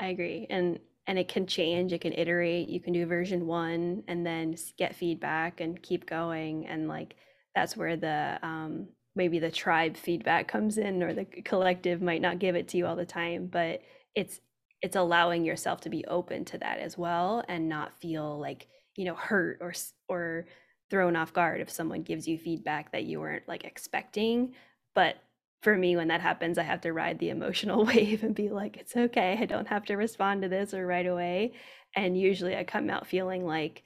I 0.00 0.08
agree. 0.08 0.46
And 0.50 0.80
and 1.06 1.18
it 1.18 1.28
can 1.28 1.46
change 1.46 1.92
it 1.92 2.00
can 2.00 2.12
iterate 2.12 2.68
you 2.68 2.80
can 2.80 2.92
do 2.92 3.06
version 3.06 3.46
one 3.46 4.02
and 4.08 4.26
then 4.26 4.56
get 4.76 4.96
feedback 4.96 5.60
and 5.60 5.80
keep 5.82 6.04
going 6.06 6.66
and 6.66 6.88
like 6.88 7.14
that's 7.54 7.76
where 7.76 7.96
the 7.96 8.38
um, 8.42 8.88
maybe 9.14 9.38
the 9.38 9.50
tribe 9.50 9.96
feedback 9.96 10.48
comes 10.48 10.78
in 10.78 11.02
or 11.02 11.14
the 11.14 11.24
collective 11.24 12.02
might 12.02 12.20
not 12.20 12.38
give 12.38 12.56
it 12.56 12.68
to 12.68 12.76
you 12.76 12.86
all 12.86 12.96
the 12.96 13.06
time 13.06 13.46
but 13.46 13.80
it's 14.14 14.40
it's 14.82 14.96
allowing 14.96 15.44
yourself 15.44 15.80
to 15.80 15.88
be 15.88 16.04
open 16.06 16.44
to 16.44 16.58
that 16.58 16.78
as 16.78 16.98
well 16.98 17.42
and 17.48 17.68
not 17.68 17.98
feel 18.00 18.38
like 18.38 18.66
you 18.96 19.04
know 19.04 19.14
hurt 19.14 19.58
or 19.60 19.72
or 20.08 20.46
thrown 20.90 21.16
off 21.16 21.32
guard 21.32 21.60
if 21.60 21.70
someone 21.70 22.02
gives 22.02 22.28
you 22.28 22.38
feedback 22.38 22.92
that 22.92 23.04
you 23.04 23.20
weren't 23.20 23.46
like 23.48 23.64
expecting. 23.64 24.54
But 24.94 25.16
for 25.62 25.76
me 25.76 25.96
when 25.96 26.08
that 26.08 26.20
happens 26.20 26.58
i 26.58 26.62
have 26.62 26.82
to 26.82 26.92
ride 26.92 27.18
the 27.18 27.30
emotional 27.30 27.84
wave 27.86 28.22
and 28.22 28.34
be 28.34 28.50
like 28.50 28.76
it's 28.76 28.96
okay. 28.96 29.36
I 29.40 29.46
don't 29.46 29.68
have 29.68 29.84
to 29.86 29.96
respond 29.96 30.42
to 30.42 30.48
this 30.48 30.74
or 30.74 30.86
right 30.86 31.06
away. 31.06 31.52
And 31.94 32.18
usually 32.18 32.56
i 32.56 32.64
come 32.64 32.90
out 32.90 33.06
feeling 33.06 33.46
like 33.46 33.82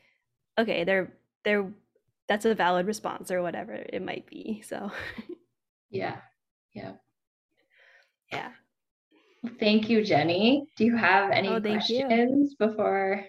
okay 0.58 0.84
they're 0.84 1.12
they're 1.44 1.70
that's 2.28 2.44
a 2.44 2.54
valid 2.54 2.86
response 2.86 3.30
or 3.30 3.42
whatever 3.42 3.72
it 3.72 4.02
might 4.02 4.26
be 4.26 4.62
so. 4.66 4.90
Yeah. 5.90 6.18
Yeah. 6.72 6.92
Yeah. 8.30 8.50
Thank 9.58 9.90
you 9.90 10.02
Jenni. 10.02 10.66
Do 10.76 10.84
you 10.84 10.96
have 10.96 11.32
any 11.32 11.48
oh, 11.48 11.60
questions 11.60 12.50
you. 12.50 12.66
before 12.66 13.24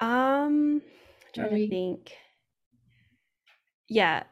um 0.00 0.82
I'm 1.26 1.32
trying 1.34 1.50
to 1.50 1.68
think 1.68 2.12
yeah 3.88 4.22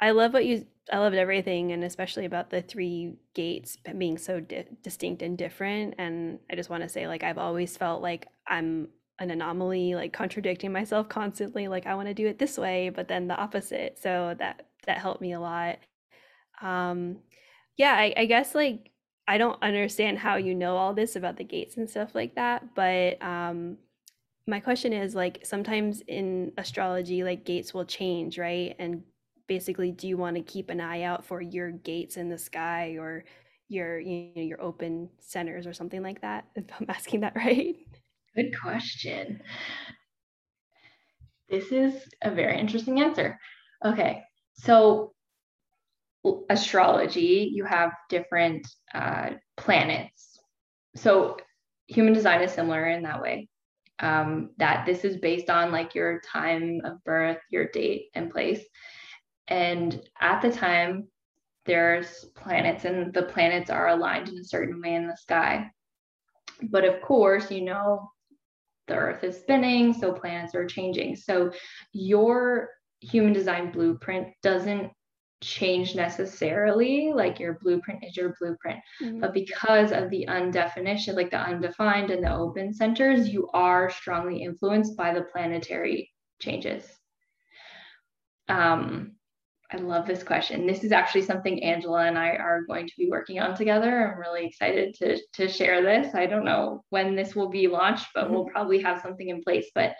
i 0.00 0.10
love 0.10 0.32
what 0.32 0.46
you 0.46 0.66
I 0.92 0.98
loved 0.98 1.16
everything, 1.16 1.72
and 1.72 1.82
especially 1.82 2.26
about 2.26 2.50
the 2.50 2.62
three 2.62 3.16
gates 3.34 3.76
being 3.98 4.18
so 4.18 4.38
di- 4.38 4.66
distinct 4.82 5.20
and 5.22 5.36
different. 5.36 5.94
And 5.98 6.38
I 6.48 6.54
just 6.54 6.70
want 6.70 6.84
to 6.84 6.88
say, 6.88 7.08
like, 7.08 7.24
I've 7.24 7.38
always 7.38 7.76
felt 7.76 8.02
like 8.02 8.28
I'm 8.46 8.88
an 9.18 9.32
anomaly, 9.32 9.96
like 9.96 10.12
contradicting 10.12 10.72
myself 10.72 11.08
constantly. 11.08 11.66
Like, 11.66 11.86
I 11.86 11.96
want 11.96 12.06
to 12.08 12.14
do 12.14 12.28
it 12.28 12.38
this 12.38 12.56
way, 12.56 12.90
but 12.90 13.08
then 13.08 13.26
the 13.26 13.34
opposite. 13.36 13.98
So 14.00 14.36
that 14.38 14.66
that 14.86 14.98
helped 14.98 15.20
me 15.20 15.32
a 15.32 15.40
lot. 15.40 15.78
Um, 16.62 17.18
yeah, 17.76 17.94
I, 17.94 18.14
I 18.16 18.26
guess 18.26 18.54
like 18.54 18.90
I 19.28 19.38
don't 19.38 19.62
understand 19.62 20.18
how 20.18 20.36
you 20.36 20.54
know 20.54 20.76
all 20.76 20.94
this 20.94 21.16
about 21.16 21.36
the 21.36 21.44
gates 21.44 21.76
and 21.76 21.90
stuff 21.90 22.14
like 22.14 22.36
that, 22.36 22.74
but 22.74 23.20
um, 23.22 23.78
my 24.46 24.60
question 24.60 24.92
is 24.92 25.14
like 25.14 25.40
sometimes 25.44 26.02
in 26.06 26.52
astrology, 26.56 27.24
like 27.24 27.44
gates 27.44 27.74
will 27.74 27.84
change, 27.84 28.38
right? 28.38 28.76
And 28.78 29.02
basically 29.48 29.92
do 29.92 30.08
you 30.08 30.16
want 30.16 30.36
to 30.36 30.42
keep 30.42 30.70
an 30.70 30.80
eye 30.80 31.02
out 31.02 31.24
for 31.24 31.40
your 31.40 31.70
gates 31.70 32.16
in 32.16 32.28
the 32.28 32.38
sky 32.38 32.96
or 32.98 33.24
your 33.68 33.98
you 33.98 34.32
know 34.34 34.42
your 34.42 34.60
open 34.62 35.08
centers 35.18 35.66
or 35.66 35.72
something 35.72 36.02
like 36.02 36.20
that? 36.20 36.46
If 36.54 36.64
i'm 36.80 36.86
asking 36.88 37.20
that 37.20 37.36
right. 37.36 37.76
Good 38.34 38.52
question. 38.60 39.40
This 41.48 41.72
is 41.72 42.08
a 42.22 42.30
very 42.30 42.58
interesting 42.58 43.00
answer. 43.00 43.38
Okay 43.84 44.22
so 44.54 45.12
astrology 46.48 47.50
you 47.52 47.64
have 47.64 47.92
different 48.08 48.66
uh, 48.94 49.30
planets. 49.56 50.38
So 50.96 51.36
human 51.86 52.14
design 52.14 52.42
is 52.42 52.50
similar 52.52 52.88
in 52.88 53.04
that 53.04 53.22
way 53.22 53.48
um, 54.00 54.50
that 54.58 54.84
this 54.86 55.04
is 55.04 55.16
based 55.16 55.50
on 55.50 55.72
like 55.72 55.94
your 55.94 56.20
time 56.20 56.80
of 56.84 57.02
birth 57.04 57.38
your 57.50 57.68
date 57.68 58.06
and 58.14 58.30
place 58.30 58.62
and 59.48 60.00
at 60.20 60.42
the 60.42 60.50
time, 60.50 61.08
there's 61.66 62.24
planets, 62.36 62.84
and 62.84 63.12
the 63.12 63.22
planets 63.22 63.70
are 63.70 63.88
aligned 63.88 64.28
in 64.28 64.38
a 64.38 64.44
certain 64.44 64.80
way 64.80 64.94
in 64.94 65.06
the 65.06 65.16
sky. 65.16 65.70
But 66.62 66.84
of 66.84 67.00
course, 67.02 67.50
you 67.50 67.62
know, 67.62 68.10
the 68.88 68.94
earth 68.94 69.24
is 69.24 69.38
spinning, 69.38 69.92
so 69.92 70.12
planets 70.12 70.54
are 70.54 70.66
changing. 70.66 71.16
So 71.16 71.52
your 71.92 72.70
human 73.00 73.32
design 73.32 73.72
blueprint 73.72 74.28
doesn't 74.42 74.90
change 75.42 75.94
necessarily 75.94 77.12
like 77.14 77.38
your 77.38 77.58
blueprint 77.60 78.02
is 78.02 78.16
your 78.16 78.34
blueprint 78.40 78.80
mm-hmm. 79.02 79.20
but 79.20 79.34
because 79.34 79.92
of 79.92 80.08
the 80.08 80.26
undefinition 80.28 81.14
like 81.14 81.30
the 81.30 81.38
undefined 81.38 82.10
and 82.10 82.24
the 82.24 82.34
open 82.34 82.72
centers 82.72 83.28
you 83.28 83.48
are 83.52 83.90
strongly 83.90 84.42
influenced 84.42 84.96
by 84.96 85.12
the 85.12 85.22
planetary 85.22 86.10
changes 86.40 86.84
um 88.48 89.12
I 89.72 89.78
love 89.78 90.06
this 90.06 90.22
question. 90.22 90.66
This 90.66 90.84
is 90.84 90.92
actually 90.92 91.22
something 91.22 91.62
Angela 91.62 92.04
and 92.06 92.16
I 92.16 92.30
are 92.30 92.62
going 92.68 92.86
to 92.86 92.92
be 92.96 93.10
working 93.10 93.40
on 93.40 93.56
together. 93.56 94.12
I'm 94.12 94.18
really 94.20 94.46
excited 94.46 94.94
to, 94.94 95.18
to 95.34 95.48
share 95.48 95.82
this. 95.82 96.14
I 96.14 96.26
don't 96.26 96.44
know 96.44 96.84
when 96.90 97.16
this 97.16 97.34
will 97.34 97.48
be 97.48 97.66
launched, 97.66 98.06
but 98.14 98.24
mm-hmm. 98.24 98.34
we'll 98.34 98.44
probably 98.44 98.80
have 98.82 99.02
something 99.02 99.28
in 99.28 99.42
place. 99.42 99.66
But 99.74 99.96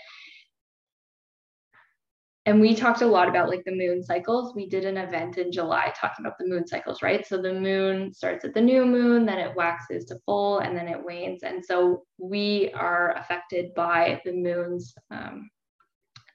and 2.46 2.60
we 2.60 2.76
talked 2.76 3.02
a 3.02 3.06
lot 3.06 3.28
about 3.28 3.48
like 3.48 3.64
the 3.64 3.74
moon 3.74 4.04
cycles. 4.04 4.54
We 4.54 4.68
did 4.68 4.84
an 4.84 4.96
event 4.96 5.36
in 5.36 5.50
July 5.50 5.92
talking 6.00 6.24
about 6.24 6.38
the 6.38 6.46
moon 6.46 6.64
cycles, 6.64 7.02
right? 7.02 7.26
So 7.26 7.42
the 7.42 7.52
moon 7.52 8.14
starts 8.14 8.44
at 8.44 8.54
the 8.54 8.60
new 8.60 8.86
moon, 8.86 9.26
then 9.26 9.38
it 9.38 9.54
waxes 9.56 10.04
to 10.06 10.20
full, 10.24 10.60
and 10.60 10.76
then 10.76 10.86
it 10.86 11.04
wanes. 11.04 11.42
And 11.42 11.64
so 11.64 12.04
we 12.18 12.70
are 12.72 13.16
affected 13.16 13.74
by 13.74 14.22
the 14.24 14.32
moon's 14.32 14.94
um, 15.10 15.50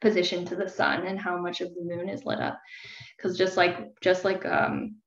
position 0.01 0.43
to 0.45 0.55
the 0.55 0.67
sun 0.67 1.07
and 1.07 1.17
how 1.17 1.37
much 1.37 1.61
of 1.61 1.73
the 1.73 1.83
moon 1.83 2.09
is 2.09 2.25
lit 2.25 2.41
up. 2.41 2.59
Because 3.15 3.37
just 3.37 3.55
like 3.55 3.77
just 4.01 4.25
like 4.25 4.45
um, 4.45 4.97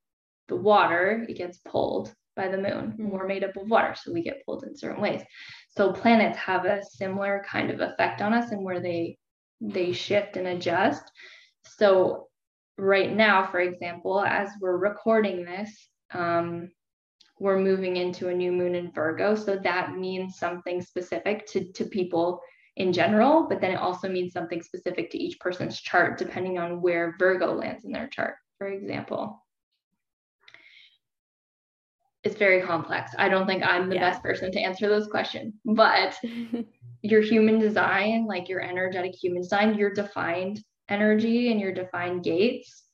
the 0.48 0.56
water, 0.56 1.26
it 1.28 1.36
gets 1.36 1.58
pulled 1.58 2.14
by 2.34 2.48
the 2.48 2.56
moon. 2.56 2.92
Mm-hmm. 2.92 3.10
We're 3.10 3.26
made 3.26 3.44
up 3.44 3.56
of 3.56 3.68
water, 3.68 3.94
so 3.94 4.10
we 4.10 4.22
get 4.22 4.42
pulled 4.46 4.64
in 4.64 4.74
certain 4.74 5.02
ways. 5.02 5.20
So 5.76 5.92
planets 5.92 6.38
have 6.38 6.64
a 6.64 6.82
similar 6.82 7.44
kind 7.46 7.70
of 7.70 7.80
effect 7.80 8.22
on 8.22 8.32
us, 8.32 8.52
and 8.52 8.64
where 8.64 8.80
they 8.80 9.18
they 9.60 9.92
shift 9.92 10.36
and 10.36 10.46
adjust. 10.46 11.02
So 11.64 12.28
right 12.76 13.14
now, 13.14 13.46
for 13.46 13.60
example, 13.60 14.20
as 14.20 14.50
we're 14.60 14.76
recording 14.76 15.44
this, 15.44 15.88
um, 16.12 16.70
we're 17.40 17.58
moving 17.58 17.96
into 17.96 18.28
a 18.28 18.34
new 18.34 18.52
moon 18.52 18.74
in 18.74 18.92
Virgo. 18.92 19.34
So 19.34 19.56
that 19.56 19.96
means 19.96 20.38
something 20.38 20.80
specific 20.80 21.46
to, 21.48 21.72
to 21.72 21.84
people 21.84 22.40
in 22.76 22.92
general, 22.92 23.46
but 23.48 23.60
then 23.60 23.72
it 23.72 23.78
also 23.78 24.08
means 24.08 24.32
something 24.32 24.62
specific 24.62 25.10
to 25.10 25.18
each 25.18 25.38
person's 25.38 25.80
chart, 25.80 26.18
depending 26.18 26.58
on 26.58 26.80
where 26.80 27.14
Virgo 27.18 27.54
lands 27.54 27.84
in 27.84 27.92
their 27.92 28.08
chart, 28.08 28.34
for 28.58 28.68
example. 28.68 29.43
It's 32.24 32.36
very 32.36 32.62
complex. 32.62 33.12
I 33.18 33.28
don't 33.28 33.46
think 33.46 33.62
I'm 33.62 33.88
the 33.88 33.96
yeah. 33.96 34.10
best 34.10 34.22
person 34.22 34.50
to 34.52 34.60
answer 34.60 34.88
those 34.88 35.06
questions, 35.08 35.54
but 35.64 36.18
your 37.02 37.20
human 37.20 37.58
design, 37.58 38.26
like 38.26 38.48
your 38.48 38.60
energetic 38.60 39.14
human 39.14 39.42
design, 39.42 39.74
your 39.74 39.92
defined 39.92 40.62
energy 40.88 41.50
and 41.50 41.60
your 41.60 41.72
defined 41.72 42.24
gates 42.24 42.84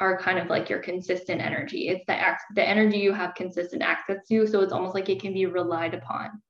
are 0.00 0.18
kind 0.18 0.38
of 0.38 0.48
like 0.48 0.68
your 0.68 0.78
consistent 0.80 1.40
energy. 1.40 1.88
It's 1.88 2.04
the 2.06 2.16
the 2.54 2.66
energy 2.66 2.98
you 2.98 3.12
have 3.12 3.34
consistent 3.34 3.82
access 3.82 4.18
to. 4.28 4.46
So 4.46 4.60
it's 4.60 4.72
almost 4.72 4.94
like 4.94 5.08
it 5.08 5.20
can 5.20 5.32
be 5.32 5.46
relied 5.46 5.94
upon 5.94 6.40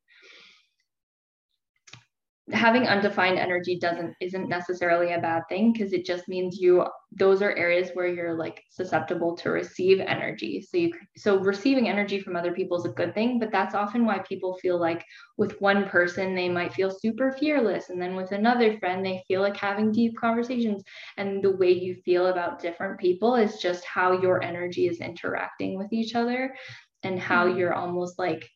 having 2.53 2.87
undefined 2.87 3.39
energy 3.39 3.79
doesn't 3.79 4.15
isn't 4.21 4.49
necessarily 4.49 5.13
a 5.13 5.21
bad 5.21 5.43
thing 5.49 5.73
because 5.73 5.93
it 5.93 6.05
just 6.05 6.29
means 6.29 6.59
you 6.59 6.85
those 7.13 7.43
are 7.43 7.57
areas 7.57 7.91
where 7.95 8.07
you're 8.07 8.35
like 8.35 8.63
susceptible 8.71 9.37
to 9.37 9.51
receive 9.51 10.01
energy. 10.01 10.61
So 10.61 10.77
you 10.77 10.93
so 11.17 11.39
receiving 11.39 11.89
energy 11.89 12.21
from 12.21 12.37
other 12.37 12.53
people 12.53 12.79
is 12.79 12.85
a 12.85 12.95
good 12.95 13.15
thing 13.15 13.39
but 13.39 13.51
that's 13.53 13.75
often 13.75 14.05
why 14.05 14.19
people 14.21 14.59
feel 14.59 14.79
like 14.79 15.05
with 15.37 15.61
one 15.61 15.89
person 15.89 16.35
they 16.35 16.49
might 16.49 16.73
feel 16.73 16.91
super 16.91 17.33
fearless 17.33 17.91
and 17.91 18.01
then 18.01 18.17
with 18.17 18.33
another 18.33 18.79
friend 18.79 19.05
they 19.05 19.23
feel 19.29 19.41
like 19.41 19.57
having 19.57 19.93
deep 19.93 20.17
conversations. 20.19 20.83
And 21.17 21.43
the 21.43 21.57
way 21.57 21.73
you 21.73 21.97
feel 22.05 22.27
about 22.27 22.61
different 22.61 22.99
people 22.99 23.35
is 23.35 23.59
just 23.59 23.85
how 23.85 24.21
your 24.21 24.43
energy 24.43 24.87
is 24.87 25.01
interacting 25.01 25.77
with 25.77 25.93
each 25.93 26.15
other 26.15 26.55
and 27.03 27.19
how 27.19 27.47
mm-hmm. 27.47 27.59
you're 27.59 27.75
almost 27.75 28.19
like 28.19 28.49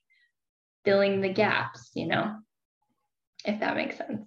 filling 0.85 1.21
the 1.21 1.33
gaps 1.33 1.91
you 1.95 2.07
know 2.07 2.37
if 3.45 3.61
that 3.61 3.77
makes 3.77 3.99
sense. 3.99 4.23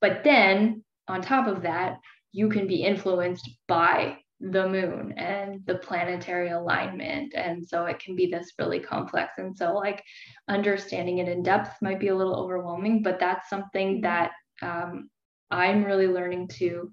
But 0.00 0.22
then 0.24 0.84
on 1.08 1.22
top 1.22 1.46
of 1.46 1.62
that, 1.62 1.98
you 2.32 2.48
can 2.48 2.66
be 2.66 2.82
influenced 2.82 3.48
by 3.66 4.18
the 4.40 4.68
moon 4.68 5.12
and 5.16 5.60
the 5.66 5.76
planetary 5.76 6.50
alignment. 6.50 7.34
And 7.34 7.66
so 7.66 7.86
it 7.86 7.98
can 7.98 8.14
be 8.14 8.26
this 8.26 8.52
really 8.58 8.78
complex. 8.78 9.32
And 9.38 9.56
so, 9.56 9.74
like, 9.74 10.04
understanding 10.46 11.18
it 11.18 11.28
in 11.28 11.42
depth 11.42 11.82
might 11.82 11.98
be 11.98 12.08
a 12.08 12.16
little 12.16 12.36
overwhelming, 12.36 13.02
but 13.02 13.18
that's 13.18 13.48
something 13.48 14.02
that 14.02 14.30
um, 14.62 15.10
I'm 15.50 15.84
really 15.84 16.06
learning 16.06 16.48
to 16.58 16.92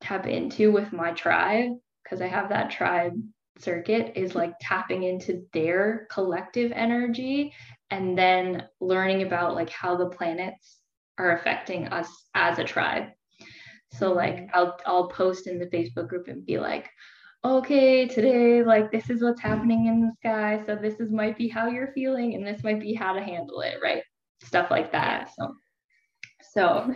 tap 0.00 0.26
into 0.26 0.70
with 0.70 0.92
my 0.92 1.12
tribe 1.12 1.70
because 2.04 2.20
I 2.20 2.28
have 2.28 2.50
that 2.50 2.70
tribe 2.70 3.14
circuit 3.60 4.12
is 4.16 4.34
like 4.34 4.54
tapping 4.60 5.02
into 5.02 5.44
their 5.52 6.06
collective 6.10 6.72
energy 6.72 7.52
and 7.90 8.16
then 8.16 8.64
learning 8.80 9.22
about 9.22 9.54
like 9.54 9.70
how 9.70 9.96
the 9.96 10.08
planets 10.08 10.78
are 11.18 11.36
affecting 11.36 11.88
us 11.88 12.08
as 12.34 12.58
a 12.58 12.64
tribe. 12.64 13.08
So 13.92 14.12
like 14.12 14.36
mm-hmm. 14.36 14.50
i'll 14.54 14.78
i'll 14.86 15.08
post 15.08 15.46
in 15.46 15.58
the 15.58 15.66
facebook 15.66 16.08
group 16.08 16.28
and 16.28 16.44
be 16.44 16.58
like 16.58 16.90
okay 17.44 18.06
today 18.06 18.62
like 18.62 18.90
this 18.90 19.08
is 19.10 19.22
what's 19.22 19.40
happening 19.40 19.86
in 19.86 20.00
the 20.00 20.12
sky. 20.20 20.62
So 20.66 20.76
this 20.76 21.00
is 21.00 21.10
might 21.10 21.38
be 21.38 21.48
how 21.48 21.68
you're 21.68 21.92
feeling 21.92 22.34
and 22.34 22.46
this 22.46 22.62
might 22.62 22.80
be 22.80 22.94
how 22.94 23.12
to 23.12 23.22
handle 23.22 23.60
it 23.62 23.78
right? 23.82 24.02
Stuff 24.42 24.70
like 24.70 24.92
that 24.92 25.30
so. 25.36 25.54
So 26.52 26.94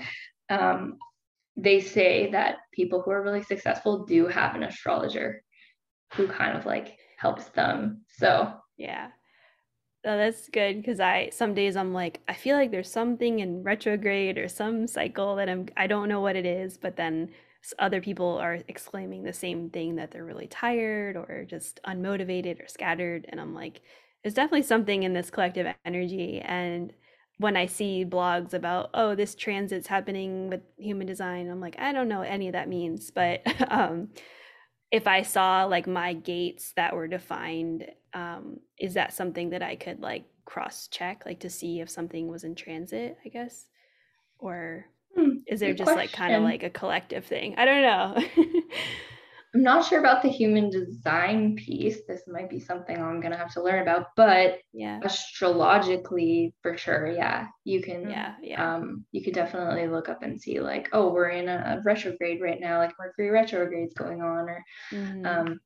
um 0.51 0.99
they 1.57 1.81
say 1.81 2.31
that 2.31 2.57
people 2.73 3.03
who 3.03 3.11
are 3.11 3.23
really 3.23 3.43
successful 3.43 4.05
do 4.05 4.27
have 4.27 4.55
an 4.55 4.63
astrologer 4.63 5.43
who 6.15 6.27
kind 6.29 6.57
of 6.57 6.67
like 6.67 6.97
helps 7.19 7.49
them 7.51 8.03
so 8.09 8.53
yeah 8.77 9.09
Oh, 10.05 10.17
that's 10.17 10.49
good 10.49 10.79
because 10.79 10.99
I 10.99 11.31
some 11.31 11.55
days 11.55 11.77
I'm 11.77 11.95
like 11.95 12.21
I 12.27 12.35
feel 12.35 12.57
like 12.57 12.73
there's 12.73 12.91
something 12.91 13.39
in 13.39 13.63
retrograde 13.63 14.37
or 14.37 14.49
some 14.49 14.89
cycle 14.89 15.37
that 15.37 15.49
I'm 15.49 15.69
I 15.77 15.87
don't 15.87 16.09
know 16.09 16.21
what 16.21 16.35
it 16.35 16.45
is, 16.45 16.77
but 16.77 16.97
then 16.97 17.31
other 17.79 18.01
people 18.01 18.39
are 18.39 18.59
exclaiming 18.67 19.23
the 19.23 19.33
same 19.33 19.71
thing 19.71 19.95
that 19.97 20.11
they're 20.11 20.25
really 20.25 20.49
tired 20.49 21.17
or 21.17 21.45
just 21.49 21.81
unmotivated 21.87 22.61
or 22.61 22.67
scattered, 22.67 23.27
and 23.29 23.41
I'm 23.41 23.55
like, 23.55 23.83
there's 24.25 24.35
definitely 24.35 24.65
something 24.65 25.05
in 25.05 25.13
this 25.13 25.31
collective 25.31 25.73
energy. 25.85 26.41
And 26.41 26.93
when 27.39 27.57
I 27.57 27.67
see 27.67 28.05
blogs 28.05 28.55
about 28.55 28.91
oh 28.95 29.15
this 29.15 29.37
transit's 29.37 29.87
happening 29.87 30.49
with 30.51 30.63
human 30.79 31.07
design, 31.07 31.49
I'm 31.49 31.61
like 31.61 31.77
I 31.79 31.93
don't 31.93 32.09
know 32.09 32.19
what 32.21 32.29
any 32.29 32.49
of 32.49 32.55
that 32.55 32.69
means, 32.69 33.13
but 33.13 33.43
um, 33.71 34.09
if 34.93 35.09
I 35.09 35.23
saw 35.23 35.65
like 35.65 35.87
my 35.87 36.13
gates 36.13 36.75
that 36.77 36.95
were 36.95 37.09
defined, 37.09 37.87
um, 38.13 38.61
is 38.79 38.95
that 38.95 39.15
something 39.15 39.51
that 39.51 39.63
I 39.63 39.75
could 39.75 40.01
like 40.01 40.27
cross 40.45 40.87
check, 40.89 41.23
like 41.25 41.41
to 41.41 41.51
see 41.51 41.81
if 41.81 41.89
something 41.89 42.29
was 42.29 42.45
in 42.45 42.55
transit, 42.55 43.17
I 43.25 43.31
guess? 43.31 43.65
Or 44.39 44.85
hmm, 45.17 45.39
is 45.47 45.61
there 45.61 45.73
just 45.73 45.85
question. 45.85 45.97
like 45.97 46.13
kind 46.13 46.35
of 46.35 46.43
like 46.43 46.63
a 46.63 46.71
collective 46.71 47.25
thing? 47.25 47.55
I 47.57 47.65
don't 47.65 47.83
know. 47.83 48.23
I'm 49.55 49.63
not 49.63 49.85
sure 49.85 50.01
about 50.01 50.23
the 50.23 50.31
human 50.31 50.71
design 50.71 51.57
piece. 51.57 51.99
This 52.09 52.23
might 52.27 52.49
be 52.49 52.59
something 52.59 52.97
I'm 52.97 53.21
gonna 53.21 53.37
have 53.37 53.53
to 53.53 53.63
learn 53.63 53.83
about, 53.83 54.07
but 54.17 54.61
yeah, 54.73 55.01
astrologically 55.03 56.55
for 56.63 56.79
sure, 56.79 57.07
yeah, 57.07 57.49
you 57.65 57.83
can. 57.83 58.09
Yeah, 58.09 58.35
yeah. 58.43 58.75
Um, 58.75 59.05
you 59.13 59.23
could 59.23 59.35
definitely 59.35 59.89
look 59.89 60.09
up 60.09 60.23
and 60.23 60.41
see 60.41 60.61
like, 60.61 60.89
oh, 60.93 61.13
we're 61.13 61.29
in 61.29 61.49
a 61.49 61.83
retrograde 61.85 62.41
right 62.41 62.61
now, 62.61 62.79
like 62.79 62.93
Mercury 62.99 63.29
retrograde's 63.29 63.95
going 63.95 64.23
on, 64.23 64.49
or 64.49 64.65
mm-hmm. 64.91 65.27
um, 65.27 65.61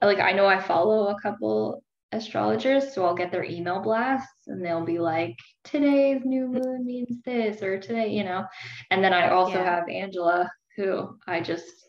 like 0.00 0.20
I 0.20 0.32
know 0.32 0.46
I 0.46 0.60
follow 0.60 1.08
a 1.08 1.20
couple 1.20 1.82
astrologers, 2.12 2.94
so 2.94 3.04
I'll 3.04 3.14
get 3.14 3.32
their 3.32 3.44
email 3.44 3.80
blasts 3.80 4.46
and 4.46 4.64
they'll 4.64 4.84
be 4.84 4.98
like, 4.98 5.36
today's 5.64 6.22
new 6.24 6.46
moon 6.46 6.86
means 6.86 7.18
this, 7.24 7.62
or 7.62 7.80
today, 7.80 8.08
you 8.08 8.22
know. 8.22 8.44
And 8.90 9.02
then 9.02 9.12
I 9.12 9.30
also 9.30 9.58
yeah. 9.58 9.64
have 9.64 9.88
Angela, 9.88 10.48
who 10.76 11.18
I 11.26 11.40
just 11.40 11.85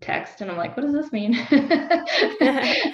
text 0.00 0.40
and 0.40 0.50
I'm 0.50 0.56
like, 0.56 0.76
what 0.76 0.84
does 0.84 0.94
this 0.94 1.12
mean? 1.12 1.34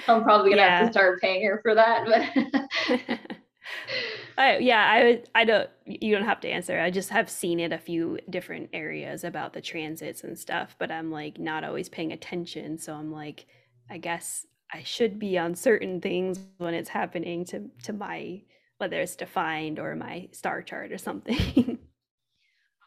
I'm 0.07 0.23
probably 0.23 0.51
gonna 0.51 0.61
yeah. 0.61 0.79
have 0.79 0.87
to 0.87 0.93
start 0.93 1.21
paying 1.21 1.45
her 1.45 1.59
for 1.61 1.75
that. 1.75 2.05
But 2.05 3.19
I, 4.37 4.57
yeah, 4.57 4.85
I 4.89 5.23
I 5.33 5.45
don't 5.45 5.69
you 5.85 6.15
don't 6.15 6.25
have 6.25 6.41
to 6.41 6.49
answer. 6.49 6.79
I 6.79 6.91
just 6.91 7.09
have 7.09 7.29
seen 7.29 7.59
it 7.59 7.71
a 7.71 7.77
few 7.77 8.19
different 8.29 8.69
areas 8.73 9.23
about 9.23 9.53
the 9.53 9.61
transits 9.61 10.23
and 10.23 10.37
stuff, 10.37 10.75
but 10.77 10.91
I'm 10.91 11.11
like 11.11 11.39
not 11.39 11.63
always 11.63 11.89
paying 11.89 12.11
attention. 12.11 12.77
So 12.77 12.93
I'm 12.93 13.11
like, 13.11 13.45
I 13.89 13.97
guess 13.97 14.45
I 14.71 14.83
should 14.83 15.17
be 15.17 15.37
on 15.37 15.55
certain 15.55 16.01
things 16.01 16.39
when 16.57 16.73
it's 16.73 16.89
happening 16.89 17.45
to 17.45 17.69
to 17.83 17.93
my 17.93 18.41
whether 18.77 19.01
it's 19.01 19.15
defined 19.15 19.79
or 19.79 19.95
my 19.95 20.29
star 20.31 20.61
chart 20.61 20.91
or 20.91 20.97
something. 20.97 21.79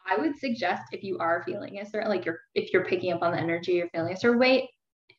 I 0.09 0.17
would 0.17 0.37
suggest 0.37 0.83
if 0.91 1.03
you 1.03 1.17
are 1.19 1.43
feeling 1.45 1.79
a 1.79 1.85
certain 1.85 2.09
like 2.09 2.25
you're 2.25 2.39
if 2.55 2.73
you're 2.73 2.85
picking 2.85 3.13
up 3.13 3.21
on 3.21 3.31
the 3.31 3.39
energy, 3.39 3.73
you're 3.73 3.89
feeling 3.89 4.13
a 4.13 4.17
certain 4.17 4.39
weight, 4.39 4.69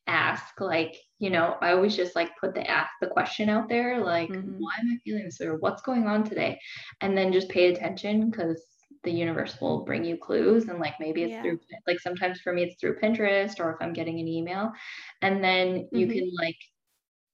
ask 0.07 0.61
like 0.61 0.97
you 1.21 1.31
know 1.31 1.57
i 1.61 1.71
always 1.71 1.95
just 1.95 2.17
like 2.17 2.31
put 2.41 2.55
the 2.55 2.69
ask 2.69 2.91
the 3.01 3.07
question 3.07 3.49
out 3.49 3.69
there 3.69 4.01
like 4.03 4.29
mm-hmm. 4.29 4.59
why 4.59 4.73
am 4.81 4.91
i 4.93 4.97
feeling 5.05 5.25
this 5.25 5.41
or 5.41 5.57
what's 5.59 5.83
going 5.83 6.07
on 6.07 6.25
today 6.25 6.59
and 7.01 7.17
then 7.17 7.33
just 7.33 7.49
pay 7.49 7.73
attention 7.73 8.29
because 8.29 8.61
the 9.05 9.11
universe 9.11 9.57
will 9.61 9.85
bring 9.85 10.05
you 10.05 10.17
clues 10.17 10.69
and 10.69 10.81
like 10.81 10.95
maybe 10.99 11.23
it's 11.23 11.31
yeah. 11.31 11.43
through 11.43 11.59
like 11.87 12.01
sometimes 12.01 12.41
for 12.41 12.53
me 12.53 12.65
it's 12.65 12.81
through 12.81 12.99
pinterest 12.99 13.61
or 13.61 13.71
if 13.71 13.77
i'm 13.81 13.93
getting 13.93 14.19
an 14.19 14.27
email 14.27 14.73
and 15.23 15.43
then 15.43 15.69
mm-hmm. 15.69 15.97
you 15.97 16.07
can 16.09 16.31
like 16.37 16.59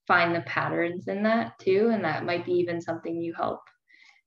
find 0.06 0.34
the 0.34 0.40
patterns 0.42 1.08
in 1.08 1.22
that 1.22 1.58
too 1.58 1.90
and 1.92 2.04
that 2.04 2.24
might 2.24 2.44
be 2.44 2.52
even 2.52 2.80
something 2.80 3.20
you 3.20 3.32
help 3.34 3.60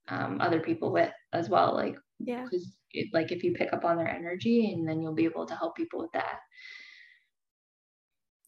um, 0.08 0.40
other 0.40 0.60
people 0.60 0.92
with 0.92 1.12
as 1.32 1.48
well 1.48 1.74
like 1.74 1.96
yeah 2.24 2.44
because 2.44 2.72
like 3.12 3.32
if 3.32 3.42
you 3.42 3.52
pick 3.52 3.72
up 3.72 3.84
on 3.84 3.96
their 3.96 4.08
energy 4.08 4.72
and 4.72 4.86
then 4.86 5.00
you'll 5.00 5.14
be 5.14 5.24
able 5.24 5.46
to 5.46 5.56
help 5.56 5.76
people 5.76 6.00
with 6.00 6.12
that 6.12 6.40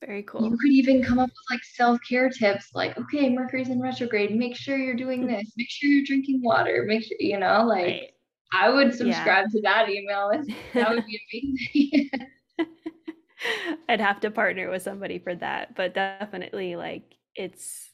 very 0.05 0.23
cool. 0.25 0.45
You 0.45 0.57
could 0.59 0.71
even 0.71 1.03
come 1.03 1.19
up 1.19 1.29
with 1.29 1.51
like 1.51 1.65
self-care 1.65 2.29
tips 2.29 2.71
like, 2.75 2.99
okay, 2.99 3.31
Mercury's 3.31 3.69
in 3.69 3.81
retrograde. 3.81 4.37
Make 4.37 4.57
sure 4.57 4.77
you're 4.77 4.95
doing 4.95 5.23
mm-hmm. 5.23 5.37
this. 5.37 5.53
Make 5.57 5.71
sure 5.71 5.89
you're 5.89 6.05
drinking 6.05 6.43
water. 6.43 6.85
Make 6.87 7.05
sure, 7.05 7.17
you 7.21 7.39
know, 7.39 7.65
like 7.65 7.87
right. 7.87 8.11
I 8.53 8.71
would 8.71 8.95
subscribe 8.95 9.47
yeah. 9.47 9.53
to 9.53 9.61
that 9.63 9.89
email. 9.89 10.31
That 10.75 10.91
would 10.91 11.05
be 11.07 11.21
amazing. 11.33 12.11
I'd 13.89 14.01
have 14.01 14.21
to 14.21 14.31
partner 14.31 14.71
with 14.71 14.83
somebody 14.83 15.19
for 15.19 15.35
that. 15.37 15.75
But 15.75 15.95
definitely, 15.95 16.77
like, 16.77 17.17
it's 17.35 17.91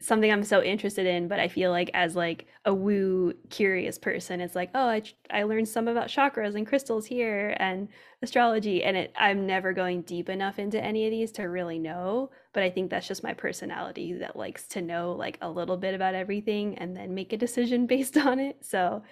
something 0.00 0.30
I'm 0.30 0.44
so 0.44 0.62
interested 0.62 1.06
in, 1.06 1.28
but 1.28 1.40
I 1.40 1.48
feel 1.48 1.70
like 1.70 1.90
as 1.94 2.14
like 2.14 2.46
a 2.64 2.74
woo 2.74 3.32
curious 3.50 3.98
person, 3.98 4.40
it's 4.40 4.54
like, 4.54 4.70
oh, 4.74 4.86
I 4.86 5.02
I 5.30 5.44
learned 5.44 5.68
some 5.68 5.88
about 5.88 6.08
chakras 6.08 6.54
and 6.54 6.66
crystals 6.66 7.06
here 7.06 7.56
and 7.58 7.88
astrology, 8.22 8.82
and 8.84 8.96
it 8.96 9.12
I'm 9.16 9.46
never 9.46 9.72
going 9.72 10.02
deep 10.02 10.28
enough 10.28 10.58
into 10.58 10.82
any 10.82 11.06
of 11.06 11.10
these 11.10 11.32
to 11.32 11.44
really 11.44 11.78
know. 11.78 12.30
But 12.52 12.62
I 12.62 12.70
think 12.70 12.90
that's 12.90 13.08
just 13.08 13.22
my 13.22 13.34
personality 13.34 14.12
that 14.14 14.36
likes 14.36 14.66
to 14.68 14.82
know 14.82 15.12
like 15.12 15.38
a 15.40 15.50
little 15.50 15.76
bit 15.76 15.94
about 15.94 16.14
everything 16.14 16.78
and 16.78 16.96
then 16.96 17.14
make 17.14 17.32
a 17.32 17.36
decision 17.36 17.86
based 17.94 18.16
on 18.16 18.38
it. 18.38 18.58
So 18.64 19.02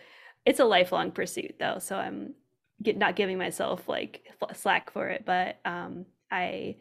it's 0.44 0.60
a 0.60 0.64
lifelong 0.64 1.12
pursuit 1.12 1.56
though, 1.58 1.78
so 1.78 1.96
I'm 1.96 2.34
get, 2.82 2.98
not 2.98 3.16
giving 3.16 3.38
myself 3.38 3.88
like 3.88 4.26
slack 4.54 4.90
for 4.90 5.08
it, 5.08 5.24
but 5.24 5.58
um, 5.64 6.06
I 6.30 6.76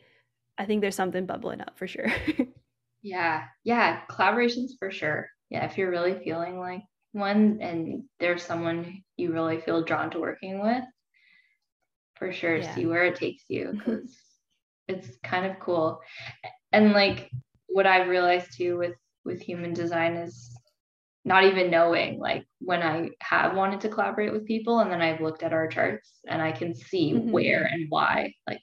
I 0.58 0.66
think 0.66 0.82
there's 0.82 0.96
something 0.96 1.26
bubbling 1.26 1.62
up 1.62 1.78
for 1.78 1.88
sure. 1.88 2.12
Yeah. 3.02 3.46
Yeah. 3.64 4.02
Collaborations 4.10 4.72
for 4.80 4.92
sure. 4.92 5.30
Yeah. 5.50 5.66
If 5.66 5.78
you're 5.78 5.90
really 5.90 6.20
feeling 6.24 6.60
like 6.60 6.84
one 7.14 7.60
and 7.62 8.04
there's 8.20 8.44
someone 8.44 9.04
you 9.18 9.34
really 9.34 9.60
feel 9.60 9.84
drawn 9.84 10.12
to 10.12 10.20
working 10.20 10.62
with, 10.62 10.84
for 12.16 12.32
sure, 12.32 12.58
yeah. 12.58 12.76
see 12.76 12.86
where 12.86 13.06
it 13.06 13.16
takes 13.16 13.44
you 13.48 13.74
because 13.74 14.16
it's 14.88 15.10
kind 15.24 15.46
of 15.46 15.60
cool. 15.60 16.02
And 16.72 16.94
like 16.94 17.30
what 17.68 17.88
I've 17.88 18.08
realized 18.08 18.58
too 18.58 18.78
with 18.78 18.96
with 19.26 19.42
human 19.42 19.74
design 19.74 20.16
is 20.16 20.56
not 21.24 21.44
even 21.44 21.70
knowing 21.70 22.20
like 22.20 22.46
when 22.60 22.82
I 22.82 23.10
have 23.22 23.56
wanted 23.56 23.82
to 23.82 23.90
collaborate 23.90 24.34
with 24.34 24.48
people 24.48 24.80
and 24.80 24.92
then 24.92 25.02
I've 25.02 25.22
looked 25.22 25.44
at 25.44 25.54
our 25.54 25.68
charts 25.68 26.12
and 26.28 26.42
I 26.42 26.52
can 26.52 26.74
see 26.76 27.14
mm-hmm. 27.14 27.32
where 27.32 27.64
and 27.64 27.86
why. 27.90 28.34
Like, 28.48 28.62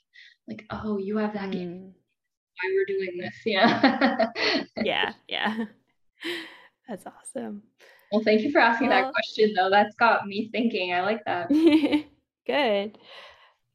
like, 0.49 0.65
oh, 0.71 0.99
you 0.99 1.19
have 1.19 1.35
that 1.35 1.51
mm. 1.51 1.53
game 1.53 1.95
why 2.61 2.73
we're 2.75 2.85
doing 2.87 3.19
this. 3.19 3.35
Yeah. 3.45 4.31
yeah. 4.77 5.13
Yeah. 5.29 5.65
That's 6.89 7.05
awesome. 7.07 7.63
Well, 8.13 8.23
thank 8.23 8.43
you 8.43 8.51
for 8.51 8.59
asking 8.59 8.89
well, 8.89 9.05
that 9.05 9.13
question, 9.13 9.53
though. 9.55 9.71
That's 9.71 9.95
got 9.97 10.27
me 10.27 10.49
thinking. 10.51 10.95
I 10.95 11.03
like 11.03 11.25
that. 11.27 11.49
Good. 12.47 12.99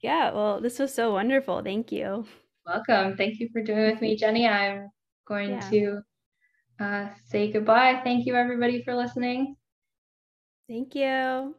Yeah. 0.01 0.31
Well, 0.31 0.59
this 0.59 0.79
was 0.79 0.93
so 0.93 1.13
wonderful. 1.13 1.61
Thank 1.61 1.91
you. 1.91 2.25
Welcome. 2.65 3.15
Thank 3.15 3.39
you 3.39 3.49
for 3.53 3.61
doing 3.61 3.91
with 3.91 4.01
me, 4.01 4.17
Jenni. 4.17 4.49
I'm 4.49 4.89
going 5.27 5.51
yeah. 5.51 5.69
to 5.69 5.99
uh, 6.79 7.07
say 7.27 7.51
goodbye. 7.51 8.01
Thank 8.03 8.25
you, 8.25 8.35
everybody, 8.35 8.83
for 8.83 8.95
listening. 8.95 9.55
Thank 10.67 10.95
you. 10.95 11.53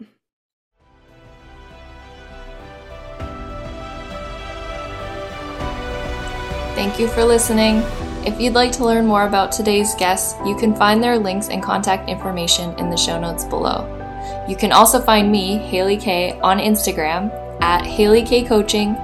Thank 6.75 6.99
you 6.99 7.07
for 7.07 7.25
listening. 7.25 7.83
If 8.27 8.41
you'd 8.41 8.55
like 8.55 8.73
to 8.73 8.85
learn 8.85 9.07
more 9.07 9.29
about 9.29 9.53
today's 9.53 9.95
guests, 9.95 10.35
you 10.45 10.57
can 10.57 10.75
find 10.75 11.03
their 11.03 11.19
links 11.19 11.49
and 11.49 11.63
contact 11.63 12.09
information 12.09 12.77
in 12.81 12.91
the 12.91 12.97
show 12.97 13.21
notes 13.21 13.45
below. 13.45 13.91
You 14.49 14.57
can 14.57 14.73
also 14.73 15.01
find 15.01 15.31
me, 15.31 15.57
Haily 15.57 15.97
K, 15.97 16.39
on 16.41 16.59
Instagram 16.59 17.31
at 17.61 17.87
Haily 17.87 18.25
K 18.25 18.43
Coaching, 18.45 18.97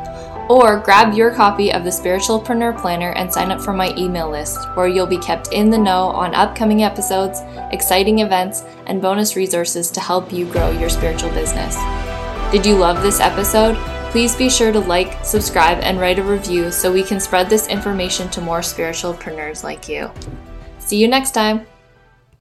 or 0.48 0.80
grab 0.80 1.14
your 1.14 1.32
copy 1.32 1.72
of 1.72 1.84
the 1.84 1.90
Spiritualpreneur 1.90 2.80
Planner 2.80 3.12
and 3.12 3.32
sign 3.32 3.52
up 3.52 3.60
for 3.60 3.72
my 3.72 3.94
email 3.96 4.28
list, 4.28 4.58
where 4.74 4.88
you'll 4.88 5.06
be 5.06 5.18
kept 5.18 5.52
in 5.52 5.70
the 5.70 5.78
know 5.78 6.08
on 6.08 6.34
upcoming 6.34 6.82
episodes, 6.82 7.40
exciting 7.70 8.18
events, 8.18 8.64
and 8.86 9.00
bonus 9.00 9.36
resources 9.36 9.92
to 9.92 10.00
help 10.00 10.32
you 10.32 10.44
grow 10.46 10.72
your 10.72 10.88
spiritual 10.88 11.30
business. 11.30 11.76
Did 12.50 12.66
you 12.66 12.76
love 12.76 13.00
this 13.00 13.20
episode? 13.20 13.76
Please 14.10 14.34
be 14.34 14.50
sure 14.50 14.72
to 14.72 14.80
like, 14.80 15.24
subscribe, 15.24 15.78
and 15.82 16.00
write 16.00 16.18
a 16.18 16.22
review 16.22 16.72
so 16.72 16.92
we 16.92 17.04
can 17.04 17.20
spread 17.20 17.48
this 17.48 17.68
information 17.68 18.28
to 18.30 18.40
more 18.40 18.58
spiritualpreneurs 18.60 19.62
like 19.62 19.88
you. 19.88 20.10
See 20.80 20.96
you 20.96 21.06
next 21.06 21.30
time. 21.30 21.66